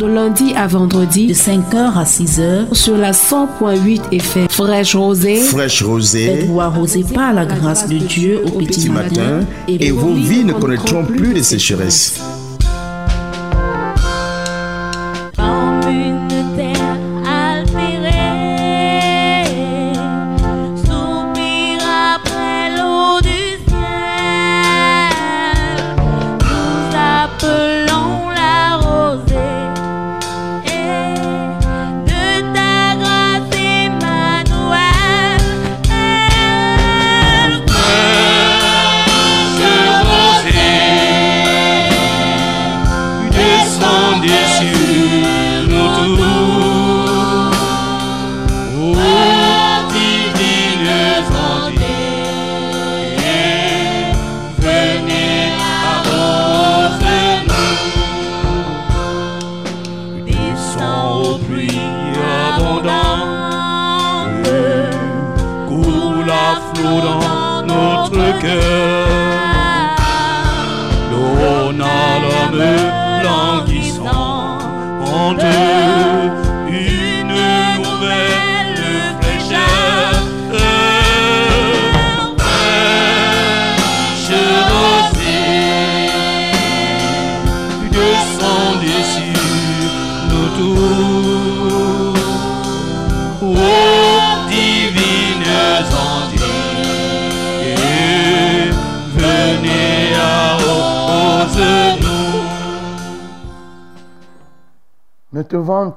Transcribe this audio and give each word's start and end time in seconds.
De 0.00 0.06
lundi 0.06 0.54
à 0.54 0.68
vendredi, 0.68 1.26
de 1.26 1.34
5h 1.34 1.98
à 1.98 2.04
6h, 2.04 2.72
sur 2.72 2.96
la 2.96 3.10
100.8 3.10 4.12
FM 4.12 4.48
Fraîche 4.48 4.94
Rosée. 4.94 5.40
Fraîche 5.40 5.82
Rosée. 5.82 6.26
Faites-vous 6.26 6.60
arroser 6.60 7.02
par 7.02 7.32
la 7.32 7.44
grâce 7.44 7.88
de 7.88 7.98
Dieu 7.98 8.40
au 8.46 8.60
petit 8.60 8.90
matin, 8.90 9.40
et, 9.66 9.90
vos 9.90 10.14
vies 10.14 10.44
ne 10.44 10.52
connaîtront 10.52 11.04
plus 11.04 11.34
de 11.34 11.42
sécheresse. 11.42 12.22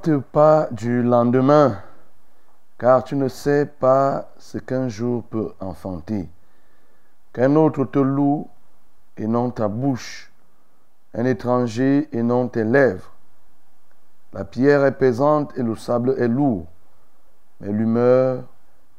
Pas 0.10 0.68
du 0.72 1.04
lendemain, 1.04 1.82
car 2.78 3.04
tu 3.04 3.16
ne 3.16 3.28
sais 3.28 3.66
pas 3.66 4.32
ce 4.38 4.58
qu'un 4.58 4.90
jour 4.90 5.24
peut 5.24 5.54
enfanter. 5.60 6.28
Qu'un 7.34 7.56
autre 7.56 7.86
te 7.86 8.00
loue 8.00 8.48
et 9.18 9.28
non 9.28 9.52
ta 9.52 9.68
bouche, 9.68 10.32
un 11.14 11.26
étranger 11.26 12.10
et 12.12 12.24
non 12.24 12.48
tes 12.48 12.64
lèvres. 12.64 13.12
La 14.34 14.46
pierre 14.46 14.86
est 14.86 14.98
pesante 14.98 15.54
et 15.58 15.64
le 15.64 15.76
sable 15.76 16.16
est 16.18 16.28
lourd, 16.28 16.66
mais 17.60 17.72
l'humeur 17.72 18.44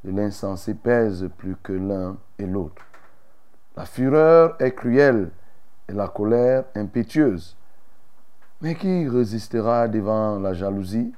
de 0.04 0.10
l'insensé 0.10 0.74
pèse 0.74 1.28
plus 1.36 1.56
que 1.62 1.72
l'un 1.72 2.16
et 2.38 2.46
l'autre. 2.46 2.82
La 3.76 3.86
fureur 3.86 4.56
est 4.60 4.72
cruelle 4.72 5.30
et 5.88 5.92
la 5.92 6.08
colère 6.08 6.64
impétueuse. 6.76 7.56
Mais 8.62 8.76
qui 8.76 9.08
résistera 9.08 9.88
devant 9.88 10.38
la 10.38 10.54
jalousie? 10.54 11.12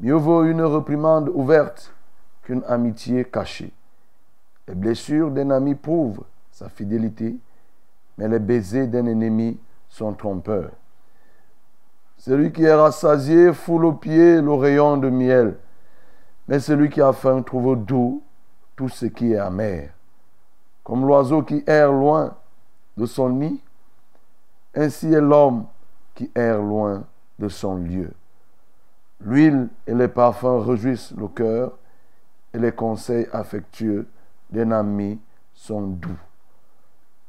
Mieux 0.00 0.16
vaut 0.16 0.44
une 0.44 0.60
reprimande 0.60 1.30
ouverte 1.32 1.94
qu'une 2.42 2.62
amitié 2.68 3.24
cachée. 3.24 3.72
Les 4.68 4.74
blessures 4.74 5.30
d'un 5.30 5.48
ami 5.48 5.74
prouvent 5.74 6.24
sa 6.50 6.68
fidélité, 6.68 7.36
mais 8.18 8.28
les 8.28 8.38
baisers 8.38 8.86
d'un 8.86 9.06
ennemi 9.06 9.58
sont 9.88 10.12
trompeurs. 10.12 10.72
Celui 12.18 12.52
qui 12.52 12.64
est 12.64 12.74
rassasié 12.74 13.54
foule 13.54 13.86
au 13.86 13.94
pied 13.94 14.42
le 14.42 14.52
rayon 14.52 14.98
de 14.98 15.08
miel, 15.08 15.56
mais 16.48 16.60
celui 16.60 16.90
qui 16.90 17.00
a 17.00 17.14
faim 17.14 17.40
trouve 17.40 17.82
doux 17.82 18.22
tout 18.76 18.90
ce 18.90 19.06
qui 19.06 19.32
est 19.32 19.38
amer. 19.38 19.88
Comme 20.84 21.06
l'oiseau 21.06 21.44
qui 21.44 21.64
erre 21.66 21.92
loin 21.92 22.36
de 22.98 23.06
son 23.06 23.30
nid, 23.30 23.58
ainsi 24.74 25.10
est 25.14 25.20
l'homme 25.20 25.64
qui 26.14 26.30
erre 26.34 26.60
loin 26.60 27.04
de 27.38 27.48
son 27.48 27.76
lieu. 27.76 28.12
L'huile 29.20 29.68
et 29.86 29.94
les 29.94 30.08
parfums 30.08 30.60
réjouissent 30.66 31.12
le 31.16 31.28
cœur 31.28 31.72
et 32.52 32.58
les 32.58 32.72
conseils 32.72 33.26
affectueux 33.32 34.06
d'un 34.50 34.72
ami 34.72 35.18
sont 35.54 35.82
doux. 35.82 36.18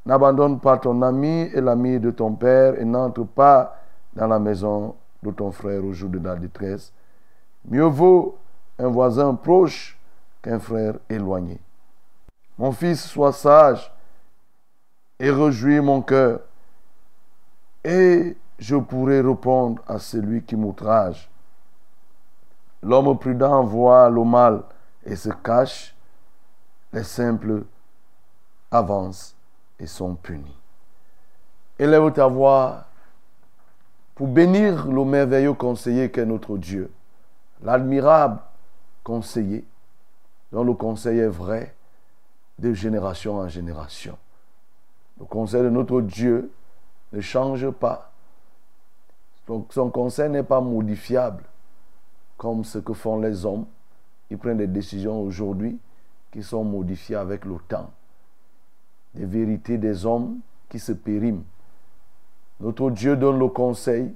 N'abandonne 0.05 0.59
pas 0.59 0.77
ton 0.77 1.01
ami 1.01 1.49
et 1.53 1.61
l'ami 1.61 1.99
de 1.99 2.11
ton 2.11 2.33
père 2.33 2.79
et 2.79 2.83
n'entre 2.85 3.23
pas 3.23 3.77
dans 4.13 4.27
la 4.27 4.39
maison 4.39 4.95
de 5.21 5.31
ton 5.31 5.51
frère 5.51 5.83
au 5.85 5.94
jour 5.94 6.09
de 6.09 6.19
la 6.19 6.35
détresse. 6.35 6.91
Mieux 7.65 7.85
vaut 7.85 8.38
un 8.77 8.89
voisin 8.89 9.33
proche 9.35 9.97
qu'un 10.41 10.59
frère 10.59 10.95
éloigné. 11.09 11.59
Mon 12.57 12.71
fils, 12.71 13.05
sois 13.05 13.31
sage 13.31 13.91
et 15.19 15.31
réjouis 15.31 15.79
mon 15.79 16.01
cœur. 16.01 16.41
Et 17.83 18.35
je 18.63 18.78
pourrais 18.78 19.19
répondre 19.19 19.81
à 19.90 20.00
celui 20.00 20.41
qui 20.41 20.56
m'outrage. 20.56 21.29
L'homme 22.81 23.19
prudent 23.19 23.62
voit 23.66 24.09
le 24.09 24.24
mal 24.24 24.63
et 25.03 25.18
se 25.18 25.28
cache. 25.29 25.94
Les 26.94 27.03
simples 27.03 27.66
avancent 28.72 29.35
et 29.78 29.85
sont 29.85 30.16
punis. 30.16 30.57
Élève 31.78 32.13
ta 32.13 32.28
voix 32.28 32.85
pour 34.16 34.28
bénir 34.28 34.88
le 34.88 35.03
merveilleux 35.03 35.56
conseiller 35.56 36.09
qu'est 36.09 36.25
notre 36.25 36.57
Dieu, 36.57 36.90
l'admirable 37.63 38.40
conseiller, 39.03 39.66
dont 40.53 40.63
le 40.63 40.74
conseil 40.74 41.19
est 41.19 41.28
vrai 41.28 41.75
de 42.59 42.74
génération 42.74 43.40
en 43.40 43.50
génération. 43.50 44.18
Le 45.19 45.25
conseil 45.25 45.63
de 45.63 45.69
notre 45.69 46.00
Dieu 46.00 46.50
ne 47.12 47.19
change 47.19 47.69
pas. 47.72 48.12
Donc 49.48 49.74
son 49.74 49.90
conseil 49.90 50.30
n'est 50.30 50.44
pas 50.44 50.62
modifiable 50.62 51.44
comme 52.38 52.64
ce 52.64 52.80
que 52.80 52.94
font 52.94 53.20
les 53.20 53.46
hommes. 53.46 53.66
Ils 54.30 54.38
prennent 54.38 54.58
des 54.58 54.68
décisions 54.68 55.22
aujourd'hui 55.22 55.78
qui 56.31 56.42
sont 56.42 56.64
modifiées 56.64 57.16
avec 57.16 57.46
le 57.46 57.58
temps. 57.68 57.92
Des 59.14 59.26
vérités 59.26 59.78
des 59.78 60.06
hommes 60.06 60.40
qui 60.70 60.80
se 60.80 60.92
périment. 60.92 61.44
Notre 62.59 62.90
Dieu 62.90 63.16
donne 63.16 63.40
le 63.40 63.48
conseil 63.50 64.14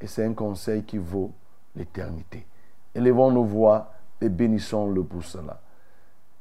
et 0.00 0.06
c'est 0.06 0.24
un 0.24 0.32
conseil 0.32 0.82
qui 0.82 0.98
vaut 0.98 1.30
l'éternité. 1.76 2.46
Élevons 2.94 3.30
nos 3.30 3.44
voix 3.44 3.92
et 4.20 4.28
bénissons-le 4.28 5.04
pour 5.04 5.22
cela. 5.22 5.60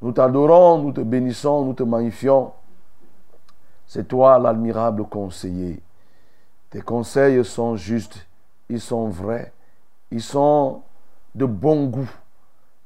Nous 0.01 0.11
t'adorons, 0.11 0.79
nous 0.79 0.91
te 0.91 1.01
bénissons, 1.01 1.65
nous 1.65 1.73
te 1.73 1.83
magnifions. 1.83 2.51
C'est 3.85 4.07
toi 4.07 4.39
l'admirable 4.39 5.05
conseiller. 5.05 5.81
Tes 6.73 6.81
conseils 6.81 7.45
sont 7.45 7.75
justes, 7.75 8.25
ils 8.67 8.81
sont 8.81 9.07
vrais, 9.07 9.53
ils 10.09 10.23
sont 10.23 10.81
de 11.35 11.45
bon 11.45 11.85
goût. 11.85 12.09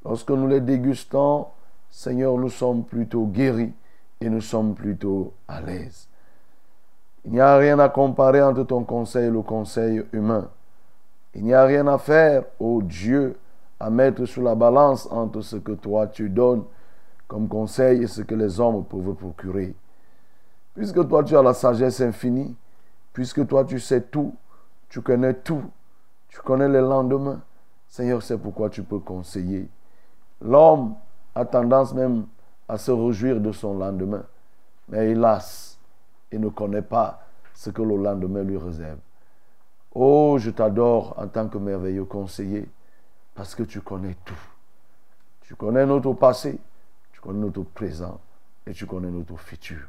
Lorsque 0.04 0.30
nous 0.30 0.46
les 0.46 0.60
dégustons, 0.60 1.48
Seigneur, 1.90 2.38
nous 2.38 2.50
sommes 2.50 2.84
plutôt 2.84 3.26
guéris 3.28 3.72
et 4.20 4.30
nous 4.30 4.42
sommes 4.42 4.76
plutôt 4.76 5.32
à 5.48 5.62
l'aise. 5.62 6.10
Il 7.24 7.32
n'y 7.32 7.40
a 7.40 7.56
rien 7.56 7.80
à 7.80 7.88
comparer 7.88 8.44
entre 8.44 8.64
ton 8.64 8.84
conseil 8.84 9.28
et 9.28 9.32
le 9.32 9.42
conseil 9.42 10.04
humain. 10.12 10.50
Il 11.34 11.46
n'y 11.46 11.54
a 11.54 11.64
rien 11.64 11.88
à 11.88 11.98
faire, 11.98 12.44
ô 12.60 12.82
Dieu, 12.82 13.38
à 13.80 13.90
mettre 13.90 14.26
sur 14.26 14.42
la 14.42 14.56
balance 14.56 15.08
entre 15.10 15.40
ce 15.40 15.56
que 15.56 15.72
toi 15.72 16.08
tu 16.08 16.28
donnes 16.28 16.66
comme 17.30 17.48
conseil 17.48 18.04
et 18.04 18.08
ce 18.08 18.22
que 18.22 18.36
les 18.36 18.60
hommes 18.60 18.84
peuvent 18.84 19.14
procurer. 19.14 19.74
Puisque 20.76 21.08
toi 21.08 21.24
tu 21.24 21.38
as 21.38 21.42
la 21.42 21.54
sagesse 21.54 22.02
infinie, 22.02 22.54
Puisque 23.18 23.48
toi, 23.48 23.66
tu 23.66 23.80
sais 23.80 24.02
tout, 24.02 24.36
tu 24.90 25.02
connais 25.02 25.34
tout, 25.34 25.64
tu 26.28 26.40
connais 26.42 26.70
les 26.70 26.82
lendemains. 26.82 27.42
Seigneur, 27.88 28.22
c'est 28.22 28.38
pourquoi 28.38 28.70
tu 28.70 28.84
peux 28.84 29.00
conseiller. 29.00 29.68
L'homme 30.40 30.94
a 31.34 31.44
tendance 31.44 31.96
même 31.96 32.28
à 32.68 32.78
se 32.78 32.92
réjouir 32.92 33.42
de 33.42 33.52
son 33.52 33.76
lendemain. 33.76 34.24
Mais 34.88 35.10
hélas, 35.10 35.80
il 36.32 36.40
ne 36.42 36.50
connaît 36.50 36.84
pas 36.84 37.26
ce 37.56 37.72
que 37.72 37.82
le 37.82 37.98
lendemain 37.98 38.44
lui 38.44 38.56
réserve. 38.56 39.00
Oh, 39.96 40.38
je 40.38 40.52
t'adore 40.52 41.16
en 41.18 41.28
tant 41.28 41.48
que 41.48 41.58
merveilleux 41.58 42.06
conseiller 42.06 42.70
parce 43.34 43.56
que 43.56 43.64
tu 43.64 43.82
connais 43.82 44.16
tout. 44.26 44.44
Tu 45.42 45.56
connais 45.56 45.88
notre 45.88 46.14
passé, 46.14 46.60
tu 47.12 47.20
connais 47.20 47.40
notre 47.40 47.64
présent 47.64 48.20
et 48.68 48.74
tu 48.74 48.86
connais 48.86 49.10
notre 49.10 49.38
futur. 49.38 49.88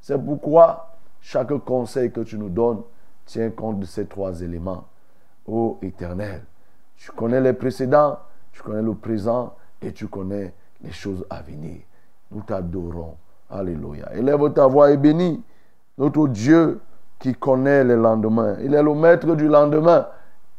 C'est 0.00 0.18
pourquoi 0.18 0.90
chaque 1.24 1.56
conseil 1.64 2.12
que 2.12 2.20
tu 2.20 2.36
nous 2.36 2.50
donnes 2.50 2.82
tient 3.24 3.48
compte 3.48 3.80
de 3.80 3.86
ces 3.86 4.04
trois 4.04 4.42
éléments. 4.42 4.84
Ô 5.46 5.78
éternel, 5.80 6.42
tu 6.96 7.10
connais 7.12 7.40
les 7.40 7.54
précédents, 7.54 8.18
tu 8.52 8.60
connais 8.62 8.82
le 8.82 8.94
présent 8.94 9.54
et 9.80 9.92
tu 9.92 10.06
connais 10.06 10.52
les 10.82 10.92
choses 10.92 11.24
à 11.30 11.40
venir. 11.40 11.80
Nous 12.30 12.42
t'adorons. 12.42 13.16
Alléluia. 13.48 14.14
Élève 14.14 14.52
ta 14.52 14.66
voix 14.66 14.90
et 14.90 14.98
bénis 14.98 15.42
notre 15.96 16.28
Dieu 16.28 16.80
qui 17.18 17.34
connaît 17.34 17.84
les 17.84 17.96
lendemains. 17.96 18.56
Il 18.62 18.74
est 18.74 18.82
le 18.82 18.94
maître 18.94 19.34
du 19.34 19.48
lendemain. 19.48 20.06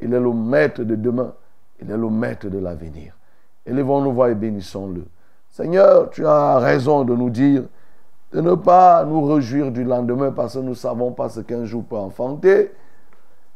Il 0.02 0.14
est 0.16 0.20
le 0.20 0.34
maître 0.34 0.82
de 0.82 0.96
demain. 0.96 1.32
Il 1.80 1.92
est 1.92 1.98
le 1.98 2.10
maître 2.10 2.48
de 2.50 2.58
l'avenir. 2.58 3.14
Élevons 3.68 4.02
nos 4.02 4.12
voix 4.12 4.32
et 4.32 4.36
bénissons-le. 4.36 5.06
Seigneur, 5.52 6.10
tu 6.10 6.26
as 6.26 6.58
raison 6.58 7.04
de 7.04 7.16
nous 7.16 7.30
dire 7.30 7.64
de 8.36 8.42
ne 8.42 8.54
pas 8.54 9.06
nous 9.06 9.24
réjouir 9.24 9.72
du 9.72 9.86
lendemain 9.86 10.30
parce 10.30 10.56
que 10.56 10.60
nous 10.60 10.72
ne 10.72 10.74
savons 10.74 11.14
pas 11.14 11.30
ce 11.30 11.40
qu'un 11.40 11.64
jour 11.64 11.86
peut 11.86 11.96
enfanter. 11.96 12.74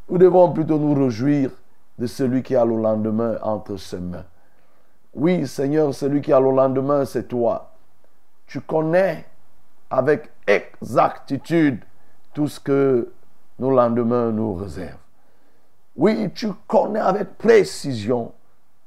Nous 0.08 0.18
devons 0.18 0.54
plutôt 0.54 0.80
nous 0.80 0.94
réjouir 0.94 1.52
de 1.98 2.08
celui 2.08 2.42
qui 2.44 2.56
a 2.56 2.64
le 2.64 2.78
lendemain 2.78 3.38
entre 3.42 3.76
ses 3.76 4.00
mains. 4.00 4.24
Oui, 5.14 5.46
Seigneur, 5.48 5.94
celui 5.94 6.22
qui 6.22 6.32
a 6.32 6.40
le 6.40 6.52
lendemain, 6.52 7.04
c'est 7.04 7.28
toi. 7.28 7.74
Tu 8.48 8.62
connais 8.62 9.26
avec 9.90 10.32
exactitude 10.48 11.84
tout 12.34 12.48
ce 12.48 12.62
que 12.62 13.12
nos 13.60 13.72
lendemains 13.72 14.32
nous 14.32 14.54
réservent. 14.54 14.96
Oui, 15.98 16.32
tu 16.34 16.54
connais 16.68 17.02
avec 17.02 17.38
précision 17.38 18.32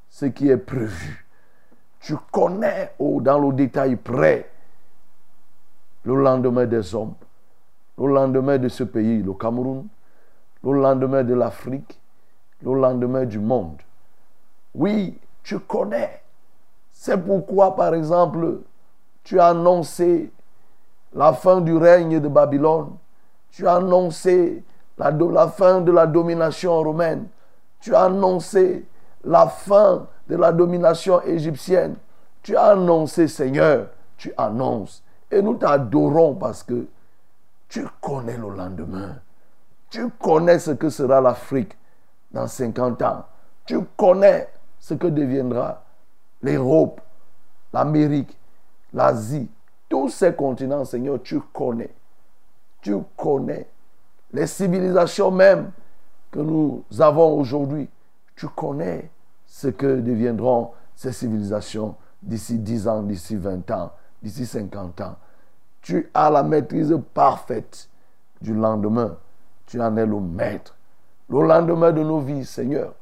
ce 0.08 0.24
qui 0.24 0.48
est 0.48 0.56
prévu. 0.56 1.26
Tu 2.00 2.14
connais 2.30 2.94
oh, 2.98 3.20
dans 3.20 3.38
le 3.38 3.52
détail 3.52 3.96
près 3.96 4.51
le 6.04 6.16
lendemain 6.16 6.66
des 6.66 6.94
hommes, 6.94 7.14
le 7.98 8.06
lendemain 8.06 8.58
de 8.58 8.68
ce 8.68 8.84
pays, 8.84 9.22
le 9.22 9.32
Cameroun, 9.32 9.86
le 10.64 10.72
lendemain 10.72 11.24
de 11.24 11.34
l'Afrique, 11.34 12.00
le 12.62 12.74
lendemain 12.74 13.24
du 13.24 13.38
monde. 13.38 13.80
Oui, 14.74 15.18
tu 15.42 15.58
connais. 15.58 16.22
C'est 16.92 17.18
pourquoi, 17.18 17.74
par 17.74 17.94
exemple, 17.94 18.60
tu 19.24 19.38
as 19.40 19.48
annoncé 19.48 20.30
la 21.14 21.32
fin 21.32 21.60
du 21.60 21.76
règne 21.76 22.20
de 22.20 22.28
Babylone. 22.28 22.92
Tu 23.50 23.66
as 23.66 23.76
annoncé 23.76 24.62
la, 24.98 25.48
fin 25.48 25.80
de 25.80 25.92
la 25.92 26.06
domination 26.06 26.76
romaine. 26.82 27.26
Tu 27.80 27.94
as 27.94 28.04
annoncé 28.04 28.86
la 29.24 29.46
fin 29.48 30.06
de 30.28 30.36
la 30.36 30.52
domination 30.52 31.20
égyptienne. 31.22 31.96
Tu 32.42 32.56
as 32.56 32.66
annoncé, 32.70 33.28
Seigneur, 33.28 33.88
tu 34.16 34.32
annonces. 34.36 35.02
Et 35.32 35.40
nous 35.40 35.54
t'adorons 35.54 36.34
parce 36.34 36.62
que 36.62 36.86
tu 37.68 37.86
connais 38.02 38.36
le 38.36 38.50
lendemain. 38.54 39.16
Tu 39.88 40.08
connais 40.10 40.58
ce 40.58 40.72
que 40.72 40.90
sera 40.90 41.22
l'Afrique 41.22 41.76
dans 42.32 42.46
50 42.46 43.00
ans. 43.02 43.24
Tu 43.64 43.78
connais 43.96 44.48
ce 44.78 44.92
que 44.92 45.06
deviendra 45.06 45.82
l'Europe, 46.42 47.00
l'Amérique, 47.72 48.36
l'Asie, 48.92 49.48
tous 49.88 50.10
ces 50.10 50.34
continents, 50.34 50.84
Seigneur, 50.84 51.22
tu 51.22 51.40
connais. 51.52 51.94
Tu 52.82 52.94
connais. 53.16 53.68
Les 54.32 54.46
civilisations 54.46 55.30
même 55.30 55.70
que 56.30 56.40
nous 56.40 56.84
avons 56.98 57.38
aujourd'hui, 57.38 57.88
tu 58.36 58.48
connais 58.48 59.10
ce 59.46 59.68
que 59.68 60.00
deviendront 60.00 60.72
ces 60.94 61.12
civilisations 61.12 61.94
d'ici 62.22 62.58
10 62.58 62.88
ans, 62.88 63.02
d'ici 63.02 63.36
20 63.36 63.70
ans, 63.70 63.92
d'ici 64.22 64.46
50 64.46 65.00
ans. 65.00 65.16
Tu 65.80 66.10
as 66.14 66.30
la 66.30 66.42
maîtrise 66.42 66.96
parfaite 67.12 67.88
du 68.40 68.54
lendemain. 68.54 69.16
Tu 69.66 69.80
en 69.80 69.96
es 69.96 70.06
le 70.06 70.20
maître. 70.20 70.76
Le 71.28 71.46
lendemain 71.46 71.92
de 71.92 72.02
nos 72.02 72.20
vies, 72.20 72.44
Seigneur. 72.44 72.94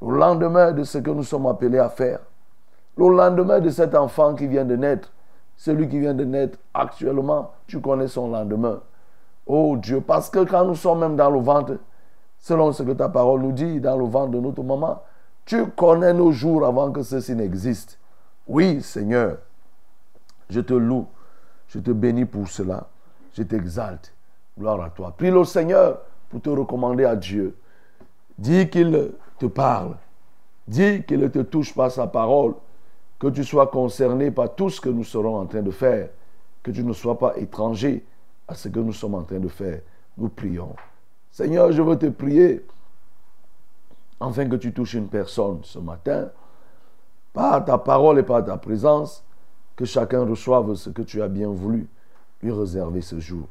Le 0.00 0.16
lendemain 0.16 0.72
de 0.72 0.82
ce 0.84 0.98
que 0.98 1.10
nous 1.10 1.24
sommes 1.24 1.46
appelés 1.46 1.78
à 1.78 1.88
faire. 1.88 2.20
Le 2.96 3.08
lendemain 3.08 3.60
de 3.60 3.70
cet 3.70 3.94
enfant 3.94 4.34
qui 4.34 4.46
vient 4.46 4.64
de 4.64 4.76
naître. 4.76 5.12
Celui 5.56 5.88
qui 5.88 6.00
vient 6.00 6.14
de 6.14 6.24
naître 6.24 6.58
actuellement, 6.72 7.52
tu 7.66 7.80
connais 7.80 8.08
son 8.08 8.30
lendemain. 8.30 8.80
Oh 9.46 9.76
Dieu, 9.76 10.00
parce 10.00 10.30
que 10.30 10.44
quand 10.44 10.64
nous 10.64 10.74
sommes 10.74 11.00
même 11.00 11.16
dans 11.16 11.30
le 11.30 11.40
ventre, 11.40 11.76
selon 12.38 12.72
ce 12.72 12.82
que 12.82 12.92
ta 12.92 13.08
parole 13.08 13.42
nous 13.42 13.52
dit, 13.52 13.80
dans 13.80 13.96
le 13.96 14.06
ventre 14.06 14.30
de 14.30 14.40
notre 14.40 14.62
maman, 14.62 15.02
tu 15.44 15.66
connais 15.66 16.14
nos 16.14 16.32
jours 16.32 16.64
avant 16.64 16.90
que 16.90 17.02
ceci 17.02 17.34
n'existe. 17.34 17.98
Oui, 18.46 18.80
Seigneur, 18.82 19.38
je 20.50 20.60
te 20.60 20.74
loue, 20.74 21.06
je 21.68 21.78
te 21.78 21.90
bénis 21.90 22.26
pour 22.26 22.48
cela, 22.48 22.88
je 23.32 23.42
t'exalte. 23.42 24.12
Gloire 24.58 24.82
à 24.82 24.90
toi. 24.90 25.14
Prie 25.16 25.30
le 25.30 25.44
Seigneur 25.44 26.00
pour 26.28 26.42
te 26.42 26.50
recommander 26.50 27.04
à 27.04 27.16
Dieu. 27.16 27.56
Dis 28.36 28.68
qu'il 28.68 29.12
te 29.38 29.46
parle. 29.46 29.96
Dis 30.66 31.02
qu'il 31.04 31.20
ne 31.20 31.28
te 31.28 31.38
touche 31.38 31.74
pas 31.74 31.88
sa 31.88 32.06
parole 32.06 32.54
que 33.18 33.28
tu 33.28 33.44
sois 33.44 33.68
concerné 33.68 34.30
par 34.30 34.54
tout 34.54 34.70
ce 34.70 34.80
que 34.80 34.88
nous 34.88 35.04
serons 35.04 35.36
en 35.38 35.46
train 35.46 35.62
de 35.62 35.70
faire, 35.70 36.08
que 36.62 36.70
tu 36.70 36.84
ne 36.84 36.92
sois 36.92 37.18
pas 37.18 37.36
étranger 37.38 38.04
à 38.48 38.54
ce 38.54 38.68
que 38.68 38.80
nous 38.80 38.92
sommes 38.92 39.14
en 39.14 39.22
train 39.22 39.38
de 39.38 39.48
faire. 39.48 39.80
Nous 40.18 40.28
prions. 40.28 40.74
Seigneur, 41.30 41.70
je 41.72 41.82
veux 41.82 41.96
te 41.96 42.06
prier 42.06 42.66
afin 44.20 44.48
que 44.48 44.56
tu 44.56 44.72
touches 44.72 44.94
une 44.94 45.08
personne 45.08 45.60
ce 45.62 45.78
matin, 45.78 46.30
par 47.32 47.64
ta 47.64 47.78
parole 47.78 48.18
et 48.18 48.22
par 48.22 48.44
ta 48.44 48.56
présence, 48.56 49.24
que 49.80 49.86
chacun 49.86 50.26
reçoive 50.26 50.74
ce 50.74 50.90
que 50.90 51.00
tu 51.00 51.22
as 51.22 51.28
bien 51.28 51.48
voulu 51.48 51.88
lui 52.42 52.52
réserver 52.52 53.00
ce 53.00 53.18
jour. 53.18 53.48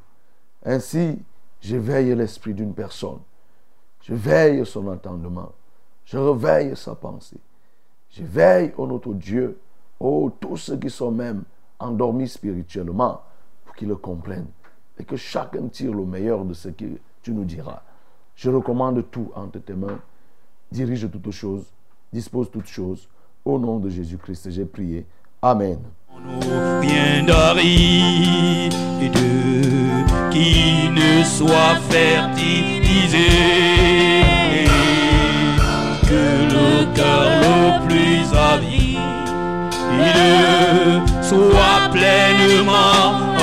Ainsi, 0.63 1.17
j'éveille 1.59 2.13
l'esprit 2.13 2.53
d'une 2.53 2.75
personne. 2.75 3.17
Je 4.03 4.13
veille 4.13 4.63
son 4.63 4.85
entendement. 4.89 5.51
Je 6.05 6.19
réveille 6.19 6.77
sa 6.77 6.93
pensée. 6.93 7.39
Je 8.11 8.23
veille, 8.23 8.75
au 8.77 8.85
notre 8.85 9.15
Dieu, 9.15 9.59
oh, 9.99 10.31
tous 10.39 10.57
ceux 10.57 10.77
qui 10.77 10.91
sont 10.91 11.09
même 11.09 11.45
endormis 11.79 12.27
spirituellement, 12.27 13.23
pour 13.65 13.75
qu'ils 13.75 13.87
le 13.87 13.95
comprennent. 13.95 14.51
Et 14.99 15.05
que 15.05 15.15
chacun 15.15 15.67
tire 15.67 15.95
le 15.95 16.05
meilleur 16.05 16.45
de 16.45 16.53
ce 16.53 16.69
que 16.69 16.85
tu 17.23 17.31
nous 17.31 17.45
diras. 17.45 17.81
Je 18.35 18.51
recommande 18.51 19.03
tout 19.09 19.31
entre 19.33 19.57
tes 19.57 19.73
mains. 19.73 19.99
Dirige 20.71 21.09
toutes 21.09 21.31
choses. 21.31 21.65
Dispose 22.13 22.51
toutes 22.51 22.67
choses. 22.67 23.09
Au 23.43 23.57
nom 23.57 23.79
de 23.79 23.89
Jésus-Christ, 23.89 24.51
j'ai 24.51 24.65
prié. 24.65 25.07
Amen. 25.41 25.79
Qui 30.31 30.89
ne 30.89 31.23
soit 31.23 31.77
fertilisé 31.89 33.29
que 36.07 36.23
le 36.55 36.85
cœur 36.95 37.25
le 37.41 37.88
plus 37.88 38.23
avide 38.38 38.99
soit 41.21 41.89
pleinement 41.91 43.38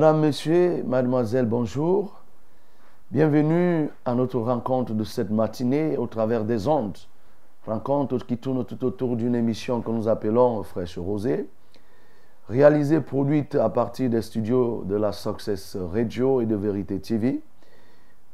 Madame, 0.00 0.20
Monsieur, 0.20 0.82
Mademoiselle, 0.84 1.44
bonjour. 1.44 2.22
Bienvenue 3.10 3.90
à 4.06 4.14
notre 4.14 4.38
rencontre 4.38 4.94
de 4.94 5.04
cette 5.04 5.28
matinée 5.28 5.98
au 5.98 6.06
travers 6.06 6.46
des 6.46 6.68
ondes. 6.68 6.96
Rencontre 7.66 8.16
qui 8.24 8.38
tourne 8.38 8.64
tout 8.64 8.82
autour 8.82 9.14
d'une 9.16 9.34
émission 9.34 9.82
que 9.82 9.90
nous 9.90 10.08
appelons 10.08 10.62
Fraîche 10.62 10.96
Rosée, 10.96 11.50
réalisée, 12.48 13.02
produite 13.02 13.56
à 13.56 13.68
partir 13.68 14.08
des 14.08 14.22
studios 14.22 14.84
de 14.86 14.94
la 14.96 15.12
Success 15.12 15.76
Radio 15.76 16.40
et 16.40 16.46
de 16.46 16.56
Vérité 16.56 16.98
TV. 16.98 17.42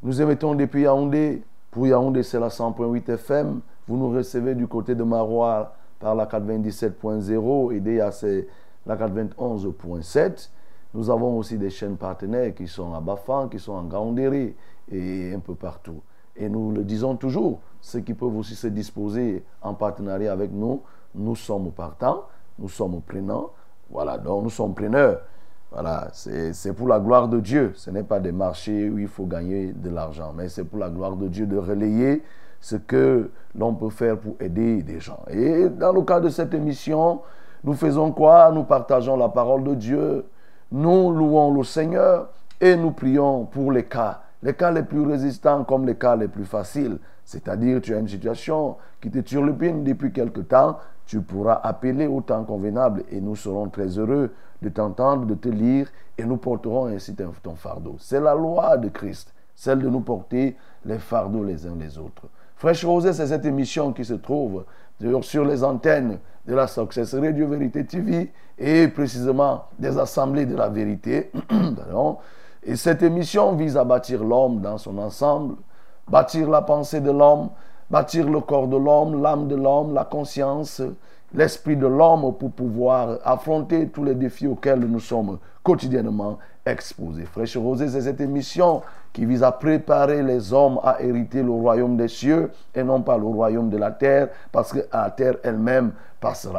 Nous 0.05 0.23
émettons 0.23 0.55
depuis 0.55 0.83
Yaoundé. 0.83 1.43
Pour 1.73 1.89
Yaoundé, 1.89 2.23
c'est 2.23 2.39
la 2.39 2.47
100.8 2.47 3.11
FM. 3.11 3.61
Vous 3.89 3.97
nous 3.97 4.11
recevez 4.11 4.55
du 4.55 4.69
côté 4.69 4.95
de 4.95 5.03
Marois 5.03 5.75
par 5.99 6.15
la 6.15 6.27
97.0 6.27 7.75
et 7.75 7.81
DAC 7.81 8.47
la 8.87 8.97
91.7. 8.97 10.51
Nous 10.97 11.11
avons 11.11 11.37
aussi 11.39 11.59
des 11.59 11.71
chaînes 11.71 11.97
partenaires 11.97 12.55
qui 12.55 12.67
sont 12.67 12.95
à 12.95 13.01
Bafan, 13.01 13.49
qui 13.49 13.59
sont 13.59 13.75
en 13.75 13.85
Gaoundéré 13.85 14.57
et 14.91 15.33
un 15.35 15.41
peu 15.41 15.55
partout. 15.55 16.01
Et 16.35 16.49
nous 16.49 16.73
le 16.73 16.85
disons 16.85 17.17
toujours, 17.17 17.61
ceux 17.81 18.01
qui 18.01 18.15
peuvent 18.15 18.37
aussi 18.37 18.55
se 18.55 18.67
disposer 18.67 19.45
en 19.63 19.75
partenariat 19.75 20.33
avec 20.33 20.53
nous 20.53 20.83
nous 21.17 21.37
sommes 21.37 21.71
partants, 21.73 22.25
nous 22.59 22.69
sommes 22.69 23.01
prenants. 23.01 23.51
Voilà, 23.91 24.19
donc 24.19 24.45
nous 24.45 24.51
sommes 24.51 24.75
preneurs. 24.75 25.21
Voilà, 25.73 26.09
c'est 26.13 26.73
pour 26.73 26.89
la 26.89 27.01
gloire 27.01 27.29
de 27.29 27.41
Dieu. 27.41 27.73
Ce 27.75 27.91
n'est 27.91 28.03
pas 28.03 28.21
des 28.21 28.33
marchés 28.33 28.89
où 28.89 28.99
il 28.99 29.09
faut 29.09 29.27
gagner 29.27 29.73
de 29.73 29.91
l'argent, 29.91 30.33
mais 30.35 30.49
c'est 30.49 30.65
pour 30.65 30.79
la 30.79 30.89
gloire 30.89 31.17
de 31.17 31.29
Dieu 31.29 31.47
de 31.47 31.57
relayer 31.57 32.23
ce 32.61 32.77
que 32.77 33.31
l'on 33.55 33.75
peut 33.75 33.91
faire 33.91 34.19
pour 34.19 34.37
aider 34.41 34.83
des 34.83 35.01
gens. 35.01 35.21
Et 35.29 35.69
dans 35.69 35.93
le 35.93 36.03
cas 36.03 36.21
de 36.21 36.29
cette 36.29 36.55
émission, 36.55 37.21
nous 37.65 37.75
faisons 37.75 38.13
quoi? 38.13 38.51
Nous 38.53 38.65
partageons 38.65 39.17
la 39.17 39.29
parole 39.29 39.65
de 39.65 39.75
Dieu, 39.75 40.25
nous 40.73 41.13
louons 41.13 41.55
le 41.55 41.65
Seigneur 41.65 42.29
et 42.61 42.77
nous 42.77 42.91
prions 42.91 43.45
pour 43.45 43.71
les 43.73 43.85
cas, 43.85 44.23
les 44.43 44.55
cas 44.55 44.71
les 44.71 44.83
plus 44.83 45.03
résistants 45.03 45.65
comme 45.65 45.87
les 45.87 45.95
cas 45.95 46.17
les 46.17 46.29
plus 46.29 46.45
faciles. 46.45 46.99
C'est-à-dire, 47.25 47.81
tu 47.81 47.95
as 47.95 47.99
une 47.99 48.09
situation 48.09 48.77
qui 49.01 49.11
te 49.11 49.19
turlupine 49.19 49.85
depuis 49.85 50.13
quelque 50.13 50.41
temps, 50.41 50.79
tu 51.07 51.21
pourras 51.21 51.61
appeler 51.63 52.07
au 52.07 52.21
temps 52.21 52.45
convenable 52.45 53.05
et 53.11 53.21
nous 53.21 53.37
serons 53.37 53.69
très 53.69 53.99
heureux 53.99 54.33
de 54.63 54.69
t'entendre, 54.69 55.27
de 55.27 55.35
te 55.35 55.49
lire 55.49 55.89
et 56.19 56.25
nous 56.25 56.37
porterons 56.37 56.87
ainsi 56.87 57.15
ton 57.15 57.55
fardeau. 57.55 57.97
C'est 57.99 58.21
la 58.21 58.35
loi 58.35 58.77
de 58.77 58.89
Christ, 58.89 59.33
celle 59.55 59.81
de 59.81 59.89
nous 59.89 60.01
porter 60.01 60.57
les 60.85 60.99
fardeaux 60.99 61.45
les 61.45 61.67
uns 61.67 61.77
les 61.79 61.99
autres. 61.99 62.29
Fraîche 62.57 62.85
Rosée, 62.85 63.13
c'est 63.13 63.27
cette 63.27 63.45
émission 63.45 63.93
qui 63.93 64.05
se 64.05 64.15
trouve 64.15 64.65
sur 65.21 65.45
les 65.45 65.63
antennes 65.63 66.19
de 66.47 66.55
la 66.55 66.67
Success 66.67 67.15
Radio 67.15 67.49
Vérité 67.49 67.85
TV 67.85 68.33
et 68.59 68.89
précisément 68.89 69.65
des 69.79 69.99
assemblées 69.99 70.47
de 70.47 70.57
la 70.57 70.69
vérité. 70.69 71.31
et 72.63 72.77
cette 72.77 73.03
émission 73.03 73.55
vise 73.55 73.77
à 73.77 73.85
bâtir 73.85 74.23
l'homme 74.23 74.61
dans 74.61 74.79
son 74.79 74.99
ensemble, 74.99 75.57
bâtir 76.09 76.49
la 76.49 76.63
pensée 76.63 77.01
de 77.01 77.11
l'homme, 77.11 77.51
bâtir 77.91 78.29
le 78.29 78.41
corps 78.41 78.69
de 78.69 78.77
l'homme, 78.77 79.23
l'âme 79.23 79.49
de 79.49 79.57
l'homme, 79.57 79.93
la 79.93 80.05
conscience, 80.05 80.81
l'esprit 81.35 81.77
de 81.77 81.87
l'homme 81.87 82.35
pour 82.39 82.53
pouvoir 82.53 83.19
affronter 83.25 83.89
tous 83.89 84.05
les 84.05 84.15
défis 84.15 84.47
auxquels 84.47 84.81
nous 84.81 85.01
sommes 85.01 85.39
quotidiennement 85.63 86.39
exposés. 86.65 87.25
Fraîche 87.25 87.57
Rosée, 87.57 87.89
c'est 87.89 88.03
cette 88.03 88.21
émission 88.21 88.83
qui 89.13 89.25
vise 89.25 89.43
à 89.43 89.53
préparer 89.53 90.23
les 90.23 90.53
hommes 90.53 90.79
à 90.83 91.01
hériter 91.01 91.43
le 91.43 91.51
royaume 91.51 91.97
des 91.97 92.09
cieux 92.09 92.51
et 92.75 92.83
non 92.83 93.03
pas 93.03 93.17
le 93.19 93.25
royaume 93.25 93.71
de 93.71 93.77
la 93.77 93.91
terre, 93.91 94.29
parce 94.53 94.73
que 94.73 94.81
la 94.93 95.11
terre 95.11 95.37
elle-même 95.43 95.93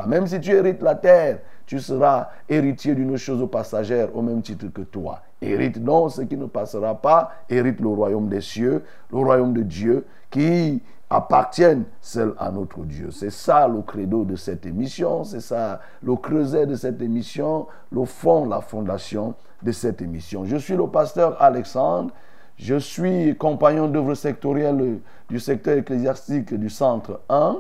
Même 0.08 0.28
si 0.28 0.40
tu 0.40 0.52
hérites 0.52 0.82
la 0.82 0.96
terre, 0.96 1.40
tu 1.66 1.80
seras 1.80 2.30
héritier 2.48 2.96
d'une 2.96 3.18
chose 3.18 3.48
passagère 3.52 4.16
au 4.16 4.22
même 4.22 4.42
titre 4.42 4.68
que 4.68 4.82
toi. 4.82 5.22
Hérite 5.42 5.84
donc 5.84 6.12
ce 6.12 6.22
qui 6.22 6.38
ne 6.38 6.46
passera 6.46 6.96
pas, 6.96 7.32
hérite 7.50 7.80
le 7.80 7.90
royaume 7.90 8.30
des 8.30 8.42
cieux, 8.42 8.84
le 9.12 9.18
royaume 9.18 9.54
de 9.54 9.62
Dieu, 9.62 10.06
qui 10.30 10.82
appartiennent 11.10 11.84
seul 12.02 12.34
à 12.38 12.52
notre 12.52 12.80
Dieu. 12.84 13.12
C'est 13.12 13.30
ça 13.30 13.68
le 13.68 13.82
credo 13.82 14.24
de 14.24 14.36
cette 14.36 14.66
émission, 14.66 15.24
c'est 15.24 15.42
ça 15.42 15.80
le 16.02 16.16
creuset 16.16 16.66
de 16.66 16.76
cette 16.76 17.02
émission, 17.02 17.68
le 17.92 18.06
fond, 18.06 18.46
la 18.46 18.62
fondation 18.62 19.36
de 19.62 19.72
cette 19.72 20.02
émission. 20.02 20.46
Je 20.46 20.58
suis 20.58 20.76
le 20.76 20.88
pasteur 20.88 21.42
Alexandre 21.42 22.12
je 22.58 22.76
suis 22.76 23.36
compagnon 23.38 23.88
d'œuvre 23.88 24.16
sectorielle 24.16 25.00
du 25.30 25.40
secteur 25.40 25.78
ecclésiastique 25.78 26.54
du 26.56 26.70
centre 26.70 27.22
1, 27.30 27.58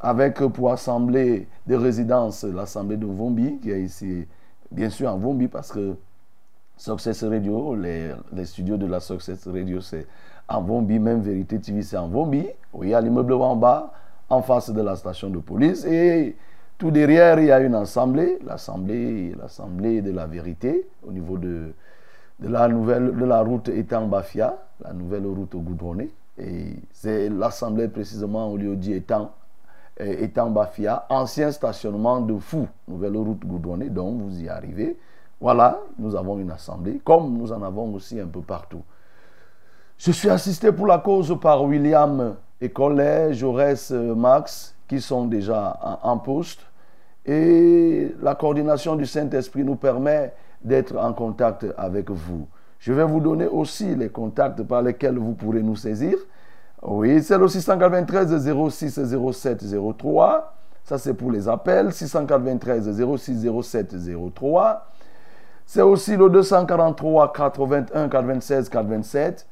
avec 0.00 0.38
pour 0.38 0.72
assemblée 0.72 1.46
de 1.66 1.74
résidences 1.74 2.44
l'assemblée 2.44 2.96
de 2.96 3.06
Vombi, 3.06 3.58
qui 3.60 3.70
est 3.70 3.82
ici, 3.82 4.26
bien 4.70 4.88
sûr 4.90 5.12
en 5.12 5.18
Vombi, 5.18 5.48
parce 5.48 5.70
que 5.70 5.94
Success 6.76 7.22
Radio, 7.24 7.76
les, 7.76 8.14
studios 8.46 8.78
de 8.78 8.86
la 8.86 9.00
Success 9.00 9.46
Radio, 9.46 9.80
c'est 9.82 10.06
en 10.48 10.62
Vombi, 10.62 10.98
même 10.98 11.20
Vérité 11.20 11.60
TV, 11.60 11.82
c'est 11.82 11.98
en 11.98 12.08
Vombi. 12.08 12.46
Oui, 12.72 12.94
à 12.94 13.00
l'immeuble 13.02 13.34
en 13.34 13.54
bas, 13.54 13.92
en 14.30 14.40
face 14.40 14.70
de 14.70 14.80
la 14.80 14.96
station 14.96 15.28
de 15.28 15.38
police. 15.38 15.84
Et 15.84 16.34
tout 16.78 16.90
derrière, 16.90 17.38
il 17.38 17.46
y 17.46 17.52
a 17.52 17.60
une 17.60 17.74
assemblée, 17.74 18.38
l'assemblée, 18.46 19.34
l'assemblée 19.38 20.00
de 20.00 20.10
la 20.10 20.26
vérité, 20.26 20.88
au 21.06 21.12
niveau 21.12 21.36
de, 21.36 21.74
de 22.38 22.48
la 22.48 22.66
nouvelle 22.68 23.14
de 23.14 23.24
la 23.26 23.42
route 23.42 23.68
Étang-Bafia, 23.68 24.56
la 24.82 24.94
nouvelle 24.94 25.26
route 25.26 25.54
goudronnée. 25.56 26.10
Et 26.38 26.76
c'est 26.92 27.28
l'assemblée 27.28 27.88
précisément 27.88 28.48
au 28.48 28.56
lieu 28.56 28.74
dit 28.76 28.94
Étang, 28.94 29.32
Étang 30.00 30.50
Bafia, 30.50 31.06
ancien 31.08 31.52
stationnement 31.52 32.20
de 32.20 32.38
Fou, 32.38 32.66
nouvelle 32.88 33.16
route 33.16 33.44
goudronnée, 33.44 33.90
donc 33.90 34.20
vous 34.20 34.42
y 34.42 34.48
arrivez. 34.48 34.98
Voilà, 35.40 35.80
nous 35.98 36.14
avons 36.16 36.38
une 36.38 36.50
assemblée, 36.50 37.00
comme 37.04 37.36
nous 37.36 37.52
en 37.52 37.62
avons 37.62 37.92
aussi 37.94 38.18
un 38.20 38.26
peu 38.26 38.40
partout. 38.40 38.82
Je 39.98 40.12
suis 40.12 40.30
assisté 40.30 40.72
pour 40.72 40.86
la 40.86 40.98
cause 40.98 41.36
par 41.40 41.62
William 41.64 42.36
et 42.60 42.70
collège 42.70 43.36
Jaurès 43.38 43.90
Max, 43.90 44.74
qui 44.88 45.00
sont 45.00 45.26
déjà 45.26 45.98
en 46.02 46.18
poste. 46.18 46.60
Et 47.26 48.14
la 48.22 48.34
coordination 48.34 48.96
du 48.96 49.06
Saint-Esprit 49.06 49.62
nous 49.62 49.76
permet 49.76 50.32
d'être 50.62 50.96
en 50.96 51.12
contact 51.12 51.66
avec 51.76 52.10
vous. 52.10 52.48
Je 52.78 52.92
vais 52.92 53.04
vous 53.04 53.20
donner 53.20 53.46
aussi 53.46 53.94
les 53.94 54.08
contacts 54.08 54.62
par 54.62 54.82
lesquels 54.82 55.18
vous 55.18 55.34
pourrez 55.34 55.62
nous 55.62 55.76
saisir. 55.76 56.16
Oui, 56.82 57.22
c'est 57.22 57.36
le 57.36 57.46
693 57.46 58.52
06 58.70 59.00
07 59.32 59.64
03. 59.98 60.54
Ça, 60.84 60.98
c'est 60.98 61.14
pour 61.14 61.30
les 61.30 61.48
appels. 61.48 61.92
693 61.92 62.90
06 63.16 63.46
07 63.62 63.94
03. 64.34 64.86
C'est 65.66 65.82
aussi 65.82 66.16
le 66.16 66.30
243 66.30 67.32
81 67.32 68.08
96 68.08 68.68
47. 68.68 69.46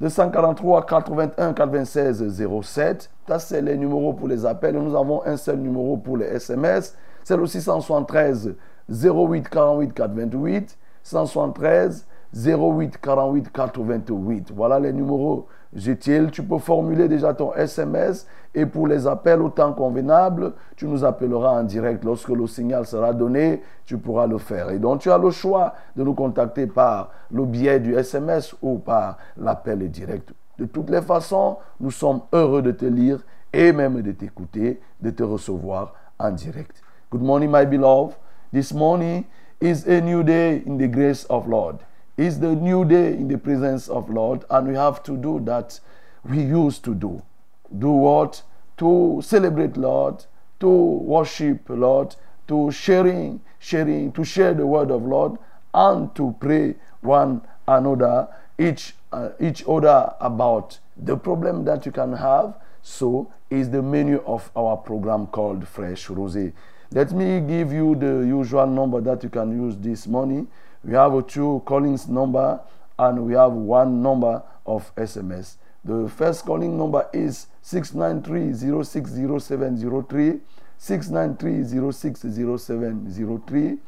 243 0.00 0.86
81 0.86 1.52
96 1.52 2.24
07. 2.62 3.10
Ça, 3.28 3.38
c'est 3.38 3.60
les 3.60 3.76
numéros 3.76 4.14
pour 4.14 4.26
les 4.26 4.46
appels. 4.46 4.74
Nous 4.76 4.96
avons 4.96 5.22
un 5.26 5.36
seul 5.36 5.58
numéro 5.58 5.98
pour 5.98 6.16
les 6.16 6.26
SMS. 6.26 6.96
C'est 7.22 7.36
le 7.36 7.46
673 7.46 8.54
08 8.88 9.48
48 9.48 9.92
428, 9.92 10.78
173 11.02 12.06
08 12.34 12.98
48 12.98 13.52
428. 13.52 14.52
Voilà 14.56 14.80
les 14.80 14.92
numéros 14.92 15.46
Tu 15.72 16.42
peux 16.42 16.58
formuler 16.58 17.06
déjà 17.06 17.32
ton 17.32 17.54
SMS 17.54 18.26
et 18.54 18.66
pour 18.66 18.88
les 18.88 19.06
appels 19.06 19.40
au 19.40 19.50
temps 19.50 19.72
convenable, 19.72 20.54
tu 20.74 20.86
nous 20.86 21.04
appelleras 21.04 21.60
en 21.60 21.62
direct. 21.62 22.04
Lorsque 22.04 22.30
le 22.30 22.46
signal 22.48 22.86
sera 22.86 23.12
donné, 23.12 23.62
tu 23.84 23.96
pourras 23.96 24.26
le 24.26 24.38
faire. 24.38 24.70
Et 24.70 24.80
donc 24.80 25.00
tu 25.00 25.12
as 25.12 25.18
le 25.18 25.30
choix 25.30 25.74
de 25.94 26.02
nous 26.02 26.14
contacter 26.14 26.66
par 26.66 27.10
le 27.30 27.44
biais 27.44 27.78
du 27.78 27.94
SMS 27.94 28.54
ou 28.60 28.78
par 28.78 29.16
l'appel 29.36 29.88
direct. 29.90 30.32
De 30.58 30.64
toutes 30.64 30.90
les 30.90 31.02
façons, 31.02 31.58
nous 31.78 31.92
sommes 31.92 32.22
heureux 32.32 32.62
de 32.62 32.72
te 32.72 32.84
lire 32.84 33.20
et 33.52 33.72
même 33.72 34.02
de 34.02 34.12
t'écouter, 34.12 34.80
de 35.00 35.10
te 35.10 35.22
recevoir 35.22 35.94
en 36.18 36.32
direct. 36.32 36.82
Good 37.10 37.22
morning, 37.22 37.50
my 37.50 37.64
beloved. 37.64 38.16
This 38.52 38.74
morning 38.74 39.24
is 39.60 39.86
a 39.86 40.00
new 40.00 40.24
day 40.24 40.62
in 40.66 40.78
the 40.78 40.88
grace 40.88 41.24
of 41.30 41.46
Lord. 41.46 41.78
It's 42.20 42.36
the 42.36 42.54
new 42.54 42.84
day 42.84 43.14
in 43.14 43.28
the 43.28 43.38
presence 43.38 43.88
of 43.88 44.10
Lord, 44.10 44.44
and 44.50 44.68
we 44.68 44.74
have 44.74 45.02
to 45.04 45.16
do 45.16 45.40
that 45.44 45.80
we 46.22 46.42
used 46.42 46.84
to 46.84 46.94
do. 46.94 47.22
Do 47.78 47.88
what? 47.92 48.42
To 48.76 49.22
celebrate 49.24 49.78
Lord, 49.78 50.26
to 50.60 50.68
worship 50.68 51.62
Lord, 51.70 52.14
to 52.48 52.70
sharing, 52.72 53.40
sharing, 53.58 54.12
to 54.12 54.22
share 54.22 54.52
the 54.52 54.66
word 54.66 54.90
of 54.90 55.02
Lord, 55.02 55.38
and 55.72 56.14
to 56.14 56.36
pray 56.38 56.74
one 57.00 57.40
another, 57.66 58.28
each 58.58 58.92
uh, 59.12 59.30
each 59.40 59.64
other 59.66 60.12
about 60.20 60.78
the 60.98 61.16
problem 61.16 61.64
that 61.64 61.86
you 61.86 61.92
can 61.92 62.12
have. 62.12 62.54
So 62.82 63.32
is 63.48 63.70
the 63.70 63.80
menu 63.80 64.22
of 64.26 64.50
our 64.54 64.76
program 64.76 65.26
called 65.26 65.66
Fresh 65.66 66.08
Rosé. 66.08 66.52
Let 66.92 67.12
me 67.12 67.40
give 67.40 67.72
you 67.72 67.94
the 67.94 68.26
usual 68.26 68.66
number 68.66 69.00
that 69.00 69.22
you 69.22 69.30
can 69.30 69.52
use 69.52 69.78
this 69.78 70.06
morning. 70.06 70.48
We 70.84 70.92
have 70.94 71.26
two 71.26 71.62
callings 71.64 72.06
number 72.08 72.60
and 72.98 73.26
we 73.26 73.34
have 73.34 73.52
one 73.52 74.02
number 74.02 74.42
of 74.66 74.92
SMS. 74.96 75.56
The 75.84 76.08
first 76.08 76.44
calling 76.44 76.76
number 76.76 77.08
is 77.12 77.46
693-060703, 77.64 80.40
693-060703, 80.78 83.78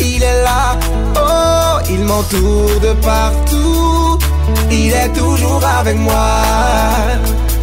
il 0.00 0.22
est 0.22 0.42
là. 0.42 0.76
Oh, 1.16 1.80
il 1.90 2.04
m'entoure 2.04 2.80
de 2.80 2.92
partout, 2.94 4.18
il 4.70 4.92
est 4.92 5.12
toujours 5.12 5.62
avec 5.64 5.96
moi. 5.96 6.36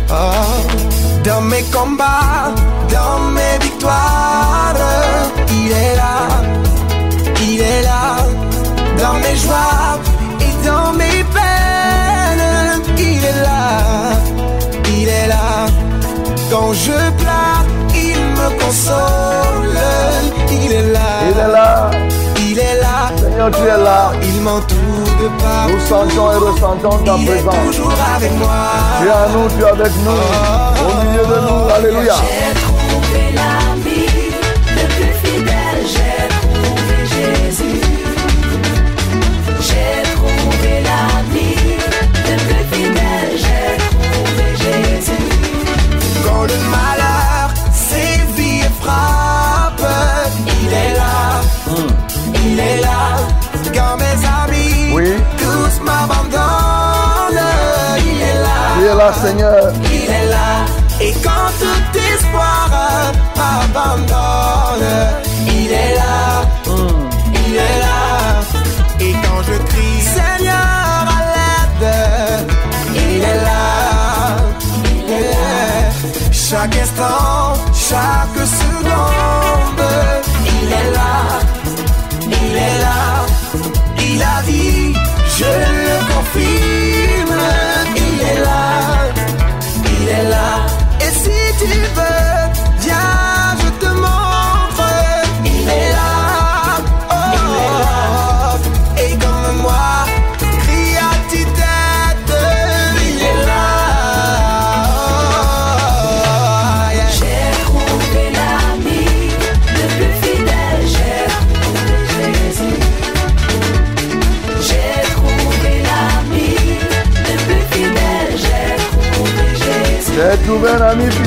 Oh, 0.10 0.14
dans 1.24 1.42
mes 1.42 1.64
combats, 1.64 2.54
dans 2.92 3.20
mes 3.32 3.58
victoires, 3.62 4.76
il 5.50 5.72
est 5.72 5.96
là, 5.96 6.18
il 7.42 7.62
est 7.62 7.82
là. 7.84 8.18
Dans 8.98 9.16
mes 9.16 9.36
joies 9.36 10.00
et 10.40 10.68
dans 10.68 10.92
mes 10.94 11.24
peines, 11.36 12.82
il 12.98 13.24
est 13.24 13.42
là, 13.44 14.14
il 14.88 15.08
est 15.08 15.28
là. 15.28 15.55
Quand 16.56 16.72
je 16.72 16.92
pleure, 17.20 17.66
il 17.94 18.18
me 18.38 18.48
console, 18.64 19.78
il 20.50 20.72
est 20.72 20.90
là, 20.90 21.00
Il 21.30 21.38
est 21.38 21.52
là. 21.52 21.92
il 22.40 22.58
est 22.58 22.80
là. 22.80 23.12
Seigneur, 23.18 23.52
tu 23.52 23.62
es 23.64 23.78
là. 23.78 24.14
Il 24.24 24.42
m'entoure 24.42 24.78
de 25.22 25.28
partout. 25.44 25.74
Nous 25.74 25.80
sentons 25.82 26.32
et 26.32 26.38
ressentons 26.38 26.98
ta 27.04 27.16
Il 27.18 27.28
est 27.28 27.32
présence. 27.44 27.76
toujours 27.76 27.94
avec 28.16 28.32
moi. 28.38 28.48
Tu 29.02 29.08
es 29.08 29.12
à 29.12 29.28
nous, 29.34 29.48
tu 29.50 29.64
es 29.66 29.70
avec 29.70 29.94
nous. 30.06 30.12
Au 30.86 31.04
milieu 31.04 31.26
de 31.26 31.42
nous. 31.42 31.74
Alléluia. 31.76 32.14
Là. 59.08 59.14
Seigneur. 59.14 59.74
Il 59.92 60.10
est 60.12 60.30
là 60.30 60.66
et 61.02 61.12
quand 61.24 61.52
tout 61.60 62.00
espoir 62.14 62.70
m'abandonne, 63.36 64.86
il 65.46 65.72
est 65.72 65.96
là, 65.96 66.46
il 67.46 67.56
est 67.56 67.80
là. 67.80 68.40
Et 69.02 69.12
quand 69.12 69.42
je 69.44 69.58
crie, 69.70 70.02
Seigneur 70.02 70.56
à 70.56 71.22
l'aide, 71.34 71.90
il 72.96 73.22
est 73.22 73.42
là, 73.44 74.38
il 74.86 75.12
est 75.12 75.32
là. 75.32 75.92
Chaque 76.32 76.78
instant, 76.78 77.56
chaque 77.74 78.48
seconde, 78.48 79.86
il 80.46 80.72
est 80.72 80.92
là, 80.94 81.40
il 82.26 82.56
est 82.56 82.80
là. 82.80 83.26
Il 84.00 84.24
a 84.24 84.42
dit, 84.44 84.94
je 85.38 85.44
le 85.44 85.98
confirme, 86.14 87.38
il 87.98 88.22
est 88.22 88.42
là, 88.46 88.75
il 90.18 90.65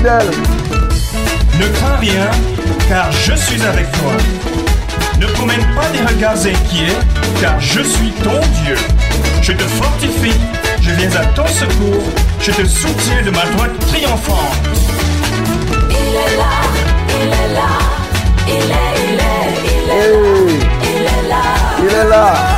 fidèle. 0.09 0.31
Ne 1.59 1.67
crains 1.69 1.97
rien, 1.97 2.31
car 2.89 3.11
je 3.13 3.35
suis 3.35 3.63
avec 3.63 3.91
toi. 3.93 4.13
Ne 5.19 5.27
promène 5.27 5.65
pas 5.75 5.89
des 5.93 6.05
regards 6.15 6.39
inquiets, 6.39 6.97
car 7.41 7.61
je 7.61 7.81
suis 7.81 8.13
ton 8.23 8.41
Dieu. 8.63 8.77
Je 9.43 9.53
te 9.53 9.63
fortifie, 9.63 10.39
je 10.81 10.91
viens 10.93 11.11
à 11.17 11.25
ton 11.27 11.47
secours, 11.47 12.05
je 12.41 12.53
te 12.53 12.65
soutiens 12.67 13.23
de 13.25 13.31
ma 13.31 13.45
droite 13.53 13.79
triomphante. 13.89 14.57
Il 15.91 15.97
est 15.97 16.37
là, 16.37 16.55
il 17.09 17.27
est 17.27 17.55
là, 17.55 17.71
il 18.47 18.53
est, 18.53 18.95
il 19.05 19.19
est, 19.19 19.49
il 19.65 19.91
est, 19.91 19.99
Hey, 19.99 20.59
il 20.83 21.03
est 21.03 21.29
là, 21.29 21.43
il 21.81 21.95
est 21.95 22.09
là. 22.09 22.58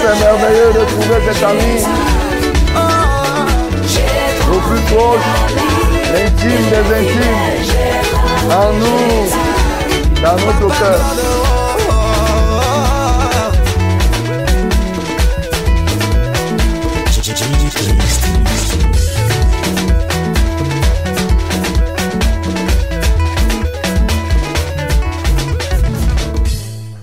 c'est 0.00 0.18
merveilleux 0.24 0.72
de 0.72 0.84
trouver 0.84 1.32
cet 1.32 1.42
ami 1.42 1.84
au 4.50 4.58
plus 4.58 4.80
proche, 4.92 5.20
l'intime 6.12 6.64
des 6.70 6.86
intimes, 6.98 7.40
en 8.50 8.72
nous, 8.72 9.28
dans 10.22 10.36
notre 10.36 10.68
cœur. 10.78 11.00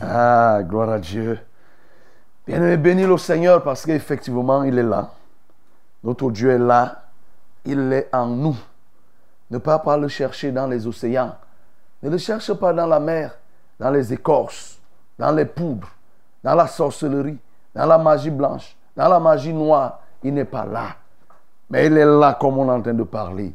Ah, 0.02 0.60
gloire 0.64 0.90
à 0.90 1.00
Dieu. 1.00 1.47
Bien-aimé, 2.58 2.78
bénis 2.78 3.06
le 3.06 3.20
Seigneur 3.20 3.62
parce 3.62 3.86
qu'effectivement, 3.86 4.64
il 4.64 4.80
est 4.80 4.84
là. 4.84 5.12
Notre 6.04 6.32
Dieu 6.32 6.50
est 6.50 6.58
là. 6.58 7.04
Il 7.64 7.94
est 7.94 8.10
en 8.12 8.26
nous. 8.26 8.58
Ne 9.52 9.60
pas 9.60 9.78
pas 9.78 9.96
le 9.96 10.08
chercher 10.08 10.52
dans 10.52 10.66
les 10.66 10.88
océans. 10.88 11.36
Ne 12.02 12.10
le 12.10 12.18
cherche 12.18 12.52
pas 12.54 12.74
dans 12.74 12.88
la 12.88 13.00
mer, 13.00 13.38
dans 13.80 13.92
les 13.92 14.12
écorces, 14.12 14.80
dans 15.20 15.32
les 15.34 15.46
poudres, 15.46 15.92
dans 16.44 16.56
la 16.56 16.66
sorcellerie, 16.66 17.38
dans 17.76 17.86
la 17.86 18.00
magie 18.00 18.32
blanche, 18.32 18.76
dans 18.96 19.08
la 19.08 19.20
magie 19.20 19.54
noire. 19.54 20.00
Il 20.24 20.34
n'est 20.34 20.44
pas 20.44 20.66
là. 20.66 20.96
Mais 21.70 21.86
il 21.86 21.96
est 21.96 22.06
là 22.06 22.40
comme 22.42 22.58
on 22.58 22.70
est 22.70 22.76
en 22.76 22.82
train 22.82 22.96
de 22.96 23.04
parler. 23.04 23.54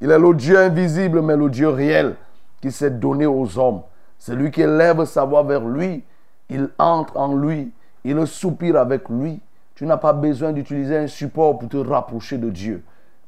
Il 0.00 0.10
est 0.10 0.18
le 0.18 0.34
Dieu 0.34 0.58
invisible, 0.58 1.22
mais 1.22 1.36
le 1.36 1.48
Dieu 1.48 1.68
réel 1.68 2.16
qui 2.60 2.72
s'est 2.72 2.90
donné 2.90 3.26
aux 3.26 3.56
hommes. 3.56 3.82
Celui 4.18 4.50
qui 4.50 4.62
élève 4.62 5.04
sa 5.04 5.24
voix 5.24 5.44
vers 5.44 5.64
lui, 5.64 6.02
il 6.48 6.70
entre 6.76 7.16
en 7.16 7.36
lui, 7.36 7.72
il 8.04 8.26
soupire 8.26 8.76
avec 8.76 9.08
lui. 9.08 9.40
Tu 9.74 9.86
n'as 9.86 9.96
pas 9.96 10.12
besoin 10.12 10.52
d'utiliser 10.52 10.96
un 10.96 11.06
support 11.06 11.58
pour 11.58 11.68
te 11.68 11.76
rapprocher 11.76 12.38
de 12.38 12.50
Dieu. 12.50 12.82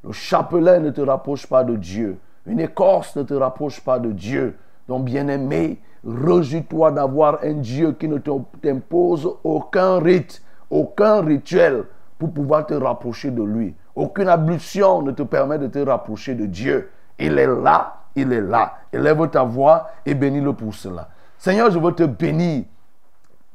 Le 0.05 0.13
chapelet 0.13 0.81
ne 0.81 0.91
te 0.91 1.01
rapproche 1.01 1.47
pas 1.47 1.65
de 1.65 1.77
Dieu. 1.77 2.19
Une 2.47 2.61
écorce 2.61 3.17
ne 3.17 3.23
te 3.23 3.35
rapproche 3.35 3.81
pas 3.81 3.99
de 3.99 4.11
Dieu. 4.11 4.57
Donc, 4.89 5.05
bien-aimé, 5.05 5.81
rejouis-toi 6.05 6.91
d'avoir 6.93 7.39
un 7.43 7.55
Dieu 7.55 7.93
qui 7.93 8.09
ne 8.09 8.19
t'impose 8.19 9.37
aucun 9.45 9.99
rite, 10.01 10.43
aucun 10.69 11.23
rituel 11.23 11.85
pour 12.19 12.33
pouvoir 12.33 12.67
te 12.67 12.75
rapprocher 12.75 13.31
de 13.31 13.43
lui. 13.43 13.75
Aucune 13.95 14.29
ablution 14.29 15.03
ne 15.03 15.13
te 15.13 15.23
permet 15.23 15.59
de 15.59 15.69
te 15.69 15.79
rapprocher 15.79 16.35
de 16.35 16.47
Dieu. 16.47 16.91
Il 17.19 17.39
est 17.39 17.47
là, 17.47 18.01
il 18.17 18.33
est 18.33 18.41
là. 18.41 18.75
Élève 18.93 19.29
ta 19.29 19.45
voix 19.45 19.91
et 20.05 20.15
bénis-le 20.15 20.53
pour 20.53 20.75
cela. 20.75 21.09
Seigneur, 21.39 21.71
je 21.71 21.79
veux 21.79 21.93
te 21.93 22.05
bénir 22.05 22.65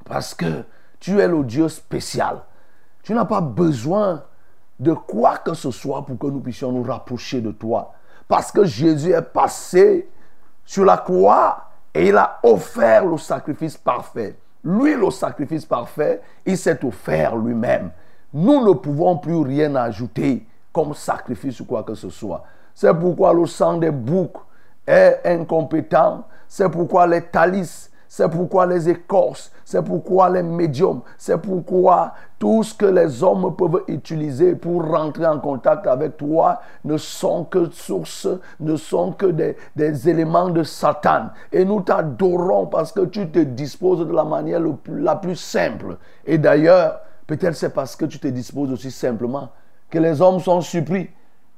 parce 0.06 0.34
que 0.34 0.64
tu 1.00 1.20
es 1.20 1.28
le 1.28 1.44
Dieu 1.44 1.70
spécial. 1.70 2.42
Tu 3.04 3.14
n'as 3.14 3.26
pas 3.26 3.42
besoin 3.42 4.24
de 4.80 4.94
quoi 4.94 5.38
que 5.38 5.54
ce 5.54 5.72
soit 5.72 6.06
pour 6.06 6.18
que 6.18 6.28
nous 6.28 6.40
puissions 6.40 6.72
nous 6.72 6.84
rapprocher 6.84 7.42
de 7.42 7.52
toi. 7.52 7.94
Parce 8.28 8.52
que 8.52 8.66
Jésus 8.66 9.12
est 9.12 9.22
passé 9.22 10.10
sur 10.66 10.86
la 10.86 10.98
croix 10.98 11.64
Et 11.94 12.10
il 12.10 12.18
a 12.18 12.40
offert 12.44 13.06
le 13.06 13.18
sacrifice 13.18 13.76
parfait. 13.76 14.38
Lui, 14.64 14.94
le 14.96 15.10
sacrifice 15.10 15.66
parfait, 15.66 16.22
il 16.46 16.58
s'est 16.58 16.84
offert 16.86 17.36
lui-même. 17.36 17.90
Nous 18.34 18.64
ne 18.64 18.74
pouvons 18.74 19.18
plus 19.18 19.38
rien 19.38 19.74
ajouter 19.76 20.46
comme 20.72 20.94
sacrifice 20.94 21.60
ou 21.60 21.66
quoi 21.66 21.82
que 21.82 21.96
ce 21.96 22.10
soit. 22.10 22.44
C'est 22.76 22.94
pourquoi 22.94 23.34
le 23.34 23.48
sang 23.48 23.78
des 23.78 23.90
boucs 23.90 24.38
est 24.86 25.22
incompétent. 25.26 26.26
C'est 26.48 26.70
pourquoi 26.70 27.08
les 27.08 27.24
talis, 27.24 27.90
c'est 28.08 28.30
pourquoi 28.30 28.65
les 28.65 28.89
écorces, 28.89 29.52
c'est 29.65 29.84
pourquoi 29.84 30.30
les 30.30 30.43
médiums, 30.43 31.02
c'est 31.17 31.38
pourquoi 31.38 32.13
tout 32.39 32.63
ce 32.63 32.74
que 32.74 32.86
les 32.86 33.24
hommes 33.24 33.56
peuvent 33.56 33.84
utiliser 33.88 34.56
pour 34.56 34.86
rentrer 34.86 35.26
en 35.26 35.39
contact 35.39 35.88
avec 35.88 36.17
toi 36.17 36.62
ne 36.86 36.98
sont 36.98 37.43
que 37.46 37.70
sources, 37.72 38.28
ne 38.60 38.76
sont 38.76 39.12
que 39.12 39.26
des, 39.26 39.58
des 39.76 40.08
éléments 40.10 40.50
de 40.50 40.63
Satan. 40.63 41.30
Et 41.52 41.65
nous 41.65 41.82
t'adorons 41.82 42.67
parce 42.67 42.91
que 42.91 43.02
tu 43.06 43.30
te 43.30 43.39
disposes 43.39 44.08
de 44.08 44.13
la 44.13 44.24
manière 44.24 44.62
la 44.88 45.15
plus 45.15 45.36
simple. 45.36 45.98
Et 46.26 46.38
d'ailleurs, 46.38 47.02
peut-être 47.26 47.56
c'est 47.56 47.74
parce 47.74 47.96
que 47.96 48.06
tu 48.06 48.20
te 48.20 48.28
disposes 48.28 48.72
aussi 48.72 48.91
simplement 48.91 49.50
que 49.89 50.00
les 50.00 50.22
hommes 50.22 50.39
sont 50.39 50.62
surpris 50.62 51.10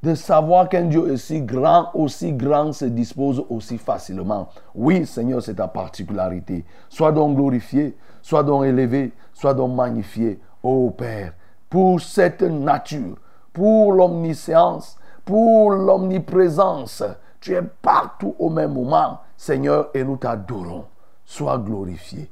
de 0.02 0.16
savoir 0.16 0.70
qu'un 0.70 0.84
Dieu 0.86 1.02
aussi 1.02 1.42
grand, 1.42 1.90
aussi 1.94 2.32
grand 2.32 2.72
se 2.72 2.86
dispose 2.86 3.44
aussi 3.50 3.78
facilement. 3.78 4.50
Oui, 4.74 5.06
Seigneur, 5.06 5.42
c'est 5.42 5.56
ta 5.56 5.68
particularité. 5.68 6.64
Sois 6.88 7.12
donc 7.12 7.36
glorifié, 7.36 7.98
sois 8.22 8.44
donc 8.44 8.66
élevé, 8.66 9.12
sois 9.34 9.54
donc 9.54 9.76
magnifié, 9.76 10.40
ô 10.64 10.90
Père, 10.92 11.34
pour 11.70 12.00
cette 12.00 12.42
nature, 12.42 13.18
pour 13.52 13.92
l'omniscience, 13.92 14.98
pour 15.26 15.72
l'omniprésence. 15.72 17.04
Tu 17.42 17.54
es 17.54 17.62
partout 17.62 18.36
au 18.40 18.50
même 18.50 18.74
moment, 18.74 19.20
Seigneur, 19.38 19.90
et 19.94 20.04
nous 20.04 20.18
t'adorons. 20.18 20.86
Sois 21.26 21.58
glorifié. 21.58 22.30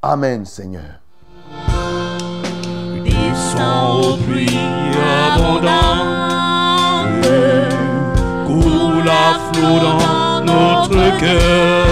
Amen, 0.00 0.44
Seigneur. 0.44 1.00
Flot 9.52 9.78
dans 9.78 10.40
notre 10.44 11.18
cœur. 11.18 11.86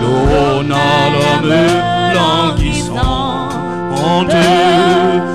Donne 0.00 0.72
à 0.72 1.10
l'homme 1.10 1.54
languissante 2.14 3.52
une 4.22 5.33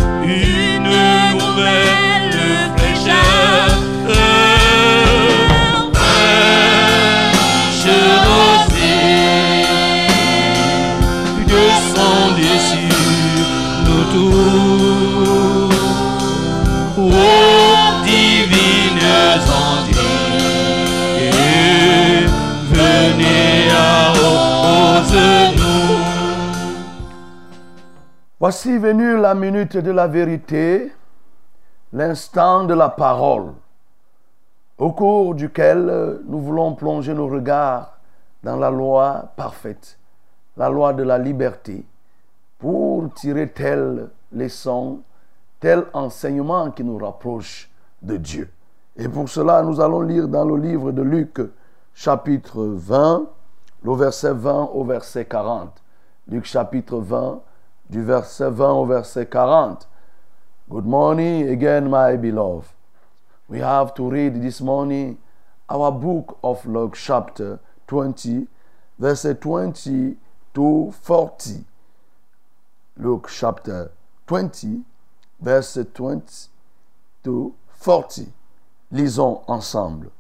Voici 28.42 28.78
venue 28.78 29.18
la 29.18 29.36
minute 29.36 29.76
de 29.76 29.92
la 29.92 30.08
vérité, 30.08 30.94
l'instant 31.92 32.64
de 32.64 32.74
la 32.74 32.88
parole, 32.88 33.52
au 34.78 34.94
cours 34.94 35.36
duquel 35.36 36.22
nous 36.26 36.40
voulons 36.40 36.74
plonger 36.74 37.14
nos 37.14 37.28
regards 37.28 38.00
dans 38.42 38.56
la 38.56 38.72
loi 38.72 39.34
parfaite, 39.36 40.00
la 40.56 40.70
loi 40.70 40.94
de 40.94 41.04
la 41.04 41.18
liberté, 41.18 41.86
pour 42.60 43.14
tirer 43.14 43.50
telle 43.50 44.10
leçon, 44.32 45.02
tel 45.60 45.84
enseignement 45.92 46.72
qui 46.72 46.86
nous 46.86 46.98
rapproche 46.98 47.70
de 48.02 48.16
Dieu. 48.16 48.50
Et 48.96 49.10
pour 49.10 49.28
cela, 49.28 49.64
nous 49.64 49.82
allons 49.82 50.00
lire 50.00 50.30
dans 50.30 50.46
le 50.46 50.56
livre 50.56 50.94
de 50.94 51.02
Luc, 51.02 51.42
chapitre 51.94 52.64
20, 52.64 53.26
le 53.84 53.96
verset 53.96 54.32
20 54.32 54.70
au 54.74 54.86
verset 54.86 55.26
40. 55.26 55.84
Luc 56.30 56.46
chapitre 56.46 57.00
20, 57.00 57.42
du 57.90 58.04
verset 58.04 58.52
20 58.52 58.72
au 58.72 58.86
verset 58.86 59.26
40. 59.26 59.88
Good 60.70 60.86
morning 60.86 61.50
again, 61.50 61.90
my 61.90 62.16
beloved. 62.18 62.70
We 63.48 63.62
have 63.62 63.96
to 63.96 64.10
read 64.10 64.42
this 64.42 64.62
morning 64.62 65.18
our 65.68 65.92
book 65.92 66.38
of 66.44 66.64
Luke, 66.68 66.96
chapter 66.96 67.60
20, 67.88 68.48
verset 69.00 69.42
20 69.42 70.18
to 70.54 70.94
40. 71.02 71.66
Luke, 72.98 73.28
chapter 73.32 73.92
20, 74.28 74.84
verset 75.42 75.92
20 75.96 76.50
to 77.24 77.56
40. 77.70 78.28
Lisons 78.92 79.42
ensemble. 79.48 80.12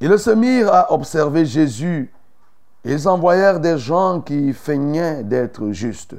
Ils 0.00 0.18
se 0.18 0.30
mirent 0.30 0.72
à 0.72 0.92
observer 0.92 1.44
Jésus. 1.44 2.10
Ils 2.84 3.06
envoyèrent 3.08 3.60
des 3.60 3.76
gens 3.76 4.20
qui 4.20 4.52
feignaient 4.54 5.22
d'être 5.24 5.72
justes 5.72 6.14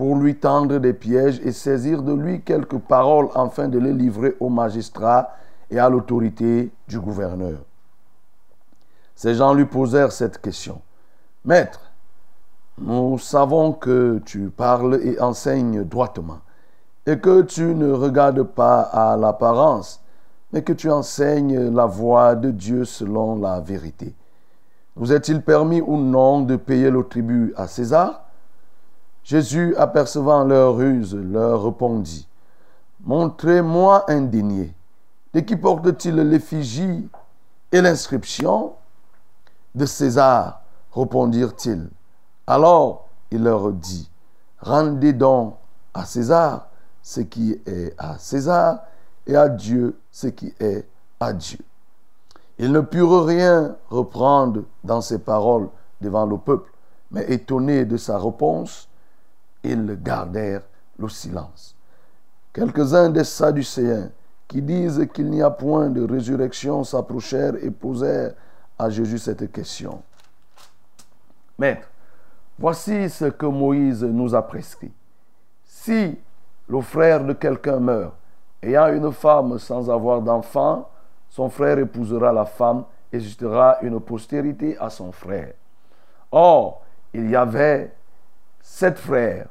pour 0.00 0.16
lui 0.16 0.34
tendre 0.34 0.78
des 0.78 0.94
pièges 0.94 1.42
et 1.44 1.52
saisir 1.52 2.02
de 2.02 2.14
lui 2.14 2.40
quelques 2.40 2.78
paroles 2.78 3.28
afin 3.34 3.68
de 3.68 3.78
les 3.78 3.92
livrer 3.92 4.34
aux 4.40 4.48
magistrats 4.48 5.34
et 5.70 5.78
à 5.78 5.90
l'autorité 5.90 6.72
du 6.88 6.98
gouverneur. 6.98 7.58
Ces 9.14 9.34
gens 9.34 9.52
lui 9.52 9.66
posèrent 9.66 10.10
cette 10.10 10.40
question. 10.40 10.80
Maître, 11.44 11.92
nous 12.78 13.18
savons 13.18 13.74
que 13.74 14.22
tu 14.24 14.48
parles 14.48 15.00
et 15.02 15.20
enseignes 15.20 15.84
droitement 15.84 16.38
et 17.04 17.18
que 17.18 17.42
tu 17.42 17.74
ne 17.74 17.92
regardes 17.92 18.44
pas 18.44 18.80
à 18.80 19.18
l'apparence, 19.18 20.02
mais 20.50 20.62
que 20.62 20.72
tu 20.72 20.90
enseignes 20.90 21.74
la 21.76 21.84
voie 21.84 22.36
de 22.36 22.50
Dieu 22.50 22.86
selon 22.86 23.38
la 23.38 23.60
vérité. 23.60 24.14
Vous 24.96 25.12
est-il 25.12 25.42
permis 25.42 25.82
ou 25.82 25.98
non 25.98 26.40
de 26.40 26.56
payer 26.56 26.88
le 26.88 27.02
tribut 27.04 27.52
à 27.54 27.66
César? 27.66 28.29
Jésus, 29.24 29.74
apercevant 29.76 30.44
leur 30.44 30.76
ruse, 30.76 31.14
leur 31.14 31.64
répondit, 31.64 32.26
Montrez-moi 33.04 34.04
un 34.08 34.22
denier. 34.22 34.74
De 35.32 35.40
qui 35.40 35.56
porte-t-il 35.56 36.16
l'effigie 36.16 37.08
et 37.72 37.80
l'inscription? 37.80 38.74
De 39.74 39.86
César, 39.86 40.62
répondirent-ils. 40.92 41.88
Alors 42.46 43.08
il 43.30 43.44
leur 43.44 43.70
dit, 43.72 44.10
Rendez 44.60 45.12
donc 45.12 45.54
à 45.94 46.04
César 46.04 46.66
ce 47.02 47.20
qui 47.20 47.58
est 47.66 47.94
à 47.96 48.18
César 48.18 48.80
et 49.26 49.36
à 49.36 49.48
Dieu 49.48 49.98
ce 50.10 50.26
qui 50.26 50.52
est 50.60 50.86
à 51.18 51.32
Dieu. 51.32 51.58
Ils 52.58 52.72
ne 52.72 52.80
purent 52.80 53.24
rien 53.24 53.76
reprendre 53.88 54.64
dans 54.84 55.00
ses 55.00 55.18
paroles 55.18 55.70
devant 56.02 56.26
le 56.26 56.36
peuple, 56.36 56.70
mais 57.10 57.24
étonnés 57.32 57.86
de 57.86 57.96
sa 57.96 58.18
réponse, 58.18 58.89
ils 59.62 59.98
gardèrent 60.02 60.62
le 60.98 61.08
silence. 61.08 61.76
Quelques-uns 62.52 63.10
des 63.10 63.24
Sadducéens 63.24 64.10
qui 64.48 64.60
disent 64.60 65.06
qu'il 65.14 65.30
n'y 65.30 65.42
a 65.42 65.50
point 65.50 65.88
de 65.88 66.02
résurrection 66.02 66.82
s'approchèrent 66.82 67.54
et 67.62 67.70
posèrent 67.70 68.34
à 68.78 68.90
Jésus 68.90 69.18
cette 69.18 69.52
question. 69.52 70.02
Maître, 71.58 71.88
voici 72.58 73.08
ce 73.08 73.26
que 73.26 73.46
Moïse 73.46 74.02
nous 74.02 74.34
a 74.34 74.42
prescrit. 74.42 74.92
Si 75.64 76.18
le 76.68 76.80
frère 76.80 77.24
de 77.24 77.32
quelqu'un 77.32 77.78
meurt, 77.78 78.14
ayant 78.62 78.88
une 78.88 79.12
femme 79.12 79.58
sans 79.58 79.90
avoir 79.90 80.20
d'enfant, 80.22 80.88
son 81.28 81.48
frère 81.48 81.78
épousera 81.78 82.32
la 82.32 82.44
femme 82.44 82.84
et 83.12 83.20
suscitera 83.20 83.78
une 83.82 84.00
postérité 84.00 84.76
à 84.78 84.90
son 84.90 85.12
frère. 85.12 85.52
Or, 86.32 86.82
il 87.12 87.30
y 87.30 87.36
avait 87.36 87.92
sept 88.80 88.98
frères. 88.98 89.48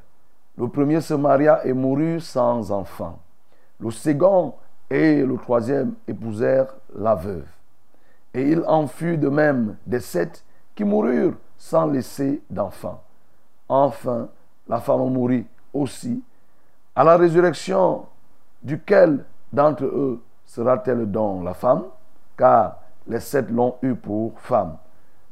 Le 0.58 0.68
premier 0.68 1.02
se 1.02 1.14
maria 1.14 1.64
et 1.64 1.72
mourut 1.72 2.20
sans 2.20 2.72
enfant. 2.72 3.20
Le 3.80 3.92
second 3.92 4.56
et 4.90 5.24
le 5.24 5.38
troisième 5.38 5.94
épousèrent 6.08 6.74
la 6.96 7.14
veuve. 7.14 7.46
Et 8.34 8.50
il 8.50 8.64
en 8.66 8.88
fut 8.88 9.20
de 9.20 9.30
même 9.30 9.76
des 9.86 10.00
sept 10.00 10.44
qui 10.74 10.84
moururent 10.84 11.36
sans 11.60 11.86
laisser 11.86 12.42
d'enfant. 12.50 13.04
Enfin, 13.68 14.30
la 14.68 14.80
femme 14.80 15.14
mourut 15.14 15.46
aussi. 15.76 16.24
À 16.96 17.04
la 17.04 17.16
résurrection, 17.16 18.08
duquel 18.64 19.24
d'entre 19.54 19.86
eux 19.86 20.24
sera-t-elle 20.44 21.06
donc 21.06 21.44
la 21.44 21.54
femme? 21.54 21.84
Car 22.36 22.80
les 23.06 23.20
sept 23.20 23.52
l'ont 23.52 23.76
eu 23.84 23.94
pour 23.94 24.40
femme. 24.40 24.78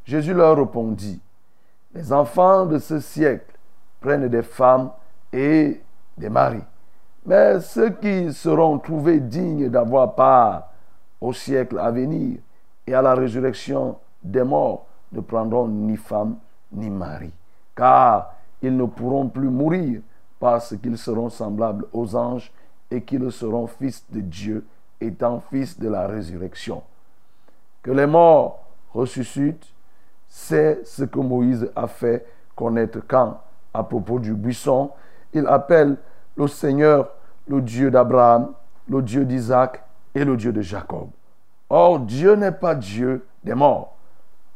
Jésus 0.06 0.36
leur 0.36 0.56
répondit, 0.56 1.20
les 1.96 2.14
enfants 2.14 2.68
de 2.68 2.78
ce 2.78 3.00
siècle 3.00 3.57
prennent 4.00 4.28
des 4.28 4.44
femmes 4.44 4.92
et 5.34 5.82
des 6.18 6.30
maris. 6.30 6.64
Mais 7.26 7.60
ceux 7.60 7.90
qui 7.90 8.34
seront 8.34 8.80
trouvés 8.80 9.20
dignes 9.20 9.70
d'avoir 9.70 10.16
part 10.16 10.70
au 11.20 11.34
siècle 11.34 11.78
à 11.80 11.92
venir 11.92 12.40
et 12.86 12.94
à 12.94 13.02
la 13.02 13.16
résurrection 13.16 13.98
des 14.24 14.44
morts 14.44 14.86
ne 15.12 15.22
prendront 15.22 15.68
ni 15.68 15.98
femme 15.98 16.38
ni 16.72 16.90
mari, 16.90 17.32
car 17.76 18.34
ils 18.62 18.76
ne 18.76 18.86
pourront 18.86 19.28
plus 19.28 19.50
mourir 19.50 20.02
parce 20.40 20.76
qu'ils 20.78 20.98
seront 20.98 21.30
semblables 21.30 21.86
aux 21.94 22.16
anges 22.16 22.52
et 22.90 23.02
qu'ils 23.02 23.32
seront 23.32 23.68
fils 23.68 24.06
de 24.10 24.22
Dieu, 24.22 24.66
étant 25.00 25.42
fils 25.52 25.80
de 25.80 25.90
la 25.90 26.08
résurrection. 26.08 26.82
Que 27.82 27.92
les 27.92 28.08
morts 28.08 28.64
ressuscitent, 28.94 29.74
c'est 30.28 30.86
ce 30.86 31.04
que 31.04 31.20
Moïse 31.20 31.70
a 31.76 31.88
fait 31.88 32.26
connaître 32.56 33.00
quand, 33.08 33.40
à 33.78 33.84
propos 33.84 34.20
du 34.20 34.34
buisson, 34.34 34.92
il 35.34 35.46
appelle 35.46 35.98
le 36.36 36.48
Seigneur 36.48 37.10
le 37.48 37.62
Dieu 37.62 37.92
d'Abraham, 37.92 38.54
le 38.90 39.02
Dieu 39.02 39.24
d'Isaac 39.24 39.84
et 40.16 40.26
le 40.26 40.36
Dieu 40.36 40.52
de 40.52 40.62
Jacob. 40.62 41.10
Or, 41.70 42.00
Dieu 42.00 42.36
n'est 42.36 42.52
pas 42.52 42.76
Dieu 42.76 43.26
des 43.44 43.54
morts, 43.54 43.96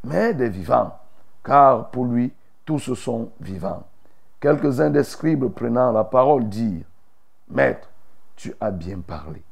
mais 0.04 0.34
des 0.34 0.48
vivants, 0.48 0.98
car 1.44 1.90
pour 1.90 2.04
lui, 2.04 2.32
tous 2.64 2.94
sont 2.94 3.30
vivants. 3.40 3.84
Quelques-uns 4.40 4.90
des 4.90 5.04
scribes 5.04 5.46
prenant 5.48 5.92
la 5.92 6.04
parole 6.04 6.48
dirent, 6.48 6.84
Maître, 7.48 7.88
tu 8.34 8.54
as 8.60 8.70
bien 8.70 8.98
parlé. 9.00 9.42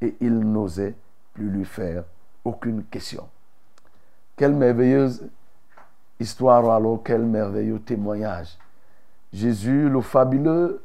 Et 0.00 0.16
ils 0.20 0.38
n'osaient 0.38 0.94
plus 1.34 1.50
lui 1.50 1.64
faire 1.64 2.04
aucune 2.44 2.84
question. 2.84 3.28
Quelle 4.36 4.54
merveilleuse 4.54 5.28
histoire 6.18 6.70
alors, 6.70 7.02
quel 7.04 7.22
merveilleux 7.22 7.80
témoignage. 7.80 8.56
Jésus, 9.32 9.88
le 9.88 10.00
fabuleux, 10.00 10.82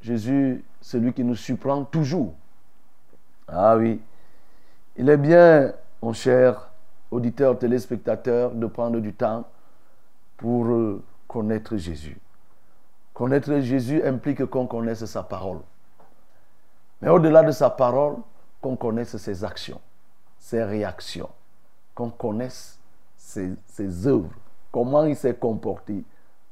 Jésus, 0.00 0.64
celui 0.80 1.12
qui 1.12 1.24
nous 1.24 1.36
surprend 1.36 1.84
toujours. 1.84 2.34
Ah 3.48 3.76
oui, 3.76 4.00
il 4.96 5.08
est 5.08 5.16
bien, 5.16 5.72
mon 6.02 6.12
cher 6.12 6.70
auditeur, 7.10 7.58
téléspectateur, 7.58 8.52
de 8.52 8.66
prendre 8.66 8.98
du 9.00 9.12
temps 9.12 9.44
pour 10.36 10.66
euh, 10.66 11.02
connaître 11.28 11.76
Jésus. 11.76 12.18
Connaître 13.14 13.60
Jésus 13.60 14.02
implique 14.02 14.44
qu'on 14.46 14.66
connaisse 14.66 15.04
sa 15.04 15.22
parole. 15.22 15.60
Mais 17.00 17.08
au-delà 17.08 17.42
de 17.42 17.52
sa 17.52 17.70
parole, 17.70 18.16
qu'on 18.60 18.76
connaisse 18.76 19.16
ses 19.16 19.44
actions, 19.44 19.80
ses 20.38 20.64
réactions, 20.64 21.30
qu'on 21.94 22.10
connaisse 22.10 22.78
ses, 23.16 23.52
ses 23.66 24.06
œuvres, 24.06 24.30
comment 24.72 25.04
il 25.04 25.16
s'est 25.16 25.34
comporté 25.34 26.04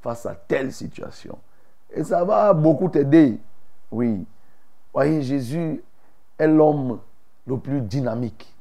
face 0.05 0.27
à 0.27 0.35
telle 0.35 0.71
situation. 0.71 1.38
Et 1.90 2.05
ça 2.05 2.23
va 2.25 2.53
beaucoup 2.53 2.90
t'aider. 2.90 3.40
Oui. 3.90 4.27
Voyez, 4.93 5.23
Jésus 5.23 5.83
est 6.38 6.47
l'homme 6.47 7.01
le 7.47 7.57
plus 7.57 7.81
dynamique. 7.81 8.55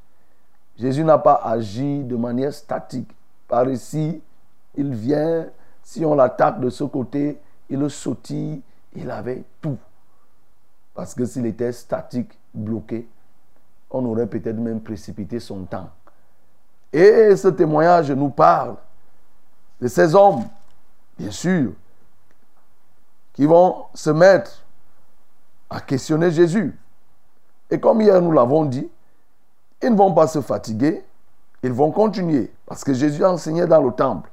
Jésus 0.78 1.04
n'a 1.04 1.18
pas 1.18 1.40
agi 1.44 2.02
de 2.02 2.16
manière 2.16 2.52
statique. 2.52 3.10
Par 3.46 3.68
ici, 3.68 4.22
il 4.74 4.94
vient, 4.94 5.46
si 5.82 6.04
on 6.04 6.14
l'attaque 6.14 6.60
de 6.60 6.70
ce 6.70 6.84
côté, 6.84 7.38
il 7.68 7.78
le 7.78 7.90
sautille, 7.90 8.62
il 8.94 9.10
avait 9.10 9.44
tout. 9.60 9.78
Parce 10.94 11.14
que 11.14 11.26
s'il 11.26 11.44
était 11.44 11.72
statique, 11.72 12.38
bloqué, 12.54 13.06
on 13.90 14.04
aurait 14.06 14.26
peut-être 14.26 14.56
même 14.56 14.80
précipité 14.80 15.38
son 15.40 15.64
temps. 15.64 15.90
Et 16.92 17.36
ce 17.36 17.48
témoignage 17.48 18.10
nous 18.12 18.30
parle 18.30 18.76
de 19.80 19.88
ces 19.88 20.14
hommes, 20.14 20.44
bien 21.18 21.30
sûr, 21.30 21.72
qui 23.32 23.46
vont 23.46 23.86
se 23.94 24.10
mettre 24.10 24.64
à 25.70 25.80
questionner 25.80 26.30
Jésus. 26.30 26.78
Et 27.70 27.80
comme 27.80 28.00
hier 28.00 28.20
nous 28.20 28.32
l'avons 28.32 28.64
dit, 28.64 28.88
ils 29.82 29.90
ne 29.90 29.96
vont 29.96 30.14
pas 30.14 30.26
se 30.26 30.40
fatiguer, 30.40 31.04
ils 31.62 31.72
vont 31.72 31.90
continuer. 31.90 32.52
Parce 32.66 32.84
que 32.84 32.94
Jésus 32.94 33.24
enseignait 33.24 33.66
dans 33.66 33.82
le 33.82 33.92
temple. 33.92 34.30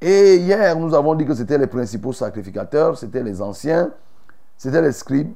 Et 0.00 0.36
hier, 0.36 0.76
nous 0.76 0.94
avons 0.94 1.14
dit 1.14 1.24
que 1.24 1.34
c'était 1.34 1.58
les 1.58 1.66
principaux 1.66 2.12
sacrificateurs, 2.12 2.96
c'était 2.96 3.22
les 3.22 3.42
anciens, 3.42 3.90
c'était 4.56 4.82
les 4.82 4.92
scribes. 4.92 5.32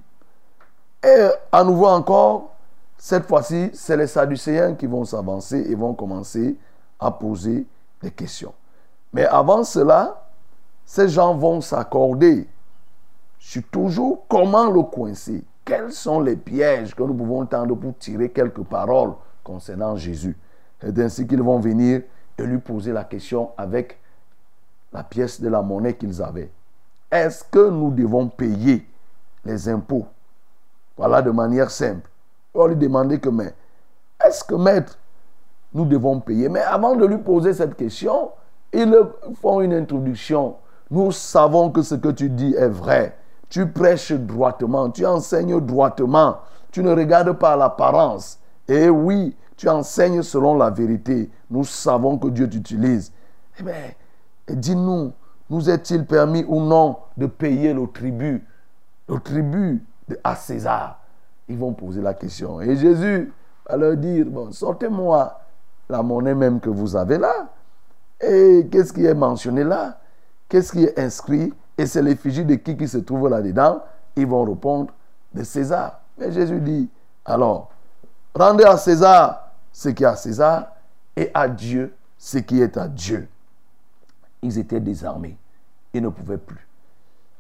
Et 1.02 1.28
à 1.50 1.64
nouveau 1.64 1.86
encore, 1.86 2.52
cette 2.96 3.26
fois-ci, 3.26 3.70
c'est 3.74 3.96
les 3.96 4.06
Sadducéens 4.06 4.74
qui 4.74 4.86
vont 4.86 5.04
s'avancer 5.04 5.58
et 5.68 5.74
vont 5.74 5.94
commencer 5.94 6.56
à 7.00 7.10
poser 7.10 7.66
des 8.00 8.12
questions. 8.12 8.54
Mais 9.12 9.26
avant 9.26 9.64
cela, 9.64 10.21
ces 10.92 11.08
gens 11.08 11.34
vont 11.34 11.62
s'accorder 11.62 12.46
sur 13.38 13.62
toujours 13.70 14.26
comment 14.28 14.68
le 14.70 14.82
coincer. 14.82 15.42
Quels 15.64 15.90
sont 15.90 16.20
les 16.20 16.36
pièges 16.36 16.94
que 16.94 17.02
nous 17.02 17.14
pouvons 17.14 17.46
tendre 17.46 17.74
pour 17.76 17.96
tirer 17.96 18.28
quelques 18.28 18.62
paroles 18.62 19.14
concernant 19.42 19.96
Jésus 19.96 20.36
C'est 20.82 20.98
ainsi 20.98 21.26
qu'ils 21.26 21.40
vont 21.40 21.60
venir 21.60 22.02
et 22.36 22.42
lui 22.42 22.58
poser 22.58 22.92
la 22.92 23.04
question 23.04 23.52
avec 23.56 23.98
la 24.92 25.02
pièce 25.02 25.40
de 25.40 25.48
la 25.48 25.62
monnaie 25.62 25.94
qu'ils 25.94 26.20
avaient. 26.20 26.50
Est-ce 27.10 27.42
que 27.44 27.70
nous 27.70 27.90
devons 27.90 28.28
payer 28.28 28.86
les 29.46 29.70
impôts? 29.70 30.04
Voilà 30.98 31.22
de 31.22 31.30
manière 31.30 31.70
simple. 31.70 32.10
On 32.52 32.66
lui 32.66 32.76
demander 32.76 33.18
que, 33.18 33.30
mais, 33.30 33.54
est-ce 34.22 34.44
que, 34.44 34.56
maître, 34.56 34.98
nous 35.72 35.86
devons 35.86 36.20
payer? 36.20 36.50
Mais 36.50 36.60
avant 36.60 36.96
de 36.96 37.06
lui 37.06 37.16
poser 37.16 37.54
cette 37.54 37.76
question, 37.76 38.32
ils 38.74 38.94
font 39.40 39.62
une 39.62 39.72
introduction. 39.72 40.56
Nous 40.92 41.10
savons 41.10 41.70
que 41.70 41.80
ce 41.80 41.94
que 41.94 42.10
tu 42.10 42.28
dis 42.28 42.54
est 42.54 42.68
vrai. 42.68 43.16
Tu 43.48 43.66
prêches 43.66 44.12
droitement, 44.12 44.90
tu 44.90 45.06
enseignes 45.06 45.58
droitement. 45.58 46.36
Tu 46.70 46.82
ne 46.82 46.94
regardes 46.94 47.32
pas 47.32 47.56
l'apparence. 47.56 48.38
Et 48.68 48.90
oui, 48.90 49.34
tu 49.56 49.70
enseignes 49.70 50.20
selon 50.20 50.54
la 50.54 50.68
vérité. 50.68 51.30
Nous 51.50 51.64
savons 51.64 52.18
que 52.18 52.28
Dieu 52.28 52.46
t'utilise. 52.46 53.10
Eh 53.58 53.62
bien, 53.62 53.74
dis-nous, 54.50 55.12
nous 55.48 55.70
est-il 55.70 56.04
permis 56.04 56.44
ou 56.46 56.60
non 56.60 56.98
de 57.16 57.24
payer 57.24 57.72
le 57.72 57.86
tribut, 57.86 58.46
le 59.08 59.18
tribut 59.18 59.82
à 60.22 60.36
César? 60.36 61.00
Ils 61.48 61.56
vont 61.56 61.72
poser 61.72 62.02
la 62.02 62.12
question. 62.12 62.60
Et 62.60 62.76
Jésus 62.76 63.32
va 63.66 63.78
leur 63.78 63.96
dire, 63.96 64.26
bon, 64.26 64.52
sortez-moi 64.52 65.40
la 65.88 66.02
monnaie 66.02 66.34
même 66.34 66.60
que 66.60 66.68
vous 66.68 66.96
avez 66.96 67.16
là. 67.16 67.48
Et 68.20 68.68
qu'est-ce 68.70 68.92
qui 68.92 69.06
est 69.06 69.14
mentionné 69.14 69.64
là? 69.64 69.96
Qu'est-ce 70.52 70.72
qui 70.72 70.84
est 70.84 70.98
inscrit? 70.98 71.50
Et 71.78 71.86
c'est 71.86 72.02
l'effigie 72.02 72.44
de 72.44 72.56
qui 72.56 72.76
qui 72.76 72.86
se 72.86 72.98
trouve 72.98 73.26
là-dedans? 73.30 73.82
Ils 74.16 74.26
vont 74.26 74.44
répondre 74.44 74.92
de 75.32 75.42
César. 75.44 76.00
Mais 76.18 76.30
Jésus 76.30 76.60
dit, 76.60 76.90
alors, 77.24 77.70
rendez 78.34 78.64
à 78.64 78.76
César 78.76 79.48
ce 79.72 79.88
qui 79.88 80.02
est 80.02 80.06
à 80.06 80.14
César 80.14 80.66
et 81.16 81.30
à 81.32 81.48
Dieu 81.48 81.94
ce 82.18 82.36
qui 82.36 82.60
est 82.60 82.76
à 82.76 82.86
Dieu 82.86 83.30
ils 84.42 84.58
étaient 84.58 84.78
désarmés. 84.78 85.38
Ils 85.94 86.02
ne 86.02 86.10
pouvaient 86.10 86.36
plus. 86.36 86.68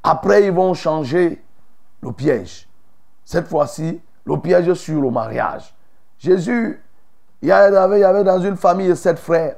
Après, 0.02 0.44
ils 0.46 0.52
vont 0.52 0.72
changer 0.72 1.44
le 2.00 2.12
piège. 2.12 2.66
Cette 3.26 3.46
fois-ci, 3.46 4.00
le 4.24 4.38
piège 4.38 4.72
sur 4.72 5.02
le 5.02 5.10
mariage. 5.10 5.74
Jésus, 6.18 6.82
il 7.42 7.48
y 7.48 7.52
avait, 7.52 8.24
dans 8.24 8.40
une 8.40 8.56
famille 8.56 8.96
sept 8.96 9.18
frères. 9.18 9.56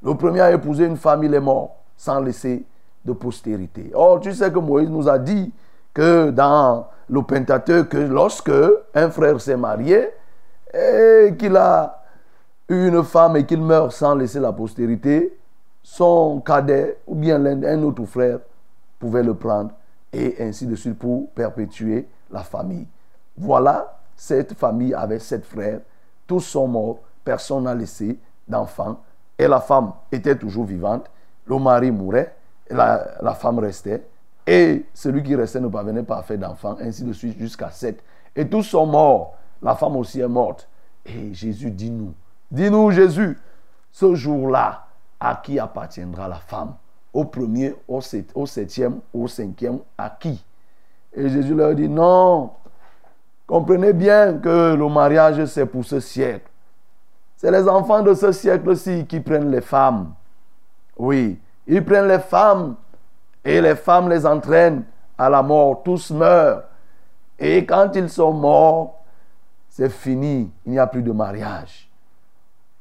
Le 0.00 0.14
premier 0.14 0.42
a 0.42 0.52
épousé 0.52 0.84
une 0.84 0.96
femme, 0.96 1.24
il 1.24 1.34
est 1.34 1.40
mort, 1.40 1.74
sans 1.96 2.20
laisser 2.20 2.64
de 3.04 3.12
postérité. 3.12 3.90
Or, 3.94 4.20
tu 4.20 4.32
sais 4.32 4.50
que 4.50 4.58
Moïse 4.58 4.90
nous 4.90 5.08
a 5.08 5.18
dit 5.18 5.52
que 5.92 6.30
dans 6.30 6.86
le 7.08 7.22
Pentateuque, 7.22 7.90
que 7.90 7.98
lorsque 7.98 8.52
un 8.94 9.10
frère 9.10 9.40
s'est 9.40 9.56
marié 9.56 10.10
et 10.72 11.34
qu'il 11.38 11.56
a 11.56 12.02
eu 12.68 12.88
une 12.88 13.04
femme 13.04 13.36
et 13.36 13.44
qu'il 13.44 13.60
meurt 13.60 13.92
sans 13.92 14.14
laisser 14.14 14.40
la 14.40 14.52
postérité, 14.52 15.36
son 15.82 16.40
cadet 16.40 16.98
ou 17.06 17.14
bien 17.14 17.44
un 17.44 17.82
autre 17.82 18.04
frère 18.04 18.38
pouvait 18.98 19.22
le 19.22 19.34
prendre 19.34 19.70
et 20.12 20.36
ainsi 20.40 20.66
de 20.66 20.74
suite 20.74 20.98
pour 20.98 21.30
perpétuer 21.30 22.08
la 22.30 22.40
famille. 22.40 22.86
Voilà, 23.36 23.98
cette 24.16 24.54
famille 24.54 24.94
avait 24.94 25.18
sept 25.18 25.44
frères, 25.44 25.80
tous 26.26 26.40
sont 26.40 26.66
morts, 26.66 27.00
personne 27.22 27.64
n'a 27.64 27.74
laissé 27.74 28.18
d'enfants 28.48 29.00
et 29.38 29.46
la 29.46 29.60
femme 29.60 29.92
était 30.10 30.36
toujours 30.36 30.64
vivante, 30.64 31.10
le 31.46 31.58
mari 31.58 31.90
mourait, 31.90 32.34
la, 32.70 33.34
femme 33.34 33.58
restait 33.58 34.02
et 34.46 34.84
celui 34.94 35.22
qui 35.22 35.34
restait 35.34 35.60
ne 35.60 35.68
parvenait 35.68 36.02
pas 36.02 36.18
à 36.18 36.22
faire 36.22 36.38
d'enfants, 36.38 36.76
ainsi 36.80 37.04
de 37.04 37.12
suite 37.12 37.38
jusqu'à 37.38 37.70
sept. 37.70 38.02
Et 38.36 38.48
tous 38.48 38.62
sont 38.62 38.86
morts, 38.86 39.34
la 39.62 39.74
femme 39.74 39.96
aussi 39.96 40.20
est 40.20 40.28
morte. 40.28 40.68
Et 41.06 41.32
Jésus 41.34 41.70
dit 41.70 41.90
nous, 41.90 42.14
dis-nous 42.50 42.90
Jésus, 42.90 43.38
ce 43.92 44.14
jour-là, 44.14 44.86
à 45.20 45.40
qui 45.42 45.58
appartiendra 45.58 46.28
la 46.28 46.36
femme? 46.36 46.74
Au 47.12 47.24
premier, 47.24 47.74
au, 47.86 48.00
septième, 48.00 49.00
au 49.12 49.28
cinquième, 49.28 49.78
à 49.96 50.10
qui? 50.10 50.44
Et 51.12 51.28
Jésus 51.28 51.54
leur 51.54 51.74
dit, 51.74 51.88
non, 51.88 52.50
comprenez 53.46 53.92
bien 53.92 54.38
que 54.38 54.74
le 54.74 54.88
mariage, 54.88 55.44
c'est 55.44 55.66
pour 55.66 55.84
ce 55.84 56.00
siècle. 56.00 56.50
C'est 57.36 57.52
les 57.52 57.68
enfants 57.68 58.02
de 58.02 58.14
ce 58.14 58.32
siècle-ci 58.32 59.06
qui 59.06 59.20
prennent 59.20 59.50
les 59.50 59.60
femmes. 59.60 60.12
Oui, 60.96 61.38
ils 61.66 61.84
prennent 61.84 62.08
les 62.08 62.18
femmes 62.18 62.76
et 63.44 63.60
les 63.60 63.74
femmes 63.76 64.08
les 64.08 64.24
entraînent 64.26 64.84
à 65.16 65.28
la 65.28 65.42
mort. 65.42 65.82
Tous 65.82 66.10
meurent. 66.10 66.62
Et 67.38 67.64
quand 67.64 67.90
ils 67.94 68.08
sont 68.08 68.32
morts, 68.32 69.02
c'est 69.68 69.90
fini. 69.90 70.50
Il 70.66 70.72
n'y 70.72 70.78
a 70.78 70.86
plus 70.86 71.02
de 71.02 71.12
mariage. 71.12 71.90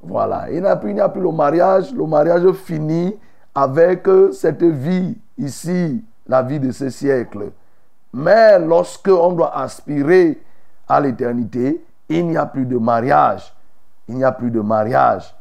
Voilà, 0.01 0.47
il 0.51 0.61
n'y 0.61 0.67
a, 0.67 0.75
plus- 0.75 0.93
le 1.21 1.31
mariage. 1.31 1.93
Le 1.93 2.05
mariage 2.05 2.51
finit 2.51 3.15
avec 3.55 4.07
cette 4.33 4.63
vie 4.63 5.17
ici, 5.37 6.03
la 6.27 6.41
vie 6.43 6.59
de 6.59 6.71
ce 6.71 6.89
siècle. 6.89 7.51
Mais 8.13 8.59
lorsque 8.59 9.07
on 9.07 9.31
doit 9.33 9.57
aspirer 9.57 10.41
à 10.87 10.99
l'éternité, 10.99 11.83
il 12.09 12.27
n'y 12.27 12.37
a 12.37 12.45
plus 12.45 12.65
de 12.65 12.77
mariage. 12.77 13.53
Il 14.07 14.15
n'y 14.15 14.23
a 14.23 14.31
plus 14.31 14.51
de 14.51 14.59
mariage. 14.59 15.33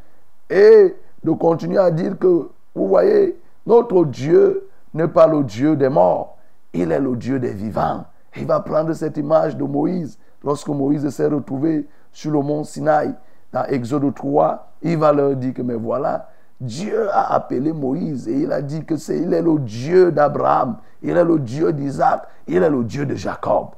Et 0.48 0.94
de 1.24 1.30
continuer 1.32 1.78
à 1.78 1.90
dire 1.90 2.18
que, 2.18 2.48
vous 2.74 2.88
voyez, 2.88 3.38
notre 3.66 4.04
Dieu 4.04 4.68
n'est 4.94 5.08
pas 5.08 5.26
le 5.26 5.44
Dieu 5.44 5.76
des 5.76 5.88
morts, 5.88 6.36
il 6.72 6.90
est 6.92 7.00
le 7.00 7.16
Dieu 7.16 7.38
des 7.38 7.52
vivants. 7.52 8.04
Il 8.36 8.46
va 8.46 8.60
prendre 8.60 8.92
cette 8.94 9.16
image 9.16 9.56
de 9.56 9.64
Moïse. 9.64 10.18
Lorsque 10.42 10.68
Moïse 10.68 11.08
s'est 11.10 11.26
retrouvé 11.26 11.86
sur 12.12 12.30
le 12.30 12.40
mont 12.40 12.64
Sinaï, 12.64 13.14
dans 13.52 13.64
Exode 13.64 14.14
3, 14.14 14.72
il 14.82 14.96
va 14.96 15.12
leur 15.12 15.36
dire 15.36 15.52
que, 15.52 15.62
mais 15.62 15.74
voilà, 15.74 16.28
Dieu 16.60 17.10
a 17.10 17.34
appelé 17.34 17.72
Moïse 17.72 18.28
et 18.28 18.40
il 18.40 18.52
a 18.52 18.62
dit 18.62 18.84
que 18.84 18.96
c'est, 18.96 19.18
il 19.18 19.34
est 19.34 19.42
le 19.42 19.58
Dieu 19.58 20.10
d'Abraham, 20.10 20.76
il 21.02 21.16
est 21.16 21.24
le 21.24 21.38
Dieu 21.38 21.72
d'Isaac, 21.72 22.22
il 22.46 22.62
est 22.62 22.70
le 22.70 22.84
Dieu 22.84 23.04
de 23.04 23.14
Jacob. 23.14 23.68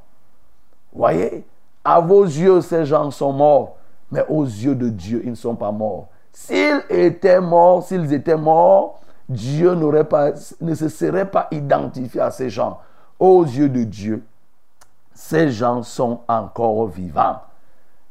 Voyez, 0.93 1.45
à 1.85 2.01
vos 2.01 2.25
yeux, 2.25 2.61
ces 2.61 2.85
gens 2.85 3.11
sont 3.11 3.33
morts, 3.33 3.77
mais 4.13 4.25
aux 4.29 4.45
yeux 4.45 4.75
de 4.75 4.89
Dieu, 4.89 5.23
ils 5.25 5.31
ne 5.31 5.35
sont 5.35 5.57
pas 5.57 5.73
morts. 5.73 6.09
S'ils 6.35 6.83
étaient 6.91 7.41
morts, 7.41 7.85
s'ils 7.85 8.13
étaient 8.13 8.37
morts, 8.37 9.01
Dieu 9.29 9.79
pas, 10.03 10.33
ne 10.61 10.75
se 10.75 10.89
serait 10.89 11.31
pas 11.31 11.47
identifié 11.53 12.21
à 12.21 12.33
ces 12.33 12.51
gens. 12.51 12.81
Aux 13.21 13.45
yeux 13.45 13.69
de 13.69 13.85
Dieu, 13.85 14.25
ces 15.15 15.51
gens 15.51 15.85
sont 15.85 16.21
encore 16.27 16.89
vivants. 16.89 17.41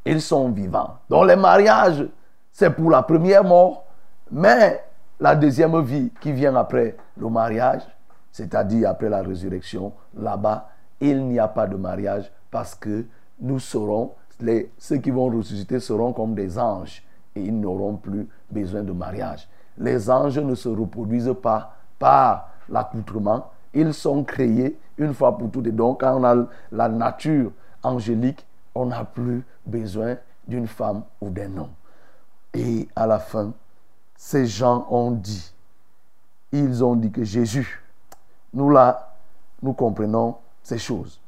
Ils 0.05 0.21
sont 0.21 0.49
vivants. 0.49 0.95
Donc 1.09 1.27
les 1.27 1.35
mariages, 1.35 2.07
c'est 2.53 2.69
pour 2.69 2.89
la 2.89 3.03
première 3.03 3.43
mort, 3.43 3.83
mais 4.31 4.81
la 5.19 5.35
deuxième 5.35 5.79
vie 5.81 6.09
qui 6.21 6.31
vient 6.31 6.55
après 6.55 6.95
le 7.17 7.27
mariage, 7.29 7.81
c'est-à-dire 8.31 8.89
après 8.89 9.09
la 9.09 9.21
résurrection, 9.21 9.91
là-bas, 10.17 10.69
il 11.01 11.25
n'y 11.27 11.39
a 11.39 11.49
pas 11.49 11.67
de 11.67 11.75
mariage 11.75 12.31
parce 12.49 12.73
que 12.73 13.05
nous 13.41 13.59
serons, 13.59 14.13
les, 14.39 14.71
ceux 14.77 14.97
qui 14.97 15.11
vont 15.11 15.27
ressusciter 15.27 15.81
seront 15.81 16.13
comme 16.13 16.33
des 16.33 16.57
anges 16.57 17.03
et 17.35 17.41
ils 17.41 17.59
n'auront 17.59 17.95
plus 17.95 18.27
besoin 18.51 18.83
de 18.83 18.91
mariage. 18.91 19.47
Les 19.77 20.09
anges 20.09 20.39
ne 20.39 20.55
se 20.55 20.69
reproduisent 20.69 21.35
pas 21.41 21.75
par 21.99 22.49
l'accoutrement, 22.69 23.51
ils 23.73 23.93
sont 23.93 24.23
créés 24.23 24.77
une 24.97 25.13
fois 25.13 25.37
pour 25.37 25.49
toutes. 25.49 25.67
Et 25.67 25.71
donc, 25.71 26.01
quand 26.01 26.19
on 26.19 26.23
a 26.23 26.45
la 26.71 26.89
nature 26.89 27.51
angélique, 27.81 28.45
on 28.75 28.87
n'a 28.87 29.03
plus 29.03 29.43
besoin 29.65 30.17
d'une 30.47 30.67
femme 30.67 31.03
ou 31.21 31.29
d'un 31.29 31.57
homme. 31.57 31.73
Et 32.53 32.87
à 32.95 33.07
la 33.07 33.19
fin, 33.19 33.53
ces 34.15 34.45
gens 34.45 34.85
ont 34.89 35.11
dit, 35.11 35.53
ils 36.51 36.83
ont 36.83 36.95
dit 36.95 37.11
que 37.11 37.23
Jésus, 37.23 37.81
nous 38.53 38.69
là, 38.69 39.15
nous 39.61 39.73
comprenons 39.73 40.35
ces 40.61 40.77
choses. 40.77 41.19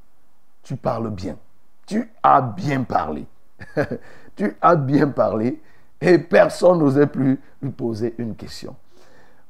Tu 0.61 0.75
parles 0.75 1.09
bien. 1.09 1.37
Tu 1.87 2.11
as 2.21 2.41
bien 2.41 2.83
parlé. 2.83 3.25
tu 4.35 4.55
as 4.61 4.75
bien 4.75 5.07
parlé 5.07 5.61
et 6.05 6.19
personne 6.19 6.79
n'osait 6.79 7.07
plus 7.07 7.39
lui 7.61 7.71
poser 7.71 8.13
une 8.17 8.35
question. 8.35 8.75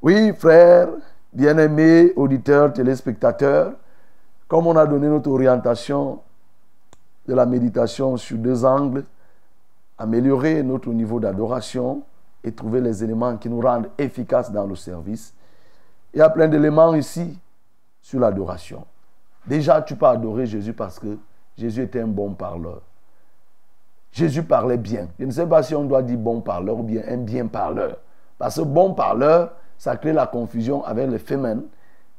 Oui, 0.02 0.32
frères, 0.34 0.90
bien-aimés, 1.34 2.14
auditeurs, 2.16 2.72
téléspectateurs, 2.72 3.74
comme 4.48 4.68
on 4.68 4.76
a 4.76 4.86
donné 4.86 5.08
notre 5.08 5.30
orientation 5.30 6.22
de 7.28 7.34
la 7.34 7.46
méditation 7.46 8.16
sur 8.16 8.38
deux 8.38 8.64
angles, 8.64 9.04
améliorer 9.98 10.64
notre 10.64 10.90
niveau 10.90 11.20
d'adoration 11.20 12.04
et 12.44 12.52
trouver 12.52 12.80
les 12.80 13.04
éléments 13.04 13.36
qui 13.38 13.50
nous 13.50 13.60
rendent 13.60 13.90
efficaces 13.98 14.52
dans 14.52 14.66
le 14.66 14.76
service. 14.76 15.34
Il 16.14 16.20
y 16.20 16.22
a 16.22 16.30
plein 16.30 16.48
d'éléments 16.48 16.94
ici 16.96 17.38
sur 18.02 18.20
l'adoration. 18.20 18.86
Déjà, 19.46 19.82
tu 19.82 19.96
peux 19.96 20.06
adorer 20.06 20.46
Jésus 20.46 20.74
parce 20.74 21.00
que 21.00 21.18
Jésus 21.58 21.82
était 21.82 22.02
un 22.02 22.08
bon 22.08 22.34
parleur. 22.34 22.82
Jésus 24.16 24.44
parlait 24.44 24.78
bien. 24.78 25.10
Je 25.20 25.26
ne 25.26 25.32
sais 25.32 25.46
pas 25.46 25.62
si 25.62 25.76
on 25.76 25.84
doit 25.84 26.02
dire 26.02 26.18
bon 26.18 26.40
parleur 26.40 26.80
ou 26.80 26.84
bien 26.84 27.02
un 27.06 27.18
bien 27.18 27.48
parleur. 27.48 27.98
Parce 28.38 28.56
que 28.56 28.62
bon 28.62 28.94
parleur, 28.94 29.52
ça 29.78 29.98
crée 29.98 30.14
la 30.14 30.26
confusion 30.26 30.86
avec 30.86 31.10
les 31.10 31.20
féminin, 31.20 31.64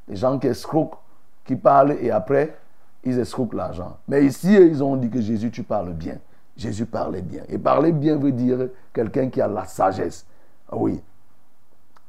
les 0.07 0.17
gens 0.17 0.39
qui 0.39 0.47
escroquent, 0.47 0.99
qui 1.47 1.57
parlent 1.57 1.97
et 1.99 2.11
après, 2.11 2.55
ils 3.03 3.19
escroquent 3.19 3.55
l'argent. 3.55 3.97
Mais 4.09 4.27
ici, 4.27 4.53
ils 4.53 4.85
ont 4.85 4.95
dit 4.97 5.09
que 5.09 5.23
Jésus, 5.23 5.51
tu 5.51 5.63
parles 5.63 5.95
bien. 5.95 6.19
Jésus 6.55 6.85
parlait 6.85 7.23
bien. 7.23 7.45
Et 7.49 7.57
parler 7.57 7.93
bien 7.93 8.19
veut 8.19 8.33
dire 8.33 8.69
quelqu'un 8.93 9.31
qui 9.31 9.41
a 9.41 9.49
la 9.49 9.65
sagesse. 9.65 10.27
Ah 10.71 10.77
Oui. 10.77 11.01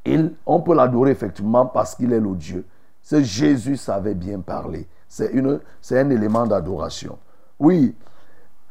Il, 0.04 0.34
on 0.45 0.60
peut 0.60 0.76
l'adorer 0.76 1.12
effectivement 1.12 1.65
parce 1.65 1.95
qu'il 1.95 2.12
est 2.12 2.19
le 2.19 2.36
Dieu. 2.36 2.65
Ce 3.02 3.21
Jésus 3.21 3.78
savait 3.78 4.15
bien 4.15 4.41
parler. 4.41 4.86
C'est 5.08 5.32
c'est 5.82 5.97
un 5.97 6.10
élément 6.10 6.45
d'adoration. 6.45 7.17
Oui. 7.58 7.95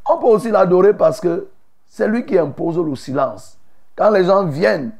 On 0.09 0.17
peut 0.17 0.27
aussi 0.27 0.51
l'adorer 0.51 0.93
parce 0.93 1.19
que 1.19 1.47
c'est 1.87 2.07
lui 2.07 2.25
qui 2.25 2.37
impose 2.37 2.77
le 2.77 2.95
silence. 2.95 3.57
Quand 3.95 4.09
les 4.11 4.23
gens 4.23 4.45
viennent 4.45 4.91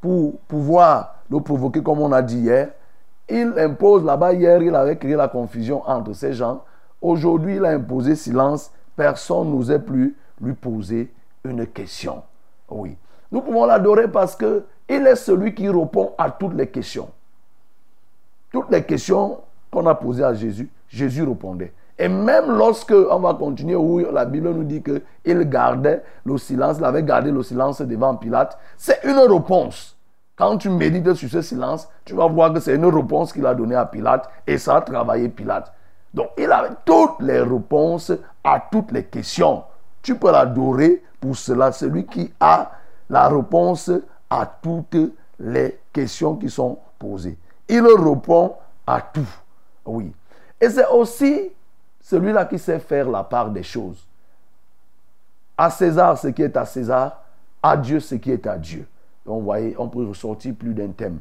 pour 0.00 0.38
pouvoir 0.48 1.16
le 1.30 1.40
provoquer, 1.40 1.82
comme 1.82 2.00
on 2.00 2.12
a 2.12 2.22
dit 2.22 2.38
hier, 2.38 2.70
il 3.28 3.52
impose 3.58 4.04
là-bas. 4.04 4.32
Hier, 4.34 4.62
il 4.62 4.74
avait 4.74 4.96
créé 4.96 5.16
la 5.16 5.28
confusion 5.28 5.82
entre 5.88 6.12
ces 6.12 6.32
gens. 6.34 6.62
Aujourd'hui, 7.00 7.56
il 7.56 7.64
a 7.64 7.70
imposé 7.70 8.14
silence. 8.14 8.70
Personne 8.96 9.50
n'osait 9.50 9.78
plus 9.78 10.16
lui 10.40 10.54
poser 10.54 11.12
une 11.44 11.66
question. 11.66 12.22
Oui. 12.70 12.96
Nous 13.32 13.40
pouvons 13.40 13.66
l'adorer 13.66 14.08
parce 14.08 14.36
que 14.36 14.64
il 14.88 15.06
est 15.06 15.16
celui 15.16 15.54
qui 15.54 15.68
répond 15.68 16.12
à 16.18 16.30
toutes 16.30 16.54
les 16.54 16.68
questions. 16.68 17.08
Toutes 18.52 18.70
les 18.70 18.84
questions 18.84 19.38
qu'on 19.70 19.86
a 19.86 19.94
posées 19.94 20.24
à 20.24 20.34
Jésus, 20.34 20.70
Jésus 20.88 21.24
répondait. 21.24 21.72
Et 21.98 22.08
même 22.08 22.50
lorsque, 22.56 22.92
on 22.92 23.20
va 23.20 23.34
continuer, 23.34 23.76
où 23.76 23.98
la 23.98 24.24
Bible 24.24 24.50
nous 24.50 24.64
dit 24.64 24.82
qu'il 24.82 25.48
gardait 25.48 26.02
le 26.24 26.36
silence, 26.38 26.78
il 26.78 26.84
avait 26.84 27.04
gardé 27.04 27.30
le 27.30 27.42
silence 27.42 27.80
devant 27.82 28.16
Pilate, 28.16 28.58
c'est 28.76 29.00
une 29.04 29.18
réponse. 29.18 29.96
Quand 30.36 30.56
tu 30.58 30.68
médites 30.68 31.14
sur 31.14 31.30
ce 31.30 31.42
silence, 31.42 31.88
tu 32.04 32.14
vas 32.14 32.26
voir 32.26 32.52
que 32.52 32.58
c'est 32.58 32.74
une 32.74 32.86
réponse 32.86 33.32
qu'il 33.32 33.46
a 33.46 33.54
donnée 33.54 33.76
à 33.76 33.86
Pilate 33.86 34.28
et 34.46 34.58
ça 34.58 34.76
a 34.76 34.80
travaillé 34.80 35.28
Pilate. 35.28 35.72
Donc 36.12 36.30
il 36.36 36.50
avait 36.50 36.74
toutes 36.84 37.20
les 37.20 37.40
réponses 37.40 38.10
à 38.42 38.60
toutes 38.70 38.90
les 38.90 39.04
questions. 39.04 39.62
Tu 40.02 40.16
peux 40.16 40.32
l'adorer 40.32 41.02
pour 41.20 41.36
cela, 41.36 41.70
celui 41.70 42.04
qui 42.06 42.32
a 42.40 42.72
la 43.08 43.28
réponse 43.28 43.90
à 44.28 44.46
toutes 44.60 44.96
les 45.38 45.78
questions 45.92 46.34
qui 46.34 46.50
sont 46.50 46.78
posées. 46.98 47.38
Il 47.68 47.86
répond 47.86 48.54
à 48.86 49.00
tout. 49.00 49.28
Oui. 49.86 50.12
Et 50.60 50.68
c'est 50.68 50.86
aussi 50.88 51.52
celui-là 52.04 52.44
qui 52.44 52.58
sait 52.58 52.78
faire 52.78 53.08
la 53.08 53.24
part 53.24 53.50
des 53.50 53.62
choses. 53.62 54.06
À 55.56 55.70
César 55.70 56.18
ce 56.18 56.28
qui 56.28 56.42
est 56.42 56.56
à 56.56 56.66
César, 56.66 57.22
à 57.62 57.76
Dieu 57.78 57.98
ce 57.98 58.14
qui 58.16 58.30
est 58.30 58.46
à 58.46 58.58
Dieu. 58.58 58.86
Donc, 59.24 59.38
vous 59.38 59.44
voyez, 59.46 59.74
on 59.78 59.88
peut 59.88 60.06
ressortir 60.06 60.54
plus 60.54 60.74
d'un 60.74 60.88
thème. 60.88 61.18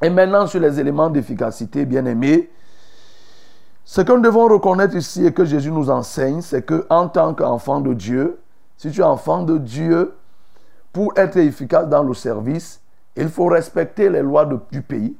Et 0.00 0.08
maintenant, 0.08 0.46
sur 0.46 0.60
les 0.60 0.80
éléments 0.80 1.10
d'efficacité, 1.10 1.84
bien 1.84 2.06
aimés, 2.06 2.50
ce 3.84 4.00
que 4.00 4.12
nous 4.12 4.22
devons 4.22 4.48
reconnaître 4.48 4.96
ici 4.96 5.26
et 5.26 5.32
que 5.32 5.44
Jésus 5.44 5.70
nous 5.70 5.90
enseigne, 5.90 6.40
c'est 6.40 6.62
que 6.62 6.86
en 6.88 7.08
tant 7.08 7.34
qu'enfant 7.34 7.80
de 7.80 7.92
Dieu, 7.92 8.40
si 8.78 8.90
tu 8.90 9.00
es 9.00 9.04
enfant 9.04 9.42
de 9.42 9.58
Dieu, 9.58 10.14
pour 10.90 11.12
être 11.16 11.36
efficace 11.36 11.86
dans 11.88 12.02
le 12.02 12.14
service, 12.14 12.80
il 13.14 13.28
faut 13.28 13.46
respecter 13.46 14.08
les 14.08 14.22
lois 14.22 14.48
du 14.70 14.80
pays, 14.80 15.14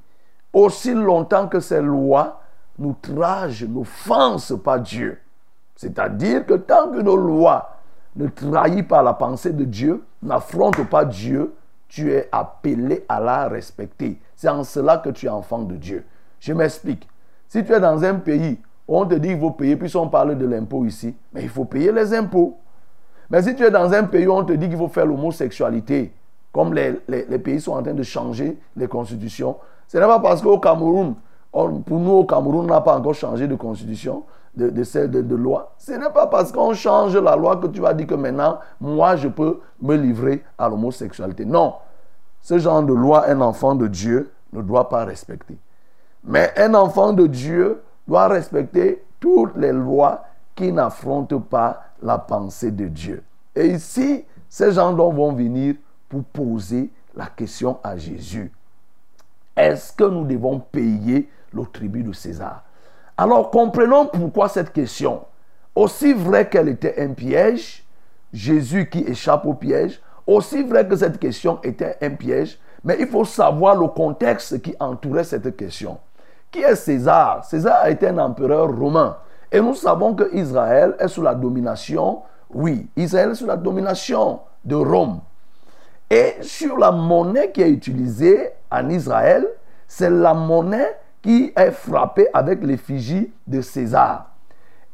aussi 0.55 0.95
longtemps 0.95 1.47
que 1.47 1.61
ces 1.61 1.83
lois 1.83 2.42
n'outragent, 2.79 3.65
n'offensent 3.65 4.59
pas 4.63 4.79
Dieu. 4.79 5.19
C'est-à-dire 5.77 6.47
que 6.47 6.55
tant 6.55 6.91
que 6.91 7.01
nos 7.01 7.17
lois 7.17 7.77
ne 8.17 8.29
trahissent 8.29 8.87
pas 8.89 9.03
la 9.03 9.15
pensée 9.15 9.53
de 9.53 9.65
Dieu, 9.65 10.03
n'affrontent 10.23 10.85
pas 10.85 11.05
Dieu, 11.05 11.55
tu 11.89 12.13
es 12.13 12.29
appelé 12.33 13.05
à 13.09 13.21
la 13.21 13.49
respecter. 13.49 14.21
C'est 14.37 14.49
en 14.49 14.65
cela 14.65 14.99
que 14.99 15.11
tu 15.11 15.27
es 15.27 15.29
enfant 15.29 15.61
de 15.61 15.77
Dieu. 15.77 16.05
Je 16.41 16.53
m'explique. 16.53 17.07
Si 17.49 17.65
tu 17.65 17.73
es 17.73 17.81
dans 17.81 18.03
un 18.05 18.15
pays 18.15 18.59
où 18.89 18.99
on 18.99 19.07
te 19.07 19.15
dit 19.15 19.29
qu'il 19.29 19.41
faut 19.41 19.51
payer, 19.51 19.77
puis 19.77 19.95
on 19.97 20.09
parle 20.09 20.37
de 20.39 20.47
l'impôt 20.47 20.85
ici, 20.85 21.15
mais 21.33 21.43
il 21.43 21.49
faut 21.49 21.65
payer 21.65 21.93
les 21.93 22.15
impôts. 22.15 22.59
Mais 23.31 23.43
si 23.43 23.55
tu 23.55 23.63
es 23.65 23.71
dans 23.71 23.93
un 23.93 24.05
pays 24.05 24.27
où 24.27 24.33
on 24.33 24.45
te 24.45 24.53
dit 24.53 24.69
qu'il 24.69 24.79
faut 24.79 24.89
faire 24.89 25.07
l'homosexualité, 25.07 26.13
comme 26.53 26.75
les- 26.75 27.01
les 27.09 27.39
pays 27.39 27.61
sont 27.61 27.73
en 27.73 27.83
train 27.83 27.95
de 27.95 28.03
changer 28.03 28.59
les 28.77 28.87
constitutions, 28.89 29.57
ce 29.89 29.99
n'est 29.99 30.07
pas 30.07 30.19
parce 30.21 30.43
qu'au 30.43 30.59
Cameroun, 30.59 31.15
pour 31.53 32.01
nous 32.01 32.13
au 32.13 32.25
Cameroun, 32.25 32.65
on 32.65 32.75
n'a 32.75 32.81
pas 32.81 32.97
encore 32.97 33.15
changé 33.15 33.47
de 33.47 33.55
constitution, 33.55 34.25
de, 34.57 34.71
de, 34.71 35.21
de, 35.23 35.37
loi. 35.37 35.75
Ce 35.79 35.93
n'est 35.93 36.11
pas 36.11 36.27
parce 36.27 36.51
qu'on 36.51 36.73
change 36.75 37.17
la 37.17 37.37
loi 37.37 37.57
que 37.57 37.67
tu 37.67 37.81
vas 37.81 37.95
dire 37.95 38.07
que 38.07 38.15
maintenant, 38.15 38.59
moi, 38.81 39.17
je 39.17 39.29
peux 39.29 39.61
me 39.81 39.95
livrer 39.97 40.43
à 40.59 40.69
l'homosexualité. 40.69 41.45
Non. 41.45 41.75
Ce 42.41 42.59
genre 42.59 42.83
de 42.83 42.93
loi, 42.93 43.29
un 43.29 43.41
enfant 43.41 43.75
de 43.75 43.87
Dieu 43.87 44.33
ne 44.53 44.63
doit 44.63 44.89
pas 44.89 45.05
respecter. 45.05 45.57
Mais 46.25 46.53
un 46.57 46.75
enfant 46.75 47.13
de 47.13 47.27
Dieu 47.27 47.83
doit 48.07 48.29
respecter 48.29 49.05
toutes 49.21 49.57
les 49.57 49.73
lois 49.73 50.25
qui 50.55 50.73
n'affrontent 50.73 51.41
pas 51.41 51.83
la 52.03 52.19
pensée 52.19 52.71
de 52.71 52.89
Dieu. 52.89 53.23
Et 53.55 53.69
ici, 53.69 54.25
ces 54.49 54.73
gens 54.73 54.93
vont 54.95 55.33
venir 55.33 55.77
pour 56.09 56.25
poser 56.25 56.91
la 57.15 57.27
question 57.27 57.79
à 57.83 57.97
Jésus. 57.97 58.51
Est-ce 59.57 59.93
que 59.93 60.05
nous 60.05 60.25
devons 60.25 60.59
payer 60.59 61.29
le 61.53 61.65
tribut 61.67 62.03
de 62.03 62.13
César 62.13 62.65
Alors 63.17 63.51
comprenons 63.51 64.07
pourquoi 64.07 64.49
cette 64.49 64.73
question. 64.73 65.23
Aussi 65.75 66.13
vrai 66.13 66.49
qu'elle 66.49 66.69
était 66.69 67.03
un 67.03 67.13
piège, 67.15 67.85
Jésus 68.33 68.89
qui 68.91 69.01
échappe 69.01 69.47
au 69.47 69.55
piège, 69.55 70.01
aussi 70.27 70.63
vrai 70.63 70.87
que 70.87 70.97
cette 70.97 71.19
question 71.19 71.59
était 71.63 71.97
un 72.03 72.11
piège, 72.11 72.59
mais 72.85 72.97
il 73.01 73.07
faut 73.07 73.25
savoir 73.25 73.77
le 73.77 73.89
contexte 73.89 74.61
qui 74.61 74.75
entourait 74.79 75.25
cette 75.25 75.57
question. 75.57 75.99
Qui 76.51 76.61
est 76.61 76.77
César? 76.77 77.45
César 77.45 77.79
a 77.83 77.91
été 77.91 78.09
un 78.09 78.19
empereur 78.19 78.77
romain. 78.77 79.17
Et 79.51 79.61
nous 79.61 79.75
savons 79.75 80.15
que 80.15 80.35
Israël 80.35 80.95
est 80.99 81.09
sous 81.09 81.23
la 81.23 81.35
domination, 81.35 82.23
oui, 82.53 82.89
Israël 82.97 83.31
est 83.31 83.35
sous 83.35 83.47
la 83.47 83.57
domination 83.57 84.41
de 84.65 84.75
Rome. 84.75 85.21
Et 86.11 86.37
sur 86.43 86.77
la 86.77 86.91
monnaie 86.93 87.51
qui 87.53 87.63
est 87.63 87.71
utilisée 87.71 88.51
en 88.71 88.89
Israël, 88.91 89.47
c'est 89.89 90.11
la 90.11 90.35
monnaie 90.35 90.97
qui 91.23 91.53
est 91.57 91.71
frappée 91.71 92.29
avec 92.35 92.63
l'effigie 92.63 93.33
de 93.47 93.61
César. 93.61 94.27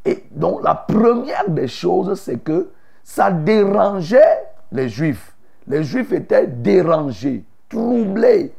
Et 0.05 0.23
donc 0.31 0.63
la 0.63 0.75
première 0.75 1.49
des 1.49 1.67
choses, 1.67 2.19
c'est 2.19 2.37
que 2.37 2.69
ça 3.03 3.31
dérangeait 3.31 4.45
les 4.71 4.87
Juifs. 4.87 5.35
Les 5.67 5.83
Juifs 5.83 6.11
étaient 6.11 6.47
dérangés, 6.47 7.43
troublés, 7.67 8.53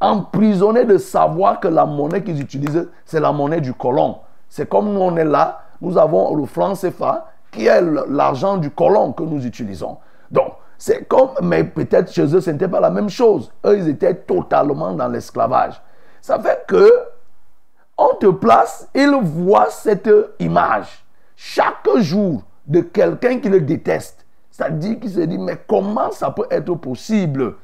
emprisonnés 0.00 0.84
de 0.84 0.98
savoir 0.98 1.60
que 1.60 1.68
la 1.68 1.86
monnaie 1.86 2.22
qu'ils 2.22 2.40
utilisent, 2.40 2.88
c'est 3.04 3.20
la 3.20 3.32
monnaie 3.32 3.60
du 3.60 3.72
colon. 3.72 4.18
C'est 4.48 4.68
comme 4.68 4.92
nous, 4.92 5.00
on 5.00 5.16
est 5.16 5.24
là, 5.24 5.62
nous 5.80 5.96
avons 5.96 6.34
le 6.34 6.44
franc 6.44 6.74
CFA, 6.74 7.28
qui 7.50 7.66
est 7.66 7.80
l'argent 8.08 8.56
du 8.56 8.70
colon 8.70 9.12
que 9.12 9.22
nous 9.22 9.46
utilisons. 9.46 9.98
Donc, 10.30 10.54
c'est 10.78 11.06
comme, 11.06 11.30
mais 11.42 11.62
peut-être 11.62 12.12
chez 12.12 12.34
eux, 12.34 12.40
ce 12.40 12.50
n'était 12.50 12.66
pas 12.66 12.80
la 12.80 12.90
même 12.90 13.08
chose. 13.08 13.52
Eux, 13.64 13.78
ils 13.78 13.88
étaient 13.88 14.14
totalement 14.14 14.92
dans 14.92 15.06
l'esclavage. 15.06 15.80
Ça 16.20 16.40
fait 16.40 16.64
que, 16.66 16.90
on 17.96 18.14
te 18.16 18.26
place, 18.26 18.88
ils 18.94 19.14
voient 19.22 19.70
cette 19.70 20.10
image 20.38 21.04
chaque 21.36 21.88
jour 21.96 22.42
de 22.66 22.80
quelqu'un 22.80 23.38
qui 23.38 23.48
le 23.48 23.60
déteste. 23.60 24.24
C'est-à-dire 24.50 25.00
qu'il 25.00 25.10
se 25.10 25.20
dit, 25.20 25.38
mais 25.38 25.58
comment 25.66 26.10
ça 26.10 26.30
peut 26.30 26.46
être 26.50 26.74
possible? 26.74 27.56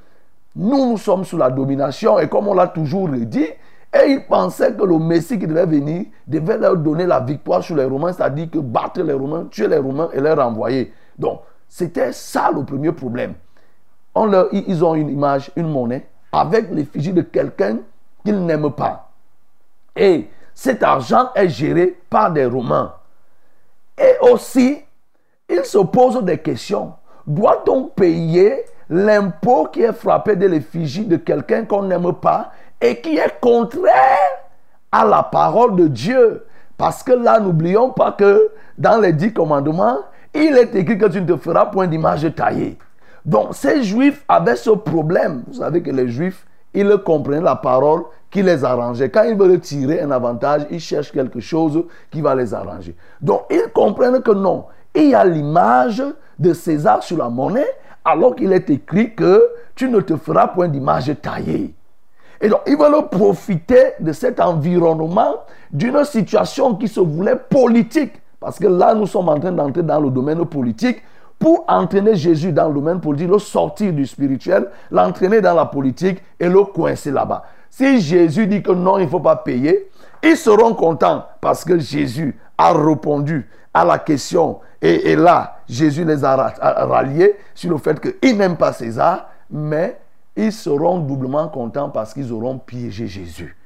Nous, 0.57 0.91
nous 0.91 0.99
sommes 0.99 1.25
sous 1.25 1.37
la 1.37 1.51
domination 1.51 2.19
et 2.19 2.29
comme 2.29 2.49
on 2.49 2.55
l'a 2.55 2.67
toujours 2.67 3.09
dit, 3.09 3.47
et 3.93 4.07
ils 4.07 4.27
pensaient 4.27 4.75
que 4.75 4.85
le 4.85 4.99
Messie 4.99 5.39
qui 5.39 5.47
devait 5.47 5.67
venir 5.67 6.07
devait 6.27 6.59
leur 6.59 6.77
donner 6.77 7.07
la 7.07 7.21
victoire 7.21 7.63
sur 7.63 7.77
les 7.77 7.85
Romains, 7.85 8.13
c'est-à-dire 8.13 8.51
que 8.51 8.59
battre 8.59 9.01
les 9.01 9.13
Romains, 9.13 9.47
tuer 9.51 9.69
les 9.69 9.79
Romains 9.79 10.11
et 10.13 10.21
les 10.21 10.33
renvoyer. 10.33 10.93
Donc, 11.19 11.41
c'était 11.69 12.13
ça 12.13 12.51
le 12.55 12.65
premier 12.65 12.93
problème. 12.93 13.35
On 14.15 14.27
leur, 14.27 14.49
ils 14.53 14.85
ont 14.85 14.95
une 14.95 15.11
image, 15.11 15.51
une 15.57 15.71
monnaie, 15.71 16.07
avec 16.33 16.71
l'effigie 16.71 17.13
de 17.13 17.23
quelqu'un 17.23 17.79
qu'ils 18.25 18.45
n'aiment 18.45 18.73
pas. 18.73 19.08
Et 19.99 20.31
cet 20.55 20.83
argent 20.83 21.31
est 21.35 21.49
géré 21.49 21.99
par 22.09 22.33
des 22.33 22.47
Romains. 22.47 22.95
Et 23.99 24.15
aussi, 24.31 24.79
ils 25.49 25.65
se 25.65 25.79
posent 25.79 26.23
des 26.23 26.39
questions. 26.39 26.93
Doit-on 27.27 27.85
payer 27.85 28.65
l'impôt 28.89 29.67
qui 29.67 29.83
est 29.83 29.93
frappé 29.93 30.37
de 30.37 30.47
l'effigie 30.47 31.05
de 31.05 31.17
quelqu'un 31.17 31.65
qu'on 31.65 31.83
n'aime 31.83 32.13
pas 32.13 32.53
et 32.81 33.01
qui 33.01 33.19
est 33.19 33.41
contraire 33.41 33.93
à 34.93 35.05
la 35.05 35.25
parole 35.25 35.77
de 35.77 35.89
Dieu? 35.89 36.47
Parce 36.77 37.03
que 37.03 37.13
là, 37.13 37.41
n'oublions 37.41 37.91
pas 37.91 38.13
que 38.13 38.51
dans 38.79 39.01
les 39.01 39.13
dix 39.13 39.33
commandements, 39.33 39.99
il 40.33 40.57
est 40.57 40.75
écrit 40.77 40.97
que 40.97 41.07
tu 41.07 41.21
ne 41.21 41.27
te 41.27 41.37
feras 41.37 41.67
point 41.67 41.89
d'image 41.89 42.33
taillée. 42.37 42.79
Donc, 43.25 43.49
ces 43.55 43.83
juifs 43.83 44.25
avaient 44.29 44.57
ce 44.57 44.71
problème. 44.71 45.43
Vous 45.49 45.55
savez 45.55 45.83
que 45.83 45.91
les 45.91 46.09
juifs, 46.09 46.47
ils 46.73 46.97
comprenaient 47.05 47.41
la 47.41 47.57
parole 47.57 48.05
qui 48.31 48.43
les 48.43 48.65
arrangeait. 48.65 49.09
Quand 49.09 49.23
ils 49.23 49.37
veulent 49.37 49.61
tirer 49.61 50.01
un 50.01 50.11
avantage, 50.11 50.67
ils 50.71 50.81
cherchent 50.81 51.13
quelque 51.13 51.41
chose 51.41 51.85
qui 52.11 52.21
va 52.21 52.35
les 52.35 52.53
arranger. 52.53 52.95
Donc, 53.21 53.43
ils 53.51 53.71
comprennent 53.73 54.21
que 54.23 54.33
non, 54.33 54.67
il 54.95 55.11
y 55.11 55.15
a 55.15 55.25
l'image 55.25 56.03
de 56.39 56.53
César 56.53 57.03
sur 57.03 57.19
la 57.19 57.29
monnaie, 57.29 57.67
alors 58.05 58.35
qu'il 58.35 58.53
est 58.53 58.71
écrit 58.71 59.15
que 59.15 59.49
tu 59.75 59.89
ne 59.89 60.01
te 60.01 60.17
feras 60.17 60.49
point 60.49 60.69
d'image 60.69 61.13
taillée. 61.21 61.75
Et 62.41 62.49
donc, 62.49 62.61
ils 62.67 62.77
veulent 62.77 63.09
profiter 63.11 63.95
de 64.01 64.13
cet 64.13 64.41
environnement, 64.41 65.37
d'une 65.73 66.05
situation 66.05 66.75
qui 66.75 66.89
se 66.89 67.01
voulait 67.01 67.37
politique. 67.37 68.13
Parce 68.41 68.59
que 68.59 68.69
là, 68.69 68.95
nous 68.95 69.07
sommes 69.07 69.29
en 69.29 69.39
train 69.41 69.53
d'entrer 69.53 69.83
dans 69.83 70.01
le 70.01 70.11
domaine 70.11 70.45
politique 70.45 71.03
pour 71.39 71.65
entraîner 71.69 72.15
Jésus 72.15 72.53
dans 72.53 72.69
le 72.69 72.75
domaine 72.75 73.01
politique, 73.01 73.29
le 73.29 73.39
sortir 73.39 73.93
du 73.93 74.07
spirituel, 74.07 74.69
l'entraîner 74.91 75.41
dans 75.41 75.55
la 75.55 75.67
politique 75.67 76.23
et 76.39 76.49
le 76.49 76.63
coincer 76.65 77.11
là-bas. 77.11 77.45
Si 77.79 78.01
Jésus 78.01 78.49
dit 78.49 78.61
que 78.61 78.73
non, 78.73 78.99
il 78.99 79.05
ne 79.05 79.09
faut 79.09 79.21
pas 79.21 79.37
payer, 79.37 79.89
ils 80.25 80.37
seront 80.37 80.75
contents 80.75 81.25
parce 81.41 81.65
que 81.65 81.79
Jésus 81.79 82.37
a 82.59 82.73
répondu 82.73 83.49
à 83.73 83.85
la 83.85 84.01
question. 84.01 84.59
Et, 84.83 85.15
là, 85.15 85.59
Jésus 85.69 86.05
les 86.05 86.25
a 86.25 86.35
ralliés 86.35 87.37
sur 87.55 87.71
le 87.71 87.79
fait 87.79 88.01
qu'ils 88.01 88.37
n'aiment 88.37 88.57
pas 88.57 88.73
César, 88.73 89.29
mais 89.49 89.97
ils 90.35 90.53
seront 90.53 90.99
doublement 90.99 91.47
contents 91.47 91.89
parce 91.89 92.13
qu'ils 92.13 92.33
auront 92.33 92.59
piégé 92.59 93.07
Jésus. 93.07 93.57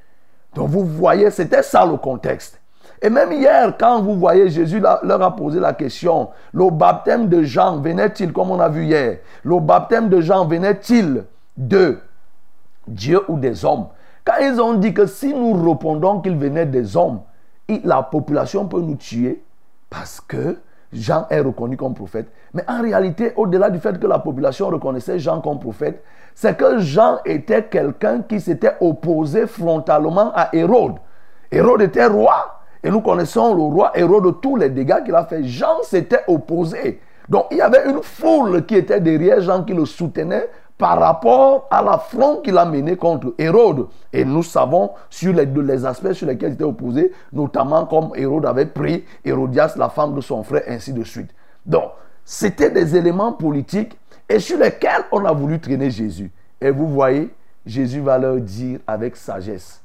Donc 0.55 0.69
vous 0.69 0.85
voyez, 0.85 1.31
c'était 1.31 1.63
ça 1.63 1.87
le 1.87 1.97
contexte. 1.97 2.61
Et 3.01 3.09
même 3.09 3.33
hier, 3.33 3.75
quand 3.81 4.03
vous 4.03 4.17
voyez, 4.17 4.51
Jésus 4.51 4.79
leur 4.79 5.23
a 5.23 5.35
posé 5.35 5.59
la 5.59 5.73
question, 5.73 6.29
le 6.53 6.69
baptême 6.69 7.31
de 7.31 7.45
Jean 7.45 7.79
venait-il, 7.81 8.31
comme 8.35 8.51
on 8.51 8.61
a 8.61 8.69
vu 8.69 8.85
hier, 8.85 9.21
le 9.43 9.59
baptême 9.59 10.11
de 10.11 10.21
Jean 10.21 10.45
venait-il 10.45 11.25
de 11.57 11.99
Dieu 12.87 13.23
ou 13.29 13.39
des 13.39 13.65
hommes? 13.65 13.87
Quand 14.25 14.39
ils 14.41 14.61
ont 14.61 14.75
dit 14.75 14.95
que 14.95 15.07
si 15.07 15.35
nous 15.35 15.53
répondons 15.55 16.21
qu'il 16.21 16.37
venait 16.37 16.67
des 16.67 16.97
hommes, 16.97 17.21
la 17.85 18.03
population 18.03 18.67
peut 18.67 18.81
nous 18.81 18.97
tuer 18.97 19.43
parce 19.91 20.21
que 20.21 20.59
Jean 20.93 21.27
est 21.31 21.41
reconnu 21.41 21.77
comme 21.77 21.95
prophète. 21.95 22.29
Mais 22.55 22.63
en 22.69 22.83
réalité, 22.83 23.33
au-delà 23.37 23.71
du 23.71 23.79
fait 23.79 23.99
que 23.99 24.07
la 24.07 24.19
population 24.19 24.69
reconnaissait 24.69 25.19
Jean 25.19 25.41
comme 25.41 25.59
prophète, 25.59 26.03
c'est 26.35 26.57
que 26.57 26.79
Jean 26.79 27.19
était 27.25 27.65
quelqu'un 27.65 28.23
qui 28.23 28.41
s'était 28.41 28.77
opposé 28.81 29.47
frontalement 29.47 30.33
à 30.35 30.51
Hérode. 30.55 30.97
Hérode 31.51 31.83
était 31.83 32.07
roi. 32.07 32.61
Et 32.85 32.91
nous 32.91 33.01
connaissons 33.01 33.55
le 33.55 33.63
roi 33.63 33.93
Hérode 33.95 34.25
de 34.25 34.31
tous 34.33 34.57
les 34.57 34.69
dégâts 34.69 35.03
qu'il 35.05 35.15
a 35.15 35.25
fait. 35.25 35.45
Jean 35.45 35.83
s'était 35.83 36.23
opposé. 36.27 37.01
Donc 37.29 37.47
il 37.51 37.59
y 37.59 37.61
avait 37.61 37.89
une 37.89 38.03
foule 38.03 38.67
qui 38.67 38.77
était 38.77 39.01
derrière 39.01 39.41
Jean 39.41 39.63
qui 39.63 39.73
le 39.73 39.87
soutenait 39.87 40.49
par 40.83 40.99
rapport 40.99 41.69
à 41.71 41.81
l'affront 41.81 42.41
qu'il 42.41 42.59
a 42.59 42.65
mené 42.65 42.97
contre 42.97 43.35
Hérode. 43.39 43.87
Et 44.13 44.25
nous 44.25 44.43
savons 44.43 44.91
sur 45.09 45.33
les, 45.33 45.47
les 45.47 45.87
aspects 45.87 46.13
sur 46.13 46.27
lesquels 46.27 46.51
il 46.51 46.55
était 46.55 46.65
opposé, 46.65 47.13
notamment 47.33 47.87
comme 47.87 48.11
Hérode 48.17 48.47
avait 48.47 48.67
pris 48.67 49.05
Hérodias, 49.25 49.75
la 49.77 49.89
femme 49.91 50.13
de 50.17 50.21
son 50.21 50.43
frère, 50.43 50.65
ainsi 50.67 50.93
de 50.93 51.05
suite. 51.05 51.31
Donc, 51.65 51.93
c'était 52.25 52.73
des 52.73 52.97
éléments 52.97 53.33
politiques 53.33 53.97
et 54.29 54.41
sur 54.41 54.59
lesquels 54.59 55.05
on 55.13 55.25
a 55.25 55.31
voulu 55.31 55.61
traîner 55.61 55.89
Jésus. 55.89 56.33
Et 56.61 56.73
vous 56.73 56.89
voyez, 56.89 57.33
Jésus 57.65 58.01
va 58.01 58.19
leur 58.19 58.39
dire 58.39 58.81
avec 58.85 59.15
sagesse, 59.15 59.81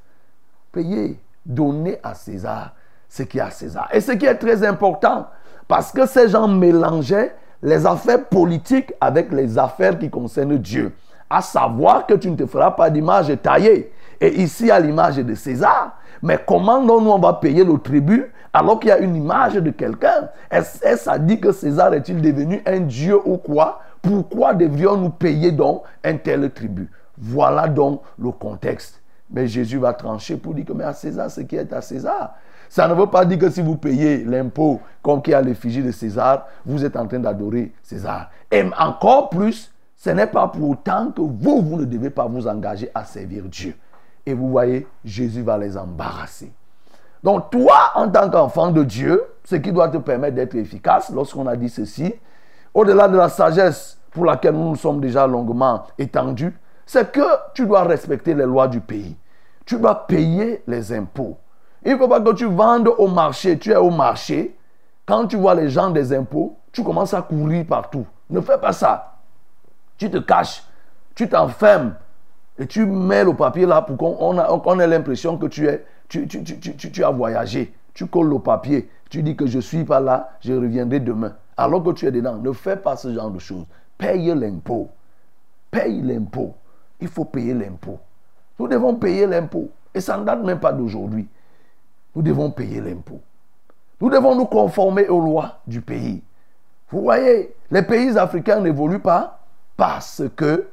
payez, 0.72 1.20
donnez 1.46 2.00
à 2.02 2.16
César 2.16 2.74
ce 3.08 3.22
qui 3.22 3.38
est 3.38 3.42
à 3.42 3.52
César. 3.52 3.88
Et 3.94 4.02
ce 4.02 4.14
qui 4.14 4.26
est 4.26 4.34
très 4.34 4.66
important, 4.66 5.28
parce 5.68 5.92
que 5.92 6.08
ces 6.08 6.28
gens 6.28 6.48
mélangeaient 6.48 7.36
les 7.62 7.86
affaires 7.86 8.26
politiques 8.26 8.94
avec 9.02 9.32
les 9.32 9.58
affaires 9.58 9.98
qui 9.98 10.10
concernent 10.10 10.58
Dieu. 10.58 10.94
À 11.30 11.42
savoir 11.42 12.06
que 12.06 12.14
tu 12.14 12.30
ne 12.32 12.36
te 12.36 12.46
feras 12.46 12.72
pas 12.72 12.90
d'image 12.90 13.32
taillée. 13.42 13.92
Et 14.22 14.42
ici, 14.42 14.72
à 14.72 14.80
l'image 14.80 15.18
de 15.18 15.36
César. 15.36 15.98
Mais 16.22 16.40
comment 16.46 16.82
nous, 16.82 16.94
on 16.94 17.20
va 17.20 17.34
payer 17.34 17.64
le 17.64 17.78
tribut 17.78 18.32
alors 18.54 18.80
qu'il 18.80 18.90
y 18.90 18.92
a 18.92 18.98
une 18.98 19.16
image 19.16 19.56
de 19.56 19.70
quelqu'un? 19.70 20.30
Est-ce 20.50 20.98
ça 20.98 21.20
dit 21.20 21.40
que 21.40 21.52
César 21.52 21.94
est-il 21.94 22.22
devenu 22.22 22.62
un 22.66 22.80
dieu 22.80 23.20
ou 23.24 23.38
quoi? 23.38 23.82
Pourquoi 24.02 24.54
devrions-nous 24.54 25.10
payer 25.10 25.52
donc 25.52 25.84
un 26.04 26.16
tel 26.18 26.50
tribut? 26.52 26.90
Voilà 27.18 27.68
donc 27.68 28.02
le 28.18 28.32
contexte. 28.32 29.02
Mais 29.30 29.48
Jésus 29.48 29.78
va 29.78 29.94
trancher 29.94 30.38
pour 30.38 30.54
dire 30.54 30.66
que 30.66 30.74
mais 30.74 30.86
à 30.86 30.94
César, 30.94 31.30
ce 31.30 31.42
qui 31.42 31.56
est 31.56 31.74
à 31.74 31.82
César. 31.82 32.36
Ça 32.70 32.88
ne 32.88 32.94
veut 32.94 33.08
pas 33.08 33.26
dire 33.26 33.40
que 33.40 33.50
si 33.50 33.62
vous 33.62 33.78
payez 33.78 34.24
l'impôt 34.24 34.82
comme 35.02 35.22
qui 35.22 35.34
a 35.34 35.42
l'effigie 35.42 35.84
de 35.84 35.92
César, 35.92 36.48
vous 36.66 36.84
êtes 36.84 36.96
en 36.98 37.08
train 37.08 37.20
d'adorer 37.20 37.72
César. 37.82 38.30
Et 38.52 38.64
encore 38.78 39.30
plus, 39.30 39.72
ce 39.96 40.10
n'est 40.10 40.28
pas 40.28 40.48
pour 40.48 40.70
autant 40.70 41.12
que 41.12 41.22
vous, 41.22 41.62
vous 41.62 41.78
ne 41.78 41.86
devez 41.86 42.10
pas 42.10 42.28
vous 42.28 42.48
engager 42.48 42.90
à 42.94 43.04
servir 43.04 43.44
Dieu. 43.46 43.76
Et 44.26 44.34
vous 44.34 44.50
voyez, 44.50 44.88
Jésus 45.04 45.42
va 45.42 45.58
les 45.58 45.78
embarrasser. 45.78 46.52
Donc 47.24 47.50
toi, 47.50 47.92
en 47.96 48.10
tant 48.10 48.30
qu'enfant 48.30 48.72
de 48.72 48.84
Dieu, 48.84 49.24
ce 49.44 49.56
qui 49.56 49.72
doit 49.72 49.90
te 49.90 49.98
permettre 49.98 50.36
d'être 50.36 50.56
efficace, 50.56 51.10
lorsqu'on 51.10 51.48
a 51.48 51.56
dit 51.56 51.70
ceci, 51.70 52.14
au-delà 52.74 53.08
de 53.08 53.18
la 53.18 53.30
sagesse 53.30 53.98
pour 54.12 54.26
laquelle 54.26 54.54
nous 54.54 54.70
nous 54.70 54.76
sommes 54.76 55.02
déjà 55.02 55.26
longuement 55.26 55.84
étendus, 55.98 56.54
c'est 56.86 57.12
que 57.12 57.26
tu 57.54 57.66
dois 57.66 57.84
respecter 57.84 58.34
les 58.34 58.46
lois 58.46 58.68
du 58.68 58.82
pays. 58.82 59.18
Tu 59.66 59.78
dois 59.78 60.08
payer 60.08 60.64
les 60.68 60.94
impôts. 60.94 61.38
Il 61.86 61.94
ne 61.94 61.98
faut 61.98 62.08
pas 62.08 62.20
que 62.22 62.34
tu 62.34 62.46
vendes 62.46 62.88
au 62.98 63.08
marché. 63.08 63.58
Tu 63.58 63.72
es 63.72 63.76
au 63.78 63.90
marché. 63.90 64.56
Quand 65.06 65.28
tu 65.28 65.38
vois 65.38 65.56
les 65.56 65.70
gens 65.70 65.90
des 65.90 66.14
impôts, 66.14 66.58
tu 66.72 66.84
commences 66.84 67.14
à 67.14 67.22
courir 67.22 67.66
partout. 67.66 68.06
Ne 68.30 68.42
fais 68.42 68.58
pas 68.58 68.74
ça. 68.74 69.14
Tu 69.98 70.10
te 70.10 70.18
caches 70.18 70.64
tu 71.18 71.28
t'enfermes 71.28 71.96
et 72.60 72.68
tu 72.68 72.86
mets 72.86 73.24
le 73.24 73.34
papier 73.34 73.66
là 73.66 73.82
pour 73.82 73.98
qu'on 73.98 74.80
ait 74.80 74.88
l'impression 74.88 75.36
que 75.36 75.48
tu, 75.48 75.68
es, 75.68 75.84
tu, 76.08 76.28
tu, 76.28 76.44
tu, 76.44 76.92
tu- 76.92 77.04
as 77.04 77.10
voyagé. 77.10 77.74
Tu 77.96 78.06
colles 78.06 78.30
le 78.30 78.38
papier. 78.38 78.88
Tu 79.10 79.24
dis 79.24 79.36
que 79.36 79.48
je 79.48 79.58
suis 79.60 79.84
pas 79.84 80.00
là, 80.00 80.30
je 80.42 80.54
reviendrai 80.54 81.00
demain. 81.00 81.34
Alors 81.58 81.84
que 81.84 81.90
tu 81.92 82.06
es 82.06 82.12
dedans. 82.12 82.36
Ne 82.36 82.52
fais 82.52 82.78
pas 82.78 82.96
ce 82.96 83.12
genre 83.12 83.32
de 83.32 83.40
choses. 83.40 83.66
Paye 83.98 84.28
l'impôt. 84.36 84.90
Paye 85.72 86.04
l'impôt. 86.04 86.54
Il 87.02 87.08
faut 87.08 87.26
payer 87.26 87.56
l'impôt. 87.56 87.98
Nous 88.60 88.68
devons 88.68 88.94
payer 88.94 89.26
l'impôt. 89.26 89.70
Et 89.96 90.02
ça 90.02 90.18
ne 90.20 90.24
date 90.24 90.44
même 90.44 90.60
pas 90.60 90.72
d'aujourd'hui. 90.72 91.28
Nous 92.18 92.24
devons 92.24 92.50
payer 92.50 92.82
l'impôt. 92.82 93.22
Nous 94.02 94.10
devons 94.10 94.34
nous 94.34 94.46
conformer 94.48 95.08
aux 95.08 95.20
lois 95.20 95.60
du 95.68 95.82
pays. 95.82 96.24
Vous 96.90 97.04
voyez, 97.04 97.54
les 97.70 97.84
pays 97.84 98.18
africains 98.18 98.60
n'évoluent 98.60 98.98
pas 98.98 99.40
parce 99.76 100.24
que 100.36 100.66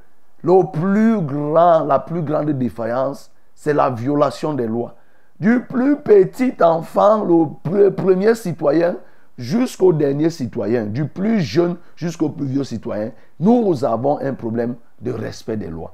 le 0.43 0.71
plus 0.73 1.21
grand, 1.21 1.85
la 1.85 1.99
plus 1.99 2.23
grande 2.23 2.49
défaillance, 2.53 3.31
c'est 3.55 3.75
la 3.75 3.91
violation 3.91 4.55
des 4.55 4.67
lois. 4.67 4.95
Du 5.39 5.61
plus 5.67 5.97
petit 5.97 6.55
enfant, 6.63 7.23
le 7.23 7.71
pre- 7.71 7.91
premier 7.91 8.35
citoyen, 8.35 8.97
jusqu'au 9.37 9.93
dernier 9.93 10.31
citoyen, 10.31 10.87
du 10.87 11.07
plus 11.07 11.41
jeune 11.41 11.77
jusqu'au 11.95 12.31
plus 12.31 12.47
vieux 12.47 12.65
citoyen, 12.65 13.11
nous 13.39 13.85
avons 13.85 14.19
un 14.19 14.33
problème 14.33 14.77
de 14.99 15.13
respect 15.13 15.59
des 15.59 15.69
lois. 15.69 15.93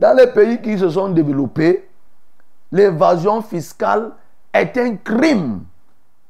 Dans 0.00 0.16
les 0.16 0.26
pays 0.26 0.60
qui 0.60 0.76
se 0.76 0.88
sont 0.90 1.08
développés, 1.10 1.88
l'évasion 2.72 3.42
fiscale 3.42 4.10
est 4.52 4.76
un 4.76 4.96
crime. 4.96 5.64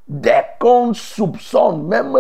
Dès 0.09 0.45
qu'on 0.59 0.93
soupçonne, 0.93 1.87
même 1.87 2.17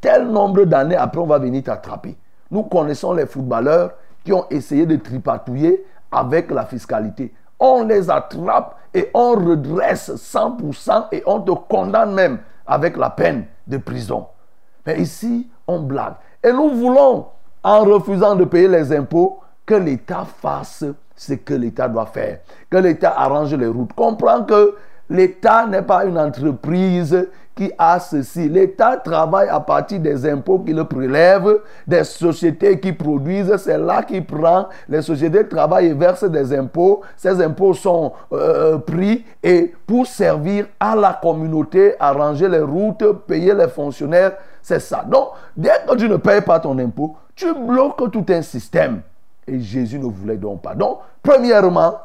tel 0.00 0.28
nombre 0.28 0.64
d'années 0.64 0.96
après, 0.96 1.20
on 1.20 1.26
va 1.26 1.38
venir 1.38 1.62
t'attraper. 1.62 2.16
Nous 2.50 2.64
connaissons 2.64 3.12
les 3.14 3.26
footballeurs 3.26 3.92
qui 4.24 4.32
ont 4.32 4.46
essayé 4.50 4.86
de 4.86 4.96
tripatouiller 4.96 5.84
avec 6.10 6.50
la 6.50 6.64
fiscalité. 6.66 7.32
On 7.58 7.84
les 7.84 8.10
attrape 8.10 8.76
et 8.92 9.10
on 9.14 9.32
redresse 9.32 10.10
100% 10.10 11.06
et 11.12 11.22
on 11.26 11.40
te 11.40 11.52
condamne 11.52 12.12
même 12.12 12.38
avec 12.66 12.96
la 12.96 13.10
peine 13.10 13.46
de 13.66 13.78
prison. 13.78 14.26
Mais 14.86 15.00
ici, 15.00 15.48
on 15.66 15.80
blague. 15.80 16.14
Et 16.42 16.52
nous 16.52 16.70
voulons, 16.70 17.26
en 17.62 17.84
refusant 17.84 18.34
de 18.34 18.44
payer 18.44 18.68
les 18.68 18.92
impôts, 18.92 19.40
que 19.64 19.74
l'État 19.74 20.24
fasse 20.24 20.84
ce 21.16 21.34
que 21.34 21.54
l'État 21.54 21.88
doit 21.88 22.06
faire. 22.06 22.40
Que 22.68 22.78
l'État 22.78 23.14
arrange 23.16 23.54
les 23.54 23.68
routes. 23.68 23.92
Comprends 23.92 24.42
que 24.44 24.76
l'État 25.12 25.66
n'est 25.66 25.82
pas 25.82 26.04
une 26.04 26.18
entreprise 26.18 27.28
qui 27.54 27.70
a 27.76 28.00
ceci. 28.00 28.48
L'État 28.48 28.96
travaille 28.96 29.48
à 29.48 29.60
partir 29.60 30.00
des 30.00 30.26
impôts 30.26 30.60
qu'il 30.60 30.82
prélève, 30.84 31.60
des 31.86 32.02
sociétés 32.02 32.80
qui 32.80 32.92
produisent, 32.92 33.54
c'est 33.58 33.76
là 33.78 34.02
qu'il 34.02 34.24
prend. 34.24 34.68
Les 34.88 35.02
sociétés 35.02 35.46
travaillent 35.46 35.88
et 35.88 35.94
versent 35.94 36.24
des 36.24 36.56
impôts. 36.56 37.02
Ces 37.16 37.42
impôts 37.42 37.74
sont 37.74 38.12
euh, 38.32 38.78
pris 38.78 39.24
et 39.42 39.72
pour 39.86 40.06
servir 40.06 40.66
à 40.80 40.96
la 40.96 41.18
communauté, 41.22 41.94
arranger 42.00 42.48
les 42.48 42.60
routes, 42.60 43.04
payer 43.26 43.54
les 43.54 43.68
fonctionnaires, 43.68 44.32
c'est 44.62 44.80
ça. 44.80 45.04
Donc, 45.06 45.28
dès 45.56 45.70
que 45.86 45.94
tu 45.96 46.08
ne 46.08 46.16
payes 46.16 46.40
pas 46.40 46.58
ton 46.58 46.78
impôt, 46.78 47.16
tu 47.34 47.52
bloques 47.52 48.10
tout 48.10 48.24
un 48.30 48.42
système. 48.42 49.02
Et 49.46 49.60
Jésus 49.60 49.98
ne 49.98 50.06
voulait 50.06 50.36
donc 50.36 50.62
pas. 50.62 50.74
Donc, 50.74 50.98
premièrement, 51.22 51.96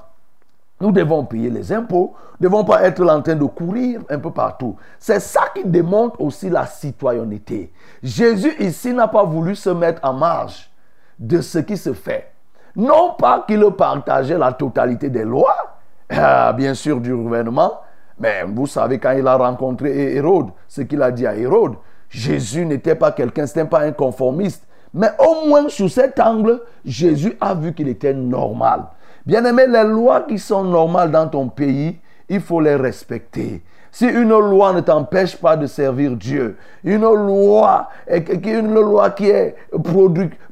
nous 0.79 0.91
devons 0.91 1.25
payer 1.25 1.49
les 1.49 1.71
impôts, 1.73 2.13
nous 2.39 2.47
ne 2.47 2.51
devons 2.51 2.63
pas 2.63 2.83
être 2.83 3.03
en 3.07 3.21
train 3.21 3.35
de 3.35 3.45
courir 3.45 4.01
un 4.09 4.19
peu 4.19 4.31
partout. 4.31 4.75
C'est 4.99 5.19
ça 5.19 5.45
qui 5.55 5.63
démontre 5.65 6.21
aussi 6.21 6.49
la 6.49 6.65
citoyenneté. 6.65 7.73
Jésus 8.03 8.53
ici 8.59 8.93
n'a 8.93 9.07
pas 9.07 9.23
voulu 9.23 9.55
se 9.55 9.71
mettre 9.71 10.01
en 10.03 10.13
marge 10.13 10.69
de 11.17 11.41
ce 11.41 11.59
qui 11.59 11.77
se 11.77 11.93
fait. 11.93 12.31
Non 12.75 13.15
pas 13.17 13.43
qu'il 13.47 13.65
partageait 13.71 14.37
la 14.37 14.53
totalité 14.53 15.09
des 15.09 15.25
lois, 15.25 15.77
euh, 16.13 16.53
bien 16.53 16.75
sûr 16.75 17.01
du 17.01 17.15
gouvernement, 17.15 17.81
mais 18.19 18.43
vous 18.47 18.67
savez 18.67 18.99
quand 18.99 19.11
il 19.11 19.27
a 19.27 19.35
rencontré 19.35 20.15
Hérode, 20.15 20.49
ce 20.67 20.81
qu'il 20.81 21.01
a 21.01 21.11
dit 21.11 21.25
à 21.25 21.35
Hérode, 21.35 21.73
Jésus 22.09 22.65
n'était 22.65 22.95
pas 22.95 23.11
quelqu'un, 23.11 23.47
ce 23.47 23.57
n'était 23.57 23.69
pas 23.69 23.81
un 23.81 23.91
conformiste. 23.91 24.67
Mais 24.93 25.09
au 25.19 25.47
moins 25.47 25.69
sous 25.69 25.89
cet 25.89 26.19
angle, 26.19 26.61
Jésus 26.85 27.35
a 27.41 27.53
vu 27.53 27.73
qu'il 27.73 27.87
était 27.87 28.13
normal. 28.13 28.85
Bien 29.27 29.43
aimé, 29.43 29.67
les 29.67 29.83
lois 29.83 30.21
qui 30.21 30.39
sont 30.39 30.63
normales 30.63 31.11
dans 31.11 31.27
ton 31.27 31.49
pays, 31.49 31.99
il 32.29 32.39
faut 32.39 32.61
les 32.61 32.77
respecter. 32.77 33.61
Si 33.91 34.05
une 34.05 34.29
loi 34.29 34.71
ne 34.71 34.79
t'empêche 34.79 35.35
pas 35.35 35.57
de 35.57 35.65
servir 35.65 36.11
Dieu, 36.15 36.55
une 36.85 37.01
loi, 37.01 37.89
une 38.07 38.73
loi 38.73 39.09
qui 39.09 39.27
est 39.29 39.57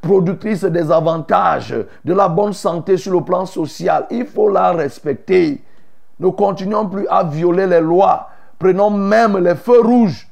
productrice 0.01 0.65
des 0.65 0.91
avantages, 0.91 1.73
de 2.03 2.13
la 2.13 2.27
bonne 2.27 2.51
santé 2.51 2.97
sur 2.97 3.13
le 3.13 3.21
plan 3.21 3.45
social, 3.45 4.07
il 4.11 4.25
faut 4.25 4.49
la 4.49 4.73
respecter. 4.73 5.63
Ne 6.19 6.27
continuons 6.27 6.89
plus 6.89 7.07
à 7.07 7.23
violer 7.23 7.67
les 7.67 7.79
lois. 7.79 8.27
Prenons 8.59 8.89
même 8.89 9.37
les 9.37 9.55
feux 9.55 9.79
rouges. 9.79 10.27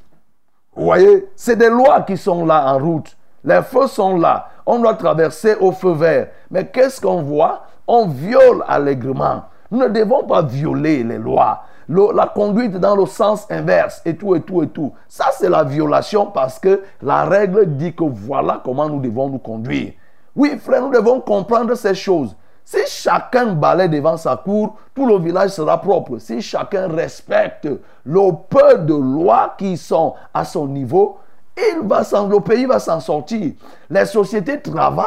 Vous 0.75 0.83
voyez, 0.83 1.29
c'est 1.37 1.55
des 1.55 1.69
lois 1.69 2.01
qui 2.01 2.17
sont 2.17 2.45
là 2.45 2.73
en 2.73 2.77
route. 2.77 3.15
Les 3.45 3.61
feux 3.61 3.87
sont 3.87 4.17
là. 4.17 4.49
On 4.65 4.79
doit 4.79 4.95
traverser 4.95 5.55
au 5.61 5.71
feu 5.71 5.93
vert. 5.93 6.27
Mais 6.51 6.67
qu'est-ce 6.67 6.99
qu'on 6.99 7.21
voit? 7.21 7.67
On 7.87 8.07
viole 8.07 8.63
allègrement. 8.67 9.43
Nous 9.71 9.79
ne 9.79 9.87
devons 9.87 10.23
pas 10.23 10.41
violer 10.41 11.03
les 11.03 11.17
lois. 11.17 11.63
La 11.89 12.27
conduite 12.27 12.77
dans 12.77 12.95
le 12.95 13.05
sens 13.05 13.45
inverse 13.49 14.01
et 14.05 14.15
tout 14.15 14.35
et 14.35 14.41
tout 14.41 14.63
et 14.63 14.67
tout. 14.67 14.93
Ça, 15.07 15.25
c'est 15.37 15.49
la 15.49 15.63
violation 15.63 16.27
parce 16.27 16.59
que 16.59 16.81
la 17.01 17.25
règle 17.25 17.75
dit 17.75 17.93
que 17.93 18.05
voilà 18.05 18.61
comment 18.63 18.87
nous 18.87 19.01
devons 19.01 19.29
nous 19.29 19.39
conduire. 19.39 19.93
Oui, 20.35 20.57
frère, 20.57 20.81
nous 20.81 20.91
devons 20.91 21.19
comprendre 21.19 21.75
ces 21.75 21.93
choses. 21.93 22.35
Si 22.65 22.77
chacun 22.87 23.53
balaie 23.53 23.89
devant 23.89 24.15
sa 24.15 24.37
cour, 24.37 24.77
tout 24.95 25.05
le 25.05 25.17
village 25.17 25.49
sera 25.49 25.81
propre. 25.81 26.17
Si 26.19 26.41
chacun 26.41 26.87
respecte 26.87 27.67
le 28.05 28.31
peu 28.49 28.77
de 28.77 28.93
lois 28.93 29.55
qui 29.57 29.75
sont 29.75 30.13
à 30.33 30.45
son 30.45 30.67
niveau, 30.67 31.17
il 31.57 31.85
va 31.87 32.01
le 32.01 32.39
pays 32.39 32.65
va 32.65 32.79
s'en 32.79 32.99
sortir. 32.99 33.51
Les 33.89 34.05
sociétés 34.05 34.61
travaillent, 34.61 35.05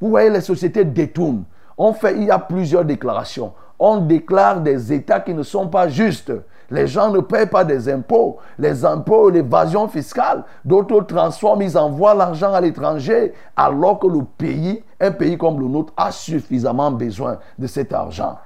vous 0.00 0.10
voyez, 0.10 0.30
les 0.30 0.40
sociétés 0.40 0.84
détournent. 0.84 1.44
On 1.76 1.92
fait, 1.92 2.16
il 2.16 2.24
y 2.24 2.30
a 2.30 2.38
plusieurs 2.38 2.84
déclarations. 2.84 3.52
On 3.78 3.98
déclare 3.98 4.60
des 4.60 4.92
États 4.92 5.20
qui 5.20 5.34
ne 5.34 5.42
sont 5.42 5.68
pas 5.68 5.88
justes. 5.88 6.32
Les 6.70 6.86
gens 6.86 7.10
ne 7.10 7.20
payent 7.20 7.46
pas 7.46 7.64
des 7.64 7.88
impôts. 7.88 8.38
Les 8.58 8.84
impôts, 8.84 9.28
l'évasion 9.28 9.88
fiscale. 9.88 10.44
D'autres 10.64 11.02
transforment, 11.02 11.62
ils 11.62 11.76
envoient 11.76 12.14
l'argent 12.14 12.54
à 12.54 12.60
l'étranger 12.60 13.34
alors 13.56 13.98
que 13.98 14.06
le 14.06 14.24
pays, 14.38 14.82
un 15.00 15.10
pays 15.10 15.36
comme 15.36 15.60
le 15.60 15.66
nôtre, 15.66 15.92
a 15.96 16.10
suffisamment 16.10 16.90
besoin 16.90 17.38
de 17.58 17.66
cet 17.66 17.92
argent. 17.92 18.38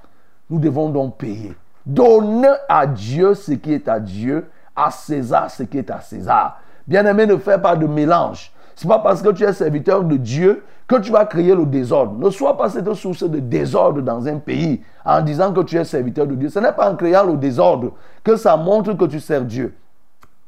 Nous 0.49 0.59
devons 0.59 0.89
donc 0.89 1.17
payer. 1.17 1.55
Donner 1.85 2.53
à 2.67 2.85
Dieu 2.85 3.33
ce 3.33 3.53
qui 3.53 3.73
est 3.73 3.87
à 3.87 3.99
Dieu, 3.99 4.49
à 4.75 4.91
César 4.91 5.49
ce 5.49 5.63
qui 5.63 5.77
est 5.77 5.89
à 5.89 6.01
César. 6.01 6.59
Bien-aimé, 6.85 7.25
ne 7.25 7.37
fais 7.37 7.59
pas 7.59 7.75
de 7.75 7.87
mélange. 7.87 8.51
Ce 8.75 8.85
n'est 8.85 8.93
pas 8.93 8.99
parce 8.99 9.21
que 9.21 9.29
tu 9.29 9.43
es 9.43 9.53
serviteur 9.53 10.03
de 10.03 10.17
Dieu 10.17 10.63
que 10.87 10.95
tu 10.95 11.11
vas 11.11 11.25
créer 11.25 11.53
le 11.53 11.65
désordre. 11.65 12.13
Ne 12.17 12.29
sois 12.29 12.55
pas 12.55 12.69
cette 12.69 12.91
source 12.93 13.23
de 13.23 13.39
désordre 13.39 14.01
dans 14.01 14.25
un 14.27 14.37
pays 14.37 14.81
en 15.05 15.21
disant 15.21 15.51
que 15.51 15.61
tu 15.61 15.77
es 15.77 15.83
serviteur 15.83 16.25
de 16.25 16.35
Dieu. 16.35 16.49
Ce 16.49 16.59
n'est 16.59 16.71
pas 16.71 16.89
en 16.89 16.95
créant 16.95 17.25
le 17.25 17.35
désordre 17.35 17.91
que 18.23 18.35
ça 18.37 18.55
montre 18.55 18.93
que 18.93 19.05
tu 19.05 19.19
sers 19.19 19.43
Dieu. 19.43 19.75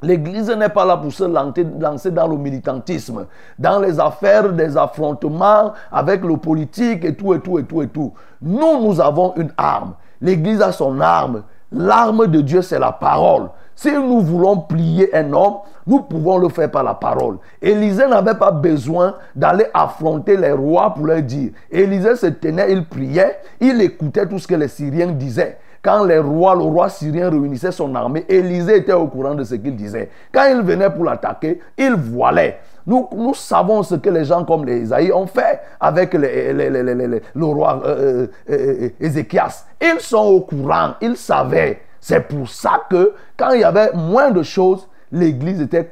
L'Église 0.01 0.49
n'est 0.51 0.69
pas 0.69 0.85
là 0.85 0.95
pour 0.95 1.11
se 1.11 1.25
lancer 1.25 2.11
dans 2.11 2.27
le 2.27 2.37
militantisme, 2.37 3.25
dans 3.57 3.79
les 3.79 3.99
affaires 3.99 4.53
des 4.53 4.77
affrontements 4.77 5.73
avec 5.91 6.23
le 6.23 6.37
politique 6.37 7.03
et 7.03 7.15
tout 7.15 7.33
et 7.33 7.41
tout 7.41 7.59
et 7.59 7.65
tout 7.65 7.81
et 7.81 7.89
tout. 7.89 8.13
Nous, 8.41 8.81
nous 8.81 9.01
avons 9.01 9.33
une 9.35 9.51
arme. 9.57 9.95
L'Église 10.21 10.61
a 10.61 10.71
son 10.71 11.01
arme. 11.01 11.43
L'arme 11.71 12.27
de 12.27 12.39
Dieu, 12.39 12.61
c'est 12.61 12.79
la 12.79 12.93
parole. 12.93 13.49
Si 13.81 13.89
nous 13.93 14.19
voulons 14.19 14.57
plier 14.57 15.15
un 15.15 15.31
homme, 15.31 15.59
nous 15.87 16.01
pouvons 16.01 16.37
le 16.37 16.49
faire 16.49 16.69
par 16.69 16.83
la 16.83 16.95
parole. 16.95 17.37
Élisée 17.61 18.07
n'avait 18.07 18.35
pas 18.35 18.51
besoin 18.51 19.15
d'aller 19.33 19.67
affronter 19.73 20.35
les 20.35 20.51
rois 20.51 20.93
pour 20.93 21.05
leur 21.05 21.21
dire. 21.21 21.51
Élisée 21.71 22.17
se 22.17 22.25
tenait, 22.25 22.73
il 22.73 22.83
priait, 22.83 23.39
il 23.61 23.81
écoutait 23.81 24.27
tout 24.27 24.37
ce 24.37 24.45
que 24.45 24.55
les 24.55 24.67
Syriens 24.67 25.13
disaient. 25.13 25.59
Quand 25.81 26.03
les 26.03 26.19
rois, 26.19 26.55
le 26.55 26.63
roi 26.63 26.89
syrien 26.89 27.29
réunissait 27.29 27.71
son 27.71 27.95
armée, 27.95 28.25
Élisée 28.27 28.79
était 28.79 28.91
au 28.91 29.07
courant 29.07 29.33
de 29.33 29.45
ce 29.45 29.55
qu'il 29.55 29.77
disait. 29.77 30.09
Quand 30.33 30.43
il 30.51 30.61
venait 30.61 30.89
pour 30.89 31.05
l'attaquer, 31.05 31.61
il 31.77 31.93
voilait. 31.93 32.59
Nous, 32.85 33.07
nous, 33.15 33.33
savons 33.33 33.81
ce 33.83 33.95
que 33.95 34.09
les 34.09 34.25
gens 34.25 34.43
comme 34.43 34.65
les 34.65 34.81
Isaïe 34.81 35.13
ont 35.13 35.25
fait 35.27 35.61
avec 35.79 36.13
le 36.13 37.45
roi 37.45 37.81
euh, 37.85 38.27
euh, 38.49 38.89
Ézéchias. 38.99 39.67
Ils 39.81 40.01
sont 40.01 40.17
au 40.17 40.41
courant, 40.41 40.95
ils 40.99 41.15
savaient. 41.15 41.79
C'est 42.01 42.27
pour 42.27 42.49
ça 42.49 42.81
que 42.89 43.13
quand 43.37 43.51
il 43.51 43.61
y 43.61 43.63
avait 43.63 43.91
moins 43.93 44.31
de 44.31 44.43
choses, 44.43 44.87
l'Église 45.11 45.61
était 45.61 45.87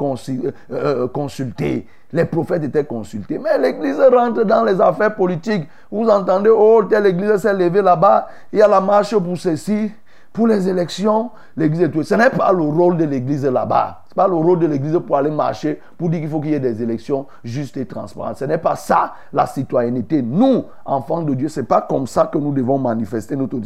euh, 0.72 1.08
consultée. 1.08 1.88
Les 2.14 2.26
prophètes 2.26 2.64
étaient 2.64 2.86
consultés. 2.86 3.38
Mais 3.38 3.58
l'Église 3.58 3.99
rentre 3.99 4.43
dans 4.43 4.64
les 4.64 4.80
affaires 4.80 5.16
politiques. 5.16 5.68
Vous 5.91 6.08
entendez, 6.08 6.49
oh, 6.49 6.84
telle 6.89 7.05
Église 7.08 7.38
s'est 7.38 7.53
levée 7.53 7.82
là-bas. 7.82 8.28
Il 8.53 8.60
y 8.60 8.62
a 8.62 8.68
la 8.68 8.80
marche 8.80 9.18
pour 9.18 9.38
ceci, 9.38 9.91
pour 10.32 10.47
les 10.47 10.70
élections. 10.70 11.32
L'Église 11.58 11.82
est 11.82 11.89
tout. 11.89 12.03
Ce 12.03 12.16
n'est 12.16 12.30
pas 12.30 12.51
le 12.53 12.64
rôle 12.64 12.97
de 12.97 13.05
l'Église 13.05 13.45
là-bas. 13.45 14.03
Pas 14.18 14.28
le 14.28 14.34
rôle 14.34 14.57
de 14.57 14.65
l'Église 14.65 14.99
pour 15.05 15.15
aller 15.15 15.30
marcher, 15.30 15.80
pour 15.95 16.09
dire 16.09 16.20
qu'il 16.20 16.30
faut 16.30 16.41
qu'il 16.41 16.49
y 16.49 16.55
ait 16.55 16.59
des 16.59 16.82
élections 16.82 17.28
justes 17.43 17.78
et 17.78 17.86
transparentes. 17.86 18.38
Ce 18.38 18.45
n'est 18.45 18.57
pas 18.57 18.76
ça 18.76 19.13
la 19.32 19.45
citoyenneté. 19.45 20.24
Nous, 20.24 20.65
enfants 20.86 21.22
de 21.22 21.36
Dieu, 21.36 21.49
c'est 21.49 21.68
pas 21.68 21.82
comme 21.82 22.07
ça 22.07 22.26
que 22.26 22.39
nous 22.39 22.51
devons 22.51 22.80
manifester 22.80 23.36
notre 23.36 23.59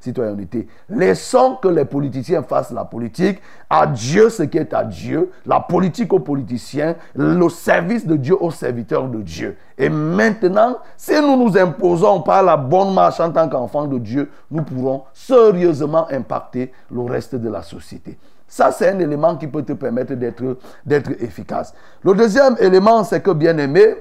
citoyenneté. 0.00 0.68
Laissons 0.90 1.56
que 1.62 1.68
les 1.68 1.86
politiciens 1.86 2.42
fassent 2.42 2.72
la 2.72 2.84
politique, 2.84 3.40
à 3.70 3.86
Dieu 3.86 4.28
ce 4.28 4.42
qui 4.42 4.58
est 4.58 4.74
à 4.74 4.84
Dieu, 4.84 5.30
la 5.46 5.60
politique 5.60 6.12
aux 6.12 6.20
politiciens, 6.20 6.96
le 7.14 7.48
service 7.48 8.06
de 8.06 8.16
Dieu 8.16 8.36
aux 8.38 8.50
serviteurs 8.50 9.08
de 9.08 9.22
Dieu. 9.22 9.56
Et 9.78 9.88
maintenant, 9.88 10.76
si 10.98 11.14
nous 11.22 11.42
nous 11.42 11.56
imposons 11.56 12.20
par 12.20 12.42
la 12.42 12.58
bonne 12.58 12.92
marche 12.92 13.18
en 13.18 13.32
tant 13.32 13.48
qu'enfants 13.48 13.86
de 13.86 13.98
Dieu, 13.98 14.30
nous 14.50 14.62
pourrons 14.62 15.04
sérieusement 15.14 16.06
impacter 16.10 16.70
le 16.90 17.00
reste 17.00 17.34
de 17.34 17.48
la 17.48 17.62
société. 17.62 18.18
Ça, 18.46 18.70
c'est 18.70 18.90
un 18.90 18.98
élément 18.98 19.36
qui 19.36 19.46
peut 19.46 19.62
te 19.62 19.72
permettre 19.72 20.14
d'être, 20.14 21.10
efficace. 21.20 21.74
Le 22.02 22.14
deuxième 22.14 22.56
élément, 22.60 23.02
c'est 23.04 23.20
que, 23.20 23.30
bien 23.30 23.56
aimé, 23.58 23.96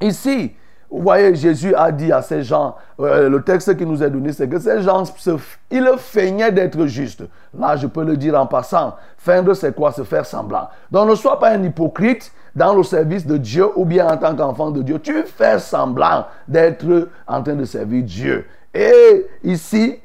ici, 0.00 0.52
vous 0.90 1.02
voyez, 1.02 1.34
Jésus 1.34 1.74
a 1.74 1.90
dit 1.90 2.12
à 2.12 2.22
ces 2.22 2.42
gens, 2.42 2.76
euh, 3.00 3.28
le 3.28 3.42
texte 3.42 3.76
qui 3.76 3.84
nous 3.84 4.02
est 4.02 4.10
donné, 4.10 4.32
c'est 4.32 4.48
que 4.48 4.58
ces 4.58 4.82
gens, 4.82 5.04
se, 5.04 5.30
ils 5.70 5.90
feignaient 5.96 6.52
d'être 6.52 6.86
justes. 6.86 7.24
Là, 7.58 7.76
je 7.76 7.86
peux 7.86 8.04
le 8.04 8.16
dire 8.16 8.38
en 8.38 8.46
passant. 8.46 8.94
Feindre, 9.16 9.54
c'est 9.54 9.74
quoi? 9.74 9.92
Se 9.92 10.04
faire 10.04 10.26
semblant. 10.26 10.68
Donc, 10.90 11.08
ne 11.08 11.14
sois 11.14 11.38
pas 11.38 11.50
un 11.50 11.62
hypocrite 11.62 12.32
dans 12.54 12.74
le 12.74 12.82
service 12.82 13.26
de 13.26 13.36
Dieu 13.36 13.66
ou 13.76 13.84
bien 13.84 14.06
en 14.08 14.16
tant 14.16 14.36
qu'enfant 14.36 14.70
de 14.70 14.82
Dieu. 14.82 15.00
Tu 15.00 15.24
fais 15.24 15.58
semblant 15.58 16.26
d'être 16.46 17.08
en 17.26 17.42
train 17.42 17.54
de 17.54 17.64
servir 17.64 18.04
Dieu. 18.04 18.46
Et 18.72 19.26
ici, 19.42 19.98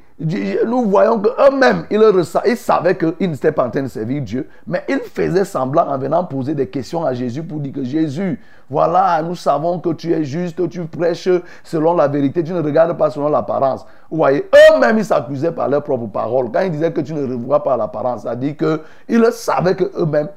nous 0.66 0.84
voyons 0.84 1.18
qu'eux-mêmes, 1.18 1.84
ils, 1.90 2.02
ils 2.46 2.56
savaient 2.56 2.96
qu'ils 2.96 3.30
n'étaient 3.30 3.52
pas 3.52 3.66
en 3.66 3.70
train 3.70 3.82
de 3.82 3.88
servir 3.88 4.20
Dieu, 4.20 4.48
mais 4.66 4.84
ils 4.88 5.00
faisaient 5.00 5.46
semblant 5.46 5.88
en 5.88 5.96
venant 5.96 6.24
poser 6.24 6.54
des 6.54 6.68
questions 6.68 7.06
à 7.06 7.14
Jésus 7.14 7.42
pour 7.42 7.58
dire 7.60 7.72
que 7.72 7.84
Jésus, 7.84 8.38
voilà, 8.68 9.22
nous 9.22 9.34
savons 9.34 9.78
que 9.78 9.90
tu 9.94 10.12
es 10.12 10.24
juste, 10.24 10.68
tu 10.68 10.84
prêches 10.84 11.28
selon 11.64 11.94
la 11.94 12.06
vérité, 12.06 12.44
tu 12.44 12.52
ne 12.52 12.60
regardes 12.60 12.96
pas 12.98 13.10
selon 13.10 13.30
l'apparence. 13.30 13.86
Vous 14.10 14.18
voyez, 14.18 14.46
eux-mêmes, 14.74 14.98
ils 14.98 15.04
s'accusaient 15.04 15.52
par 15.52 15.68
leurs 15.68 15.82
propres 15.82 16.06
paroles. 16.08 16.50
Quand 16.52 16.60
ils 16.60 16.70
disaient 16.70 16.92
que 16.92 17.00
tu 17.00 17.14
ne 17.14 17.22
revois 17.22 17.62
pas 17.62 17.76
l'apparence, 17.78 18.22
ça 18.22 18.36
dit 18.36 18.54
qu'ils 18.56 19.32
savaient 19.32 19.74
qu'eux-mêmes, 19.74 20.28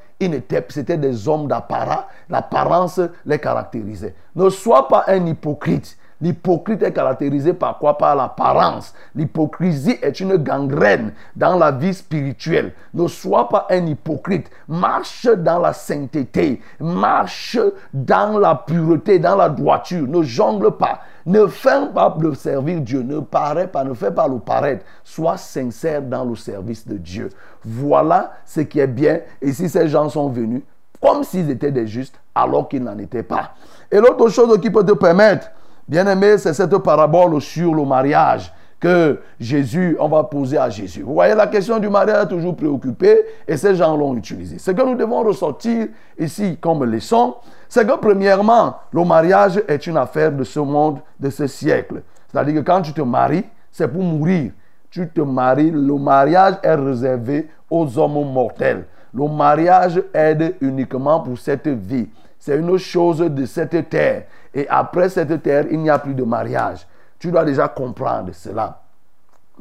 c'était 0.69 0.97
des 0.97 1.27
hommes 1.27 1.47
d'apparat, 1.47 2.07
l'apparence 2.29 3.01
les 3.25 3.39
caractérisait. 3.39 4.15
Ne 4.35 4.49
sois 4.49 4.87
pas 4.87 5.03
un 5.07 5.25
hypocrite. 5.25 5.97
L'hypocrite 6.23 6.81
est 6.83 6.93
caractérisé 6.93 7.51
par 7.51 7.77
quoi? 7.77 7.97
Par 7.97 8.15
l'apparence. 8.15 8.93
L'hypocrisie 9.13 9.97
est 10.01 10.21
une 10.21 10.37
gangrène 10.37 11.11
dans 11.35 11.57
la 11.57 11.69
vie 11.69 11.93
spirituelle. 11.93 12.71
Ne 12.93 13.09
sois 13.09 13.49
pas 13.49 13.67
un 13.69 13.85
hypocrite. 13.85 14.49
Marche 14.69 15.27
dans 15.27 15.59
la 15.59 15.73
sainteté. 15.73 16.61
Marche 16.79 17.59
dans 17.93 18.39
la 18.39 18.55
pureté, 18.55 19.19
dans 19.19 19.35
la 19.35 19.49
droiture. 19.49 20.07
Ne 20.07 20.23
jongle 20.23 20.71
pas. 20.71 21.01
Ne 21.25 21.45
fais 21.47 21.89
pas 21.93 22.15
de 22.17 22.33
servir 22.33 22.79
Dieu. 22.79 23.03
Ne 23.03 23.19
paraît 23.19 23.67
pas, 23.67 23.83
ne 23.83 23.93
fais 23.93 24.11
pas 24.11 24.29
le 24.29 24.39
paraître. 24.39 24.85
Sois 25.03 25.35
sincère 25.35 26.01
dans 26.01 26.23
le 26.23 26.37
service 26.37 26.87
de 26.87 26.95
Dieu. 26.95 27.31
Voilà 27.65 28.31
ce 28.45 28.61
qui 28.61 28.79
est 28.79 28.87
bien. 28.87 29.19
Et 29.41 29.51
si 29.51 29.67
ces 29.67 29.89
gens 29.89 30.07
sont 30.07 30.29
venus, 30.29 30.61
comme 31.01 31.25
s'ils 31.25 31.49
étaient 31.49 31.73
des 31.73 31.85
justes, 31.85 32.17
alors 32.33 32.69
qu'ils 32.69 32.81
n'en 32.81 32.97
étaient 32.97 33.23
pas. 33.23 33.55
Et 33.91 33.99
l'autre 33.99 34.29
chose 34.29 34.57
qui 34.61 34.71
peut 34.71 34.85
te 34.85 34.93
permettre 34.93 35.51
Bien-aimé, 35.87 36.37
c'est 36.37 36.53
cette 36.53 36.77
parabole 36.77 37.41
sur 37.41 37.73
le 37.73 37.83
mariage 37.83 38.53
que 38.79 39.19
Jésus, 39.39 39.95
on 39.97 40.09
va 40.09 40.25
poser 40.25 40.57
à 40.57 40.69
Jésus. 40.69 41.03
Vous 41.03 41.13
voyez, 41.13 41.35
la 41.35 41.47
question 41.47 41.79
du 41.79 41.87
mariage 41.87 42.17
a 42.17 42.25
toujours 42.25 42.53
préoccupé 42.53 43.17
et 43.47 43.55
ces 43.55 43.75
gens 43.75 43.95
l'ont 43.95 44.13
utilisé. 44.13 44.59
Ce 44.59 44.71
que 44.71 44.81
nous 44.81 44.95
devons 44.95 45.23
ressortir 45.23 45.87
ici 46.19 46.57
comme 46.59 46.83
leçon, 46.83 47.35
c'est 47.69 47.87
que 47.87 47.95
premièrement, 47.95 48.75
le 48.91 49.05
mariage 49.05 49.61
est 49.69 49.87
une 49.87 49.95
affaire 49.95 50.33
de 50.33 50.43
ce 50.43 50.59
monde, 50.59 50.99
de 51.17 51.29
ce 51.29 51.47
siècle. 51.47 52.01
C'est-à-dire 52.27 52.55
que 52.55 52.59
quand 52.65 52.81
tu 52.81 52.91
te 52.91 53.01
maries, 53.01 53.45
c'est 53.71 53.87
pour 53.87 54.03
mourir. 54.03 54.51
Tu 54.89 55.07
te 55.07 55.21
maries, 55.21 55.71
le 55.71 55.95
mariage 55.95 56.55
est 56.61 56.75
réservé 56.75 57.49
aux 57.69 57.97
hommes 57.97 58.33
mortels. 58.33 58.85
Le 59.13 59.27
mariage 59.29 60.01
aide 60.13 60.55
uniquement 60.59 61.21
pour 61.21 61.37
cette 61.37 61.67
vie. 61.67 62.09
C'est 62.37 62.57
une 62.57 62.77
chose 62.77 63.19
de 63.19 63.45
cette 63.45 63.89
terre. 63.89 64.23
Et 64.53 64.67
après 64.69 65.09
cette 65.09 65.41
terre, 65.41 65.65
il 65.71 65.79
n'y 65.79 65.89
a 65.89 65.99
plus 65.99 66.13
de 66.13 66.23
mariage. 66.23 66.85
Tu 67.19 67.31
dois 67.31 67.45
déjà 67.45 67.67
comprendre 67.67 68.31
cela. 68.33 68.79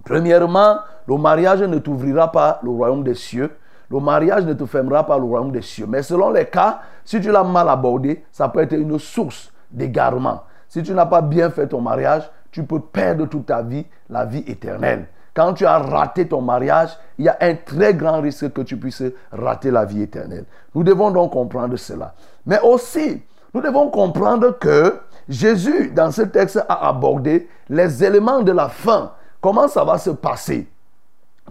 Premièrement, 0.05 0.79
le 1.07 1.17
mariage 1.17 1.63
ne 1.63 1.79
t'ouvrira 1.79 2.31
pas 2.31 2.61
le 2.63 2.71
royaume 2.71 3.05
des 3.05 3.15
cieux. 3.15 3.51
Le 3.91 4.01
mariage 4.01 4.45
ne 4.45 4.55
te 4.55 4.65
fermera 4.65 5.05
pas 5.05 5.19
le 5.19 5.25
royaume 5.25 5.53
des 5.53 5.63
cieux. 5.63 5.87
Mais 5.87 6.03
selon 6.03 6.31
les 6.31 6.47
cas, 6.47 6.81
si 7.05 7.21
tu 7.21 7.31
l'as 7.31 7.45
mal 7.45 7.69
abordé, 7.69 8.25
ça 8.33 8.49
peut 8.49 8.61
être 8.61 8.73
une 8.73 8.99
source 8.99 9.53
d'égarement. 9.71 10.43
Si 10.69 10.83
tu 10.83 10.93
n'as 10.95 11.07
pas 11.07 11.21
bien 11.21 11.51
fait 11.51 11.67
ton 11.67 11.81
mariage, 11.81 12.31
tu 12.51 12.65
peux 12.65 12.81
perdre 12.81 13.27
toute 13.27 13.47
ta 13.47 13.63
vie, 13.63 13.85
la 14.09 14.25
vie 14.25 14.45
éternelle. 14.47 15.07
Quand 15.35 15.55
tu 15.55 15.65
as 15.65 15.79
raté 15.79 16.29
ton 16.29 16.43
mariage, 16.43 16.91
il 17.19 17.25
y 17.25 17.29
a 17.29 17.37
un 17.41 17.55
très 17.55 17.95
grand 17.95 18.21
risque 18.21 18.53
que 18.53 18.61
tu 18.63 18.77
puisses 18.77 19.03
rater 19.31 19.71
la 19.71 19.85
vie 19.85 20.03
éternelle. 20.03 20.45
Nous 20.75 20.85
devons 20.85 21.11
donc 21.11 21.33
comprendre 21.33 21.77
cela. 21.77 22.15
Mais 22.45 22.61
aussi, 22.61 23.23
nous 23.55 23.61
devons 23.61 23.89
comprendre 23.91 24.59
que 24.59 25.01
Jésus, 25.29 25.91
dans 25.91 26.11
ce 26.11 26.23
texte, 26.23 26.65
a 26.69 26.89
abordé 26.89 27.49
les 27.69 28.03
éléments 28.03 28.43
de 28.43 28.53
la 28.53 28.69
fin. 28.69 29.13
Comment 29.41 29.69
ça 29.69 29.85
va 29.85 29.99
se 29.99 30.11
passer? 30.11 30.69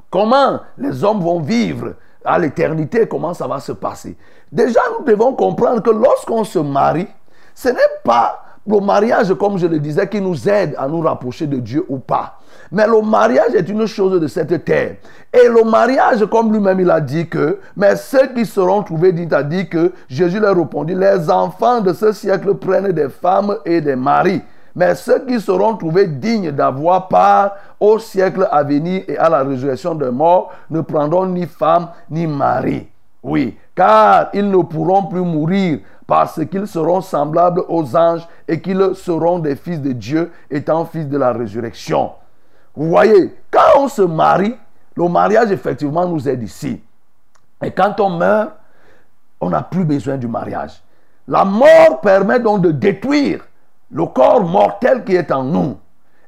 Comment 0.10 0.60
les 0.78 1.04
hommes 1.04 1.22
vont 1.22 1.39
vivre 1.39 1.93
à 2.26 2.39
l'éternité? 2.39 3.08
Comment 3.08 3.34
ça 3.34 3.47
va 3.47 3.60
se 3.60 3.72
passer? 3.72 4.18
Déjà, 4.52 4.82
nous 4.97 5.06
devons 5.06 5.34
comprendre 5.34 5.82
que 5.82 5.89
lorsqu'on 5.89 6.43
se 6.43 6.60
marie, 6.60 7.08
ce 7.54 7.70
n'est 7.70 7.99
pas 8.04 8.43
le 8.68 8.80
mariage, 8.80 9.34
comme 9.36 9.57
je 9.57 9.68
le 9.68 9.80
disais, 9.80 10.07
qui 10.07 10.22
nous 10.22 10.47
aide 10.47 10.76
à 10.78 10.88
nous 10.88 11.01
rapprocher 11.01 11.47
de 11.47 11.57
Dieu 11.57 11.86
ou 11.89 11.97
pas. 11.97 12.38
Mais 12.72 12.88
le 12.88 13.01
mariage 13.01 13.53
est 13.55 13.68
une 13.68 13.86
chose 13.86 14.20
de 14.20 14.28
cette 14.28 14.64
terre. 14.64 14.95
Et 15.34 15.47
le 15.47 15.64
mariage, 15.70 16.26
comme 16.28 16.53
lui-même 16.53 16.80
il 16.80 16.89
a 16.89 17.01
dit 17.01 17.28
que, 17.28 17.59
mais 17.76 17.95
ceux 17.95 18.28
qui 18.28 18.45
seront 18.45 18.84
trouvés, 18.84 19.12
dit, 19.12 19.28
a 19.34 19.43
dit 19.43 19.68
que 19.68 19.91
Jésus 20.07 20.39
leur 20.39 20.55
répondit, 20.55 20.95
les 20.95 21.30
enfants 21.30 21.82
de 21.82 21.91
ce 21.91 22.12
siècle 22.12 22.53
prennent 22.55 22.91
des 22.91 23.09
femmes 23.09 23.57
et 23.66 23.82
des 23.82 23.95
maris. 23.95 24.41
Mais 24.76 24.95
ceux 24.95 25.26
qui 25.26 25.39
seront 25.41 25.76
trouvés 25.76 26.07
dignes 26.07 26.51
d'avoir 26.51 27.09
part 27.09 27.55
au 27.80 27.99
siècle 27.99 28.47
à 28.51 28.64
venir 28.64 29.03
et 29.07 29.18
à 29.18 29.28
la 29.28 29.43
résurrection 29.43 29.95
des 29.95 30.12
morts 30.12 30.53
ne 30.70 30.80
prendront 30.82 31.26
ni 31.26 31.45
femme 31.45 31.89
ni 32.09 32.26
mari. 32.26 32.88
Oui, 33.24 33.57
car 33.76 34.30
ils 34.34 34.49
ne 34.49 34.61
pourront 34.63 35.03
plus 35.03 35.22
mourir 35.22 35.80
parce 36.07 36.43
qu'ils 36.45 36.67
seront 36.67 37.01
semblables 37.01 37.63
aux 37.69 37.95
anges 37.95 38.28
et 38.47 38.59
qu'ils 38.59 38.95
seront 38.95 39.39
des 39.39 39.55
fils 39.55 39.82
de 39.82 39.93
Dieu 39.93 40.32
étant 40.49 40.86
fils 40.86 41.07
de 41.07 41.17
la 41.17 41.32
résurrection. 41.32 42.11
Vous 42.76 42.89
voyez, 42.89 43.36
quand 43.49 43.80
on 43.80 43.88
se 43.88 44.01
marie, 44.01 44.55
le 44.95 45.07
mariage 45.07 45.51
effectivement 45.51 46.07
nous 46.07 46.28
aide 46.28 46.43
ici. 46.43 46.82
Et 47.61 47.72
quand 47.72 47.99
on 47.99 48.09
meurt, 48.09 48.51
on 49.39 49.49
n'a 49.49 49.61
plus 49.61 49.86
besoin 49.86 50.17
du 50.17 50.28
mariage. 50.28 50.82
La 51.28 51.45
mort 51.45 52.01
permet 52.01 52.39
donc 52.39 52.61
de 52.61 52.72
détruire 52.72 53.45
le 53.91 54.05
corps 54.05 54.43
mortel 54.43 55.03
qui 55.03 55.15
est 55.15 55.32
en 55.32 55.43
nous. 55.43 55.78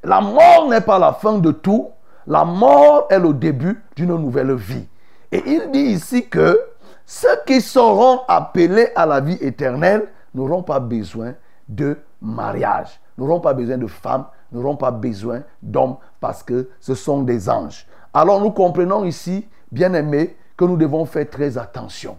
La 0.04 0.22
mort 0.22 0.68
n'est 0.70 0.82
pas 0.82 1.00
la 1.00 1.14
fin 1.14 1.38
de 1.38 1.52
tout. 1.52 1.90
La 2.28 2.46
mort 2.46 3.08
est 3.10 3.20
le 3.20 3.34
début 3.34 3.82
d'une 3.96 4.16
nouvelle 4.16 4.54
vie. 4.54 4.88
Et 5.32 5.42
il 5.46 5.72
dit 5.72 5.80
ici 5.80 6.28
que 6.28 6.60
ceux 7.06 7.38
qui 7.46 7.62
seront 7.62 8.22
appelés 8.28 8.90
à 8.96 9.06
la 9.06 9.20
vie 9.20 9.38
éternelle 9.42 10.08
n'auront 10.34 10.64
pas 10.64 10.80
besoin 10.80 11.34
de 11.68 11.98
mariage, 12.22 13.00
n'auront 13.18 13.40
pas 13.40 13.54
besoin 13.54 13.78
de 13.78 13.88
femmes, 13.88 14.26
n'auront 14.52 14.76
pas 14.76 14.92
besoin 14.92 15.42
d'hommes 15.62 15.98
parce 16.20 16.44
que 16.44 16.70
ce 16.80 16.96
sont 16.96 17.22
des 17.24 17.50
anges. 17.50 17.86
Alors 18.14 18.40
nous 18.40 18.52
comprenons 18.52 19.04
ici, 19.04 19.48
bien 19.72 19.94
aimés, 19.94 20.38
que 20.56 20.66
nous 20.66 20.78
devons 20.78 21.06
faire 21.06 21.30
très 21.30 21.58
attention. 21.58 22.18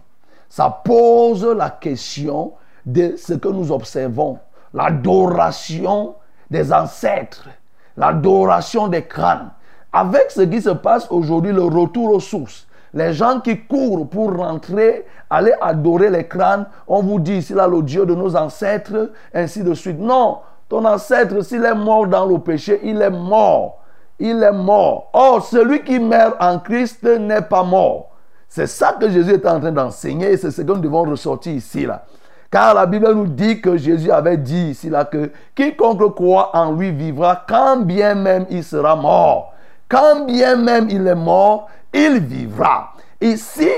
Ça 0.49 0.69
pose 0.69 1.45
la 1.45 1.69
question 1.69 2.53
de 2.85 3.15
ce 3.17 3.33
que 3.33 3.47
nous 3.47 3.71
observons, 3.71 4.39
l'adoration 4.73 6.15
des 6.51 6.71
ancêtres, 6.71 7.49
l'adoration 7.97 8.87
des 8.87 9.05
crânes. 9.05 9.51
Avec 9.91 10.29
ce 10.29 10.41
qui 10.41 10.61
se 10.61 10.69
passe 10.69 11.07
aujourd'hui, 11.09 11.53
le 11.53 11.63
retour 11.63 12.13
aux 12.13 12.19
sources, 12.19 12.67
les 12.95 13.13
gens 13.13 13.41
qui 13.41 13.59
courent 13.59 14.09
pour 14.09 14.35
rentrer, 14.35 15.05
aller 15.29 15.53
adorer 15.61 16.09
les 16.09 16.27
crânes, 16.27 16.65
on 16.87 17.03
vous 17.03 17.19
dit, 17.19 17.41
c'est 17.41 17.53
là 17.53 17.67
le 17.67 17.81
Dieu 17.81 18.05
de 18.05 18.15
nos 18.15 18.35
ancêtres, 18.35 19.11
ainsi 19.33 19.63
de 19.63 19.73
suite. 19.73 19.99
Non, 19.99 20.37
ton 20.69 20.85
ancêtre, 20.85 21.43
s'il 21.43 21.63
est 21.65 21.75
mort 21.75 22.07
dans 22.07 22.25
le 22.25 22.39
péché, 22.39 22.79
il 22.83 23.01
est 23.01 23.09
mort. 23.11 23.81
Il 24.17 24.41
est 24.41 24.51
mort. 24.53 25.09
Or, 25.11 25.45
celui 25.45 25.83
qui 25.83 25.99
meurt 25.99 26.37
en 26.39 26.57
Christ 26.59 27.03
n'est 27.03 27.41
pas 27.41 27.63
mort. 27.63 28.11
C'est 28.47 28.67
ça 28.67 28.95
que 28.99 29.09
Jésus 29.09 29.33
est 29.33 29.45
en 29.45 29.59
train 29.59 29.73
d'enseigner 29.73 30.31
et 30.31 30.37
c'est 30.37 30.51
ce 30.51 30.61
que 30.61 30.71
nous 30.71 30.79
devons 30.79 31.03
ressortir 31.03 31.51
ici. 31.51 31.85
là. 31.85 32.05
Car 32.49 32.73
la 32.73 32.85
Bible 32.85 33.11
nous 33.13 33.27
dit 33.27 33.59
que 33.59 33.75
Jésus 33.75 34.09
avait 34.09 34.37
dit 34.37 34.69
ici 34.69 34.89
là 34.89 35.03
que 35.03 35.31
quiconque 35.53 36.15
croit 36.15 36.55
en 36.55 36.71
lui 36.71 36.91
vivra 36.91 37.43
quand 37.45 37.81
bien 37.81 38.15
même 38.15 38.45
il 38.49 38.63
sera 38.63 38.95
mort. 38.95 39.51
Quand 39.89 40.25
bien 40.25 40.55
même 40.55 40.87
il 40.89 41.05
est 41.05 41.15
mort, 41.15 41.67
il 41.95 42.19
vivra. 42.19 42.93
Ici, 43.21 43.69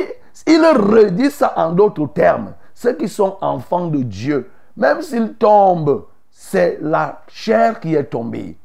Il 0.45 0.63
redit 0.63 1.30
ça 1.30 1.53
en 1.57 1.74
d'autres 1.74 2.07
termes. 2.07 2.53
Ceux 2.74 2.93
qui 2.93 3.09
sont 3.09 3.38
enfants 3.41 3.88
de 3.88 4.01
Dieu, 4.01 4.49
même 4.78 5.01
s'ils 5.01 5.34
tombent, 5.34 6.05
c'est 6.32 6.78
la 6.82 7.22
chair 7.28 7.80
qui 7.82 7.95
est 7.95 8.05
tombée. 8.05 8.55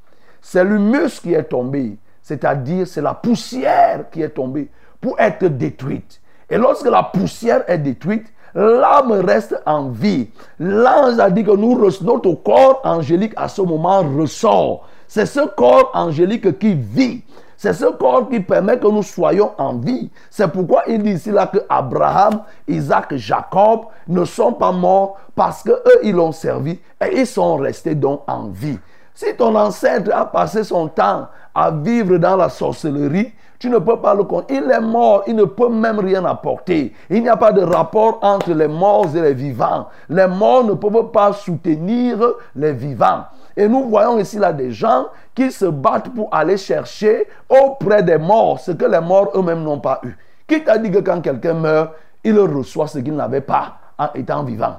C'est 0.41 0.63
l'humus 0.63 1.19
qui 1.21 1.35
est 1.35 1.45
tombé. 1.45 1.97
C'est-à-dire, 2.23 2.87
c'est 2.87 3.01
la 3.01 3.15
poussière 3.15 4.05
qui 4.13 4.23
est 4.23 4.29
tombée 4.29 4.71
pour 5.01 5.19
être 5.19 5.47
détruite. 5.47 6.21
Et 6.49 6.57
lorsque 6.57 6.89
la 6.89 7.03
poussière 7.03 7.65
est 7.67 7.79
détruite, 7.79 8.27
l'âme 8.55 9.13
reste 9.13 9.61
en 9.67 9.89
vie. 9.89 10.29
L'ange 10.61 11.19
a 11.19 11.31
dit 11.31 11.43
que 11.43 11.57
nous, 11.57 11.77
notre 12.03 12.33
corps 12.35 12.81
angélique 12.85 13.33
à 13.37 13.49
ce 13.49 13.63
moment 13.63 14.03
ressort. 14.03 14.87
C'est 15.09 15.27
ce 15.27 15.41
corps 15.57 15.91
angélique 15.95 16.59
qui 16.59 16.75
vit. 16.75 17.25
C'est 17.63 17.75
ce 17.75 17.85
corps 17.85 18.29
qui 18.29 18.41
permet 18.41 18.77
que 18.77 18.89
nous 18.89 19.05
soyons 19.05 19.53
en 19.57 19.75
vie. 19.75 20.11
C'est 20.31 20.49
pourquoi 20.49 20.83
il 20.89 21.01
dit 21.01 21.13
ici 21.13 21.31
là 21.31 21.47
que 21.47 21.59
Abraham, 21.69 22.43
Isaac, 22.67 23.15
Jacob 23.15 23.83
ne 24.09 24.25
sont 24.25 24.53
pas 24.53 24.73
morts 24.73 25.17
parce 25.37 25.63
que 25.63 25.71
eux 25.71 26.01
ils 26.03 26.13
l'ont 26.13 26.33
servi 26.33 26.81
et 27.01 27.21
ils 27.21 27.25
sont 27.25 27.55
restés 27.59 27.95
donc 27.95 28.23
en 28.27 28.49
vie. 28.49 28.81
Si 29.15 29.37
ton 29.37 29.55
ancêtre 29.55 30.11
a 30.13 30.27
passé 30.27 30.65
son 30.65 30.89
temps 30.89 31.29
à 31.55 31.71
vivre 31.71 32.17
dans 32.17 32.35
la 32.35 32.49
sorcellerie, 32.49 33.33
tu 33.61 33.71
ne 33.71 33.79
peux 33.79 34.01
pas 34.01 34.15
le 34.15 34.25
connaître. 34.25 34.53
Il 34.53 34.69
est 34.69 34.81
mort, 34.81 35.23
il 35.29 35.37
ne 35.37 35.45
peut 35.45 35.69
même 35.69 36.01
rien 36.01 36.25
apporter. 36.25 36.93
Il 37.09 37.23
n'y 37.23 37.29
a 37.29 37.37
pas 37.37 37.53
de 37.53 37.63
rapport 37.63 38.19
entre 38.23 38.55
les 38.55 38.67
morts 38.67 39.15
et 39.15 39.23
les 39.23 39.35
vivants. 39.35 39.87
Les 40.09 40.27
morts 40.27 40.65
ne 40.65 40.73
peuvent 40.73 41.13
pas 41.13 41.33
soutenir 41.33 42.19
les 42.57 42.73
vivants. 42.73 43.23
Et 43.57 43.69
nous 43.69 43.89
voyons 43.89 44.19
ici 44.19 44.39
là 44.39 44.53
des 44.53 44.71
gens 44.71 45.07
qui 45.35 45.51
se 45.51 45.67
battent 45.67 46.15
pour 46.15 46.29
aller 46.35 46.57
chercher 46.57 47.27
auprès 47.49 48.03
des 48.03 48.19
morts 48.19 48.61
ce 48.61 48.73
que 48.73 48.85
les 48.85 49.01
morts 49.01 49.31
eux-mêmes 49.35 49.63
n'ont 49.63 49.81
pas 49.81 50.01
eu. 50.05 50.17
Qui 50.47 50.65
t'a 50.65 50.79
dit 50.79 50.91
que 50.91 50.99
quand 50.99 51.21
quelqu'un 51.21 51.55
meurt, 51.55 51.93
il 52.25 52.39
reçoit 52.39 52.87
ce 52.87 52.99
qu'il 52.99 53.15
n'avait 53.15 53.41
pas 53.41 53.75
en 53.99 54.09
étant 54.15 54.43
vivant? 54.45 54.77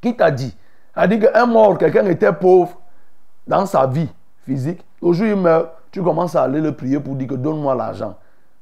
Qui 0.00 0.16
t'a 0.16 0.30
dit? 0.30 0.56
A 0.94 1.06
dit 1.06 1.18
qu'un 1.18 1.46
mort, 1.46 1.78
quelqu'un 1.78 2.04
était 2.06 2.32
pauvre 2.32 2.78
dans 3.46 3.66
sa 3.66 3.86
vie 3.86 4.08
physique. 4.44 4.84
Aujourd'hui, 5.00 5.30
il 5.30 5.36
meurt, 5.36 5.70
tu 5.90 6.02
commences 6.02 6.36
à 6.36 6.42
aller 6.42 6.60
le 6.60 6.72
prier 6.72 7.00
pour 7.00 7.14
dire 7.14 7.28
que 7.28 7.34
donne-moi 7.34 7.74
l'argent. 7.74 8.14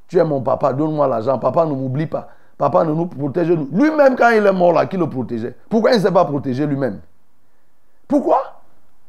Tu 0.09 0.19
es 0.19 0.25
mon 0.25 0.41
papa, 0.41 0.73
donne-moi 0.73 1.07
l'argent. 1.09 1.39
Papa 1.39 1.65
ne 1.65 1.73
m'oublie 1.73 2.07
pas. 2.07 2.29
Papa 2.59 2.85
ne 2.85 2.93
nous 2.93 3.07
protège. 3.07 3.49
Lui-même, 3.49 4.17
quand 4.17 4.31
il 4.31 4.45
est 4.45 4.53
mort 4.53 4.73
là, 4.73 4.87
qui 4.87 4.97
le 4.97 5.09
protégeait? 5.09 5.57
Pourquoi 5.69 5.93
il 5.93 5.97
ne 5.97 6.03
s'est 6.03 6.13
pas 6.13 6.25
protégé 6.25 6.67
lui-même? 6.67 7.01
Pourquoi? 8.07 8.60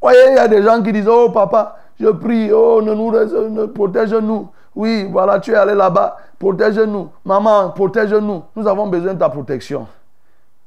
Voyez, 0.02 0.30
il 0.30 0.34
y 0.34 0.38
a 0.38 0.48
des 0.48 0.62
gens 0.62 0.82
qui 0.82 0.92
disent, 0.92 1.08
oh 1.08 1.30
papa, 1.30 1.76
je 1.98 2.08
prie, 2.08 2.52
oh, 2.52 2.82
ne 2.82 2.92
nous 2.92 3.68
protège-nous. 3.68 4.48
Oui, 4.74 5.08
voilà, 5.10 5.38
tu 5.38 5.52
es 5.52 5.54
allé 5.54 5.74
là-bas, 5.74 6.16
protège-nous. 6.38 7.08
Maman, 7.24 7.70
protège-nous. 7.70 8.42
Nous 8.56 8.66
avons 8.66 8.86
besoin 8.86 9.14
de 9.14 9.18
ta 9.18 9.28
protection. 9.28 9.86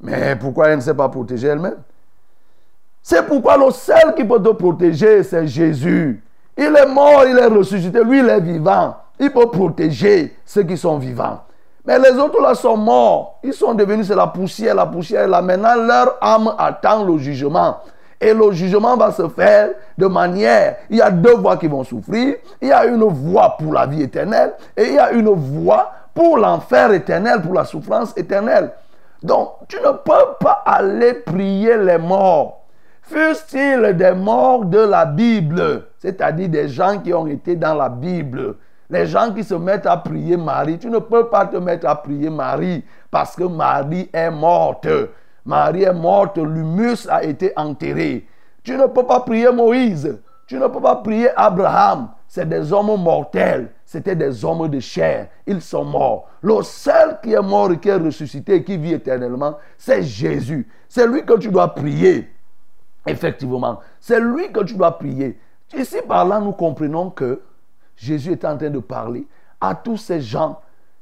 Mais 0.01 0.36
pourquoi 0.36 0.69
elle 0.69 0.77
ne 0.77 0.81
s'est 0.81 0.93
pas 0.93 1.09
protégée 1.09 1.47
elle-même? 1.47 1.77
C'est 3.01 3.25
pourquoi 3.27 3.57
le 3.57 3.69
seul 3.71 4.15
qui 4.15 4.23
peut 4.23 4.41
te 4.41 4.49
protéger, 4.49 5.23
c'est 5.23 5.47
Jésus. 5.47 6.23
Il 6.57 6.75
est 6.75 6.88
mort, 6.88 7.23
il 7.27 7.38
est 7.38 7.45
ressuscité, 7.45 8.03
lui 8.03 8.19
il 8.19 8.29
est 8.29 8.39
vivant. 8.39 8.95
Il 9.19 9.31
peut 9.31 9.47
protéger 9.47 10.36
ceux 10.45 10.63
qui 10.63 10.77
sont 10.77 10.97
vivants. 10.97 11.41
Mais 11.86 11.99
les 11.99 12.17
autres 12.17 12.41
là 12.41 12.55
sont 12.55 12.77
morts. 12.77 13.39
Ils 13.43 13.53
sont 13.53 13.73
devenus, 13.73 14.07
c'est 14.07 14.15
la 14.15 14.27
poussière, 14.27 14.73
la 14.73 14.88
poussière 14.88 15.27
là. 15.27 15.41
Maintenant, 15.41 15.75
leur 15.75 16.17
âme 16.19 16.53
attend 16.57 17.03
le 17.03 17.17
jugement. 17.17 17.77
Et 18.20 18.34
le 18.34 18.51
jugement 18.51 18.95
va 18.97 19.11
se 19.11 19.28
faire 19.30 19.70
de 19.97 20.07
manière, 20.07 20.78
il 20.89 20.97
y 20.97 21.01
a 21.01 21.11
deux 21.11 21.36
voies 21.36 21.57
qui 21.57 21.68
vont 21.68 21.84
souffrir. 21.84 22.36
Il 22.61 22.70
y 22.70 22.72
a 22.72 22.86
une 22.86 23.03
voie 23.03 23.55
pour 23.57 23.74
la 23.74 23.86
vie 23.86 24.03
éternelle 24.03 24.53
et 24.76 24.84
il 24.84 24.93
y 24.93 24.99
a 24.99 25.11
une 25.11 25.30
voie 25.30 25.91
pour 26.13 26.38
l'enfer 26.38 26.93
éternel, 26.93 27.41
pour 27.41 27.53
la 27.53 27.66
souffrance 27.66 28.13
éternelle. 28.18 28.72
Donc, 29.22 29.49
tu 29.68 29.78
ne 29.78 29.91
peux 29.91 30.36
pas 30.39 30.63
aller 30.66 31.13
prier 31.13 31.78
les 31.78 31.97
morts. 31.97 32.61
Fussent-ils 33.01 33.95
des 33.95 34.13
morts 34.13 34.66
de 34.66 34.80
la 34.80 35.05
Bible, 35.05 35.88
c'est-à-dire 35.99 36.49
des 36.49 36.70
gens 36.70 36.99
qui 36.99 37.13
ont 37.13 37.28
été 37.28 37.55
dans 37.55 37.76
la 37.76 37.89
Bible. 37.89 38.55
Les 38.89 39.05
gens 39.05 39.32
qui 39.34 39.43
se 39.43 39.55
mettent 39.55 39.86
à 39.86 39.97
prier 39.97 40.38
Marie, 40.38 40.78
tu 40.78 40.89
ne 40.89 40.99
peux 40.99 41.28
pas 41.28 41.45
te 41.45 41.57
mettre 41.57 41.88
à 41.88 41.95
prier 41.95 42.30
Marie 42.30 42.84
parce 43.11 43.36
que 43.36 43.43
Marie 43.43 44.09
est 44.13 44.32
morte. 44.32 44.88
Marie 45.46 45.84
est 45.84 45.93
morte, 45.93 46.38
l'humus 46.38 47.08
a 47.08 47.24
été 47.24 47.54
enterré. 47.56 48.28
Tu 48.64 48.76
ne 48.76 48.88
peux 48.88 49.06
pas 49.06 49.20
prier 49.20 49.52
Moïse. 49.52 50.20
Tu 50.48 50.58
ne 50.58 50.68
peux 50.68 50.82
pas 50.82 50.96
prier 50.98 51.30
Abraham. 51.36 52.10
C'est 52.28 52.50
des 52.50 52.74
hommes 52.74 53.02
mortels. 53.02 53.72
C'était 53.86 54.16
des 54.16 54.43
hommes 54.43 54.68
de 54.68 54.80
chair. 54.80 55.30
Ils 55.46 55.62
sont 55.62 55.86
morts. 55.86 56.28
Le 56.41 56.62
seul 56.64 57.20
qui 57.22 57.34
est 57.34 57.41
mort 57.41 57.72
et 57.72 57.80
qui 57.80 57.89
est 57.89 57.96
ressuscité 57.96 58.56
et 58.56 58.64
qui 58.64 58.78
vit 58.78 58.93
éternellement, 58.93 59.58
c'est 59.78 60.04
Jésus. 60.04 60.68
C'est 60.89 61.08
lui 61.08 61.24
que 61.24 61.38
tu 61.38 61.50
dois 61.50 61.74
prier. 61.74 62.30
Effectivement. 63.06 63.80
C'est 64.00 64.20
lui 64.20 64.52
que 64.52 64.64
tu 64.64 64.74
dois 64.74 64.98
prier. 64.98 65.39
Ici, 65.76 65.98
par 66.08 66.26
là, 66.26 66.39
nous 66.39 66.54
comprenons 66.54 67.12
que 67.12 67.41
Jésus 67.96 68.32
est 68.32 68.46
en 68.46 68.58
train 68.58 68.70
de 68.70 68.80
parler 68.80 69.28
à 69.62 69.76
tous 69.76 69.98
ces 69.98 70.22
gens 70.22 70.60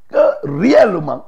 que 0.09 0.61
réellement, 0.61 1.25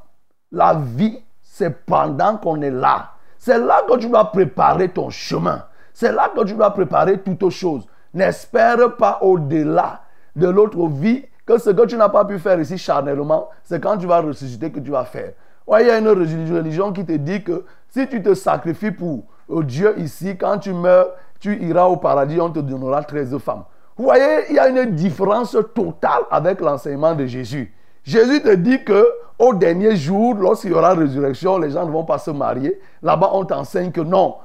la 0.51 0.73
vie 0.75 1.19
c'est 1.55 1.85
pendant 1.85 2.35
qu'on 2.35 2.61
est 2.61 2.69
là. 2.69 3.11
C'est 3.37 3.57
là 3.57 3.83
que 3.87 3.95
tu 3.97 4.09
dois 4.09 4.29
préparer 4.29 4.89
ton 4.89 5.09
chemin. 5.09 5.63
C'est 5.93 6.11
là 6.11 6.29
que 6.35 6.43
tu 6.43 6.53
dois 6.53 6.71
préparer 6.71 7.21
toutes 7.21 7.49
choses. 7.49 7.87
N'espère 8.13 8.97
pas 8.97 9.19
au-delà 9.21 10.01
de 10.35 10.49
l'autre 10.49 10.85
vie 10.89 11.23
que 11.45 11.57
ce 11.57 11.69
que 11.69 11.85
tu 11.85 11.95
n'as 11.95 12.09
pas 12.09 12.25
pu 12.25 12.39
faire 12.39 12.59
ici 12.59 12.77
charnellement, 12.77 13.47
c'est 13.63 13.81
quand 13.81 13.97
tu 13.97 14.05
vas 14.05 14.19
ressusciter 14.19 14.69
que 14.69 14.81
tu 14.81 14.91
vas 14.91 15.05
faire. 15.05 15.31
il 15.79 15.87
y 15.87 15.89
a 15.89 15.97
une 15.97 16.09
religion 16.09 16.91
qui 16.91 17.05
te 17.05 17.13
dit 17.13 17.41
que 17.41 17.63
si 17.87 18.05
tu 18.09 18.21
te 18.21 18.33
sacrifies 18.33 18.91
pour 18.91 19.23
Dieu 19.63 19.97
ici, 19.99 20.35
quand 20.37 20.57
tu 20.57 20.73
meurs, 20.73 21.07
tu 21.39 21.57
iras 21.63 21.85
au 21.85 21.95
paradis, 21.95 22.41
on 22.41 22.49
te 22.49 22.59
donnera 22.59 23.01
13 23.01 23.37
femmes. 23.37 23.63
Vous 23.95 24.03
voyez, 24.03 24.47
il 24.49 24.55
y 24.55 24.59
a 24.59 24.67
une 24.67 24.91
différence 24.93 25.55
totale 25.73 26.23
avec 26.29 26.59
l'enseignement 26.59 27.15
de 27.15 27.25
Jésus. 27.25 27.73
Jésus 28.05 28.41
te 28.41 28.53
dit 28.53 28.83
que 28.83 29.05
au 29.37 29.53
dernier 29.53 29.95
jour, 29.95 30.35
lorsqu'il 30.35 30.71
y 30.71 30.73
aura 30.73 30.93
résurrection, 30.93 31.57
les 31.57 31.71
gens 31.71 31.85
ne 31.85 31.91
vont 31.91 32.05
pas 32.05 32.19
se 32.19 32.31
marier. 32.31 32.79
Là-bas, 33.01 33.31
on 33.33 33.43
t'enseigne 33.43 33.91
que 33.91 34.01
non. 34.01 34.35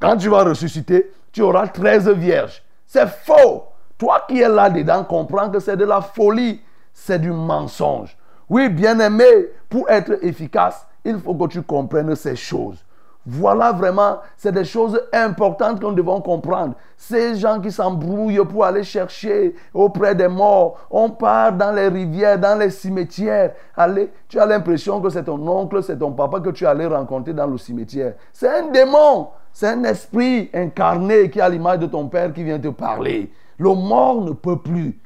Quand 0.00 0.16
tu 0.16 0.28
vas 0.28 0.44
ressusciter, 0.44 1.10
tu 1.32 1.42
auras 1.42 1.68
13 1.68 2.10
vierges. 2.10 2.62
C'est 2.86 3.08
faux. 3.08 3.64
Toi 3.96 4.24
qui 4.28 4.40
es 4.40 4.48
là-dedans, 4.48 5.04
comprends 5.04 5.48
que 5.48 5.60
c'est 5.60 5.76
de 5.76 5.84
la 5.84 6.00
folie. 6.00 6.60
C'est 6.92 7.20
du 7.20 7.30
mensonge. 7.30 8.16
Oui, 8.48 8.68
bien 8.68 8.98
aimé, 8.98 9.24
pour 9.68 9.88
être 9.88 10.18
efficace, 10.22 10.86
il 11.04 11.18
faut 11.20 11.34
que 11.34 11.46
tu 11.46 11.62
comprennes 11.62 12.14
ces 12.16 12.36
choses. 12.36 12.84
Voilà 13.30 13.72
vraiment, 13.72 14.20
c'est 14.38 14.52
des 14.52 14.64
choses 14.64 14.98
importantes 15.12 15.80
que 15.80 15.84
nous 15.84 15.92
devons 15.92 16.22
comprendre. 16.22 16.76
Ces 16.96 17.36
gens 17.36 17.60
qui 17.60 17.70
s'embrouillent 17.70 18.42
pour 18.50 18.64
aller 18.64 18.82
chercher 18.82 19.54
auprès 19.74 20.14
des 20.14 20.28
morts, 20.28 20.78
on 20.90 21.10
part 21.10 21.52
dans 21.52 21.70
les 21.70 21.88
rivières, 21.88 22.38
dans 22.38 22.58
les 22.58 22.70
cimetières. 22.70 23.52
Allez, 23.76 24.10
tu 24.30 24.40
as 24.40 24.46
l'impression 24.46 25.02
que 25.02 25.10
c'est 25.10 25.24
ton 25.24 25.46
oncle, 25.46 25.82
c'est 25.82 25.98
ton 25.98 26.12
papa 26.12 26.40
que 26.40 26.48
tu 26.48 26.66
allais 26.66 26.86
rencontrer 26.86 27.34
dans 27.34 27.46
le 27.46 27.58
cimetière. 27.58 28.14
C'est 28.32 28.48
un 28.48 28.68
démon, 28.70 29.28
c'est 29.52 29.68
un 29.68 29.84
esprit 29.84 30.48
incarné 30.54 31.28
qui 31.28 31.42
a 31.42 31.50
l'image 31.50 31.80
de 31.80 31.86
ton 31.86 32.08
père 32.08 32.32
qui 32.32 32.44
vient 32.44 32.58
te 32.58 32.68
parler. 32.68 33.30
Le 33.58 33.74
mort 33.74 34.22
ne 34.22 34.32
peut 34.32 34.58
plus. 34.58 34.98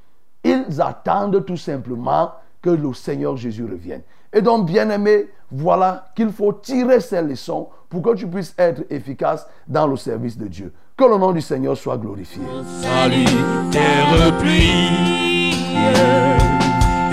Ils 0.45 0.81
attendent 0.81 1.45
tout 1.45 1.57
simplement 1.57 2.31
que 2.62 2.70
le 2.70 2.95
Seigneur 2.95 3.37
Jésus 3.37 3.64
revienne. 3.64 4.03
Et 4.33 4.41
donc, 4.41 4.66
bien 4.66 4.89
aimé, 4.89 5.28
voilà 5.51 6.07
qu'il 6.14 6.33
faut 6.33 6.53
tirer 6.53 7.01
ces 7.01 7.20
leçons 7.20 7.68
pour 7.91 8.01
que 8.03 8.14
tu 8.14 8.26
puisses 8.26 8.55
être 8.57 8.83
efficace 8.89 9.47
dans 9.68 9.87
le 9.87 9.97
service 9.97 10.39
de 10.39 10.47
Dieu. 10.47 10.72
Que 10.97 11.05
le 11.05 11.18
nom 11.18 11.33
du 11.33 11.43
Seigneur 11.43 11.76
soit 11.76 11.99
glorifié. 11.99 12.41
Salut, 12.80 13.26
terre 13.70 14.39
pluie, 14.39 15.53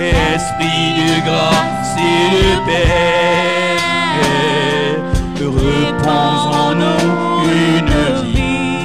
esprit 0.00 0.94
de 0.96 1.20
grâce 1.26 1.96
et 1.98 2.30
de 2.36 2.64
paix, 2.64 3.76
repose 5.44 6.46
en 6.56 6.74
nous 6.74 7.44
une 7.50 7.92
vie 8.24 8.80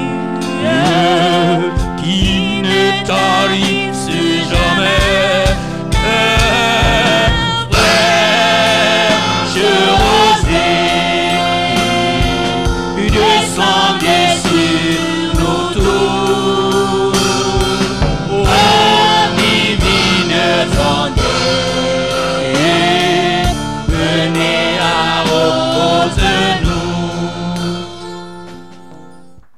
qui 2.03 2.61
ne 2.61 3.05
tarisse 3.05 3.74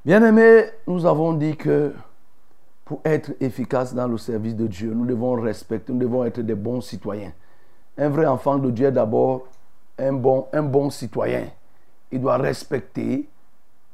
Bien-aimés, 0.08 0.68
nous 0.88 1.06
avons 1.06 1.34
dit 1.34 1.58
que 1.58 1.94
pour 2.86 3.02
être 3.04 3.34
efficace 3.42 3.94
dans 3.94 4.08
le 4.08 4.18
service 4.18 4.56
de 4.56 4.66
Dieu, 4.66 4.94
nous 4.94 5.06
devons 5.06 5.34
respecter, 5.34 5.92
nous 5.92 6.00
devons 6.00 6.24
être 6.24 6.40
des 6.40 6.56
bons 6.56 6.80
citoyens. 6.80 7.34
Un 7.98 8.08
vrai 8.08 8.26
enfant 8.26 8.58
de 8.58 8.72
Dieu 8.72 8.88
est 8.88 8.94
d'abord 8.94 9.48
un 10.00 10.14
bon, 10.14 10.48
un 10.54 10.64
bon 10.64 10.90
citoyen, 10.92 11.50
il 12.10 12.22
doit 12.22 12.38
respecter 12.38 13.28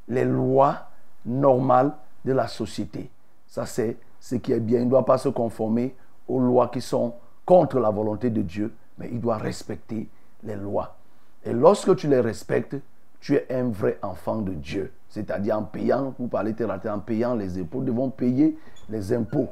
les 0.07 0.24
lois 0.24 0.88
normales 1.26 1.93
de 2.24 2.34
la 2.34 2.47
société. 2.47 3.09
Ça, 3.47 3.66
c'est 3.66 3.97
ce 4.20 4.36
qui 4.36 4.51
est 4.51 4.59
bien. 4.59 4.82
Il 4.82 4.86
ne 4.86 4.91
doit 4.91 5.07
pas 5.07 5.18
se 5.18 5.30
conformer 5.30 5.95
aux 6.28 6.39
lois 6.39 6.68
qui 6.68 6.82
sont 6.82 7.16
contre 7.43 7.80
la 7.80 7.89
volonté 7.89 8.30
de 8.30 8.43
Dieu, 8.43 8.72
mais 8.99 9.09
il 9.11 9.20
doit 9.20 9.38
respecter 9.38 10.07
les 10.43 10.57
lois. 10.57 10.95
Et 11.43 11.53
lorsque 11.53 11.95
tu 11.95 12.07
les 12.07 12.20
respectes, 12.20 12.76
tu 13.24 13.36
es 13.36 13.47
un 13.49 13.69
vrai 13.69 13.97
enfant 14.01 14.39
de 14.39 14.51
Dieu. 14.51 14.91
C'est-à-dire 15.07 15.57
en 15.57 15.63
payant, 15.63 16.13
vous 16.19 16.28
parlez 16.28 16.53
en 16.89 16.99
payant 16.99 17.36
les 17.36 17.57
impôts, 17.57 17.80
nous 17.80 17.86
devons 17.86 18.09
payer 18.09 18.59
les 18.89 19.13
impôts. 19.13 19.47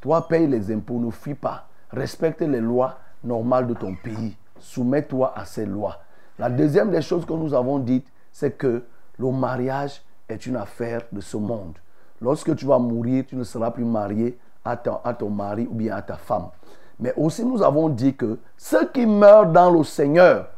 Toi, 0.00 0.26
paye 0.26 0.46
les 0.46 0.72
impôts, 0.72 0.98
ne 0.98 1.10
fuis 1.10 1.34
pas. 1.34 1.68
Respecte 1.90 2.40
les 2.40 2.60
lois 2.60 2.98
normales 3.22 3.66
de 3.66 3.74
ton 3.74 3.94
pays. 3.94 4.34
Soumets-toi 4.58 5.34
à 5.36 5.44
ces 5.44 5.66
lois. 5.66 5.98
La 6.38 6.48
deuxième 6.48 6.90
des 6.90 7.02
choses 7.02 7.26
que 7.26 7.34
nous 7.34 7.52
avons 7.52 7.78
dites, 7.78 8.06
c'est 8.32 8.56
que 8.56 8.84
le 9.18 9.30
mariage 9.30 10.00
est 10.26 10.46
une 10.46 10.56
affaire 10.56 11.02
de 11.12 11.20
ce 11.20 11.36
monde. 11.36 11.76
Lorsque 12.22 12.56
tu 12.56 12.64
vas 12.64 12.78
mourir, 12.78 13.24
tu 13.28 13.36
ne 13.36 13.44
seras 13.44 13.70
plus 13.70 13.84
marié 13.84 14.38
à 14.64 14.78
ton, 14.78 14.96
à 15.04 15.12
ton 15.12 15.28
mari 15.28 15.68
ou 15.70 15.74
bien 15.74 15.94
à 15.94 16.00
ta 16.00 16.16
femme. 16.16 16.48
Mais 16.98 17.12
aussi 17.18 17.44
nous 17.44 17.62
avons 17.62 17.90
dit 17.90 18.14
que 18.14 18.38
ceux 18.56 18.88
qui 18.88 19.04
meurent 19.04 19.52
dans 19.52 19.70
le 19.70 19.84
Seigneur, 19.84 20.48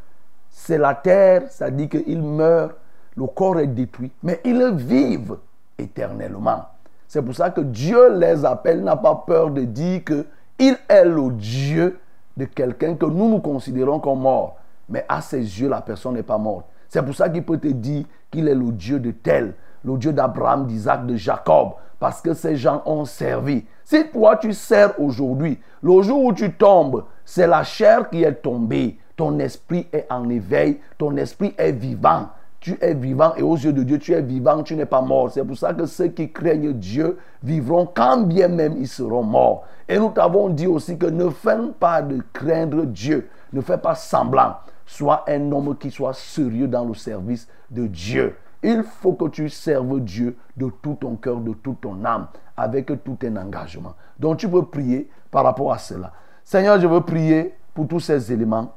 c'est 0.53 0.78
la 0.78 0.94
terre, 0.94 1.50
ça 1.50 1.70
dit 1.70 1.88
qu'ils 1.88 2.22
meurent, 2.22 2.74
le 3.16 3.26
corps 3.26 3.59
est 3.59 3.66
détruit, 3.66 4.12
mais 4.22 4.40
ils 4.44 4.72
vivent 4.76 5.38
éternellement. 5.76 6.66
C'est 7.09 7.22
pour 7.22 7.34
ça 7.34 7.50
que 7.50 7.62
Dieu 7.62 8.16
les 8.18 8.44
appelle, 8.44 8.84
n'a 8.84 8.96
pas 8.96 9.24
peur 9.26 9.50
de 9.50 9.62
dire 9.62 10.03
qu'il 10.05 10.76
est 10.88 11.05
le 11.05 11.30
Dieu 11.32 11.98
de 12.36 12.44
quelqu'un 12.44 12.94
que 12.94 13.07
nous 13.07 13.28
nous 13.28 13.40
considérons 13.40 13.98
comme 13.98 14.20
mort. 14.20 14.57
Mais 14.88 15.05
à 15.09 15.20
ses 15.20 15.38
yeux, 15.38 15.68
la 15.68 15.80
personne 15.80 16.14
n'est 16.14 16.22
pas 16.22 16.38
morte. 16.38 16.66
C'est 16.88 17.03
pour 17.03 17.14
ça 17.14 17.28
qu'il 17.28 17.44
peut 17.44 17.59
te 17.59 17.68
dire 17.68 18.05
qu'il 18.30 18.48
est 18.48 18.55
le 18.55 18.70
Dieu 18.72 19.00
de 19.00 19.11
tel, 19.11 19.55
le 19.84 19.96
Dieu 19.96 20.12
d'Abraham, 20.12 20.66
d'Isaac, 20.66 21.07
de 21.07 21.16
Jacob, 21.16 21.72
parce 21.98 22.20
que 22.20 22.34
ces 22.34 22.57
gens 22.57 22.82
ont 22.86 23.05
servi. 23.05 23.64
Si 23.84 24.09
toi 24.11 24.36
tu 24.36 24.53
sers 24.53 24.98
aujourd'hui, 25.00 25.59
le 25.82 26.03
jour 26.03 26.24
où 26.24 26.32
tu 26.32 26.53
tombes, 26.53 27.05
c'est 27.24 27.46
la 27.46 27.62
chair 27.62 28.09
qui 28.11 28.22
est 28.22 28.42
tombée. 28.42 28.98
Ton 29.22 29.38
esprit 29.38 29.86
est 29.92 30.08
en 30.10 30.28
éveil, 30.28 30.80
ton 30.98 31.16
esprit 31.16 31.54
est 31.56 31.70
vivant. 31.70 32.30
Tu 32.58 32.76
es 32.80 32.92
vivant 32.92 33.32
et 33.36 33.42
aux 33.42 33.54
yeux 33.54 33.72
de 33.72 33.84
Dieu, 33.84 34.00
tu 34.00 34.14
es 34.14 34.20
vivant, 34.20 34.64
tu 34.64 34.74
n'es 34.74 34.84
pas 34.84 35.00
mort. 35.00 35.30
C'est 35.30 35.44
pour 35.44 35.56
ça 35.56 35.72
que 35.72 35.86
ceux 35.86 36.08
qui 36.08 36.32
craignent 36.32 36.72
Dieu 36.72 37.18
vivront 37.40 37.86
quand 37.86 38.22
bien 38.22 38.48
même 38.48 38.74
ils 38.76 38.88
seront 38.88 39.22
morts. 39.22 39.62
Et 39.88 39.96
nous 39.96 40.10
t'avons 40.10 40.48
dit 40.48 40.66
aussi 40.66 40.98
que 40.98 41.06
ne 41.06 41.30
fais 41.30 41.56
pas 41.78 42.02
de 42.02 42.20
craindre 42.32 42.84
Dieu. 42.84 43.28
Ne 43.52 43.60
fais 43.60 43.78
pas 43.78 43.94
semblant. 43.94 44.56
Sois 44.86 45.24
un 45.28 45.52
homme 45.52 45.76
qui 45.78 45.92
soit 45.92 46.14
sérieux 46.14 46.66
dans 46.66 46.84
le 46.84 46.94
service 46.94 47.46
de 47.70 47.86
Dieu. 47.86 48.34
Il 48.60 48.82
faut 48.82 49.12
que 49.12 49.28
tu 49.28 49.48
serves 49.48 50.00
Dieu 50.00 50.36
de 50.56 50.68
tout 50.82 50.96
ton 51.00 51.14
cœur, 51.14 51.36
de 51.36 51.52
toute 51.52 51.80
ton 51.82 52.04
âme, 52.04 52.26
avec 52.56 52.86
tout 53.04 53.18
un 53.22 53.36
engagement. 53.36 53.94
Donc 54.18 54.38
tu 54.38 54.48
peux 54.48 54.64
prier 54.64 55.08
par 55.30 55.44
rapport 55.44 55.72
à 55.72 55.78
cela. 55.78 56.10
Seigneur, 56.42 56.80
je 56.80 56.88
veux 56.88 57.02
prier 57.02 57.54
pour 57.72 57.86
tous 57.86 58.00
ces 58.00 58.32
éléments. 58.32 58.72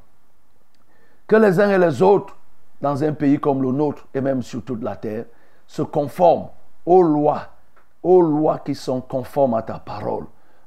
Que 1.26 1.36
les 1.36 1.58
uns 1.58 1.70
et 1.70 1.78
les 1.78 2.02
autres, 2.02 2.36
dans 2.80 3.02
un 3.02 3.12
pays 3.12 3.38
comme 3.38 3.62
le 3.62 3.72
nôtre, 3.72 4.06
et 4.14 4.20
même 4.20 4.42
sur 4.42 4.62
toute 4.64 4.82
la 4.82 4.96
terre, 4.96 5.24
se 5.66 5.82
conforment 5.82 6.48
aux 6.84 7.02
lois, 7.02 7.48
aux 8.02 8.22
lois 8.22 8.60
qui 8.60 8.74
sont 8.74 9.00
conformes 9.00 9.54
à 9.54 9.62
ta 9.62 9.78
parole. 9.78 10.26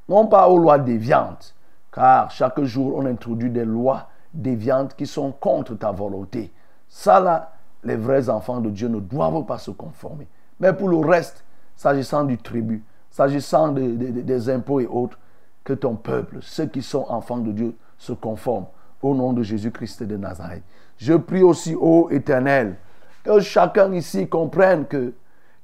Non 0.10 0.28
pas 0.28 0.49
aux 0.49 0.57
lois 0.57 0.80
déviantes, 0.80 1.55
car 1.91 2.30
chaque 2.32 2.62
jour 2.64 2.95
on 2.97 3.05
introduit 3.05 3.49
des 3.49 3.64
lois 3.64 4.07
déviantes 4.34 4.95
qui 4.95 5.05
sont 5.07 5.32
contre 5.32 5.76
ta 5.76 5.91
volonté. 5.91 6.51
Ça 6.89 7.20
là, 7.20 7.53
les 7.84 7.95
vrais 7.95 8.30
enfants 8.30 8.60
de 8.60 8.70
Dieu 8.70 8.89
ne 8.89 8.99
doivent 8.99 9.45
pas 9.45 9.57
se 9.57 9.72
conformer. 9.72 10.28
Mais 10.60 10.74
pour 10.74 10.89
le 10.89 10.97
reste, 10.97 11.45
s'agissant 11.76 12.26
du 12.26 12.38
tribut, 12.38 12.84
s'agissant 13.12 13.70
des 13.70 14.49
impôts 14.49 14.82
et 14.82 14.88
autres, 14.88 15.18
que 15.64 15.74
ton 15.74 15.95
peuple, 15.95 16.39
ceux 16.41 16.66
qui 16.66 16.82
sont 16.82 17.05
enfants 17.10 17.38
de 17.38 17.51
Dieu, 17.51 17.76
se 17.97 18.12
conforment 18.12 18.66
au 19.02 19.16
nom 19.16 19.34
de 19.34 19.43
Jésus-Christ 19.43 20.04
de 20.04 20.18
Nazareth. 20.18 20.64
Je 20.97 21.14
prie 21.14 21.43
aussi, 21.43 21.76
ô 21.76 22.10
Éternel, 22.12 22.76
que 23.24 23.39
chacun 23.39 23.93
ici 23.93 24.28
comprenne 24.28 24.86
que 24.86 25.14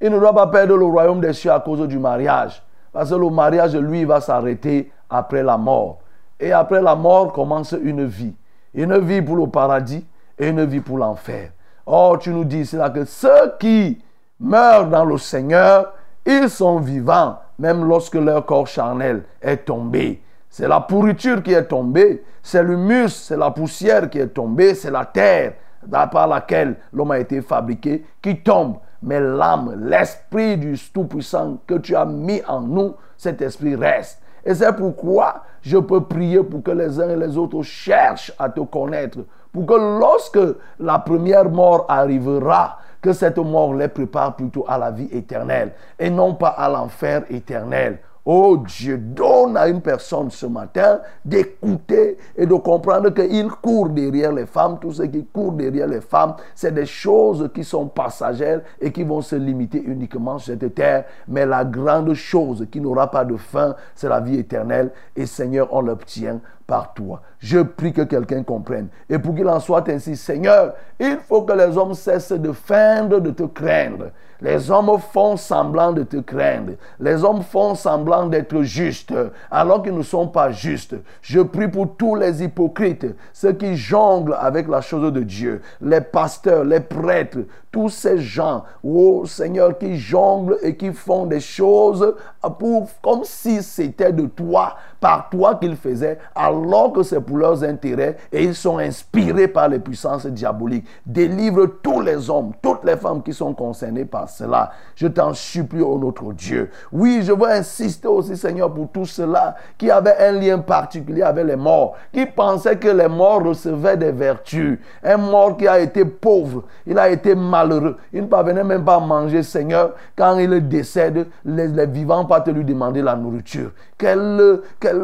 il 0.01 0.11
ne 0.11 0.19
doit 0.19 0.33
pas 0.33 0.47
perdre 0.47 0.75
le 0.75 0.85
royaume 0.85 1.21
des 1.21 1.33
cieux 1.33 1.51
à 1.51 1.59
cause 1.59 1.87
du 1.87 1.97
mariage. 1.97 2.61
Parce 2.91 3.09
que 3.09 3.15
le 3.15 3.29
mariage, 3.29 3.75
lui, 3.75 4.03
va 4.05 4.21
s'arrêter 4.21 4.91
après 5.09 5.43
la 5.43 5.57
mort. 5.57 5.99
Et 6.39 6.51
après 6.51 6.81
la 6.81 6.95
mort 6.95 7.31
commence 7.31 7.73
une 7.81 8.05
vie. 8.05 8.33
Une 8.73 8.97
vie 8.99 9.21
pour 9.21 9.37
le 9.37 9.47
paradis 9.47 10.05
et 10.37 10.49
une 10.49 10.65
vie 10.65 10.81
pour 10.81 10.97
l'enfer. 10.97 11.51
Or, 11.85 12.19
tu 12.19 12.31
nous 12.31 12.43
dis 12.43 12.65
cela 12.65 12.89
que 12.89 13.05
ceux 13.05 13.53
qui 13.59 14.01
meurent 14.39 14.87
dans 14.87 15.05
le 15.05 15.17
Seigneur, 15.17 15.93
ils 16.25 16.49
sont 16.49 16.79
vivants, 16.79 17.37
même 17.57 17.85
lorsque 17.87 18.15
leur 18.15 18.45
corps 18.45 18.67
charnel 18.67 19.23
est 19.41 19.65
tombé. 19.65 20.21
C'est 20.57 20.69
la 20.69 20.79
pourriture 20.79 21.43
qui 21.43 21.51
est 21.51 21.65
tombée, 21.65 22.23
c'est 22.41 22.63
l'humus, 22.63 23.09
c'est 23.09 23.35
la 23.35 23.51
poussière 23.51 24.09
qui 24.09 24.19
est 24.19 24.27
tombée, 24.27 24.73
c'est 24.73 24.89
la 24.89 25.03
terre 25.03 25.55
par 25.91 26.27
laquelle 26.29 26.77
l'homme 26.93 27.11
a 27.11 27.19
été 27.19 27.41
fabriqué 27.41 28.05
qui 28.21 28.39
tombe. 28.39 28.77
Mais 29.03 29.19
l'âme, 29.19 29.75
l'esprit 29.85 30.55
du 30.55 30.77
Tout-Puissant 30.93 31.57
que 31.67 31.73
tu 31.73 31.93
as 31.93 32.05
mis 32.05 32.41
en 32.47 32.61
nous, 32.61 32.95
cet 33.17 33.41
esprit 33.41 33.75
reste. 33.75 34.21
Et 34.45 34.55
c'est 34.55 34.73
pourquoi 34.73 35.43
je 35.61 35.77
peux 35.77 36.05
prier 36.05 36.41
pour 36.41 36.63
que 36.63 36.71
les 36.71 37.01
uns 37.01 37.09
et 37.09 37.17
les 37.17 37.37
autres 37.37 37.61
cherchent 37.61 38.31
à 38.39 38.47
te 38.47 38.61
connaître 38.61 39.19
pour 39.51 39.65
que 39.65 39.73
lorsque 39.73 40.39
la 40.79 40.99
première 40.99 41.49
mort 41.49 41.85
arrivera, 41.89 42.77
que 43.01 43.11
cette 43.11 43.39
mort 43.39 43.73
les 43.73 43.89
prépare 43.89 44.37
plutôt 44.37 44.63
à 44.69 44.77
la 44.77 44.89
vie 44.89 45.09
éternelle 45.11 45.73
et 45.99 46.09
non 46.09 46.33
pas 46.33 46.47
à 46.47 46.69
l'enfer 46.69 47.23
éternel. 47.29 47.99
Oh 48.27 48.57
Dieu, 48.57 48.97
donne 48.97 49.55
à 49.55 49.67
une 49.67 49.81
personne 49.81 50.31
ce 50.31 50.47
matin 50.47 50.99
d'écouter 51.23 52.17
et 52.35 52.47
de 52.47 52.55
comprendre 52.55 53.11
qu'il 53.11 53.47
court 53.49 53.89
derrière 53.89 54.31
les 54.31 54.47
femmes. 54.47 54.79
Tout 54.81 54.93
ce 54.93 55.03
qui 55.03 55.25
court 55.25 55.51
derrière 55.51 55.87
les 55.87 56.01
femmes, 56.01 56.33
c'est 56.55 56.73
des 56.73 56.87
choses 56.87 57.51
qui 57.53 57.63
sont 57.63 57.85
passagères 57.87 58.61
et 58.81 58.91
qui 58.91 59.03
vont 59.03 59.21
se 59.21 59.35
limiter 59.35 59.79
uniquement 59.79 60.39
sur 60.39 60.55
cette 60.59 60.73
terre. 60.73 61.05
Mais 61.27 61.45
la 61.45 61.63
grande 61.63 62.15
chose 62.15 62.65
qui 62.71 62.81
n'aura 62.81 63.11
pas 63.11 63.25
de 63.25 63.37
fin, 63.37 63.75
c'est 63.93 64.09
la 64.09 64.19
vie 64.19 64.39
éternelle. 64.39 64.91
Et 65.15 65.27
Seigneur, 65.27 65.67
on 65.71 65.81
l'obtient 65.81 66.41
par 66.65 66.95
toi. 66.95 67.21
Je 67.37 67.59
prie 67.59 67.93
que 67.93 68.01
quelqu'un 68.01 68.41
comprenne. 68.41 68.87
Et 69.07 69.19
pour 69.19 69.35
qu'il 69.35 69.47
en 69.47 69.59
soit 69.59 69.87
ainsi, 69.89 70.15
Seigneur, 70.15 70.73
il 70.99 71.17
faut 71.17 71.43
que 71.43 71.53
les 71.53 71.77
hommes 71.77 71.93
cessent 71.93 72.31
de 72.31 72.51
feindre, 72.51 73.19
de 73.19 73.29
te 73.29 73.43
craindre. 73.43 74.05
Les 74.41 74.69
hommes 74.69 74.99
font 74.99 75.37
semblant 75.37 75.91
de 75.91 76.03
te 76.03 76.17
craindre. 76.17 76.73
Les 76.99 77.23
hommes 77.23 77.41
font 77.41 77.75
semblant 77.75 78.27
d'être 78.27 78.61
justes 78.63 79.13
alors 79.49 79.81
qu'ils 79.81 79.95
ne 79.95 80.03
sont 80.03 80.27
pas 80.27 80.51
justes. 80.51 80.95
Je 81.21 81.39
prie 81.39 81.67
pour 81.67 81.95
tous 81.95 82.15
les 82.15 82.43
hypocrites, 82.43 83.07
ceux 83.33 83.53
qui 83.53 83.75
jonglent 83.75 84.37
avec 84.39 84.67
la 84.67 84.81
chose 84.81 85.11
de 85.13 85.21
Dieu, 85.21 85.61
les 85.81 86.01
pasteurs, 86.01 86.63
les 86.63 86.79
prêtres, 86.79 87.39
tous 87.71 87.89
ces 87.89 88.19
gens, 88.19 88.63
oh 88.83 89.25
Seigneur, 89.25 89.77
qui 89.77 89.97
jonglent 89.97 90.57
et 90.61 90.75
qui 90.77 90.93
font 90.93 91.25
des 91.25 91.41
choses 91.41 92.15
pour, 92.59 92.87
comme 93.01 93.23
si 93.23 93.61
c'était 93.61 94.13
de 94.13 94.27
toi, 94.27 94.75
par 95.05 95.29
toi 95.29 95.53
qu'ils 95.53 95.75
faisaient, 95.75 96.17
alors 96.33 96.91
que 96.91 97.03
c'est 97.03 97.21
pour 97.21 97.37
leurs 97.37 97.63
intérêts 97.63 98.17
et 98.31 98.43
ils 98.43 98.55
sont 98.55 98.79
inspirés 98.79 99.47
par 99.47 99.69
les 99.69 99.77
puissances 99.77 100.25
diaboliques. 100.25 100.87
Délivre 101.05 101.67
tous 101.83 102.01
les 102.01 102.27
hommes, 102.27 102.53
toutes 102.59 102.83
les 102.83 102.97
femmes 102.97 103.21
qui 103.21 103.31
sont 103.31 103.53
concernés 103.53 104.05
par 104.05 104.27
cela. 104.27 104.71
Je 104.95 105.05
t'en 105.05 105.35
supplie, 105.35 105.83
ô 105.83 105.99
notre 105.99 106.33
Dieu. 106.33 106.71
Oui, 106.91 107.19
je 107.21 107.33
veux 107.33 107.47
insister 107.47 108.07
aussi, 108.07 108.35
Seigneur, 108.35 108.73
pour 108.73 108.89
tous 108.91 109.05
ceux-là 109.05 109.53
qui 109.77 109.91
avaient 109.91 110.17
un 110.17 110.31
lien 110.31 110.57
particulier 110.57 111.21
avec 111.21 111.45
les 111.45 111.55
morts, 111.55 111.93
qui 112.11 112.25
pensaient 112.25 112.77
que 112.77 112.87
les 112.87 113.07
morts 113.07 113.43
recevaient 113.43 113.97
des 113.97 114.11
vertus. 114.11 114.79
Un 115.03 115.17
mort 115.17 115.55
qui 115.55 115.67
a 115.67 115.77
été 115.77 116.03
pauvre, 116.03 116.63
il 116.87 116.97
a 116.97 117.09
été 117.09 117.35
malheureux, 117.35 117.97
il 118.11 118.23
ne 118.23 118.27
parvenait 118.27 118.63
même 118.63 118.83
pas 118.83 118.95
à 118.95 118.99
manger, 118.99 119.43
Seigneur. 119.43 119.91
Quand 120.17 120.39
il 120.39 120.67
décède, 120.67 121.27
les, 121.45 121.85
vivants 121.85 122.25
pas 122.25 122.41
te 122.41 122.49
lui 122.49 122.65
demander 122.65 123.03
la 123.03 123.15
nourriture. 123.15 123.69
Quelle, 123.99 124.61
quelle, 124.79 124.94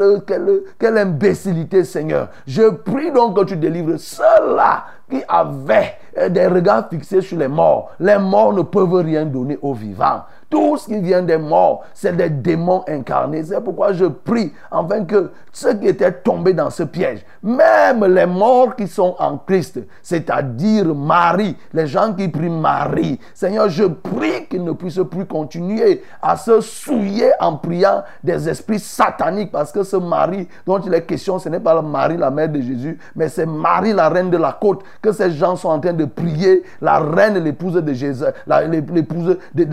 quelle, 0.80 0.98
imbécilité, 0.98 1.84
Seigneur. 1.84 2.30
Je 2.48 2.70
prie 2.70 3.12
donc 3.12 3.38
que 3.38 3.44
tu 3.46 3.58
délivres 3.58 4.00
ceux-là 4.00 4.86
qui 5.10 5.22
avaient 5.28 5.98
des 6.30 6.48
regards 6.48 6.90
fixés 6.90 7.22
sur 7.22 7.38
les 7.38 7.48
morts. 7.48 7.92
Les 8.00 8.18
morts 8.18 8.54
ne 8.54 8.62
peuvent 8.62 8.94
rien 8.94 9.26
donner 9.26 9.58
aux 9.62 9.74
vivants. 9.74 10.24
Tout 10.52 10.76
ce 10.78 10.88
qui 10.88 11.00
vient 11.00 11.24
des 11.24 11.38
morts, 11.38 11.86
c'est 11.94 12.16
des 12.16 12.30
démons 12.30 12.84
incarnés. 12.88 13.44
C'est 13.46 13.62
pourquoi 13.62 13.94
je 13.94 14.06
prie 14.06 14.52
afin 14.70 15.06
que 15.06 15.32
ceux 15.54 15.74
qui 15.76 15.88
étaient 15.88 16.12
tombés 16.12 16.54
dans 16.54 16.70
ce 16.70 16.84
piège, 16.84 17.26
même 17.42 18.06
les 18.06 18.26
morts 18.26 18.76
qui 18.76 18.88
sont 18.88 19.16
en 19.18 19.38
Christ, 19.38 19.80
c'est-à-dire 20.04 20.94
Marie, 20.94 21.56
les 21.74 21.88
gens 21.88 22.14
qui 22.14 22.28
prient 22.28 22.50
Marie, 22.50 23.20
Seigneur, 23.34 23.70
je 23.70 23.86
prie 23.86 24.48
qu'ils 24.50 24.64
ne 24.64 24.74
puissent 24.74 25.00
plus 25.10 25.26
continuer 25.26 26.04
à 26.22 26.36
se 26.36 26.60
souiller 26.60 27.32
en 27.40 27.56
priant 27.56 28.04
des 28.24 28.50
esprits 28.50 28.80
sataniques 28.80 29.52
parce 29.52 29.72
que 29.72 29.84
ce 29.84 29.96
Marie 29.96 30.48
dont 30.66 30.80
il 30.80 30.94
est 30.94 31.06
question, 31.06 31.40
ce 31.40 31.48
n'est 31.48 31.62
pas 31.62 31.82
Marie, 31.82 32.18
la 32.18 32.30
mère 32.30 32.50
de 32.50 32.60
Jésus, 32.60 33.00
mais 33.16 33.30
c'est 33.30 33.46
Marie, 33.46 33.94
la 33.94 34.10
reine 34.10 34.30
de 34.30 34.38
la 34.38 34.52
côte, 34.60 34.84
que 35.02 35.14
ces 35.14 35.32
gens 35.32 35.56
sont 35.56 35.70
en 35.70 35.80
train 35.80 35.94
de 35.94 36.06
prier, 36.06 36.64
la 36.82 37.00
reine, 37.00 37.38
l'épouse 37.42 37.76
de 37.76 37.94
Jésus, 37.94 38.26
l'épouse 38.48 39.38
de. 39.56 39.66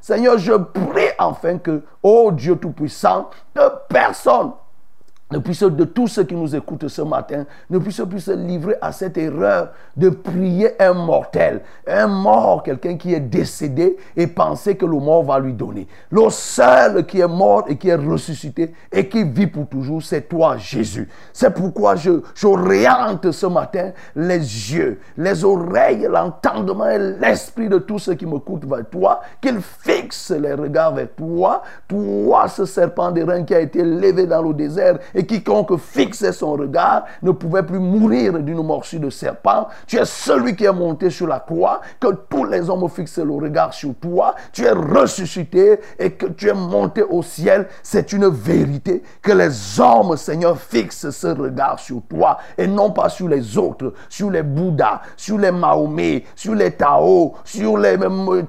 Seigneur, 0.00 0.38
je 0.38 0.52
prie 0.52 1.10
enfin 1.18 1.58
que, 1.58 1.82
oh 2.02 2.30
Dieu 2.32 2.56
Tout-Puissant, 2.56 3.30
que 3.54 3.60
personne 3.88 4.52
ne 5.32 5.38
puisse, 5.38 5.62
de 5.62 5.84
tous 5.84 6.06
ceux 6.06 6.22
qui 6.24 6.36
nous 6.36 6.54
écoutent 6.54 6.86
ce 6.86 7.02
matin, 7.02 7.46
ne 7.68 7.78
puisse 7.78 8.00
plus 8.08 8.20
se 8.20 8.30
livrer 8.30 8.76
à 8.80 8.92
cette 8.92 9.18
erreur 9.18 9.70
de 9.96 10.08
prier 10.08 10.80
un 10.80 10.92
mortel, 10.92 11.62
un 11.86 12.06
mort, 12.06 12.62
quelqu'un 12.62 12.96
qui 12.96 13.12
est 13.12 13.20
décédé 13.20 13.96
et 14.16 14.28
penser 14.28 14.76
que 14.76 14.86
le 14.86 14.98
mort 14.98 15.24
va 15.24 15.40
lui 15.40 15.52
donner. 15.52 15.88
Le 16.10 16.30
seul 16.30 17.04
qui 17.06 17.20
est 17.20 17.26
mort 17.26 17.64
et 17.66 17.76
qui 17.76 17.88
est 17.88 17.96
ressuscité 17.96 18.72
et 18.92 19.08
qui 19.08 19.24
vit 19.24 19.48
pour 19.48 19.66
toujours, 19.66 20.00
c'est 20.00 20.28
toi, 20.28 20.58
Jésus. 20.58 21.08
C'est 21.32 21.52
pourquoi 21.52 21.96
je, 21.96 22.20
j'oriente 22.34 23.32
ce 23.32 23.46
matin 23.46 23.90
les 24.14 24.38
yeux, 24.38 25.00
les 25.16 25.44
oreilles, 25.44 26.06
l'entendement 26.08 26.88
et 26.88 26.98
l'esprit 26.98 27.68
de 27.68 27.78
tous 27.78 27.98
ceux 27.98 28.14
qui 28.14 28.26
m'écoutent 28.26 28.64
vers 28.64 28.88
toi, 28.88 29.20
qu'ils 29.40 29.60
fixent 29.60 30.30
les 30.30 30.52
regards 30.52 30.94
vers 30.94 31.08
toi, 31.16 31.62
toi, 31.88 32.46
ce 32.46 32.64
serpent 32.64 33.10
de 33.10 33.22
rein 33.22 33.42
qui 33.42 33.54
a 33.56 33.60
été 33.60 33.82
levé 33.82 34.26
dans 34.26 34.42
le 34.42 34.54
désert 34.54 34.98
et 35.16 35.24
quiconque 35.24 35.76
fixait 35.78 36.32
son 36.32 36.52
regard 36.52 37.06
ne 37.22 37.32
pouvait 37.32 37.62
plus 37.62 37.78
mourir 37.78 38.34
d'une 38.34 38.62
morsure 38.62 39.00
de 39.00 39.10
serpent. 39.10 39.66
Tu 39.86 39.96
es 39.96 40.04
celui 40.04 40.54
qui 40.54 40.64
est 40.64 40.72
monté 40.72 41.10
sur 41.10 41.26
la 41.26 41.40
croix, 41.40 41.80
que 41.98 42.08
tous 42.28 42.44
les 42.44 42.68
hommes 42.68 42.88
fixent 42.88 43.18
le 43.18 43.32
regard 43.32 43.72
sur 43.72 43.94
toi. 43.94 44.34
Tu 44.52 44.64
es 44.64 44.70
ressuscité 44.70 45.80
et 45.98 46.12
que 46.12 46.26
tu 46.26 46.48
es 46.48 46.54
monté 46.54 47.02
au 47.02 47.22
ciel. 47.22 47.66
C'est 47.82 48.12
une 48.12 48.28
vérité 48.28 49.02
que 49.22 49.32
les 49.32 49.80
hommes, 49.80 50.16
Seigneur, 50.16 50.58
fixent 50.58 51.10
ce 51.10 51.28
regard 51.28 51.78
sur 51.78 52.02
toi 52.08 52.38
et 52.58 52.66
non 52.66 52.90
pas 52.90 53.08
sur 53.08 53.28
les 53.28 53.56
autres, 53.56 53.94
sur 54.10 54.30
les 54.30 54.42
Bouddhas, 54.42 55.00
sur 55.16 55.38
les 55.38 55.50
Mahomet, 55.50 56.24
sur 56.34 56.54
les 56.54 56.72
Tao, 56.72 57.34
sur 57.42 57.78
les 57.78 57.96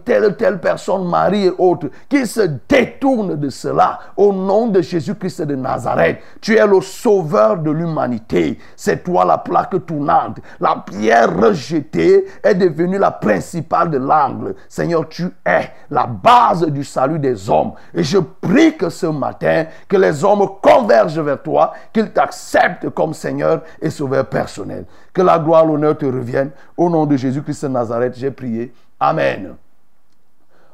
telle 0.03 0.36
telle 0.36 0.59
personne, 0.59 1.07
Marie 1.07 1.45
et 1.45 1.53
autres, 1.57 1.88
qui 2.09 2.26
se 2.28 2.41
détournent 2.68 3.36
de 3.36 3.49
cela 3.49 3.99
au 4.18 4.34
nom 4.34 4.68
de 4.68 4.82
Jésus-Christ 4.82 5.43
de 5.43 5.55
Nazareth. 5.55 6.20
Tu 6.41 6.57
es 6.58 6.68
le 6.68 6.82
sauveur 6.82 7.58
de 7.58 7.72
l'humanité. 7.72 8.58
C'est 8.76 9.03
toi 9.03 9.26
la 9.26 9.38
plaque 9.38 9.86
tournante. 9.86 10.39
La 10.60 10.84
pierre 10.86 11.36
rejetée 11.36 12.26
est 12.43 12.55
devenue 12.55 12.97
la 12.97 13.12
principale 13.12 13.89
de 13.89 13.97
l'angle. 13.97 14.55
Seigneur, 14.68 15.08
tu 15.08 15.26
es 15.45 15.72
la 15.89 16.05
base 16.05 16.66
du 16.68 16.84
salut 16.84 17.20
des 17.20 17.49
hommes. 17.49 17.74
Et 17.93 18.03
je 18.03 18.18
prie 18.18 18.76
que 18.76 18.89
ce 18.89 19.05
matin, 19.05 19.66
que 19.88 19.97
les 19.97 20.24
hommes 20.24 20.47
convergent 20.62 21.20
vers 21.20 21.41
toi, 21.41 21.74
qu'ils 21.93 22.12
t'acceptent 22.12 22.89
comme 22.89 23.14
Seigneur 23.14 23.62
et 23.82 23.89
Sauveur 23.89 24.26
personnel. 24.26 24.86
Que 25.14 25.22
la 25.22 25.39
gloire, 25.39 25.66
l'honneur 25.66 25.97
te 25.97 26.05
reviennent. 26.05 26.51
Au 26.76 26.89
nom 26.89 27.05
de 27.05 27.16
Jésus-Christ 27.16 27.64
de 27.64 27.70
Nazareth, 27.70 28.16
j'ai 28.16 28.32
prié. 28.32 28.74
Amen. 28.99 29.55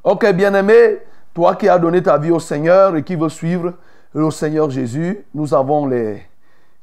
Ok, 0.03 0.29
bien-aimé, 0.33 0.99
toi 1.33 1.55
qui 1.55 1.69
as 1.69 1.79
donné 1.79 2.03
ta 2.03 2.17
vie 2.17 2.31
au 2.31 2.39
Seigneur 2.39 2.95
et 2.95 3.03
qui 3.03 3.15
veux 3.15 3.29
suivre 3.29 3.73
le 4.13 4.31
Seigneur 4.31 4.69
Jésus, 4.69 5.25
nous 5.33 5.53
avons 5.53 5.87
les, 5.87 6.23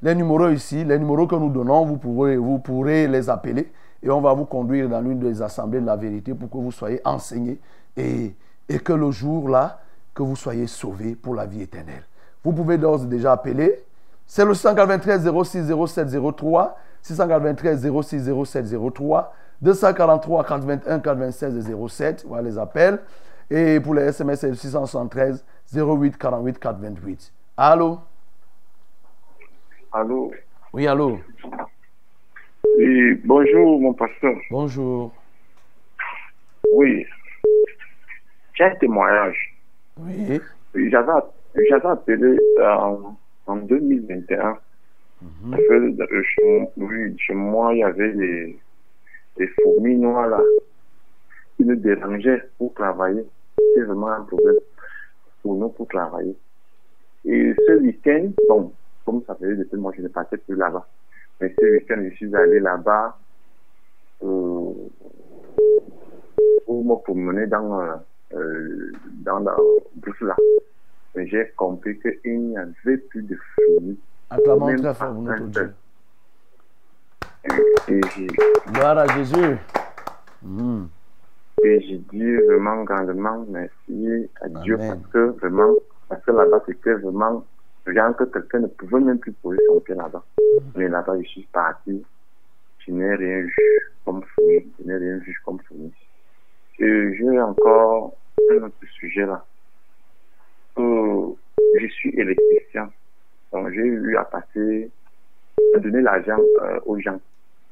numéros 0.02 0.48
ici, 0.48 0.84
les 0.84 0.98
numéros 0.98 1.26
que 1.26 1.36
nous 1.36 1.50
donnons, 1.50 1.84
vous 1.84 1.96
pourrez, 1.96 2.36
vous 2.36 2.58
pourrez 2.58 3.06
les 3.06 3.30
appeler 3.30 3.70
et 4.02 4.10
on 4.10 4.20
va 4.20 4.32
vous 4.32 4.46
conduire 4.46 4.88
dans 4.88 5.00
l'une 5.00 5.20
des 5.20 5.40
assemblées 5.42 5.80
de 5.80 5.86
la 5.86 5.96
vérité 5.96 6.34
pour 6.34 6.50
que 6.50 6.56
vous 6.56 6.72
soyez 6.72 7.00
enseignés 7.04 7.58
et, 7.96 8.34
et 8.68 8.78
que 8.78 8.92
le 8.92 9.10
jour-là, 9.10 9.80
que 10.14 10.22
vous 10.22 10.36
soyez 10.36 10.66
sauvés 10.66 11.14
pour 11.14 11.34
la 11.34 11.46
vie 11.46 11.62
éternelle. 11.62 12.02
Vous 12.42 12.52
pouvez 12.52 12.78
d'ores 12.78 13.00
déjà 13.00 13.32
appeler. 13.32 13.84
C'est 14.26 14.44
le 14.44 14.54
193 14.54 15.30
06 15.44 15.72
07 15.86 16.36
03, 16.36 16.76
693 17.02 17.88
06 18.02 18.30
07 18.44 18.76
03, 18.94 19.34
243 19.62 20.44
81 20.44 20.98
96 21.00 21.70
07, 21.88 22.24
voilà 22.26 22.48
les 22.48 22.58
appels. 22.58 22.98
Et 23.50 23.80
pour 23.80 23.94
les 23.94 24.02
SMS, 24.02 24.40
c'est 24.40 24.48
le 24.48 24.54
673 24.54 25.44
08 25.72 26.16
48 26.18 26.58
428. 26.58 27.32
Allô? 27.56 28.00
Allô? 29.92 30.32
Oui, 30.72 30.86
allô? 30.86 31.20
Oui, 32.76 33.14
bonjour, 33.24 33.80
mon 33.80 33.94
pasteur. 33.94 34.34
Bonjour. 34.50 35.12
Oui. 36.72 37.06
J'ai 38.54 38.64
un 38.64 38.74
témoignage. 38.76 39.56
Oui. 39.96 40.40
J'avais 40.74 41.86
appelé 41.86 42.36
euh, 42.58 42.96
en 43.46 43.56
2021. 43.56 44.58
Parce 45.50 45.62
que 45.62 46.02
euh, 46.02 46.22
chez, 46.22 46.68
oui, 46.78 47.16
chez 47.18 47.34
moi, 47.34 47.74
il 47.74 47.78
y 47.78 47.84
avait 47.84 48.12
des, 48.12 48.58
des 49.36 49.48
fourmis 49.62 49.96
noires 49.96 50.28
là 50.28 50.40
qui 51.56 51.64
nous 51.64 51.76
dérangeaient 51.76 52.42
pour 52.58 52.72
travailler. 52.74 53.24
C'est 53.74 53.82
vraiment 53.82 54.08
un 54.12 54.22
problème 54.22 54.56
pour 55.42 55.54
nous 55.54 55.68
pour 55.68 55.88
travailler. 55.88 56.36
Et 57.24 57.54
ce 57.66 57.72
week-end, 57.78 58.30
bon, 58.48 58.72
comme 59.04 59.22
ça 59.26 59.34
faisait 59.34 59.56
depuis 59.56 59.76
moi, 59.76 59.92
je 59.96 60.02
ne 60.02 60.08
partais 60.08 60.36
plus 60.38 60.56
là-bas. 60.56 60.86
Mais 61.40 61.54
ce 61.58 61.64
week-end, 61.64 62.02
je 62.02 62.14
suis 62.16 62.34
allé 62.34 62.60
là-bas 62.60 63.18
euh, 64.22 64.72
pour 66.66 66.84
me 66.84 66.94
promener 67.02 67.46
dans, 67.46 67.80
euh, 67.80 67.94
euh, 68.34 68.92
dans 69.24 69.40
la 69.40 69.56
bourse 69.96 70.20
là. 70.20 70.36
Mais 71.14 71.26
j'ai 71.26 71.52
compris 71.56 71.98
qu'il 71.98 72.40
n'y 72.40 72.56
avait 72.56 72.98
plus 72.98 73.22
de 73.22 73.36
fourmis. 73.54 73.98
Acclamons 74.30 74.76
très 74.76 74.94
fort 74.94 75.12
notre 75.14 75.44
Dieu. 75.46 75.72
Gloire 78.72 78.98
à 78.98 79.06
Jésus. 79.16 79.56
Mhm. 80.42 80.88
Et 81.62 81.80
j'ai 81.82 81.98
dit 81.98 82.36
vraiment 82.46 82.84
grandement 82.84 83.44
merci 83.48 84.28
à 84.40 84.48
Dieu 84.48 84.78
parce 84.78 85.06
que 85.12 85.18
vraiment, 85.40 85.74
parce 86.08 86.24
que 86.24 86.30
là-bas 86.30 86.62
c'était 86.66 86.94
vraiment, 86.94 87.44
genre 87.86 88.16
que 88.16 88.24
quelqu'un 88.24 88.60
ne 88.60 88.66
pouvait 88.66 89.00
même 89.00 89.18
plus 89.18 89.32
poser 89.32 89.58
son 89.68 89.80
pied 89.80 89.94
là-bas. 89.94 90.24
Mais 90.74 90.88
là-bas, 90.88 91.20
je 91.20 91.28
suis 91.28 91.46
parti, 91.52 92.02
je 92.78 92.92
n'ai 92.92 93.14
rien 93.14 93.40
vu 93.42 93.92
comme 94.04 94.22
fourmi, 94.34 94.66
je 94.78 94.86
n'ai 94.86 94.96
rien 94.96 95.18
vu 95.18 95.38
comme 95.44 95.58
fourmi. 95.60 95.92
Et 96.78 97.14
j'ai 97.14 97.40
encore 97.40 98.16
un 98.52 98.62
autre 98.62 98.86
sujet 98.98 99.26
là. 99.26 99.44
Euh, 100.78 101.28
je 101.78 101.86
suis 101.88 102.10
électricien. 102.18 102.90
Donc 103.52 103.70
j'ai 103.70 103.82
eu 103.82 104.16
à 104.16 104.24
passer, 104.24 104.90
à 105.74 105.78
donner 105.78 106.00
l'argent 106.00 106.38
euh, 106.62 106.80
aux 106.86 106.98
gens 106.98 107.20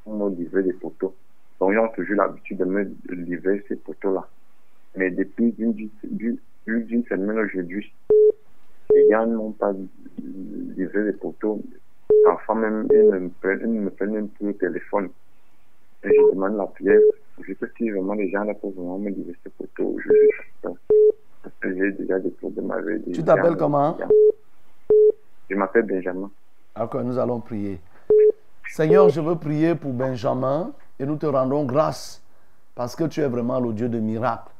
pour 0.04 0.14
me 0.14 0.36
livrer 0.36 0.62
des 0.62 0.74
poteaux. 0.74 1.14
Donc, 1.60 1.72
ils 1.72 1.78
ont 1.78 1.88
toujours 1.88 2.16
l'habitude 2.16 2.58
de 2.58 2.64
me 2.64 2.94
livrer 3.10 3.64
ces 3.68 3.76
poteaux-là. 3.76 4.28
Mais 4.96 5.10
depuis 5.10 5.54
une, 5.58 5.72
d'une- 5.72 6.38
plus 6.64 6.84
d'une 6.84 7.04
semaine 7.06 7.38
aujourd'hui, 7.38 7.94
les 8.94 9.08
gens 9.10 9.26
n'ont 9.26 9.52
pas 9.52 9.72
livré 10.76 11.04
les 11.04 11.12
poteaux. 11.12 11.62
Parfois 12.24 12.54
même, 12.56 12.86
ils 12.90 13.08
ne 13.10 13.18
me 13.18 13.28
prennent, 13.30 13.74
ils 13.74 13.80
me 13.80 13.90
prennent 13.90 14.12
même 14.12 14.28
plus 14.28 14.46
le 14.48 14.56
téléphone. 14.56 15.08
Et 16.04 16.08
je 16.14 16.34
demande 16.34 16.56
la 16.56 16.66
prière. 16.66 17.00
Je 17.40 17.52
sais 17.54 17.66
si 17.76 17.90
vraiment 17.90 18.14
les 18.14 18.30
gens 18.30 18.44
là 18.44 18.54
peuvent 18.54 18.72
vraiment 18.72 18.98
me 18.98 19.10
livrer 19.10 19.34
ces 19.42 19.50
poteaux. 19.50 19.96
Parce 20.62 20.74
que- 20.76 20.80
Parce 21.42 21.54
que 21.60 21.74
j'ai 21.76 21.92
déjà 21.92 22.18
des 22.18 22.30
problèmes 22.30 22.70
avec 22.70 23.04
des 23.04 23.12
Tu 23.12 23.24
t'appelles 23.24 23.52
gens. 23.52 23.56
comment? 23.58 23.98
Je 25.48 25.54
m'appelle 25.56 25.82
Benjamin. 25.86 26.30
D'accord, 26.76 27.02
nous 27.04 27.18
allons 27.18 27.40
prier. 27.40 27.80
Seigneur, 28.68 29.08
je 29.08 29.20
veux 29.20 29.36
prier 29.36 29.74
pour 29.74 29.92
Benjamin 29.92 30.74
et 30.98 31.06
nous 31.06 31.16
te 31.16 31.26
rendons 31.26 31.64
grâce 31.64 32.22
parce 32.74 32.94
que 32.94 33.04
tu 33.04 33.20
es 33.20 33.28
vraiment 33.28 33.60
le 33.60 33.72
Dieu 33.72 33.88
de 33.88 33.98
miracles. 33.98 34.52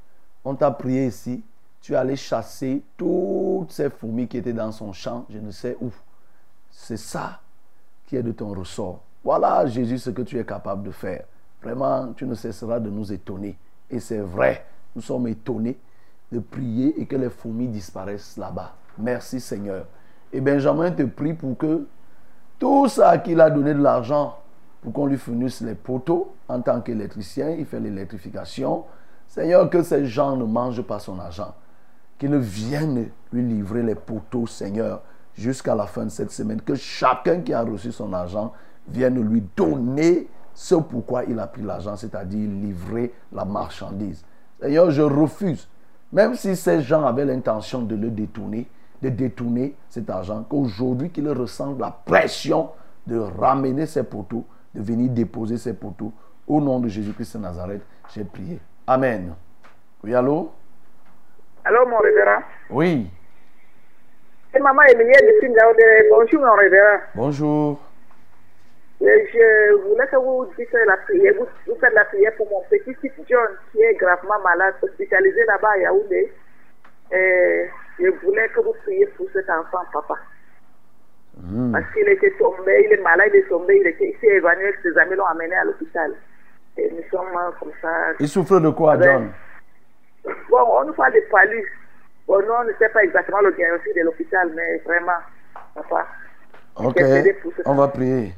On 0.45 0.55
t'a 0.55 0.71
prié 0.71 1.07
ici, 1.07 1.43
tu 1.81 1.93
es 1.93 1.97
allé 1.97 2.17
chasser 2.17 2.83
toutes 2.97 3.73
ces 3.73 3.91
fourmis 3.91 4.27
qui 4.27 4.39
étaient 4.39 4.53
dans 4.53 4.73
son 4.73 4.93
champ, 4.93 5.25
je 5.31 5.39
ne 5.39 5.51
sais 5.51 5.77
où. 5.81 5.91
C'est 6.71 6.97
ça 6.97 7.41
qui 8.07 8.17
est 8.17 8.23
de 8.23 8.33
ton 8.33 8.55
ressort. 8.55 9.01
Voilà, 9.23 9.67
Jésus, 9.67 9.99
ce 9.99 10.11
que 10.11 10.23
tu 10.23 10.39
es 10.39 10.45
capable 10.45 10.85
de 10.85 10.91
faire. 10.91 11.25
Vraiment, 11.63 12.13
tu 12.13 12.27
ne 12.27 12.35
cesseras 12.35 12.81
de 12.81 12.89
nous 12.89 13.13
étonner. 13.13 13.59
Et 13.91 14.01
c'est 14.01 14.21
vrai, 14.21 14.65
nous 14.95 15.03
sommes 15.03 15.27
étonnés 15.29 15.79
de 16.31 16.39
prier 16.39 17.01
et 17.01 17.07
que 17.07 17.17
les 17.17 17.31
fourmis 17.31 17.69
disparaissent 17.69 18.37
là-bas. 18.37 18.75
Merci 18.99 19.41
Seigneur. 19.41 19.87
Et 20.33 20.41
Benjamin 20.41 20.91
te 20.91 21.03
prie 21.05 21.35
pour 21.35 21.57
que 21.57 21.87
tout 22.59 22.89
ça 22.89 23.19
qu'il 23.19 23.41
a 23.41 23.51
donné 23.51 23.75
de 23.75 23.81
l'argent 23.81 24.39
pour 24.81 24.93
qu'on 24.93 25.07
lui 25.07 25.17
fournisse 25.17 25.61
les 25.61 25.75
poteaux 25.75 26.35
en 26.49 26.61
tant 26.61 26.81
qu'électricien, 26.81 27.51
il 27.51 27.67
fait 27.67 27.81
l'électrification. 27.81 28.85
Seigneur, 29.27 29.69
que 29.69 29.83
ces 29.83 30.07
gens 30.07 30.37
ne 30.37 30.45
mangent 30.45 30.83
pas 30.83 30.99
son 30.99 31.19
argent. 31.19 31.55
Qu'ils 32.19 32.37
viennent 32.37 33.09
lui 33.33 33.43
livrer 33.43 33.83
les 33.83 33.95
poteaux, 33.95 34.47
Seigneur, 34.47 35.03
jusqu'à 35.35 35.75
la 35.75 35.87
fin 35.87 36.05
de 36.05 36.11
cette 36.11 36.31
semaine. 36.31 36.61
Que 36.61 36.75
chacun 36.75 37.41
qui 37.41 37.53
a 37.53 37.63
reçu 37.63 37.93
son 37.93 38.13
argent 38.13 38.53
vienne 38.89 39.21
lui 39.21 39.43
donner 39.57 40.29
ce 40.55 40.75
pourquoi 40.75 41.25
il 41.25 41.39
a 41.39 41.47
pris 41.47 41.63
l'argent, 41.63 41.97
c'est-à-dire 41.97 42.49
livrer 42.51 43.13
la 43.33 43.45
marchandise. 43.45 44.25
Seigneur, 44.61 44.91
je 44.91 45.03
refuse, 45.03 45.69
même 46.13 46.35
si 46.35 46.57
ces 46.57 46.83
gens 46.83 47.05
avaient 47.05 47.25
l'intention 47.25 47.83
de 47.83 47.95
le 47.95 48.11
détourner, 48.11 48.69
de 49.03 49.09
détourner 49.09 49.77
cet 49.89 50.11
argent, 50.11 50.45
qu'aujourd'hui 50.49 51.11
qu'ils 51.11 51.31
ressentent 51.31 51.79
la 51.79 51.93
pression 51.93 52.71
de 53.07 53.19
ramener 53.19 53.87
ces 53.87 54.03
poteaux, 54.03 54.45
de 54.75 54.83
venir 54.83 55.11
déposer 55.11 55.57
ces 55.57 55.75
poteaux. 55.75 56.13
Au 56.47 56.61
nom 56.61 56.81
de 56.81 56.89
Jésus-Christ 56.89 57.37
de 57.37 57.43
Nazareth, 57.43 57.83
j'ai 58.15 58.25
prié. 58.25 58.59
Amen. 58.87 59.35
Oui, 60.03 60.15
allô? 60.15 60.51
Allô, 61.65 61.87
mon 61.87 61.99
révérend? 61.99 62.43
Oui. 62.71 63.11
C'est 64.53 64.61
maman 64.61 64.83
Emilienne 64.83 65.27
de 65.27 65.41
Singaoudé. 65.41 66.09
Bonjour, 66.11 66.41
mon 66.41 66.55
révérend. 66.55 67.01
Bonjour. 67.15 67.81
Je 69.01 69.75
voulais 69.77 70.07
que 70.07 70.17
vous 70.17 70.47
dites 70.59 70.73
la 70.73 70.97
prière, 70.97 71.35
vous, 71.39 71.47
vous 71.67 71.79
faites 71.79 71.93
la 71.93 72.05
prière 72.07 72.35
pour 72.37 72.49
mon 72.51 72.63
petit 72.69 72.95
fils 72.95 73.13
John 73.29 73.49
qui 73.71 73.81
est 73.81 73.95
gravement 73.95 74.41
malade, 74.43 74.75
hospitalisé 74.83 75.45
là-bas 75.45 75.71
à 75.71 75.79
Yaoundé. 75.79 76.33
Et 77.13 77.71
je 78.01 78.09
voulais 78.25 78.49
que 78.49 78.61
vous 78.61 78.75
priez 78.83 79.07
pour 79.07 79.27
cet 79.33 79.49
enfant, 79.51 79.85
papa. 79.93 80.15
Hmm. 81.41 81.73
Parce 81.73 81.85
qu'il 81.93 82.09
était 82.09 82.33
tombé, 82.39 82.85
il 82.87 82.93
est 82.93 83.03
malade, 83.03 83.31
il 83.33 83.39
est 83.39 83.49
tombé, 83.49 83.79
il, 83.81 83.87
était, 83.87 84.17
s'est 84.21 84.27
évanoui 84.27 84.73
ses 84.83 84.97
amis, 84.99 85.15
l'ont 85.15 85.27
amené 85.27 85.55
à 85.55 85.65
l'hôpital. 85.65 86.13
Et 86.77 86.91
nous 86.91 87.03
sommes 87.11 87.27
comme 87.59 87.73
ça. 87.81 87.89
Il 88.19 88.29
souffre 88.29 88.61
de 88.61 88.71
quoi, 88.71 89.01
John? 89.01 89.31
Bon, 90.51 90.65
on 90.81 90.85
nous 90.85 90.93
parle 90.93 91.15
de 91.15 91.23
palus. 91.31 91.73
Bon, 92.27 92.41
nous, 92.41 92.53
on 92.53 92.65
ne 92.65 92.73
sait 92.79 92.89
pas 92.91 93.05
exactement 93.05 93.41
le 93.41 93.53
diagnostic 93.53 93.95
de 93.95 94.03
l'hôpital, 94.03 94.53
mais 94.55 94.79
vraiment, 94.79 95.13
papa. 95.75 96.07
Ok, 96.77 97.03
on 97.65 97.75
va 97.75 97.89
prier. 97.89 98.35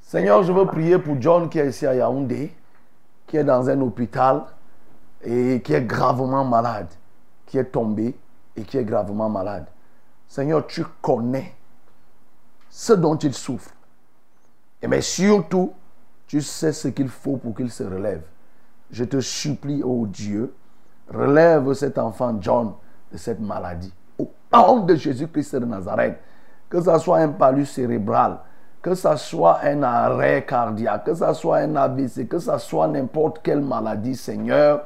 Seigneur, 0.00 0.42
je 0.42 0.52
veux 0.52 0.66
prier 0.66 0.98
pour 0.98 1.20
John 1.20 1.48
qui 1.48 1.58
est 1.58 1.66
ici 1.66 1.86
à 1.86 1.94
Yaoundé, 1.94 2.52
qui 3.26 3.36
est 3.36 3.44
dans 3.44 3.68
un 3.68 3.80
hôpital 3.80 4.42
et 5.24 5.60
qui 5.62 5.74
est 5.74 5.82
gravement 5.82 6.44
malade, 6.44 6.88
qui 7.46 7.58
est 7.58 7.64
tombé 7.64 8.14
et 8.56 8.62
qui 8.62 8.78
est 8.78 8.84
gravement 8.84 9.28
malade. 9.28 9.66
Seigneur, 10.26 10.66
tu 10.66 10.82
connais 11.02 11.52
ce 12.70 12.92
dont 12.92 13.16
il 13.16 13.34
souffre. 13.34 13.70
Et 14.82 14.86
mais 14.86 15.00
surtout, 15.00 15.72
tu 16.26 16.40
sais 16.40 16.72
ce 16.72 16.88
qu'il 16.88 17.08
faut 17.08 17.36
pour 17.36 17.54
qu'il 17.54 17.70
se 17.70 17.82
relève. 17.82 18.22
Je 18.90 19.04
te 19.04 19.20
supplie, 19.20 19.82
ô 19.82 20.06
Dieu, 20.06 20.54
relève 21.12 21.72
cet 21.72 21.98
enfant 21.98 22.36
John 22.40 22.72
de 23.12 23.16
cette 23.16 23.40
maladie. 23.40 23.92
Au 24.18 24.30
nom 24.52 24.80
de 24.80 24.94
Jésus-Christ 24.94 25.56
de 25.56 25.64
Nazareth, 25.64 26.18
que 26.68 26.80
ce 26.80 26.98
soit 26.98 27.18
un 27.18 27.28
palus 27.28 27.66
cérébral, 27.66 28.38
que 28.82 28.94
ce 28.94 29.16
soit 29.16 29.60
un 29.64 29.82
arrêt 29.82 30.44
cardiaque, 30.46 31.04
que 31.04 31.14
ce 31.14 31.32
soit 31.32 31.58
un 31.58 31.76
AVC, 31.76 32.28
que 32.28 32.38
ce 32.38 32.56
soit 32.58 32.88
n'importe 32.88 33.40
quelle 33.42 33.60
maladie, 33.60 34.16
Seigneur, 34.16 34.84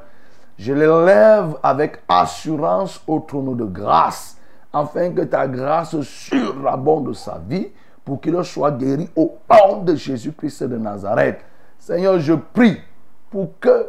je 0.57 0.73
l'élève 0.73 1.57
avec 1.63 2.01
assurance 2.07 3.01
au 3.07 3.19
trône 3.19 3.55
de 3.57 3.65
grâce, 3.65 4.32
afin 4.73 5.11
que 5.11 5.21
ta 5.21 5.47
grâce 5.47 5.99
surabonde 6.01 7.13
sa 7.13 7.39
vie, 7.47 7.69
pour 8.03 8.19
qu'il 8.19 8.43
soit 8.43 8.71
guéri 8.71 9.09
au 9.15 9.37
nom 9.49 9.81
de 9.83 9.95
Jésus-Christ 9.95 10.63
de 10.63 10.77
Nazareth. 10.77 11.39
Seigneur, 11.79 12.19
je 12.19 12.33
prie 12.33 12.77
pour 13.29 13.59
que 13.59 13.87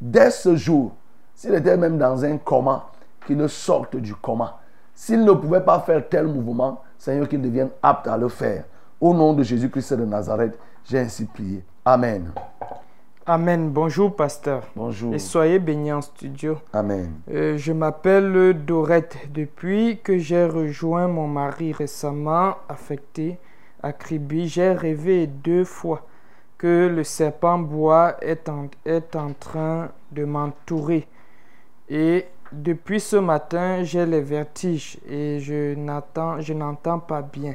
dès 0.00 0.30
ce 0.30 0.54
jour, 0.54 0.92
s'il 1.34 1.54
était 1.54 1.76
même 1.76 1.98
dans 1.98 2.24
un 2.24 2.38
coma, 2.38 2.86
qu'il 3.26 3.48
sorte 3.48 3.96
du 3.96 4.14
coma. 4.14 4.58
S'il 4.94 5.24
ne 5.24 5.32
pouvait 5.32 5.62
pas 5.62 5.80
faire 5.80 6.08
tel 6.08 6.26
mouvement, 6.26 6.82
Seigneur, 6.98 7.28
qu'il 7.28 7.40
devienne 7.40 7.70
apte 7.82 8.06
à 8.06 8.16
le 8.16 8.28
faire. 8.28 8.64
Au 9.00 9.14
nom 9.14 9.32
de 9.32 9.42
Jésus-Christ 9.42 9.94
de 9.94 10.04
Nazareth, 10.04 10.58
j'ai 10.84 11.00
ainsi 11.00 11.24
prié. 11.24 11.64
Amen. 11.84 12.32
Amen. 13.24 13.70
Bonjour, 13.70 14.16
pasteur. 14.16 14.64
Bonjour. 14.74 15.14
Et 15.14 15.20
soyez 15.20 15.60
bénis 15.60 15.92
en 15.92 16.00
studio. 16.00 16.58
Amen. 16.72 17.12
Euh, 17.30 17.56
je 17.56 17.72
m'appelle 17.72 18.64
Dorette. 18.64 19.16
Depuis 19.32 20.00
que 20.02 20.18
j'ai 20.18 20.44
rejoint 20.44 21.06
mon 21.06 21.28
mari 21.28 21.72
récemment 21.72 22.56
affecté 22.68 23.38
à 23.80 23.92
Kribi, 23.92 24.48
j'ai 24.48 24.72
rêvé 24.72 25.28
deux 25.28 25.62
fois 25.62 26.04
que 26.58 26.90
le 26.92 27.04
serpent 27.04 27.60
bois 27.60 28.16
est 28.22 28.48
en, 28.48 28.68
est 28.84 29.14
en 29.14 29.32
train 29.34 29.90
de 30.10 30.24
m'entourer. 30.24 31.06
Et 31.88 32.26
depuis 32.50 32.98
ce 32.98 33.16
matin, 33.16 33.84
j'ai 33.84 34.04
les 34.04 34.20
vertiges 34.20 34.98
et 35.08 35.38
je 35.38 35.76
n'entends, 35.76 36.40
je 36.40 36.54
n'entends 36.54 36.98
pas 36.98 37.22
bien. 37.22 37.54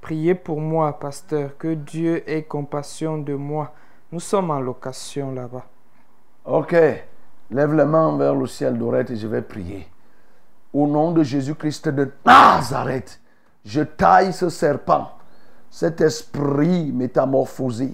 Priez 0.00 0.34
pour 0.34 0.62
moi, 0.62 0.98
pasteur, 0.98 1.58
que 1.58 1.74
Dieu 1.74 2.22
ait 2.26 2.44
compassion 2.44 3.18
de 3.18 3.34
moi. 3.34 3.74
Nous 4.14 4.20
sommes 4.20 4.52
en 4.52 4.60
location 4.60 5.32
là-bas. 5.32 5.64
Ok. 6.44 6.72
Lève 7.50 7.74
les 7.74 7.84
mains 7.84 8.16
vers 8.16 8.36
le 8.36 8.46
ciel, 8.46 8.78
Dorette, 8.78 9.10
et 9.10 9.16
je 9.16 9.26
vais 9.26 9.42
prier. 9.42 9.88
Au 10.72 10.86
nom 10.86 11.10
de 11.10 11.24
Jésus-Christ 11.24 11.88
de 11.88 12.12
Nazareth, 12.24 13.20
je 13.64 13.80
taille 13.80 14.32
ce 14.32 14.50
serpent, 14.50 15.10
cet 15.68 16.00
esprit 16.00 16.92
métamorphosé 16.92 17.92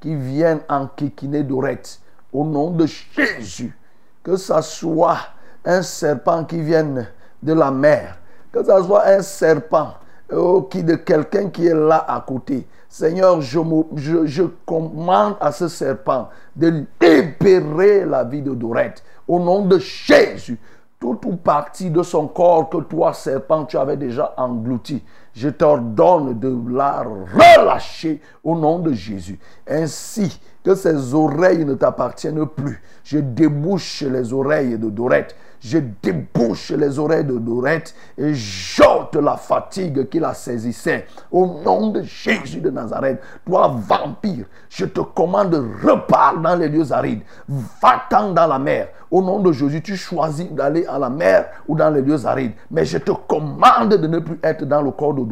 qui 0.00 0.14
vient 0.14 0.58
enquiquiner 0.70 1.42
Dorette. 1.42 2.00
Au 2.32 2.46
nom 2.46 2.70
de 2.70 2.86
Jésus, 2.86 3.76
que 4.22 4.36
ça 4.36 4.62
soit 4.62 5.18
un 5.66 5.82
serpent 5.82 6.46
qui 6.46 6.62
vienne 6.62 7.10
de 7.42 7.52
la 7.52 7.70
mer, 7.70 8.16
que 8.50 8.64
ça 8.64 8.82
soit 8.82 9.06
un 9.06 9.20
serpent 9.20 9.92
oh, 10.32 10.62
qui 10.62 10.82
de 10.82 10.94
quelqu'un 10.94 11.48
qui 11.48 11.66
est 11.66 11.74
là 11.74 12.04
à 12.08 12.20
côté. 12.20 12.66
Seigneur, 12.88 13.40
je, 13.40 13.60
je, 13.96 14.26
je 14.26 14.42
commande 14.64 15.36
à 15.40 15.52
ce 15.52 15.68
serpent 15.68 16.28
de 16.56 16.84
libérer 17.00 18.04
la 18.04 18.24
vie 18.24 18.42
de 18.42 18.54
Dorette. 18.54 19.02
Au 19.26 19.38
nom 19.38 19.66
de 19.66 19.78
Jésus, 19.78 20.58
toute 20.98 21.24
ou 21.26 21.36
partie 21.36 21.90
de 21.90 22.02
son 22.02 22.26
corps 22.26 22.68
que 22.68 22.78
toi, 22.78 23.12
serpent, 23.12 23.64
tu 23.66 23.76
avais 23.76 23.96
déjà 23.96 24.34
englouti, 24.36 25.02
je 25.38 25.48
t'ordonne 25.48 26.36
de 26.36 26.52
la 26.68 27.04
relâcher 27.04 28.20
au 28.42 28.56
nom 28.56 28.80
de 28.80 28.92
Jésus. 28.92 29.38
Ainsi 29.68 30.40
que 30.64 30.74
ses 30.74 31.14
oreilles 31.14 31.64
ne 31.64 31.74
t'appartiennent 31.74 32.44
plus. 32.44 32.82
Je 33.04 33.18
débouche 33.18 34.02
les 34.02 34.32
oreilles 34.32 34.76
de 34.76 34.90
Dorette. 34.90 35.36
Je 35.60 35.78
débouche 36.02 36.70
les 36.70 36.98
oreilles 36.98 37.24
de 37.24 37.36
Dorette 37.38 37.94
et 38.16 38.32
j'ôte 38.34 39.16
la 39.16 39.36
fatigue 39.36 40.08
qui 40.08 40.20
la 40.20 40.34
saisissait. 40.34 41.06
Au 41.32 41.46
nom 41.64 41.88
de 41.88 42.02
Jésus 42.02 42.60
de 42.60 42.70
Nazareth, 42.70 43.20
toi 43.44 43.74
vampire, 43.76 44.46
je 44.68 44.84
te 44.84 45.00
commande, 45.00 45.54
repars 45.82 46.38
dans 46.38 46.54
les 46.54 46.68
lieux 46.68 46.92
arides. 46.92 47.22
Va-t'en 47.48 48.32
dans 48.32 48.46
la 48.46 48.58
mer. 48.58 48.88
Au 49.10 49.22
nom 49.22 49.40
de 49.40 49.50
Jésus, 49.52 49.82
tu 49.82 49.96
choisis 49.96 50.50
d'aller 50.52 50.86
à 50.86 50.98
la 50.98 51.10
mer 51.10 51.46
ou 51.66 51.74
dans 51.74 51.90
les 51.90 52.02
lieux 52.02 52.26
arides. 52.26 52.52
Mais 52.70 52.84
je 52.84 52.98
te 52.98 53.10
commande 53.10 53.94
de 53.94 54.06
ne 54.06 54.18
plus 54.18 54.38
être 54.42 54.64
dans 54.64 54.82
le 54.82 54.90
corps 54.90 55.14
de 55.14 55.22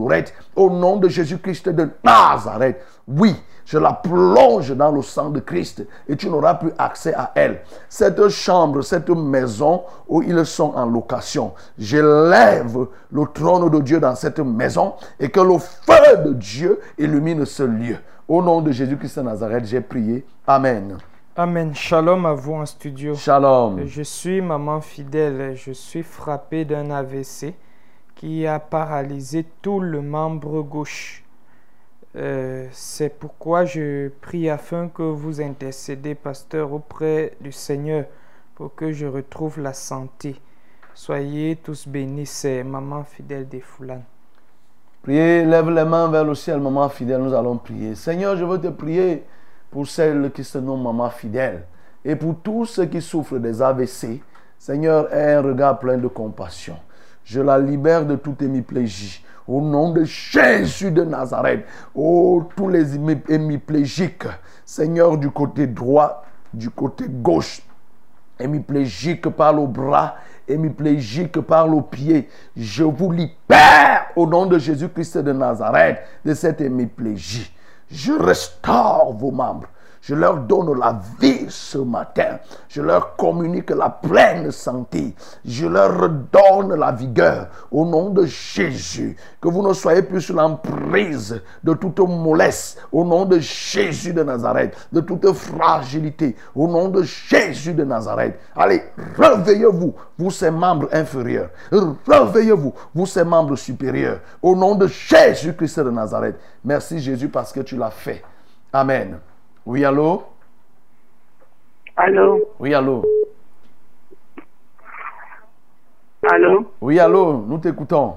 Au 0.55 0.71
nom 0.71 0.97
de 0.97 1.09
Jésus-Christ 1.09 1.69
de 1.69 1.89
Nazareth. 2.05 2.81
Oui, 3.09 3.35
je 3.65 3.79
la 3.79 3.93
plonge 3.93 4.75
dans 4.75 4.91
le 4.91 5.03
sang 5.03 5.31
de 5.31 5.41
Christ 5.41 5.87
et 6.09 6.17
tu 6.17 6.31
n'auras 6.31 6.55
plus 6.55 6.73
accès 6.79 7.15
à 7.15 7.33
elle. 7.35 7.63
Cette 7.89 8.29
chambre, 8.29 8.83
cette 8.83 9.11
maison 9.11 9.83
où 10.09 10.23
ils 10.23 10.47
sont 10.47 10.73
en 10.75 10.87
location, 10.87 11.53
j'élève 11.79 12.87
le 13.11 13.25
trône 13.33 13.69
de 13.71 13.81
Dieu 13.81 14.01
dans 14.01 14.15
cette 14.15 14.39
maison 14.39 14.95
et 15.19 15.29
que 15.29 15.41
le 15.41 15.59
feu 15.59 16.17
de 16.25 16.33
Dieu 16.35 16.81
illumine 16.99 17.45
ce 17.45 17.65
lieu. 17.65 17.97
Au 18.29 18.43
nom 18.43 18.61
de 18.61 18.73
Jésus-Christ 18.73 19.19
de 19.19 19.25
Nazareth, 19.25 19.67
j'ai 19.67 19.81
prié. 19.81 20.25
Amen. 20.47 20.99
Amen. 21.37 21.75
Shalom 21.75 22.25
à 22.25 22.33
vous 22.33 22.55
en 22.55 22.67
studio. 22.67 23.15
Shalom. 23.15 23.85
Je 23.85 24.03
suis 24.03 24.41
maman 24.41 24.81
fidèle. 24.81 25.55
Je 25.55 25.73
suis 25.73 26.03
frappé 26.03 26.65
d'un 26.65 26.91
AVC 26.91 27.55
qui 28.17 28.47
a 28.47 28.59
paralysé 28.59 29.47
tout 29.63 29.79
le 29.79 30.03
membre 30.03 30.63
gauche. 30.63 31.23
Euh, 32.17 32.67
C'est 32.73 33.11
pourquoi 33.11 33.65
je 33.67 34.09
prie 34.09 34.51
afin 34.51 34.89
que 34.89 35.03
vous 35.03 35.41
intercédez, 35.41 36.15
pasteur, 36.15 36.73
auprès 36.73 37.35
du 37.41 37.53
Seigneur 37.53 38.07
pour 38.55 38.75
que 38.75 38.91
je 38.91 39.07
retrouve 39.07 39.61
la 39.61 39.75
santé. 39.75 40.41
Soyez 40.95 41.57
tous 41.57 41.87
bénis. 41.87 42.27
C'est 42.27 42.65
maman 42.65 43.05
fidèle 43.05 43.47
des 43.47 43.61
Foulanes. 43.61 44.05
Priez, 45.03 45.45
lève 45.45 45.71
les 45.71 45.85
mains 45.85 46.09
vers 46.09 46.25
le 46.25 46.35
ciel, 46.35 46.59
maman 46.59 46.89
fidèle, 46.89 47.21
nous 47.21 47.35
allons 47.35 47.59
prier. 47.59 47.95
Seigneur, 47.95 48.37
je 48.37 48.45
veux 48.45 48.61
te 48.61 48.69
prier 48.69 49.25
pour 49.71 49.87
celles 49.87 50.33
qui 50.33 50.43
se 50.43 50.59
nomment 50.59 50.83
maman 50.85 51.11
fidèle 51.11 51.67
et 52.03 52.17
pour 52.17 52.37
tous 52.43 52.65
ceux 52.65 52.87
qui 52.87 53.03
souffrent 53.03 53.39
des 53.39 53.61
AVC. 53.61 54.23
Seigneur, 54.59 55.13
aie 55.13 55.35
un 55.35 55.43
regard 55.43 55.79
plein 55.79 55.99
de 55.99 56.09
compassion. 56.09 56.77
Je 57.27 57.41
la 57.41 57.59
libère 57.59 58.07
de 58.07 58.15
toute 58.15 58.41
hémiplégie. 58.41 59.23
Au 59.49 59.61
nom 59.61 59.91
de 59.93 60.05
Jésus 60.05 60.91
de 60.93 61.05
Nazareth, 61.05 61.67
oh, 61.95 62.49
tous 62.57 62.69
les 62.69 62.97
hémi- 62.97 63.23
hémiplégiques, 63.29 64.27
Seigneur, 64.65 65.19
du 65.19 65.31
côté 65.31 65.67
droit, 65.67 66.25
du 66.55 66.71
côté 66.71 67.05
gauche, 67.09 67.63
hémiplégique 68.41 69.29
par 69.29 69.53
le 69.53 69.67
bras, 69.67 70.17
hémiplégique 70.49 71.41
par 71.41 71.67
le 71.69 71.83
pied. 71.83 72.29
Je 72.57 72.85
vous 72.85 73.11
libère 73.13 74.07
au 74.15 74.27
nom 74.27 74.47
de 74.47 74.59
Jésus-Christ 74.59 75.19
de 75.19 75.33
Nazareth 75.33 75.99
de 76.25 76.33
cette 76.35 76.61
hémiplégie. 76.61 77.53
Je 77.91 78.13
restaure 78.13 79.13
vos 79.13 79.31
membres. 79.33 79.69
Je 80.07 80.15
leur 80.15 80.37
donne 80.37 80.79
la 80.79 81.01
vie 81.21 81.47
ce 81.49 81.79
matin. 81.79 82.39
Je 82.69 82.81
leur 82.81 83.17
communique 83.17 83.71
la 83.71 83.91
pleine 83.91 84.53
santé. 84.53 85.17
Je 85.45 85.67
leur 85.67 86.01
redonne 86.01 86.79
la 86.79 86.93
vigueur 86.93 87.49
au 87.73 87.85
nom 87.85 88.11
de 88.11 88.25
Jésus. 88.25 89.17
Que 89.41 89.49
vous 89.49 89.67
ne 89.67 89.73
soyez 89.73 90.03
plus 90.03 90.21
sous 90.21 90.33
l'emprise 90.33 91.43
de 91.65 91.75
toute 91.75 91.99
mollesse 91.99 92.77
au 92.93 93.05
nom 93.05 93.25
de 93.25 93.41
Jésus 93.41 94.13
de 94.13 94.23
Nazareth, 94.23 94.77
de 94.93 95.01
toute 95.01 95.33
fragilité 95.33 96.37
au 96.55 96.69
nom 96.69 96.89
de 96.89 97.03
Jésus 97.03 97.75
de 97.75 97.83
Nazareth. 97.83 98.39
Allez, 98.55 98.85
réveillez-vous, 99.19 99.93
vous 100.17 100.31
ces 100.31 100.53
membres 100.53 100.89
inférieurs. 100.93 101.51
Réveillez-vous, 102.07 102.73
vous 102.95 103.07
ces 103.07 103.25
membres 103.25 103.57
supérieurs 103.57 104.21
au 104.41 104.55
nom 104.55 104.77
de 104.77 104.87
Jésus-Christ 104.87 105.81
de 105.81 105.91
Nazareth. 105.91 106.37
Merci 106.65 107.01
Jésus 107.01 107.29
parce 107.29 107.53
que 107.53 107.59
tu 107.59 107.77
l'as 107.77 107.91
fait. 107.91 108.23
Amen. 108.73 109.19
Oui, 109.67 109.85
allô? 109.85 110.23
Allô? 111.97 112.55
Oui, 112.61 112.73
allô? 112.73 113.03
Allô? 116.23 116.73
Oui, 116.81 117.01
allô, 117.01 117.39
nous 117.39 117.59
t'écoutons. 117.59 118.17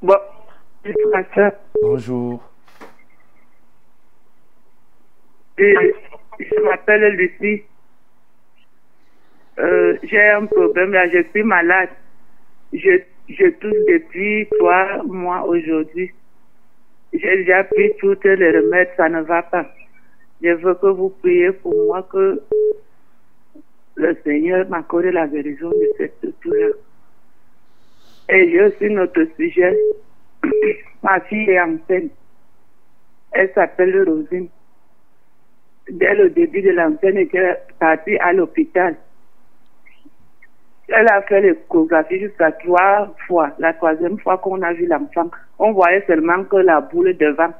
Bon, 0.00 0.14
frère. 1.32 1.52
Bonjour. 1.82 2.40
Je, 5.58 5.92
je 6.38 6.60
m'appelle 6.62 7.16
Lucie. 7.16 7.64
Euh, 9.58 9.98
J'ai 10.04 10.28
un 10.30 10.46
problème 10.46 10.92
là, 10.92 11.08
je 11.08 11.24
suis 11.30 11.42
malade. 11.42 11.90
Je, 12.72 13.00
je 13.28 13.46
tousse 13.58 13.84
depuis 13.88 14.48
trois 14.56 15.02
mois 15.02 15.42
aujourd'hui. 15.48 16.12
J'ai 17.12 17.38
déjà 17.38 17.64
pris 17.64 17.90
tous 17.98 18.16
les 18.22 18.56
remèdes, 18.56 18.90
ça 18.96 19.08
ne 19.08 19.22
va 19.22 19.42
pas. 19.42 19.66
Je 20.42 20.50
veux 20.50 20.74
que 20.74 20.86
vous 20.86 21.10
priez 21.20 21.52
pour 21.52 21.74
moi 21.86 22.06
que 22.10 22.40
le 23.96 24.16
Seigneur 24.22 24.68
m'accorde 24.68 25.06
la 25.06 25.26
guérison 25.26 25.70
de 25.70 25.88
cette 25.96 26.40
toux-là. 26.40 26.68
Et 28.28 28.50
j'ai 28.50 28.62
aussi 28.62 28.90
notre 28.90 29.24
sujet. 29.36 29.76
Ma 31.02 31.20
fille 31.20 31.50
est 31.50 31.60
enceinte. 31.60 32.12
Elle 33.32 33.52
s'appelle 33.54 34.08
Rosine. 34.08 34.48
Dès 35.90 36.14
le 36.14 36.30
début 36.30 36.62
de 36.62 36.70
l'antenne, 36.70 37.16
elle 37.16 37.22
était 37.24 37.56
partie 37.78 38.16
à 38.18 38.32
l'hôpital. 38.32 38.96
Elle 40.88 41.08
a 41.08 41.22
fait 41.22 41.40
l'échographie 41.40 42.20
jusqu'à 42.20 42.52
trois 42.52 43.14
fois. 43.26 43.50
La 43.58 43.72
troisième 43.74 44.18
fois 44.18 44.38
qu'on 44.38 44.62
a 44.62 44.72
vu 44.72 44.86
l'enfant, 44.86 45.30
on 45.58 45.72
voyait 45.72 46.04
seulement 46.06 46.44
que 46.44 46.56
la 46.56 46.80
boule 46.80 47.16
devant. 47.16 47.52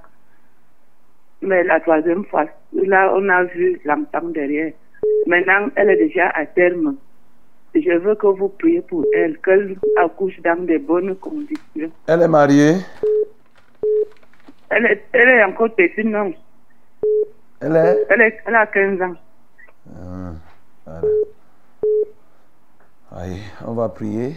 Mais 1.43 1.63
la 1.65 1.81
troisième 1.81 2.25
fois, 2.27 2.47
là, 2.73 3.13
on 3.15 3.29
a 3.29 3.45
vu 3.45 3.81
l'enfant 3.85 4.27
derrière. 4.29 4.73
Maintenant, 5.27 5.69
elle 5.77 5.91
est 5.91 5.97
déjà 5.97 6.29
à 6.31 6.47
terme. 6.47 6.97
Je 7.75 7.93
veux 7.99 8.15
que 8.17 8.27
vous 8.27 8.49
priez 8.49 8.81
pour 8.81 9.05
elle, 9.15 9.39
qu'elle 9.39 9.77
accouche 9.99 10.41
dans 10.43 10.65
de 10.65 10.79
bonnes 10.79 11.15
conditions. 11.17 11.91
Elle 12.09 12.23
est 12.23 12.29
mariée? 12.29 12.75
Elle 14.71 14.87
est, 14.87 15.05
elle 15.13 15.29
est 15.29 15.45
encore 15.45 15.75
petite, 15.75 16.05
non? 16.05 16.33
Elle 17.61 17.77
est? 17.77 18.07
Elle, 18.11 18.21
est, 18.23 18.39
elle 18.47 18.55
a 18.55 18.67
15 18.67 19.03
ans. 19.03 19.15
Ah, 19.95 20.33
voilà. 20.87 21.09
Allez, 23.13 23.41
on 23.67 23.73
va 23.73 23.89
prier. 23.89 24.35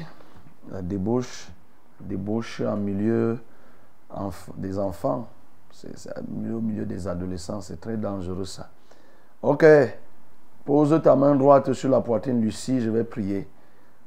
La 0.71 0.81
débauche, 0.81 1.47
débauche 1.99 2.61
en 2.61 2.77
milieu 2.77 3.37
enf- 4.13 4.49
des 4.57 4.77
enfants. 4.79 5.27
Au 5.73 6.59
milieu- 6.61 6.85
des 6.85 7.07
adolescents, 7.07 7.61
c'est 7.61 7.79
très 7.79 7.97
dangereux 7.97 8.45
ça. 8.45 8.69
Ok, 9.41 9.65
pose 10.65 10.99
ta 11.01 11.15
main 11.15 11.35
droite 11.35 11.73
sur 11.73 11.89
la 11.89 12.01
poitrine, 12.01 12.41
Lucie, 12.41 12.81
je 12.81 12.89
vais 12.89 13.03
prier. 13.03 13.47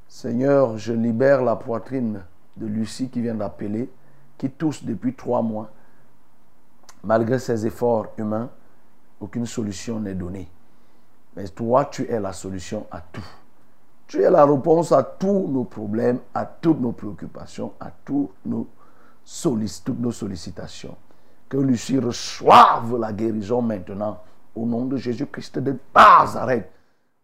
Seigneur, 0.07 0.79
je 0.79 0.93
libère 0.93 1.43
la 1.43 1.57
poitrine 1.57 2.23
de 2.57 2.67
Lucie 2.67 3.09
qui 3.09 3.21
vient 3.21 3.35
d'appeler, 3.35 3.91
qui 4.39 4.51
tousse 4.51 4.85
depuis 4.85 5.15
trois 5.15 5.43
mois. 5.43 5.71
Malgré 7.03 7.39
ses 7.39 7.67
efforts 7.67 8.09
humains, 8.19 8.51
aucune 9.21 9.47
solution 9.47 10.01
n'est 10.01 10.15
donnée. 10.15 10.49
Mais 11.37 11.49
toi, 11.49 11.87
tu 11.87 12.09
es 12.09 12.21
la 12.21 12.33
solution 12.33 12.87
à 12.91 13.01
tout. 13.01 13.27
Tu 14.07 14.23
es 14.23 14.31
la 14.31 14.45
réponse 14.45 14.93
à 14.93 15.03
tous 15.03 15.49
nos 15.49 15.65
problèmes, 15.65 16.21
à 16.35 16.45
toutes 16.47 16.81
nos 16.81 16.93
préoccupations, 16.93 17.73
à 17.81 17.91
tous 18.05 18.31
nos 18.45 18.69
toutes 19.85 19.99
nos 20.01 20.13
sollicitations. 20.13 20.95
Que 21.49 21.57
Lucie 21.57 21.99
reçoive 21.99 22.99
la 22.99 23.13
guérison 23.13 23.63
maintenant 23.63 24.21
au 24.55 24.67
nom 24.67 24.87
de 24.87 24.97
Jésus-Christ 24.97 25.59
de 25.59 25.77
Nazareth. 25.95 26.71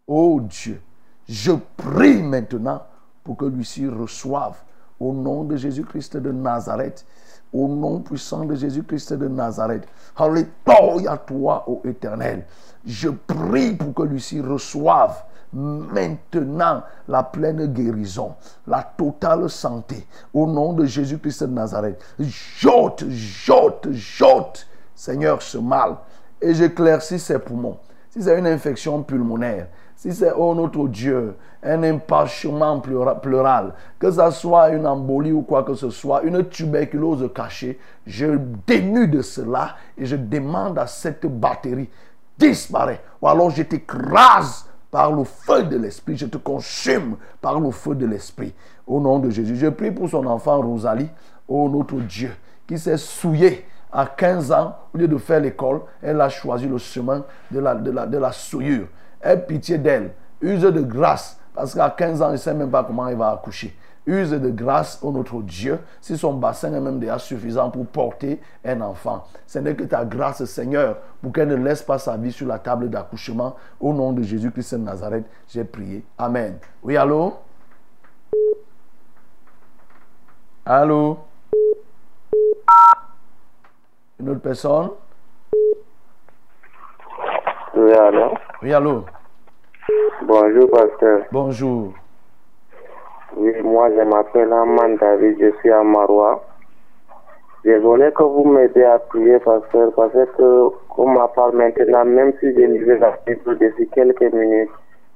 Oh 0.07 0.41
Dieu, 0.43 0.81
je 1.29 1.53
prie 1.77 2.23
maintenant 2.23 2.83
pour 3.23 3.37
que 3.37 3.45
Lucie 3.45 3.87
reçoive 3.87 4.57
au 4.99 5.13
nom 5.13 5.45
de 5.45 5.57
Jésus-Christ 5.57 6.17
de 6.17 6.33
Nazareth. 6.33 7.07
Au 7.53 7.67
nom 7.67 8.01
puissant 8.01 8.45
de 8.45 8.55
Jésus-Christ 8.55 9.15
de 9.15 9.27
Nazareth. 9.27 9.89
Alléluia 10.17 11.17
toi, 11.17 11.65
ô 11.69 11.81
éternel. 11.85 12.47
Je 12.87 13.09
prie 13.09 13.75
pour 13.75 13.93
que 13.95 14.03
Lucie 14.03 14.41
reçoive 14.41 15.25
maintenant 15.53 16.83
la 17.09 17.23
pleine 17.23 17.67
guérison, 17.67 18.35
la 18.67 18.83
totale 18.83 19.49
santé. 19.51 20.07
Au 20.33 20.47
nom 20.47 20.73
de 20.73 20.85
Jésus-Christ 20.85 21.45
de 21.45 21.53
Nazareth. 21.53 22.01
Jote, 22.19 23.05
jote, 23.09 23.89
jote, 23.91 24.67
Seigneur, 24.95 25.43
ce 25.43 25.59
mal. 25.59 25.97
Et 26.41 26.55
j'éclaircis 26.55 27.19
ses 27.19 27.39
poumons. 27.39 27.79
Si 28.11 28.23
c'est 28.23 28.39
une 28.39 28.47
infection 28.47 29.03
pulmonaire, 29.03 29.69
si 29.95 30.13
c'est, 30.15 30.33
oh 30.35 30.55
notre 30.55 30.89
Dieu, 30.89 31.37
un 31.63 31.83
empêchement 31.85 32.81
pleura- 32.81 33.21
pleural, 33.21 33.75
que 33.99 34.11
ce 34.11 34.31
soit 34.31 34.71
une 34.71 34.87
embolie 34.87 35.31
ou 35.33 35.43
quoi 35.43 35.63
que 35.63 35.75
ce 35.75 35.91
soit, 35.91 36.23
une 36.23 36.49
tuberculose 36.49 37.31
cachée, 37.35 37.79
je 38.07 38.39
dénude 38.67 39.21
cela 39.21 39.77
et 39.99 40.07
je 40.07 40.17
demande 40.17 40.79
à 40.79 40.87
cette 40.87 41.27
batterie, 41.27 41.91
disparaît. 42.39 43.03
Ou 43.21 43.29
alors 43.29 43.51
je 43.51 43.63
t'écrase 43.63 44.65
par 44.91 45.13
le 45.13 45.25
feu 45.25 45.65
de 45.65 45.77
l'Esprit, 45.77 46.17
je 46.17 46.27
te 46.27 46.37
consume 46.37 47.17
par 47.41 47.61
le 47.61 47.71
feu 47.71 47.95
de 47.95 48.07
l'Esprit. 48.07 48.53
Au 48.87 49.01
nom 49.01 49.19
de 49.19 49.31
Jésus, 49.31 49.57
je 49.57 49.69
prie 49.69 49.91
pour 49.91 50.09
son 50.09 50.27
enfant 50.27 50.61
Rosalie, 50.61 51.09
oh 51.49 51.69
notre 51.69 51.97
Dieu, 51.97 52.33
qui 52.67 52.79
s'est 52.79 52.97
souillé 52.97 53.65
à 53.93 54.07
15 54.07 54.53
ans, 54.53 54.77
au 54.95 54.99
lieu 54.99 55.09
de 55.09 55.17
faire 55.19 55.41
l'école, 55.41 55.83
elle 56.03 56.21
a 56.21 56.29
choisi 56.29 56.67
le 56.67 56.79
chemin 56.79 57.25
de 57.51 57.61
la, 57.61 57.75
de 57.75 58.19
la, 58.19 58.33
souillure. 58.33 58.87
Aie 59.23 59.37
pitié 59.37 59.79
d'elle. 59.79 60.13
Use 60.41 60.63
de 60.63 60.81
grâce. 60.81 61.39
Parce 61.55 61.75
qu'à 61.75 61.91
15 61.91 62.23
ans, 62.23 62.29
il 62.29 62.33
ne 62.33 62.37
sait 62.37 62.55
même 62.55 62.71
pas 62.71 62.85
comment 62.85 63.09
il 63.09 63.17
va 63.17 63.33
accoucher. 63.33 63.77
Use 64.07 64.31
de 64.31 64.51
grâce 64.51 64.99
au 65.03 65.13
notre 65.13 65.43
Dieu, 65.43 65.79
si 66.01 66.17
son 66.17 66.35
bassin 66.35 66.73
est 66.73 66.81
même 66.81 66.99
déjà 66.99 67.19
suffisant 67.19 67.71
pour 67.71 67.87
porter 67.87 68.41
un 68.65 68.81
enfant. 68.81 69.25
Ce 69.47 69.59
n'est 69.59 69.75
que 69.75 69.85
ta 69.85 70.05
grâce, 70.05 70.45
Seigneur, 70.47 70.97
pour 71.23 71.33
qu'elle 71.33 71.49
ne 71.49 71.57
laisse 71.57 71.83
pas 71.83 71.99
sa 71.99 72.17
vie 72.17 72.33
sur 72.33 72.47
la 72.47 72.59
table 72.59 72.89
d'accouchement. 72.89 73.57
Au 73.79 73.93
nom 73.93 74.13
de 74.13 74.23
Jésus-Christ 74.23 74.75
de 74.75 74.81
Nazareth, 74.81 75.27
j'ai 75.49 75.65
prié. 75.65 76.05
Amen. 76.19 76.59
Oui, 76.83 76.97
allô? 76.97 77.35
Allô? 80.65 81.19
Une 84.19 84.31
autre 84.31 84.41
personne? 84.41 84.91
Oui, 87.75 87.93
alors 87.93 88.35
Oui, 88.63 88.73
allô? 88.73 89.05
Bonjour, 90.23 90.71
pasteur. 90.71 91.23
Bonjour. 91.33 91.95
Oui, 93.37 93.53
moi, 93.63 93.89
je 93.91 94.03
m'appelle 94.03 94.53
Aman 94.53 94.97
David, 94.97 95.37
je 95.41 95.51
suis 95.61 95.71
à 95.71 95.83
Marois. 95.85 96.43
Je 97.65 97.73
voulais 97.73 98.11
que 98.13 98.23
vous 98.23 98.45
m'aidiez 98.45 98.85
à 98.85 98.99
prier, 98.99 99.39
pasteur, 99.39 99.93
parce 99.95 100.13
que, 100.13 100.69
comme 100.95 101.15
ma 101.15 101.29
part 101.29 101.53
maintenant, 101.53 102.05
même 102.05 102.33
si 102.41 102.53
je 102.55 102.61
lisais 102.61 102.99
la 102.99 103.19
Bible 103.27 103.59
depuis 103.59 103.89
quelques 103.89 104.33
minutes, 104.33 104.71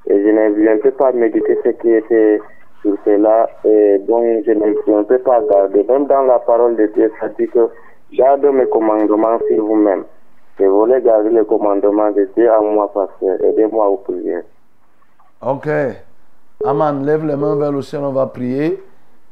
et 0.06 0.22
je 0.22 0.28
ne 0.28 0.76
peux 0.76 0.90
pas 0.90 1.12
méditer 1.12 1.58
ce 1.64 1.70
qui 1.70 1.90
était 1.90 2.40
sur 2.82 2.96
cela, 3.04 3.48
et 3.64 3.98
donc 4.00 4.22
je 4.46 4.52
ne, 4.52 5.02
peux 5.02 5.18
pas 5.18 5.40
garder. 5.50 5.84
Même 5.88 6.06
dans 6.06 6.22
la 6.22 6.38
parole 6.38 6.76
de 6.76 6.86
Dieu, 6.94 7.10
ça 7.18 7.28
dit 7.30 7.48
que 7.48 7.70
garde 8.12 8.44
mes 8.44 8.66
commandements 8.66 9.38
sur 9.48 9.64
vous-même. 9.64 10.04
Je 10.60 10.66
voulais 10.66 11.00
garder 11.00 11.30
les 11.30 11.44
commandements 11.44 12.10
de 12.12 12.28
Dieu 12.36 12.50
à 12.52 12.60
moi, 12.60 12.92
pasteur. 12.92 13.42
Aidez-moi 13.42 13.88
aux 13.88 13.96
prières. 13.96 14.44
Ok. 15.42 15.68
Aman, 16.66 17.04
lève 17.04 17.26
les 17.26 17.36
mains 17.36 17.56
vers 17.56 17.70
le 17.70 17.82
ciel, 17.82 18.00
on 18.04 18.12
va 18.12 18.26
prier. 18.26 18.82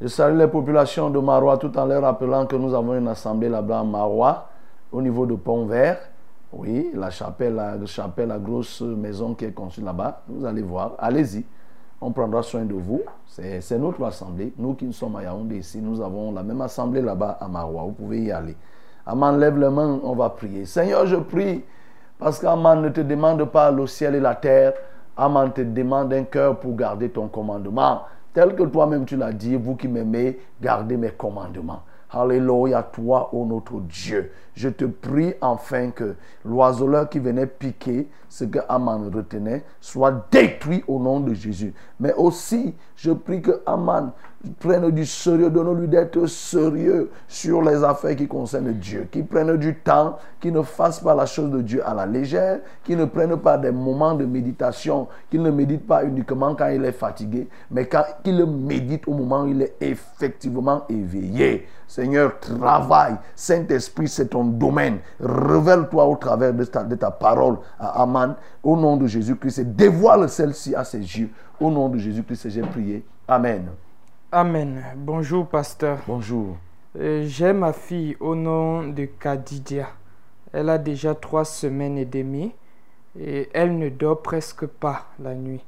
Je 0.03 0.07
salue 0.07 0.37
les 0.37 0.49
populations 0.49 1.09
de 1.09 1.19
Marois 1.19 1.57
tout 1.57 1.75
en 1.79 1.87
leur 1.87 2.03
rappelant 2.03 2.45
que 2.45 2.57
nous 2.57 2.75
avons 2.75 2.95
une 2.95 3.09
assemblée 3.09 3.49
là-bas 3.49 3.81
à 3.81 3.85
Marois, 3.85 4.49
au 4.93 5.01
niveau 5.01 5.25
de 5.25 5.35
Pont 5.37 5.65
Vert. 5.65 5.99
Oui, 6.53 6.91
la 6.95 7.09
chapelle, 7.09 7.55
la 7.55 7.87
chapelle, 7.87 8.29
la 8.29 8.39
grosse 8.39 8.83
maison 8.83 9.33
qui 9.33 9.47
est 9.47 9.53
construite 9.53 9.87
là-bas, 9.87 10.21
vous 10.29 10.45
allez 10.45 10.61
voir. 10.61 10.93
Allez-y, 10.99 11.47
on 12.03 12.11
prendra 12.11 12.43
soin 12.43 12.67
de 12.67 12.75
vous. 12.75 13.01
C'est 13.27 13.79
notre 13.79 14.05
assemblée. 14.05 14.53
Nous 14.59 14.75
qui 14.75 14.93
sommes 14.93 15.17
à 15.17 15.23
Yaoundé 15.23 15.57
ici, 15.57 15.81
nous 15.81 16.03
avons 16.03 16.33
la 16.33 16.43
même 16.43 16.61
assemblée 16.61 17.01
là-bas 17.01 17.39
à 17.41 17.49
Maroua. 17.49 17.85
Vous 17.85 17.93
pouvez 17.93 18.21
y 18.25 18.31
aller. 18.31 18.57
Aman, 19.07 19.39
lève 19.39 19.59
les 19.59 19.71
mains, 19.71 20.01
on 20.03 20.15
va 20.15 20.29
prier. 20.29 20.67
Seigneur, 20.67 21.07
je 21.07 21.17
prie 21.17 21.65
parce 22.19 22.39
qu'Aman 22.39 22.83
ne 22.83 22.91
te 22.91 23.01
demande 23.01 23.43
pas 23.47 23.71
le 23.71 23.87
ciel 23.87 24.17
et 24.17 24.21
la 24.21 24.35
terre. 24.35 24.75
Aman 25.17 25.51
te 25.53 25.61
demande 25.61 26.13
un 26.15 26.25
cœur 26.25 26.59
pour 26.59 26.75
garder 26.75 27.11
ton 27.11 27.29
commandement. 27.29 28.03
Tel 28.33 28.55
que 28.55 28.63
toi-même 28.63 29.05
tu 29.05 29.17
l'as 29.17 29.33
dit, 29.33 29.57
vous 29.57 29.77
qui 29.77 29.89
m'aimez, 29.89 30.39
gardez 30.61 30.97
mes 30.97 31.11
commandements. 31.11 31.83
Alléluia, 32.11 32.83
toi, 32.83 33.31
ô 33.33 33.47
notre 33.47 33.81
Dieu. 33.81 34.33
Je 34.55 34.69
te 34.69 34.85
prie 34.85 35.33
enfin 35.41 35.91
que 35.91 36.15
l'oiseleur 36.45 37.09
qui 37.09 37.19
venait 37.19 37.47
piquer 37.47 38.09
ce 38.29 38.45
que 38.45 38.59
Aman 38.69 39.11
retenait 39.15 39.65
soit 39.81 40.27
détruit 40.31 40.85
au 40.89 40.99
nom 40.99 41.21
de 41.21 41.33
Jésus. 41.33 41.73
Mais 42.01 42.13
aussi, 42.15 42.75
je 42.97 43.13
prie 43.13 43.41
que 43.41 43.63
Aman 43.65 44.13
prenne 44.59 44.91
du 44.91 45.07
sérieux, 45.07 45.51
donne-lui 45.51 45.89
d'être 45.89 46.27
sérieux 46.27 47.11
sur 47.29 47.63
les 47.63 47.85
affaires 47.85 48.17
qui 48.17 48.27
concernent 48.27 48.73
Dieu, 48.73 49.07
qui 49.11 49.23
prenne 49.23 49.57
du 49.57 49.77
temps, 49.77 50.19
qui 50.41 50.51
ne 50.51 50.63
fasse 50.63 51.01
pas 51.01 51.15
la 51.15 51.27
chose 51.27 51.51
de 51.51 51.63
Dieu 51.63 51.87
à 51.87 51.95
la 51.95 52.07
légère, 52.07 52.61
qui 52.83 52.97
ne 52.97 53.05
prenne 53.05 53.37
pas 53.37 53.57
des 53.57 53.71
moments 53.71 54.15
de 54.15 54.25
méditation, 54.25 55.07
qu'il 55.31 55.43
ne 55.43 55.51
médite 55.51 55.87
pas 55.87 56.05
uniquement 56.05 56.55
quand 56.55 56.69
il 56.69 56.85
est 56.85 56.93
fatigué, 56.93 57.49
mais 57.71 57.89
qu'il 57.89 58.37
le 58.37 58.47
médite 58.47 59.07
au 59.07 59.15
moment 59.15 59.43
où 59.43 59.49
il 59.49 59.63
est 59.63 59.77
effectivement 59.81 60.85
éveillé. 60.89 61.67
Seigneur, 61.87 62.41
travaille. 62.41 63.17
Saint-Esprit, 63.37 64.09
c'est 64.09 64.29
ton 64.29 64.45
domaine. 64.45 64.99
Révèle-toi 65.21 66.05
au 66.07 66.17
travers 66.17 66.55
de 66.55 66.65
ta, 66.65 66.85
de 66.85 66.95
ta 66.95 67.11
parole 67.11 67.59
à 67.79 68.03
Aman. 68.03 68.35
Au 68.63 68.77
nom 68.77 68.97
de 68.97 69.07
Jésus-Christ, 69.07 69.59
et 69.59 69.65
dévoile 69.65 70.29
celle-ci 70.29 70.75
à 70.75 70.85
ses 70.85 70.99
yeux. 70.99 71.31
Au 71.61 71.71
nom 71.71 71.89
de 71.89 71.99
Jésus-Christ, 71.99 72.49
j'ai 72.49 72.63
prié. 72.63 73.05
Amen. 73.29 73.69
Amen. 74.33 74.83
Bonjour, 74.97 75.47
pasteur. 75.47 75.99
Bonjour. 76.07 76.57
Euh, 76.99 77.25
J'ai 77.27 77.53
ma 77.53 77.73
fille 77.73 78.17
au 78.21 78.35
nom 78.35 78.89
de 78.89 79.05
Kadidia. 79.05 79.89
Elle 80.53 80.71
a 80.71 80.79
déjà 80.79 81.15
trois 81.15 81.45
semaines 81.45 81.99
et 81.99 82.05
demie 82.05 82.53
et 83.19 83.49
elle 83.53 83.77
ne 83.79 83.89
dort 83.91 84.23
presque 84.23 84.67
pas 84.67 85.07
la 85.19 85.35
nuit. 85.35 85.63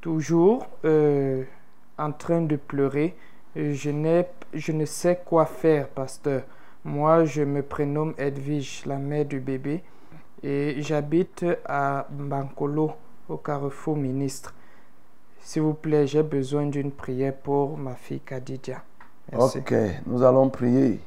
Toujours 0.00 0.66
euh, 0.84 1.44
en 1.98 2.12
train 2.12 2.42
de 2.42 2.56
pleurer. 2.56 3.14
Je, 3.56 3.90
n'ai- 3.90 4.26
je 4.52 4.72
ne 4.72 4.84
sais 4.84 5.20
quoi 5.24 5.46
faire, 5.46 5.88
pasteur. 5.88 6.42
Moi, 6.84 7.24
je 7.24 7.42
me 7.42 7.62
prénomme 7.62 8.14
Edwige, 8.18 8.82
la 8.84 8.98
mère 8.98 9.24
du 9.24 9.40
bébé, 9.40 9.82
et 10.42 10.74
j'habite 10.82 11.46
à 11.64 12.06
Bankolo, 12.10 12.92
au 13.28 13.38
carrefour 13.38 13.96
ministre. 13.96 14.52
S'il 15.44 15.60
vous 15.60 15.74
plaît, 15.74 16.06
j'ai 16.06 16.22
besoin 16.22 16.64
d'une 16.64 16.90
prière 16.90 17.34
pour 17.34 17.76
ma 17.76 17.94
fille. 17.94 18.22
Merci. 19.30 19.58
Ok, 19.58 19.74
nous 20.06 20.22
allons 20.22 20.48
prier. 20.48 21.00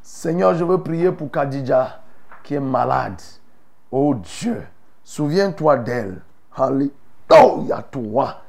Seigneur, 0.00 0.54
je 0.54 0.62
veux 0.62 0.80
prier 0.80 1.10
pour 1.10 1.28
Khadija 1.28 2.00
qui 2.44 2.54
est 2.54 2.60
malade. 2.60 3.20
Oh 3.90 4.14
Dieu, 4.14 4.62
souviens-toi 5.02 5.78
d'elle. 5.78 6.22
Alléluia, 6.54 7.82
toi. 7.90 8.42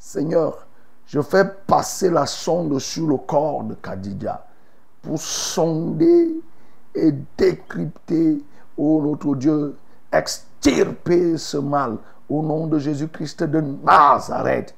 Seigneur, 0.00 0.66
je 1.06 1.20
fais 1.22 1.44
passer 1.64 2.10
la 2.10 2.26
sonde 2.26 2.76
sur 2.80 3.06
le 3.06 3.18
corps 3.18 3.62
de 3.62 3.74
Khadija 3.74 4.44
pour 5.00 5.20
sonder 5.20 6.34
et 6.92 7.14
décrypter, 7.38 8.42
oh 8.76 9.00
notre 9.00 9.36
Dieu, 9.36 9.76
extirper 10.12 11.38
ce 11.38 11.58
mal 11.58 11.98
au 12.28 12.42
nom 12.42 12.66
de 12.66 12.78
Jésus-Christ 12.78 13.44
de 13.44 13.60
Nazareth. 13.60 14.74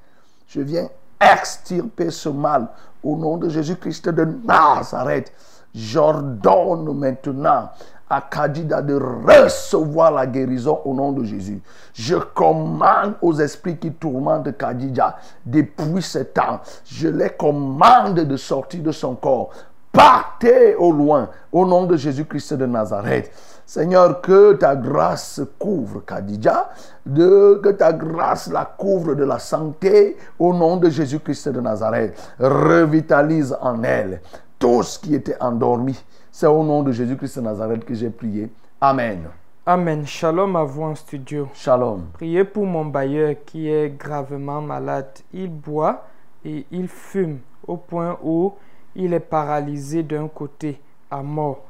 Je 0.49 0.61
viens 0.61 0.89
extirper 1.21 2.11
ce 2.11 2.29
mal 2.29 2.69
au 3.03 3.17
nom 3.17 3.37
de 3.37 3.49
Jésus-Christ 3.49 4.09
de 4.09 4.25
Nazareth. 4.45 5.33
J'ordonne 5.75 6.93
maintenant 6.97 7.71
à 8.09 8.21
Kadida 8.21 8.83
de 8.83 8.95
recevoir 8.95 10.13
la 10.13 10.27
guérison 10.27 10.81
au 10.85 10.95
nom 10.95 11.13
de 11.13 11.25
Jésus. 11.25 11.61
Je 11.93 12.17
commande 12.17 13.15
aux 13.23 13.35
esprits 13.35 13.77
qui 13.77 13.93
tourmentent 13.93 14.57
Kadija 14.57 15.17
depuis 15.45 16.03
ce 16.03 16.19
temps. 16.21 16.61
Je 16.85 17.09
les 17.09 17.31
commande 17.31 18.21
de 18.21 18.37
sortir 18.37 18.83
de 18.83 18.93
son 18.93 19.15
corps. 19.15 19.51
Partez 19.91 20.75
au 20.75 20.93
loin 20.93 21.29
au 21.53 21.67
nom 21.67 21.87
de 21.87 21.97
Jésus-Christ 21.97 22.55
de 22.55 22.67
Nazareth. 22.67 23.31
Seigneur, 23.67 24.21
que 24.21 24.53
ta 24.55 24.77
grâce 24.77 25.41
couvre 25.59 26.05
Khadija, 26.05 26.71
de, 27.07 27.61
que 27.63 27.71
ta 27.71 27.93
grâce 27.93 28.51
la 28.51 28.65
couvre 28.65 29.15
de 29.15 29.25
la 29.25 29.39
santé 29.39 30.17
au 30.39 30.53
nom 30.53 30.77
de 30.77 30.91
Jésus-Christ 30.91 31.49
de 31.49 31.61
Nazareth. 31.61 32.35
Revitalise 32.39 33.57
en 33.61 33.83
elle 33.83 34.21
tout 34.59 34.83
ce 34.83 34.99
qui 34.99 35.15
était 35.15 35.41
endormi. 35.41 35.99
C'est 36.31 36.47
au 36.47 36.63
nom 36.63 36.83
de 36.83 36.93
Jésus-Christ 36.93 37.39
de 37.39 37.45
Nazareth 37.45 37.85
que 37.85 37.95
j'ai 37.95 38.11
prié. 38.11 38.53
Amen. 38.81 39.29
Amen. 39.67 40.07
Shalom 40.07 40.57
à 40.57 40.65
vous 40.65 40.83
en 40.83 40.95
studio. 40.95 41.49
Shalom. 41.55 42.09
Priez 42.13 42.45
pour 42.45 42.67
mon 42.67 42.85
bailleur 42.85 43.35
qui 43.47 43.71
est 43.71 43.89
gravement 43.97 44.61
malade. 44.61 45.09
Il 45.33 45.51
boit 45.51 46.05
et 46.45 46.67
il 46.71 46.87
fume 46.87 47.39
au 47.67 47.79
point 47.79 48.19
où 48.23 48.53
il 48.95 49.15
est 49.15 49.21
paralysé 49.21 50.03
d'un 50.03 50.29
côté 50.29 50.79
à 51.11 51.23
mort. 51.23 51.63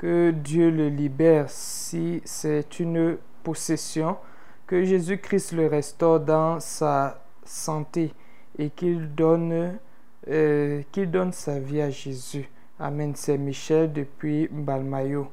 Que 0.00 0.30
Dieu 0.30 0.70
le 0.70 0.88
libère 0.88 1.50
si 1.50 2.22
c'est 2.24 2.80
une 2.80 3.18
possession. 3.42 4.16
Que 4.66 4.82
Jésus-Christ 4.82 5.52
le 5.52 5.66
restaure 5.66 6.20
dans 6.20 6.58
sa 6.58 7.20
santé 7.44 8.14
et 8.58 8.70
qu'il 8.70 9.14
donne, 9.14 9.76
euh, 10.26 10.82
donne 10.96 11.32
sa 11.32 11.58
vie 11.58 11.82
à 11.82 11.90
Jésus. 11.90 12.48
Amen. 12.78 13.12
C'est 13.14 13.36
Michel 13.36 13.92
depuis 13.92 14.48
Balmayo. 14.50 15.28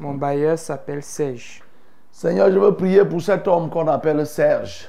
Mon 0.00 0.14
bailleur 0.14 0.58
s'appelle 0.58 1.04
Serge. 1.04 1.62
Seigneur, 2.10 2.50
je 2.50 2.58
veux 2.58 2.74
prier 2.74 3.04
pour 3.04 3.22
cet 3.22 3.46
homme 3.46 3.70
qu'on 3.70 3.86
appelle 3.86 4.26
Serge, 4.26 4.88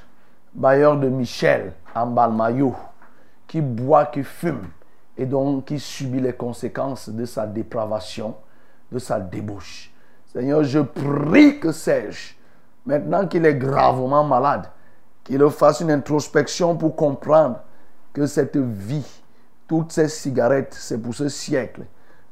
bailleur 0.52 0.98
de 0.98 1.10
Michel, 1.10 1.74
en 1.94 2.08
Balmayo, 2.08 2.74
qui 3.46 3.62
boit, 3.62 4.08
qui 4.08 4.24
fume, 4.24 4.68
et 5.16 5.28
donc 5.28 5.66
qui 5.66 5.80
subit 5.80 6.22
les 6.22 6.34
conséquences 6.34 7.08
de 7.08 7.26
sa 7.26 7.46
dépravation, 7.46 8.34
de 8.96 9.00
sa 9.00 9.20
débauche. 9.20 9.92
Seigneur, 10.32 10.64
je 10.64 10.80
prie 10.80 11.60
que 11.60 11.74
Serge, 11.74 12.38
maintenant 12.86 13.28
qu'il 13.28 13.46
est 13.46 13.56
gravement 13.56 14.24
malade, 14.24 14.68
qu'il 15.24 15.48
fasse 15.50 15.82
une 15.82 15.92
introspection 15.92 16.78
pour 16.78 16.96
comprendre 16.96 17.60
que 18.14 18.26
cette 18.26 18.56
vie, 18.56 19.06
toutes 19.68 19.92
ces 19.92 20.08
cigarettes, 20.08 20.74
c'est 20.80 20.98
pour 20.98 21.14
ce 21.14 21.28
siècle, 21.28 21.82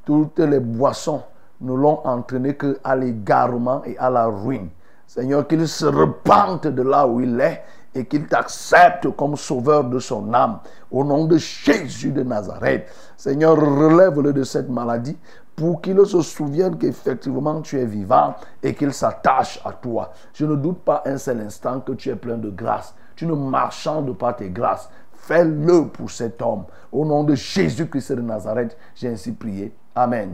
toutes 0.06 0.40
les 0.40 0.62
boissons 0.62 1.24
ne 1.60 1.74
l'ont 1.74 2.00
entraîné 2.06 2.56
qu'à 2.56 2.96
l'égarement 2.96 3.84
et 3.84 3.98
à 3.98 4.10
la 4.10 4.28
ruine. 4.28 4.70
Seigneur, 5.06 5.46
qu'il 5.46 5.68
se 5.68 5.86
repente 5.86 6.68
de 6.68 6.82
là 6.82 7.06
où 7.06 7.20
il 7.20 7.40
est 7.42 7.62
et 7.94 8.06
qu'il 8.06 8.26
t'accepte 8.28 9.10
comme 9.16 9.36
sauveur 9.36 9.84
de 9.84 10.00
son 10.00 10.34
âme. 10.34 10.60
Au 10.90 11.04
nom 11.04 11.26
de 11.26 11.38
Jésus 11.38 12.12
de 12.12 12.24
Nazareth. 12.24 12.88
Seigneur, 13.18 13.56
relève-le 13.56 14.34
de 14.34 14.44
cette 14.44 14.70
maladie 14.70 15.18
pour 15.56 15.82
qu'il 15.82 16.04
se 16.06 16.22
souvienne 16.22 16.78
qu'effectivement 16.78 17.62
tu 17.62 17.80
es 17.80 17.86
vivant 17.86 18.36
et 18.62 18.74
qu'il 18.74 18.94
s'attache 18.94 19.60
à 19.64 19.72
toi. 19.72 20.12
Je 20.34 20.46
ne 20.46 20.56
doute 20.56 20.80
pas 20.80 21.04
un 21.06 21.18
seul 21.18 21.42
instant 21.42 21.80
que 21.80 21.94
tu 21.94 22.10
es 22.10 22.16
plein 22.16 22.38
de 22.38 22.50
grâce. 22.50 22.96
Tu 23.16 23.26
ne 23.26 23.34
marchandes 23.34 24.18
pas 24.18 24.34
tes 24.34 24.50
grâces. 24.50 24.90
Fais-le 25.14 25.88
pour 25.88 26.10
cet 26.12 26.42
homme. 26.42 26.66
Au 26.92 27.06
nom 27.06 27.24
de 27.24 27.36
Jésus-Christ 27.36 28.14
de 28.14 28.22
Nazareth, 28.22 28.78
j'ai 28.96 29.10
ainsi 29.10 29.32
prié. 29.32 29.72
Amen. 29.96 30.34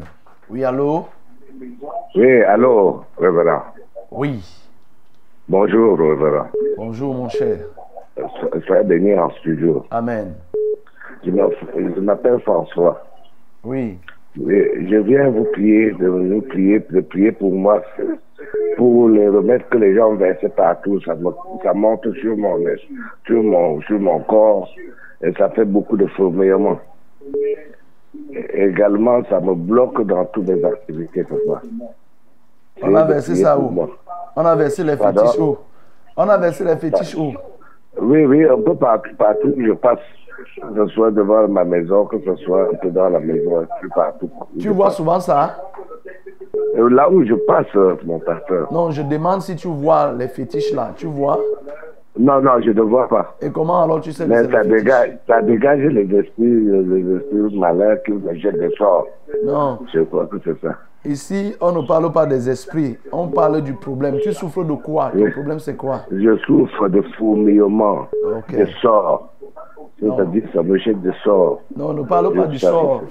Oui, 0.50 0.64
allô? 0.64 1.06
Oui, 2.16 2.41
allô, 2.44 3.04
révérend. 3.18 3.64
Oui. 4.10 4.44
Bonjour, 5.48 5.98
révérend. 5.98 6.48
Bonjour, 6.78 7.14
mon 7.14 7.30
cher. 7.30 7.60
Frère 8.66 8.86
Denis 8.86 9.18
en 9.18 9.30
studio. 9.32 9.86
Amen. 9.91 10.34
Je 11.24 12.00
m'appelle 12.00 12.40
François. 12.40 13.04
Oui. 13.64 14.00
Je 14.35 14.97
viens 14.97 15.30
vous 15.30 15.45
prier, 15.53 15.91
de 15.91 16.07
nous 16.07 16.41
prier, 16.41 16.80
de 16.89 17.01
prier 17.01 17.31
pour 17.31 17.51
moi, 17.53 17.81
pour 18.77 19.10
les 19.10 19.27
remèdes 19.27 19.68
que 19.69 19.77
les 19.77 19.95
gens 19.95 20.14
versent 20.15 20.45
partout. 20.56 21.01
Ça, 21.01 21.15
me- 21.15 21.31
ça 21.64 21.73
monte 21.73 22.11
sur 22.22 22.38
mon, 22.38 22.57
sur 23.26 23.43
mon, 23.43 23.81
sur 23.81 23.99
mon 23.99 24.19
corps 24.22 24.69
et 25.22 25.31
ça 25.34 25.49
fait 25.49 25.65
beaucoup 25.65 25.97
de 25.97 26.06
fourmillements. 26.07 26.80
Également, 28.53 29.23
ça 29.26 29.39
me 29.39 29.53
bloque 29.56 30.06
dans 30.06 30.26
toutes 30.26 30.47
mes 30.47 30.64
activités. 30.64 31.26
On 32.81 32.95
a 32.95 33.03
versé 33.06 33.35
ça 33.35 33.57
où? 33.60 33.69
moi. 33.69 33.89
On 34.35 34.45
a 34.45 34.56
versé 34.56 34.84
les 34.84 34.95
Pardon? 34.95 35.22
fétiches 35.26 35.39
où? 35.41 35.57
On 36.15 36.30
a 36.30 36.38
versé 36.38 36.64
les 36.64 36.77
fétiches 36.77 37.15
où? 37.15 37.34
Oui, 37.99 38.23
oui, 38.26 38.45
un 38.45 38.61
peu 38.61 38.76
partout, 38.76 39.10
partout 39.18 39.53
je 39.57 39.72
passe, 39.73 39.99
que 40.45 40.86
ce 40.88 40.94
soit 40.94 41.11
devant 41.11 41.48
ma 41.48 41.64
maison, 41.64 42.06
que 42.06 42.18
ce 42.26 42.36
soit 42.44 42.70
un 42.72 42.76
peu 42.82 42.90
dans 42.90 43.10
la 43.10 43.20
maison, 43.20 43.60
un 43.60 43.68
peu 43.82 43.90
partout. 43.94 44.30
Tu 44.60 44.70
vois 44.70 44.91
souvent 44.91 45.20
ça 45.20 45.56
Euh, 46.78 46.90
Là 46.90 47.10
où 47.10 47.24
je 47.26 47.34
passe, 47.34 47.68
euh, 47.76 47.95
mon 48.06 48.20
pasteur. 48.20 48.72
Non, 48.72 48.91
je 48.91 49.02
demande 49.02 49.41
si 49.41 49.56
tu 49.56 49.68
vois 49.68 50.14
les 50.18 50.28
fétiches 50.28 50.74
là. 50.74 50.91
Tu 50.95 51.07
vois? 51.07 51.40
Non, 52.18 52.41
non, 52.41 52.60
je 52.61 52.72
ne 52.72 52.82
vois 52.82 53.07
pas. 53.07 53.36
Et 53.41 53.49
comment 53.49 53.84
alors 53.84 54.02
tu 54.02 54.11
sais 54.11 54.26
que 54.26 54.30
Mais 54.30 54.44
c'est 54.44 54.52
ça 54.52 54.64
les 54.64 54.70
dégage, 54.78 55.18
ça 55.28 55.41
dégage 55.41 55.80
les 55.82 56.03
esprits, 56.18 56.44
euh, 56.70 56.84
les 56.88 57.16
esprits 57.18 57.57
malins 57.60 57.95
qui 58.06 58.11
me 58.11 58.34
jettent 58.36 58.60
des 58.60 58.72
sorts. 58.78 59.07
Non. 59.45 59.80
Je 59.94 60.02
crois 60.02 60.26
que 60.28 60.38
c'est 60.44 60.60
ça. 60.61 60.76
Ici, 61.06 61.56
on 61.61 61.72
ne 61.72 61.88
parle 61.88 62.11
pas 62.11 62.26
des 62.26 62.49
esprits. 62.49 62.98
On 63.14 63.28
parle 63.30 63.61
du 63.61 63.74
problème. 63.74 64.18
Tu 64.22 64.34
souffres 64.34 64.66
de 64.66 64.74
quoi? 64.74 65.11
Oui. 65.16 65.32
problème, 65.32 65.60
c'est 65.60 65.78
quoi? 65.78 66.02
Je 66.11 66.36
souffre 66.40 66.90
de 66.90 67.02
fourmillement, 67.18 68.07
de 68.52 68.66
sorts. 68.82 69.34
C'est-à-dire 69.99 70.44
ça 70.53 70.64
me 70.64 70.77
jette 70.77 71.02
des 71.02 71.14
sorts. 71.23 71.61
Non, 71.76 71.94
ne 71.94 72.03
parle 72.03 72.34
pas 72.34 72.48
du 72.48 72.57
sort. 72.60 73.03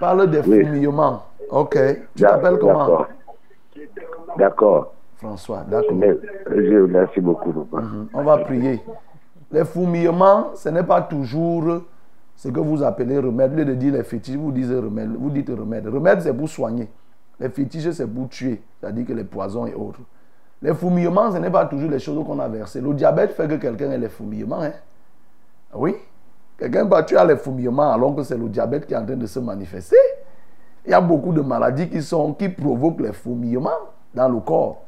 Parle 0.00 0.30
des 0.30 0.40
Oui. 0.40 0.62
fourmillements. 0.62 1.22
Ok. 1.50 1.78
Tu 2.14 2.22
t'appelles 2.22 2.58
comment? 2.58 3.06
D'accord. 4.36 4.92
François, 5.16 5.64
d'accord. 5.68 5.96
Je 6.50 6.86
merci 6.86 7.20
beaucoup, 7.20 7.52
papa. 7.52 7.84
On 8.14 8.22
va 8.22 8.38
prier. 8.38 8.80
Les 9.50 9.64
fourmillements, 9.64 10.50
ce 10.54 10.68
n'est 10.68 10.84
pas 10.84 11.00
toujours 11.02 11.80
ce 12.36 12.48
que 12.48 12.60
vous 12.60 12.82
appelez 12.84 13.18
remède. 13.18 13.52
Au 13.52 13.56
lieu 13.56 13.64
de 13.64 13.74
dire 13.74 13.94
les 13.94 14.04
fétiches, 14.04 14.36
vous 14.36 14.52
dites 14.52 14.70
remède. 14.70 15.10
Vous 15.18 15.30
dites 15.30 15.48
remède. 15.48 15.86
Remède, 15.88 16.20
c'est 16.20 16.34
pour 16.34 16.48
soigner. 16.48 16.88
Les 17.40 17.48
fétiches, 17.48 17.90
c'est 17.90 18.06
pour 18.06 18.28
tuer. 18.28 18.60
C'est-à-dire 18.80 19.06
que 19.06 19.12
les 19.12 19.24
poisons 19.24 19.66
et 19.66 19.74
autres. 19.74 20.00
Les 20.62 20.74
fourmillements, 20.74 21.32
ce 21.32 21.38
n'est 21.38 21.50
pas 21.50 21.64
toujours 21.66 21.90
les 21.90 21.98
choses 21.98 22.24
qu'on 22.24 22.38
a 22.38 22.48
versées. 22.48 22.80
Le 22.80 22.92
diabète 22.94 23.32
fait 23.32 23.48
que 23.48 23.54
quelqu'un 23.54 23.90
ait 23.90 23.98
les 23.98 24.08
fourmillements. 24.08 24.60
Hein? 24.62 24.72
Oui. 25.74 25.96
Quelqu'un 26.58 26.84
va 26.86 27.02
tuer 27.02 27.24
les 27.26 27.36
fourmillements 27.36 27.92
alors 27.92 28.14
que 28.16 28.22
c'est 28.22 28.36
le 28.36 28.48
diabète 28.48 28.86
qui 28.86 28.94
est 28.94 28.96
en 28.96 29.04
train 29.06 29.16
de 29.16 29.26
se 29.26 29.38
manifester. 29.38 29.96
Il 30.84 30.90
y 30.90 30.94
a 30.94 31.00
beaucoup 31.00 31.32
de 31.32 31.40
maladies 31.40 31.88
qui, 31.88 32.02
sont, 32.02 32.32
qui 32.32 32.48
provoquent 32.48 33.00
les 33.00 33.12
fourmillements 33.12 33.70
dans 34.14 34.28
le 34.28 34.40
corps. 34.40 34.82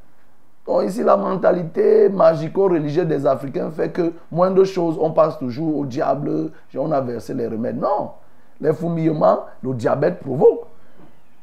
Donc 0.66 0.84
ici, 0.84 1.02
la 1.02 1.16
mentalité 1.16 2.08
magico-religieuse 2.08 3.06
des 3.06 3.26
Africains 3.26 3.70
fait 3.70 3.90
que 3.90 4.12
moins 4.30 4.50
de 4.50 4.64
choses, 4.64 4.96
on 5.00 5.10
passe 5.12 5.38
toujours 5.38 5.78
au 5.78 5.86
diable, 5.86 6.50
on 6.76 6.92
a 6.92 7.00
versé 7.00 7.34
les 7.34 7.46
remèdes. 7.46 7.80
Non. 7.80 8.10
Les 8.60 8.72
fourmillements, 8.72 9.40
le 9.62 9.74
diabète 9.74 10.20
provoque. 10.20 10.62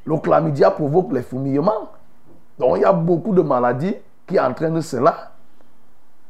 Le 0.06 0.18
chlamydia 0.18 0.72
provoque 0.72 1.12
les 1.12 1.22
fourmillements. 1.22 1.90
Donc 2.58 2.78
il 2.78 2.82
y 2.82 2.86
a 2.86 2.94
beaucoup 2.94 3.34
de 3.34 3.42
maladies 3.42 3.96
qui 4.26 4.40
entraînent 4.40 4.82
cela. 4.82 5.32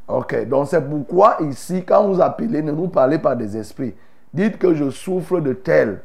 Ok, 0.08 0.48
donc 0.48 0.68
c'est 0.68 0.80
pourquoi 0.80 1.36
ici, 1.40 1.84
quand 1.84 2.08
vous 2.08 2.20
appelez, 2.20 2.62
ne 2.62 2.72
nous 2.72 2.88
parlez 2.88 3.18
pas 3.18 3.36
des 3.36 3.56
esprits. 3.58 3.94
Dites 4.32 4.58
que 4.58 4.74
je 4.74 4.88
souffre 4.88 5.38
de 5.40 5.52
tel. 5.52 6.00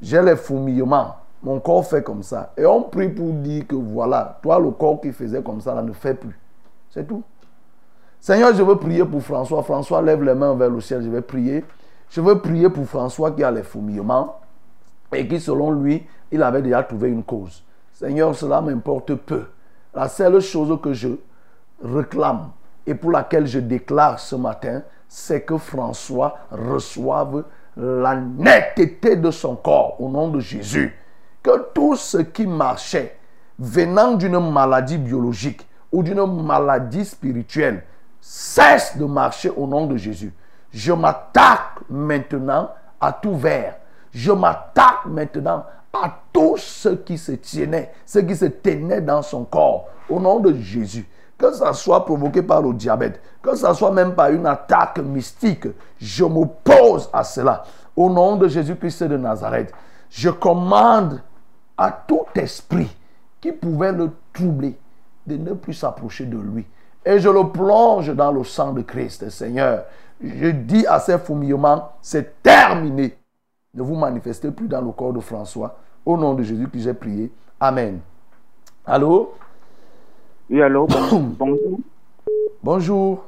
J'ai 0.00 0.22
les 0.22 0.36
fourmillements. 0.36 1.16
Mon 1.42 1.60
corps 1.60 1.86
fait 1.86 2.02
comme 2.02 2.22
ça. 2.22 2.52
Et 2.56 2.64
on 2.64 2.82
prie 2.82 3.10
pour 3.10 3.32
dire 3.32 3.66
que 3.66 3.74
voilà, 3.74 4.38
toi, 4.42 4.58
le 4.58 4.70
corps 4.70 5.00
qui 5.00 5.12
faisait 5.12 5.42
comme 5.42 5.60
ça, 5.60 5.74
là, 5.74 5.82
ne 5.82 5.92
fait 5.92 6.14
plus. 6.14 6.38
C'est 6.90 7.06
tout. 7.06 7.22
Seigneur, 8.18 8.54
je 8.54 8.62
veux 8.62 8.76
prier 8.76 9.04
pour 9.04 9.22
François. 9.22 9.62
François, 9.62 10.00
lève 10.00 10.22
les 10.22 10.34
mains 10.34 10.54
vers 10.54 10.70
le 10.70 10.80
ciel. 10.80 11.02
Je 11.02 11.10
vais 11.10 11.22
prier. 11.22 11.64
Je 12.08 12.20
veux 12.20 12.40
prier 12.40 12.70
pour 12.70 12.86
François 12.86 13.30
qui 13.30 13.44
a 13.44 13.50
les 13.50 13.62
fourmillements 13.62 14.40
et 15.12 15.28
qui, 15.28 15.38
selon 15.38 15.70
lui, 15.70 16.06
il 16.32 16.42
avait 16.42 16.62
déjà 16.62 16.82
trouvé 16.82 17.10
une 17.10 17.24
cause. 17.24 17.62
Seigneur, 17.92 18.34
cela 18.34 18.60
m'importe 18.62 19.14
peu. 19.14 19.44
La 19.94 20.08
seule 20.08 20.40
chose 20.40 20.78
que 20.82 20.92
je 20.94 21.08
réclame 21.82 22.50
et 22.90 22.94
pour 22.96 23.12
laquelle 23.12 23.46
je 23.46 23.60
déclare 23.60 24.18
ce 24.18 24.34
matin, 24.34 24.82
c'est 25.06 25.42
que 25.42 25.56
François 25.58 26.38
reçoive 26.50 27.44
la 27.76 28.16
netteté 28.16 29.14
de 29.14 29.30
son 29.30 29.54
corps 29.54 30.00
au 30.00 30.08
nom 30.08 30.26
de 30.26 30.40
Jésus. 30.40 30.92
Que 31.40 31.68
tout 31.72 31.94
ce 31.94 32.18
qui 32.18 32.48
marchait 32.48 33.16
venant 33.60 34.14
d'une 34.14 34.40
maladie 34.50 34.98
biologique 34.98 35.64
ou 35.92 36.02
d'une 36.02 36.26
maladie 36.42 37.04
spirituelle 37.04 37.84
cesse 38.20 38.96
de 38.96 39.04
marcher 39.04 39.50
au 39.50 39.68
nom 39.68 39.86
de 39.86 39.96
Jésus. 39.96 40.34
Je 40.72 40.92
m'attaque 40.92 41.78
maintenant 41.88 42.70
à 43.00 43.12
tout 43.12 43.36
verre. 43.36 43.76
Je 44.10 44.32
m'attaque 44.32 45.06
maintenant 45.06 45.64
à 45.92 46.22
tout 46.32 46.56
ce 46.56 46.88
qui 46.88 47.16
se 47.16 47.32
tenait, 47.32 47.92
ce 48.04 48.18
qui 48.18 48.34
se 48.34 48.46
tenait 48.46 49.00
dans 49.00 49.22
son 49.22 49.44
corps, 49.44 49.86
au 50.08 50.18
nom 50.18 50.40
de 50.40 50.54
Jésus. 50.54 51.06
Que 51.40 51.54
ça 51.54 51.72
soit 51.72 52.04
provoqué 52.04 52.42
par 52.42 52.60
le 52.60 52.74
diabète, 52.74 53.22
que 53.40 53.56
ça 53.56 53.72
soit 53.72 53.90
même 53.92 54.14
par 54.14 54.28
une 54.28 54.44
attaque 54.44 54.98
mystique, 54.98 55.66
je 55.98 56.22
m'oppose 56.22 57.08
à 57.14 57.24
cela. 57.24 57.64
Au 57.96 58.10
nom 58.10 58.36
de 58.36 58.46
Jésus-Christ 58.46 59.04
de 59.04 59.16
Nazareth, 59.16 59.72
je 60.10 60.28
commande 60.28 61.22
à 61.78 61.90
tout 61.92 62.26
esprit 62.34 62.94
qui 63.40 63.52
pouvait 63.52 63.92
le 63.92 64.10
troubler 64.34 64.78
de 65.26 65.38
ne 65.38 65.54
plus 65.54 65.72
s'approcher 65.72 66.26
de 66.26 66.36
lui. 66.36 66.66
Et 67.06 67.18
je 67.18 67.30
le 67.30 67.50
plonge 67.50 68.14
dans 68.14 68.32
le 68.32 68.44
sang 68.44 68.74
de 68.74 68.82
Christ, 68.82 69.30
Seigneur. 69.30 69.84
Je 70.22 70.48
dis 70.48 70.86
à 70.86 71.00
ces 71.00 71.18
fourmillements, 71.18 71.92
c'est 72.02 72.42
terminé. 72.42 73.16
Ne 73.72 73.82
vous 73.82 73.94
manifestez 73.94 74.50
plus 74.50 74.68
dans 74.68 74.82
le 74.82 74.92
corps 74.92 75.14
de 75.14 75.20
François. 75.20 75.78
Au 76.04 76.18
nom 76.18 76.34
de 76.34 76.42
Jésus 76.42 76.68
que 76.68 76.78
j'ai 76.78 76.92
prié. 76.92 77.32
Amen. 77.58 78.00
Allô? 78.84 79.32
Oui, 80.50 80.60
allô, 80.62 80.86
bon- 80.86 81.20
bonjour. 81.38 81.80
Bonjour. 82.62 83.24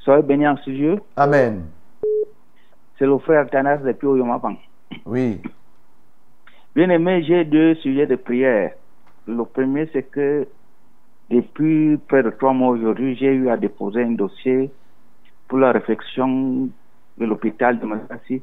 Soyez 0.00 0.22
bénis 0.22 0.46
en 0.48 0.56
ce 0.58 0.70
Dieu. 0.70 0.96
Amen. 1.16 1.64
C'est 2.98 3.06
le 3.06 3.18
frère 3.18 3.48
Tanas 3.48 3.78
depuis 3.78 4.06
Oyomapang. 4.06 4.56
Oui. 5.04 5.40
Bien 6.74 6.90
aimé, 6.90 7.22
j'ai 7.22 7.44
deux 7.44 7.74
sujets 7.76 8.06
de 8.06 8.16
prière. 8.16 8.72
Le 9.26 9.44
premier, 9.44 9.88
c'est 9.92 10.04
que 10.04 10.46
depuis 11.30 11.96
près 12.08 12.22
de 12.22 12.30
trois 12.30 12.52
mois 12.52 12.70
aujourd'hui, 12.70 13.16
j'ai 13.16 13.32
eu 13.32 13.48
à 13.48 13.56
déposer 13.56 14.02
un 14.02 14.12
dossier 14.12 14.70
pour 15.48 15.58
la 15.58 15.72
réflexion 15.72 16.68
de 17.18 17.24
l'hôpital 17.24 17.78
de 17.80 17.86
Massassi. 17.86 18.42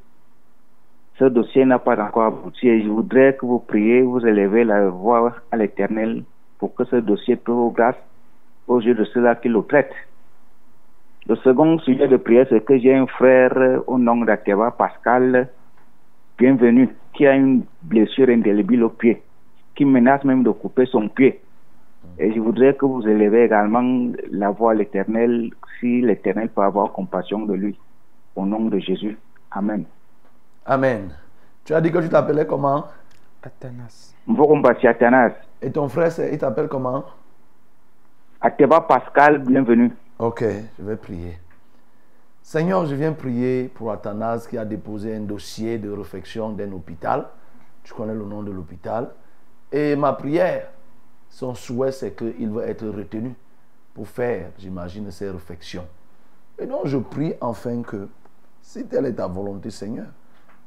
Ce 1.20 1.26
dossier 1.26 1.64
n'a 1.66 1.80
pas 1.80 2.02
encore 2.04 2.24
abouti 2.24 2.68
et 2.68 2.82
je 2.84 2.90
voudrais 2.90 3.36
que 3.40 3.46
vous 3.46 3.60
priez, 3.60 4.02
vous 4.02 4.26
élevez 4.26 4.64
la 4.64 4.90
voix 4.90 5.34
à 5.52 5.58
l'éternel 5.58 6.24
pour 6.64 6.76
que 6.76 6.86
ce 6.86 6.96
dossier 6.96 7.36
trouve 7.36 7.74
grâce 7.74 7.98
aux 8.70 8.80
yeux 8.80 8.96
de 8.96 9.04
ceux-là 9.04 9.36
qui 9.36 9.50
le 9.50 9.62
traitent. 9.64 10.00
Le 11.28 11.36
second 11.36 11.78
sujet 11.80 12.08
de 12.08 12.16
prière, 12.16 12.46
c'est 12.50 12.64
que 12.64 12.78
j'ai 12.78 12.96
un 12.96 13.06
frère 13.06 13.82
au 13.86 13.98
nom 14.00 14.24
d'Akeba 14.24 14.72
Pascal, 14.72 15.50
bienvenue, 16.38 16.88
qui 17.14 17.28
a 17.28 17.36
une 17.36 17.66
blessure 17.82 18.30
indélébile 18.30 18.86
au 18.86 18.90
pied, 18.92 19.22
qui 19.76 19.84
menace 19.84 20.24
même 20.24 20.44
de 20.44 20.52
couper 20.52 20.86
son 20.86 21.10
pied. 21.10 21.42
Et 22.18 22.32
je 22.32 22.40
voudrais 22.40 22.74
que 22.76 22.86
vous 22.86 23.06
élevez 23.06 23.44
également 23.44 24.14
la 24.32 24.52
voix 24.52 24.72
à 24.72 24.76
l'éternel, 24.76 25.50
si 25.82 26.00
l'éternel 26.00 26.48
peut 26.48 26.62
avoir 26.62 26.94
compassion 26.94 27.40
de 27.46 27.56
lui. 27.56 27.78
Au 28.38 28.46
nom 28.46 28.70
de 28.70 28.80
Jésus. 28.80 29.18
Amen. 29.52 29.84
Amen. 30.66 31.10
Tu 31.66 31.74
as 31.74 31.82
dit 31.82 31.92
que 31.92 32.00
tu 32.00 32.08
t'appelais 32.08 32.48
comment? 32.48 32.86
Athanas. 33.44 34.16
Mvokombasi 34.28 34.88
Atanas. 34.88 35.34
Et 35.66 35.72
ton 35.72 35.88
frère, 35.88 36.12
il 36.30 36.38
t'appelle 36.38 36.68
comment? 36.68 37.06
Akeba 38.42 38.82
Pascal, 38.82 39.40
bienvenue. 39.40 39.96
Ok, 40.20 40.44
je 40.78 40.84
vais 40.84 40.98
prier. 40.98 41.40
Seigneur, 42.42 42.86
je 42.86 42.94
viens 42.96 43.14
prier 43.14 43.72
pour 43.74 43.90
Athanas 43.90 44.46
qui 44.50 44.58
a 44.58 44.66
déposé 44.66 45.16
un 45.16 45.22
dossier 45.22 45.78
de 45.78 45.90
réflexion 45.90 46.50
d'un 46.50 46.70
hôpital. 46.74 47.30
Tu 47.82 47.94
connais 47.94 48.14
le 48.14 48.26
nom 48.26 48.44
de 48.44 48.52
l'hôpital. 48.52 49.12
Et 49.72 49.96
ma 49.96 50.12
prière, 50.12 50.68
son 51.30 51.56
souhait, 51.56 51.94
c'est 51.94 52.14
qu'il 52.14 52.50
va 52.50 52.66
être 52.66 52.86
retenu 52.86 53.34
pour 53.94 54.10
faire, 54.10 54.52
j'imagine, 54.58 55.10
ces 55.12 55.30
réflexions. 55.30 55.88
Et 56.60 56.66
donc, 56.66 56.88
je 56.88 56.98
prie 56.98 57.36
enfin 57.40 57.82
que, 57.84 58.10
si 58.62 58.86
telle 58.86 59.06
est 59.06 59.14
ta 59.14 59.28
volonté, 59.28 59.70
Seigneur, 59.70 60.08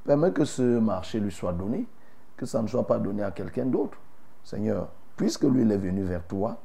permets 0.06 0.32
que 0.32 0.46
ce 0.46 0.62
marché 0.62 1.20
lui 1.20 1.32
soit 1.32 1.52
donné, 1.52 1.86
que 2.34 2.46
ça 2.46 2.62
ne 2.62 2.66
soit 2.66 2.86
pas 2.86 2.98
donné 2.98 3.22
à 3.22 3.30
quelqu'un 3.30 3.66
d'autre. 3.66 3.98
Seigneur, 4.46 4.86
puisque 5.16 5.42
lui, 5.42 5.62
il 5.62 5.72
est 5.72 5.76
venu 5.76 6.04
vers 6.04 6.24
toi, 6.24 6.56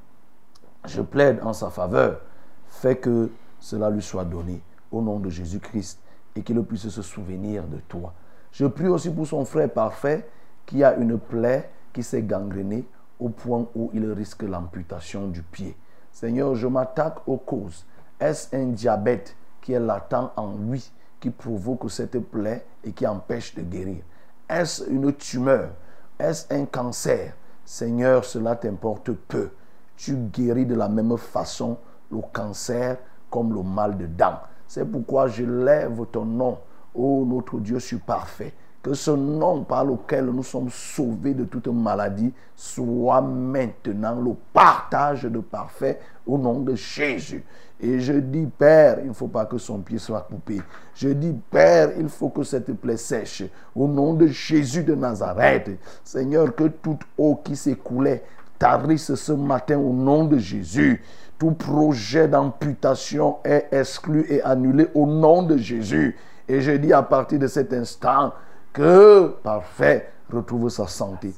je 0.85 1.01
plaide 1.01 1.39
en 1.41 1.51
sa 1.51 1.71
faveur. 1.71 2.21
Fais 2.67 2.95
que 2.95 3.31
cela 3.59 3.89
lui 3.89 4.03
soit 4.03 4.23
donné 4.23 4.61
au 4.91 5.01
nom 5.01 5.19
de 5.19 5.31
Jésus-Christ 5.31 5.99
et 6.35 6.43
qu'il 6.43 6.61
puisse 6.61 6.87
se 6.87 7.01
souvenir 7.01 7.63
de 7.63 7.77
toi. 7.87 8.13
Je 8.51 8.67
prie 8.67 8.87
aussi 8.87 9.09
pour 9.09 9.25
son 9.25 9.45
frère 9.45 9.71
parfait 9.71 10.29
qui 10.67 10.83
a 10.83 10.95
une 10.95 11.17
plaie 11.17 11.71
qui 11.91 12.03
s'est 12.03 12.21
gangrénée 12.21 12.85
au 13.19 13.29
point 13.29 13.65
où 13.73 13.89
il 13.95 14.11
risque 14.11 14.43
l'amputation 14.43 15.27
du 15.27 15.41
pied. 15.41 15.75
Seigneur, 16.11 16.53
je 16.53 16.67
m'attaque 16.67 17.27
aux 17.27 17.37
causes. 17.37 17.83
Est-ce 18.19 18.55
un 18.55 18.67
diabète 18.67 19.35
qui 19.59 19.73
est 19.73 19.79
latent 19.79 20.31
en 20.35 20.55
lui 20.55 20.91
qui 21.19 21.31
provoque 21.31 21.89
cette 21.89 22.19
plaie 22.19 22.63
et 22.83 22.91
qui 22.91 23.07
empêche 23.07 23.55
de 23.55 23.63
guérir? 23.63 24.03
Est-ce 24.47 24.87
une 24.87 25.11
tumeur? 25.13 25.71
Est-ce 26.19 26.53
un 26.53 26.65
cancer? 26.65 27.33
Seigneur, 27.71 28.25
cela 28.25 28.57
t'importe 28.57 29.13
peu. 29.13 29.51
Tu 29.95 30.17
guéris 30.17 30.65
de 30.65 30.75
la 30.75 30.89
même 30.89 31.15
façon 31.15 31.77
le 32.11 32.19
cancer 32.33 32.97
comme 33.29 33.53
le 33.53 33.63
mal 33.63 33.97
de 33.97 34.07
dents. 34.07 34.41
C'est 34.67 34.83
pourquoi 34.83 35.27
je 35.27 35.45
lève 35.45 36.05
ton 36.11 36.25
nom, 36.25 36.57
ô 36.93 37.23
notre 37.25 37.61
Dieu, 37.61 37.79
suis 37.79 37.99
parfait, 37.99 38.53
Que 38.81 38.93
ce 38.95 39.11
nom 39.11 39.63
par 39.63 39.85
lequel 39.85 40.25
nous 40.25 40.43
sommes 40.43 40.69
sauvés 40.71 41.35
de 41.35 41.43
toute 41.43 41.67
maladie 41.67 42.33
soit 42.55 43.21
maintenant 43.21 44.19
le 44.19 44.31
partage 44.53 45.23
de 45.23 45.39
parfait 45.39 45.99
au 46.25 46.37
nom 46.37 46.61
de 46.61 46.73
Jésus. 46.73 47.43
Et 47.79 47.99
je 47.99 48.13
dis, 48.13 48.47
Père, 48.57 48.99
il 49.01 49.09
ne 49.09 49.13
faut 49.13 49.27
pas 49.27 49.45
que 49.45 49.57
son 49.57 49.79
pied 49.79 49.97
soit 49.97 50.21
coupé. 50.21 50.61
Je 50.95 51.09
dis, 51.09 51.35
Père, 51.49 51.91
il 51.99 52.09
faut 52.09 52.29
que 52.29 52.43
cette 52.43 52.73
plaie 52.73 52.97
sèche. 52.97 53.43
Au 53.75 53.87
nom 53.87 54.13
de 54.13 54.27
Jésus 54.27 54.83
de 54.83 54.95
Nazareth. 54.95 55.71
Seigneur, 56.03 56.55
que 56.55 56.65
toute 56.65 57.01
eau 57.17 57.39
qui 57.43 57.55
s'écoulait 57.55 58.23
tarisse 58.59 59.15
ce 59.15 59.31
matin 59.31 59.79
au 59.79 59.91
nom 59.91 60.25
de 60.25 60.37
Jésus. 60.37 61.03
Tout 61.39 61.53
projet 61.53 62.27
d'amputation 62.27 63.37
est 63.43 63.67
exclu 63.71 64.27
et 64.29 64.43
annulé 64.43 64.87
au 64.93 65.07
nom 65.07 65.41
de 65.41 65.57
Jésus. 65.57 66.15
Et 66.47 66.61
je 66.61 66.73
dis 66.73 66.93
à 66.93 67.01
partir 67.01 67.39
de 67.39 67.47
cet 67.47 67.73
instant 67.73 68.33
que 68.73 69.27
parfait 69.43 70.11
retrouve 70.31 70.69
sa 70.69 70.87
santé. 70.87 71.33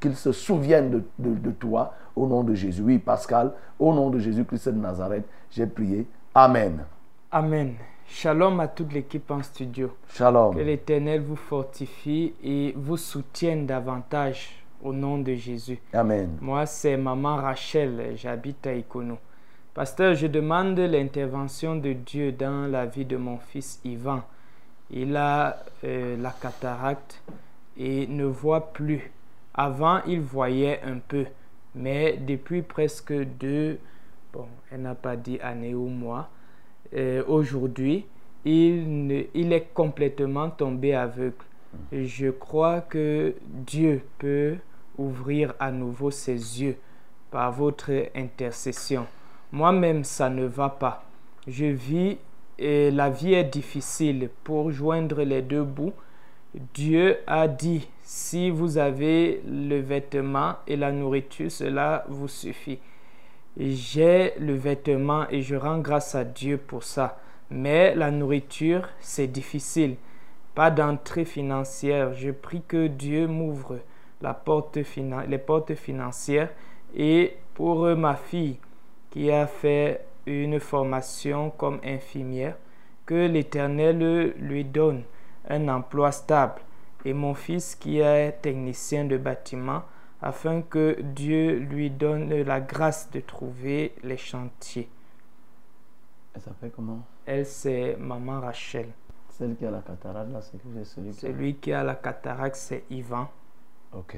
Qu'il 0.00 0.14
se 0.14 0.32
souvienne 0.32 0.90
de, 0.90 1.02
de- 1.18 1.34
de 1.34 1.50
toi 1.50 1.94
au 2.14 2.26
nom 2.26 2.44
de 2.44 2.54
Jésus. 2.54 2.82
Oui, 2.82 2.98
Pascal, 2.98 3.52
au 3.78 3.92
nom 3.92 4.10
de 4.10 4.18
Jésus-Christ 4.18 4.68
de 4.68 4.78
Nazareth, 4.78 5.24
j'ai 5.50 5.66
prié. 5.66 6.06
Amen. 6.34 6.84
Amen. 7.30 7.74
Shalom 8.06 8.60
à 8.60 8.68
toute 8.68 8.92
l'équipe 8.92 9.30
en 9.30 9.42
studio. 9.42 9.90
Shalom. 10.08 10.54
Que 10.54 10.60
l'Éternel 10.60 11.22
vous 11.22 11.36
fortifie 11.36 12.34
et 12.44 12.74
vous 12.76 12.96
soutienne 12.96 13.66
davantage 13.66 14.62
au 14.84 14.92
nom 14.92 15.18
de 15.18 15.34
Jésus. 15.34 15.80
Amen. 15.92 16.36
Moi, 16.40 16.66
c'est 16.66 16.96
Maman 16.96 17.36
Rachel, 17.36 18.12
j'habite 18.16 18.66
à 18.66 18.74
Ikono. 18.74 19.16
Pasteur, 19.74 20.14
je 20.14 20.26
demande 20.26 20.78
l'intervention 20.78 21.76
de 21.76 21.92
Dieu 21.94 22.32
dans 22.32 22.70
la 22.70 22.84
vie 22.86 23.06
de 23.06 23.16
mon 23.16 23.38
fils 23.38 23.80
Ivan. 23.84 24.20
Il 24.92 25.16
a 25.16 25.64
euh, 25.84 26.16
la 26.16 26.30
cataracte 26.30 27.22
et 27.76 28.06
ne 28.06 28.24
voit 28.24 28.72
plus. 28.72 29.10
Avant, 29.54 30.00
il 30.06 30.20
voyait 30.20 30.80
un 30.82 30.98
peu, 30.98 31.26
mais 31.74 32.16
depuis 32.16 32.62
presque 32.62 33.12
deux, 33.12 33.78
bon, 34.32 34.46
elle 34.70 34.82
n'a 34.82 34.94
pas 34.94 35.16
dit 35.16 35.40
année 35.40 35.74
ou 35.74 35.88
mois, 35.88 36.28
euh, 36.94 37.22
aujourd'hui, 37.26 38.06
il, 38.44 39.26
il 39.34 39.52
est 39.52 39.72
complètement 39.72 40.50
tombé 40.50 40.94
aveugle. 40.94 41.36
Je 41.92 42.28
crois 42.28 42.82
que 42.82 43.34
Dieu 43.46 44.02
peut 44.18 44.56
ouvrir 44.98 45.54
à 45.58 45.70
nouveau 45.70 46.10
ses 46.10 46.62
yeux 46.62 46.76
par 47.30 47.50
votre 47.52 47.90
intercession. 48.14 49.06
Moi-même, 49.52 50.04
ça 50.04 50.28
ne 50.28 50.44
va 50.44 50.68
pas. 50.68 51.04
Je 51.46 51.66
vis 51.66 52.18
et 52.62 52.92
la 52.92 53.10
vie 53.10 53.34
est 53.34 53.44
difficile 53.44 54.30
pour 54.44 54.70
joindre 54.70 55.22
les 55.22 55.42
deux 55.42 55.64
bouts. 55.64 55.94
Dieu 56.74 57.16
a 57.26 57.48
dit, 57.48 57.88
si 58.04 58.50
vous 58.50 58.78
avez 58.78 59.42
le 59.46 59.80
vêtement 59.80 60.54
et 60.68 60.76
la 60.76 60.92
nourriture, 60.92 61.50
cela 61.50 62.04
vous 62.08 62.28
suffit. 62.28 62.78
J'ai 63.58 64.32
le 64.38 64.54
vêtement 64.54 65.26
et 65.28 65.42
je 65.42 65.56
rends 65.56 65.80
grâce 65.80 66.14
à 66.14 66.24
Dieu 66.24 66.56
pour 66.56 66.84
ça. 66.84 67.18
Mais 67.50 67.96
la 67.96 68.12
nourriture, 68.12 68.88
c'est 69.00 69.26
difficile. 69.26 69.96
Pas 70.54 70.70
d'entrée 70.70 71.24
financière. 71.24 72.14
Je 72.14 72.30
prie 72.30 72.62
que 72.66 72.86
Dieu 72.86 73.26
m'ouvre 73.26 73.80
la 74.20 74.34
porte 74.34 74.78
les 75.28 75.38
portes 75.38 75.74
financières. 75.74 76.50
Et 76.94 77.36
pour 77.54 77.84
ma 77.96 78.14
fille 78.14 78.58
qui 79.10 79.32
a 79.32 79.48
fait 79.48 80.06
une 80.26 80.60
formation 80.60 81.50
comme 81.50 81.80
infirmière, 81.84 82.56
que 83.06 83.26
l'Éternel 83.26 84.32
lui 84.38 84.64
donne 84.64 85.02
un 85.48 85.68
emploi 85.68 86.12
stable. 86.12 86.60
Et 87.04 87.12
mon 87.12 87.34
fils 87.34 87.74
qui 87.74 87.98
est 87.98 88.32
technicien 88.42 89.04
de 89.04 89.16
bâtiment, 89.16 89.82
afin 90.20 90.62
que 90.62 90.96
Dieu 91.00 91.58
lui 91.58 91.90
donne 91.90 92.32
la 92.42 92.60
grâce 92.60 93.10
de 93.10 93.18
trouver 93.20 93.94
les 94.04 94.16
chantiers. 94.16 94.88
Elle 96.34 96.40
s'appelle 96.42 96.70
comment? 96.70 97.00
Elle, 97.26 97.44
c'est 97.44 97.96
Maman 97.98 98.40
Rachel. 98.40 98.86
Celle 99.30 99.56
qui 99.56 99.66
a 99.66 99.70
la 99.72 99.80
cataracte, 99.80 100.30
là, 100.32 100.40
c'est 100.40 100.58
celui 100.84 101.10
qui 101.10 101.26
a- 101.26 101.28
Celui 101.28 101.54
qui 101.56 101.72
a 101.72 101.82
la 101.82 101.94
cataracte, 101.96 102.56
c'est 102.56 102.84
Ivan. 102.90 103.28
Ok. 103.92 104.16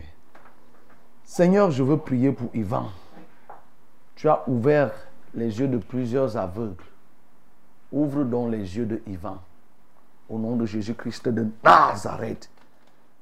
Seigneur, 1.23 1.71
je 1.71 1.83
veux 1.83 1.97
prier 1.97 2.33
pour 2.33 2.51
Ivan. 2.55 2.91
Tu 4.15 4.29
as 4.29 4.43
ouvert 4.47 4.93
les 5.35 5.59
yeux 5.59 5.69
de 5.69 5.79
plusieurs 5.79 6.37
aveugles. 6.37 6.85
Ouvre 7.93 8.25
donc 8.25 8.51
les 8.51 8.77
yeux 8.77 8.87
de 8.87 9.03
Ivan. 9.07 9.39
Au 10.29 10.39
nom 10.39 10.57
de 10.57 10.67
Jésus-Christ 10.67 11.29
de 11.29 11.47
Nazareth. 11.63 12.51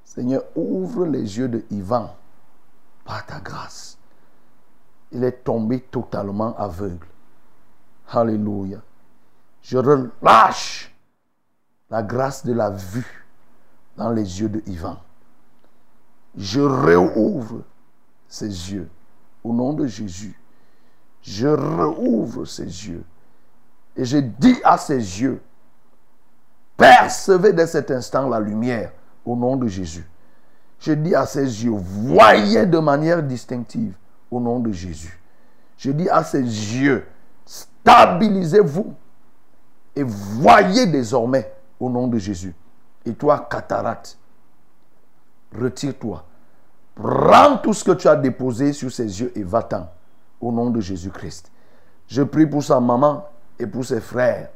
Seigneur, 0.05 0.43
ouvre 0.55 1.07
les 1.07 1.39
yeux 1.39 1.49
de 1.49 1.65
Ivan 1.71 2.15
par 3.05 3.27
ta 3.27 3.41
grâce. 3.41 3.99
Il 5.11 5.25
est 5.25 5.45
tombé 5.45 5.81
totalement 5.81 6.57
aveugle. 6.57 7.07
Alléluia. 8.09 8.79
Je 9.63 9.79
relâche 9.79 10.95
la 11.91 12.03
grâce 12.03 12.45
de 12.45 12.53
la 12.53 12.71
vue 12.71 13.27
dans 13.97 14.11
les 14.11 14.41
yeux 14.41 14.49
de 14.49 14.63
Ivan. 14.67 14.99
Je 16.37 16.61
réouvre 16.61 17.63
ses 18.29 18.47
yeux 18.47 18.89
au 19.45 19.53
nom 19.53 19.75
de 19.75 19.87
Jésus. 19.87 20.39
Je 21.23 21.47
réouvre 21.47 22.45
ses 22.45 22.65
yeux 22.65 23.05
et 23.97 24.05
je 24.05 24.19
dis 24.19 24.59
à 24.65 24.77
ses 24.77 24.97
yeux, 24.97 25.41
percevez 26.77 27.53
dès 27.53 27.67
cet 27.67 27.91
instant 27.91 28.29
la 28.29 28.41
lumière 28.41 28.93
au 29.25 29.37
nom 29.37 29.57
de 29.57 29.69
Jésus. 29.69 30.09
Je 30.81 30.93
dis 30.93 31.15
à 31.15 31.27
ses 31.27 31.65
yeux, 31.65 31.71
voyez 31.71 32.67
de 32.67 32.79
manière 32.79 33.23
distinctive 33.23 33.95
au 34.31 34.41
nom 34.41 34.59
de 34.59 34.73
Jésus. 34.73 35.21
Je 35.77 35.93
dis 35.93 36.09
à 36.09 36.25
ses 36.25 36.43
yeux, 36.43 37.07
stabilisez-vous 37.45 38.93
et 39.95 40.03
voyez 40.03 40.87
désormais 40.87 41.53
au 41.79 41.89
nom 41.89 42.09
de 42.09 42.19
Jésus. 42.19 42.55
Et 43.05 43.13
toi, 43.15 43.47
cataracte, 43.51 44.19
retire-toi. 45.57 46.25
Prends 46.95 47.59
tout 47.59 47.75
ce 47.75 47.85
que 47.85 47.93
tu 47.93 48.09
as 48.09 48.17
déposé 48.17 48.73
sur 48.73 48.91
ses 48.91 49.21
yeux 49.21 49.33
et 49.37 49.43
va-t'en 49.43 49.89
au 50.43 50.53
nom 50.53 50.69
de 50.71 50.81
Jésus-Christ. 50.81 51.51
Je 52.09 52.23
prie 52.23 52.47
pour 52.47 52.63
sa 52.63 52.81
maman 52.81 53.25
et 53.59 53.67
pour 53.67 53.85
ses 53.85 54.01
frères. 54.01 54.51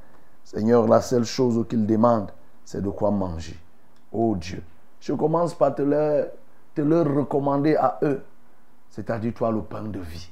Seigneur, 0.45 0.87
la 0.87 1.01
seule 1.01 1.25
chose 1.25 1.65
qu'ils 1.69 1.87
demandent, 1.87 2.31
c'est 2.65 2.83
de 2.83 2.91
quoi 2.91 3.11
manger. 3.11 3.59
Oh 4.13 4.35
Dieu, 4.37 4.63
je 5.01 5.13
commence 5.13 5.55
par 5.55 5.75
te 5.75 5.83
leur, 5.83 6.27
te 6.75 6.83
leur 6.83 7.07
recommander 7.07 7.77
à 7.77 7.99
eux, 8.03 8.23
c'est-à-dire 8.91 9.33
toi 9.35 9.51
le 9.51 9.63
pain 9.63 9.85
de 9.85 10.01
vie. 10.01 10.29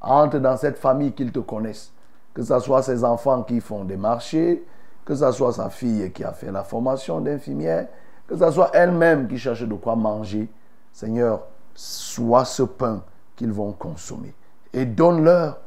Entre 0.00 0.38
dans 0.38 0.56
cette 0.56 0.78
famille 0.78 1.12
qu'ils 1.12 1.32
te 1.32 1.40
connaissent. 1.40 1.92
Que 2.32 2.44
ce 2.44 2.58
soit 2.60 2.82
ses 2.82 3.02
enfants 3.02 3.42
qui 3.42 3.60
font 3.60 3.84
des 3.84 3.96
marchés, 3.96 4.64
que 5.04 5.14
ce 5.14 5.32
soit 5.32 5.54
sa 5.54 5.70
fille 5.70 6.12
qui 6.12 6.22
a 6.22 6.32
fait 6.32 6.52
la 6.52 6.62
formation 6.62 7.20
d'infirmière, 7.20 7.88
que 8.28 8.36
ce 8.36 8.50
soit 8.50 8.70
elle-même 8.74 9.26
qui 9.26 9.38
cherche 9.38 9.62
de 9.62 9.74
quoi 9.74 9.96
manger. 9.96 10.48
Seigneur, 10.92 11.40
sois 11.74 12.44
ce 12.44 12.62
pain 12.62 13.02
qu'ils 13.34 13.52
vont 13.52 13.72
consommer. 13.72 14.34
Et 14.78 14.86
donne-leur 14.86 15.58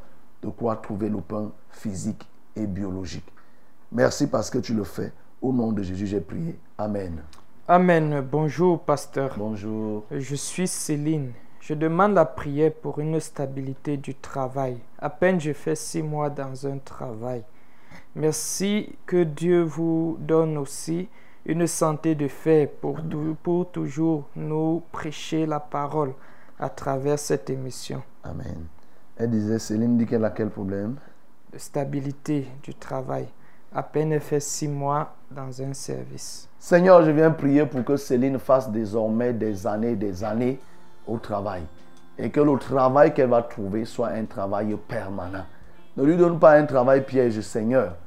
de 0.42 0.48
quoi 0.48 0.78
trouver 0.78 1.10
le 1.10 1.20
pain 1.20 1.52
physique 1.70 2.26
et 2.56 2.66
biologique. 2.66 3.28
Merci 3.92 4.28
parce 4.28 4.50
que 4.50 4.58
tu 4.60 4.74
le 4.74 4.86
fais. 4.86 5.12
Au 5.42 5.52
nom 5.52 5.74
de 5.74 5.84
Jésus, 5.84 6.08
j'ai 6.08 6.22
prié. 6.22 6.58
Amen. 6.78 7.22
Amen. 7.68 8.22
Bonjour, 8.22 8.80
pasteur. 8.80 9.36
Bonjour. 9.38 10.06
Je 10.12 10.36
suis 10.36 10.66
Céline. 10.66 11.34
Je 11.60 11.74
demande 11.74 12.14
la 12.14 12.24
prière 12.24 12.72
pour 12.72 13.00
une 13.00 13.20
stabilité 13.20 13.98
du 13.98 14.16
travail. 14.16 14.78
À 14.98 15.10
peine 15.10 15.42
je 15.42 15.52
fais 15.52 15.76
six 15.76 16.02
mois 16.02 16.30
dans 16.30 16.66
un 16.66 16.78
travail. 16.78 17.44
Merci 18.16 18.96
que 19.06 19.26
Dieu 19.26 19.62
vous 19.62 20.16
donne 20.22 20.58
aussi 20.58 21.10
une 21.46 21.68
santé 21.68 22.16
de 22.16 22.30
fer 22.30 22.70
pour, 22.80 23.02
pour 23.44 23.72
toujours 23.72 24.30
nous 24.38 24.82
prêcher 24.94 25.46
la 25.46 25.60
parole 25.60 26.14
à 26.58 26.70
travers 26.70 27.20
cette 27.20 27.50
émission. 27.50 28.02
Amen. 28.24 28.68
Elle 29.22 29.30
disait, 29.30 29.60
Céline 29.60 30.00
dit 30.00 30.08
qu'elle 30.08 30.26
a 30.26 30.32
quel 30.32 30.50
problème? 30.50 30.96
De 31.54 31.60
stabilité 31.60 32.48
du 32.64 32.74
travail. 32.74 33.28
À 33.72 33.84
peine 33.84 34.14
elle 34.14 34.20
fait 34.20 34.40
six 34.40 34.68
mois 34.68 35.14
dans 35.30 35.62
un 35.62 35.76
service. 35.76 36.50
Seigneur, 36.58 37.04
je 37.04 37.12
viens 37.12 37.30
prier 37.30 37.68
pour 37.68 37.84
que 37.84 37.98
Céline 37.98 38.40
fasse 38.40 38.72
désormais 38.72 39.32
des 39.32 39.68
années, 39.68 39.96
des 39.96 40.24
années 40.24 40.60
au 41.06 41.20
travail. 41.20 41.62
Et 42.18 42.32
que 42.32 42.40
le 42.40 42.58
travail 42.58 43.14
qu'elle 43.14 43.30
va 43.30 43.44
trouver 43.44 43.86
soit 43.86 44.08
un 44.08 44.26
travail 44.26 44.76
permanent. 44.88 45.46
Ne 45.98 46.04
lui 46.04 46.18
donne 46.18 46.40
pas 46.40 46.54
un 46.54 46.66
travail 46.66 47.06
piège, 47.06 47.42
Seigneur. 47.42 47.98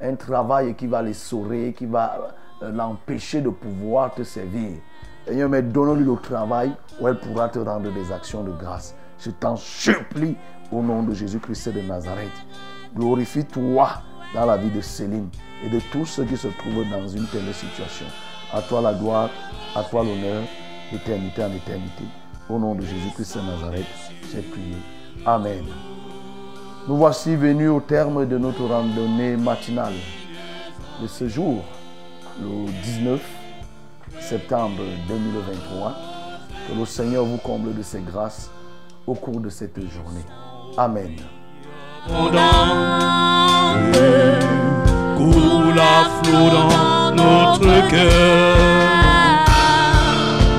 Un 0.00 0.16
travail 0.16 0.74
qui 0.74 0.88
va 0.88 1.02
l'essorer, 1.02 1.72
qui 1.72 1.86
va 1.86 2.34
euh, 2.64 2.72
l'empêcher 2.72 3.40
de 3.40 3.50
pouvoir 3.50 4.12
te 4.12 4.24
servir. 4.24 4.72
Seigneur, 5.24 5.48
mais 5.48 5.62
donne-lui 5.62 6.04
le 6.04 6.16
travail 6.16 6.72
où 7.00 7.06
elle 7.06 7.20
pourra 7.20 7.48
te 7.48 7.60
rendre 7.60 7.94
des 7.94 8.10
actions 8.10 8.42
de 8.42 8.50
grâce. 8.50 8.96
Je 9.20 9.30
t'en 9.30 9.54
supplie 9.54 10.36
au 10.72 10.82
nom 10.82 11.02
de 11.02 11.14
Jésus-Christ 11.14 11.70
de 11.70 11.80
Nazareth. 11.80 12.30
Glorifie-toi 12.94 13.88
dans 14.34 14.46
la 14.46 14.56
vie 14.56 14.70
de 14.70 14.80
Céline 14.80 15.28
et 15.64 15.68
de 15.68 15.80
tous 15.92 16.06
ceux 16.06 16.24
qui 16.24 16.36
se 16.36 16.48
trouvent 16.48 16.88
dans 16.90 17.06
une 17.06 17.26
telle 17.26 17.52
situation. 17.52 18.06
À 18.52 18.62
toi 18.62 18.80
la 18.80 18.94
gloire, 18.94 19.30
à 19.74 19.82
toi 19.82 20.04
l'honneur, 20.04 20.42
éternité 20.92 21.44
en 21.44 21.52
éternité. 21.52 22.04
Au 22.48 22.58
nom 22.58 22.74
de 22.74 22.82
Jésus-Christ 22.82 23.38
de 23.38 23.42
Nazareth, 23.42 23.86
j'ai 24.32 24.42
prié. 24.42 24.76
Amen. 25.24 25.64
Nous 26.86 26.96
voici 26.96 27.34
venus 27.34 27.70
au 27.70 27.80
terme 27.80 28.26
de 28.26 28.36
notre 28.36 28.64
randonnée 28.64 29.36
matinale 29.36 29.94
de 31.00 31.06
ce 31.06 31.28
jour, 31.28 31.64
le 32.40 32.70
19 32.82 33.20
septembre 34.20 34.82
2023. 35.08 35.94
Que 36.68 36.78
le 36.78 36.84
Seigneur 36.86 37.24
vous 37.24 37.38
comble 37.38 37.74
de 37.74 37.82
ses 37.82 38.00
grâces 38.00 38.50
au 39.06 39.14
cours 39.14 39.40
de 39.40 39.50
cette 39.50 39.78
journée. 39.80 40.24
Amen. 40.76 41.16
Coule 45.16 45.78
à 45.78 46.04
flot 46.22 46.50
dans 46.50 47.14
notre 47.14 47.88
cœur. 47.88 48.56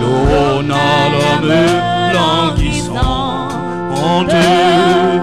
L'eau 0.01 0.61
n'a 0.63 1.09
l'homme 1.11 1.53
languissant 2.13 3.49
en 3.91 4.23
Dieu. 4.23 5.14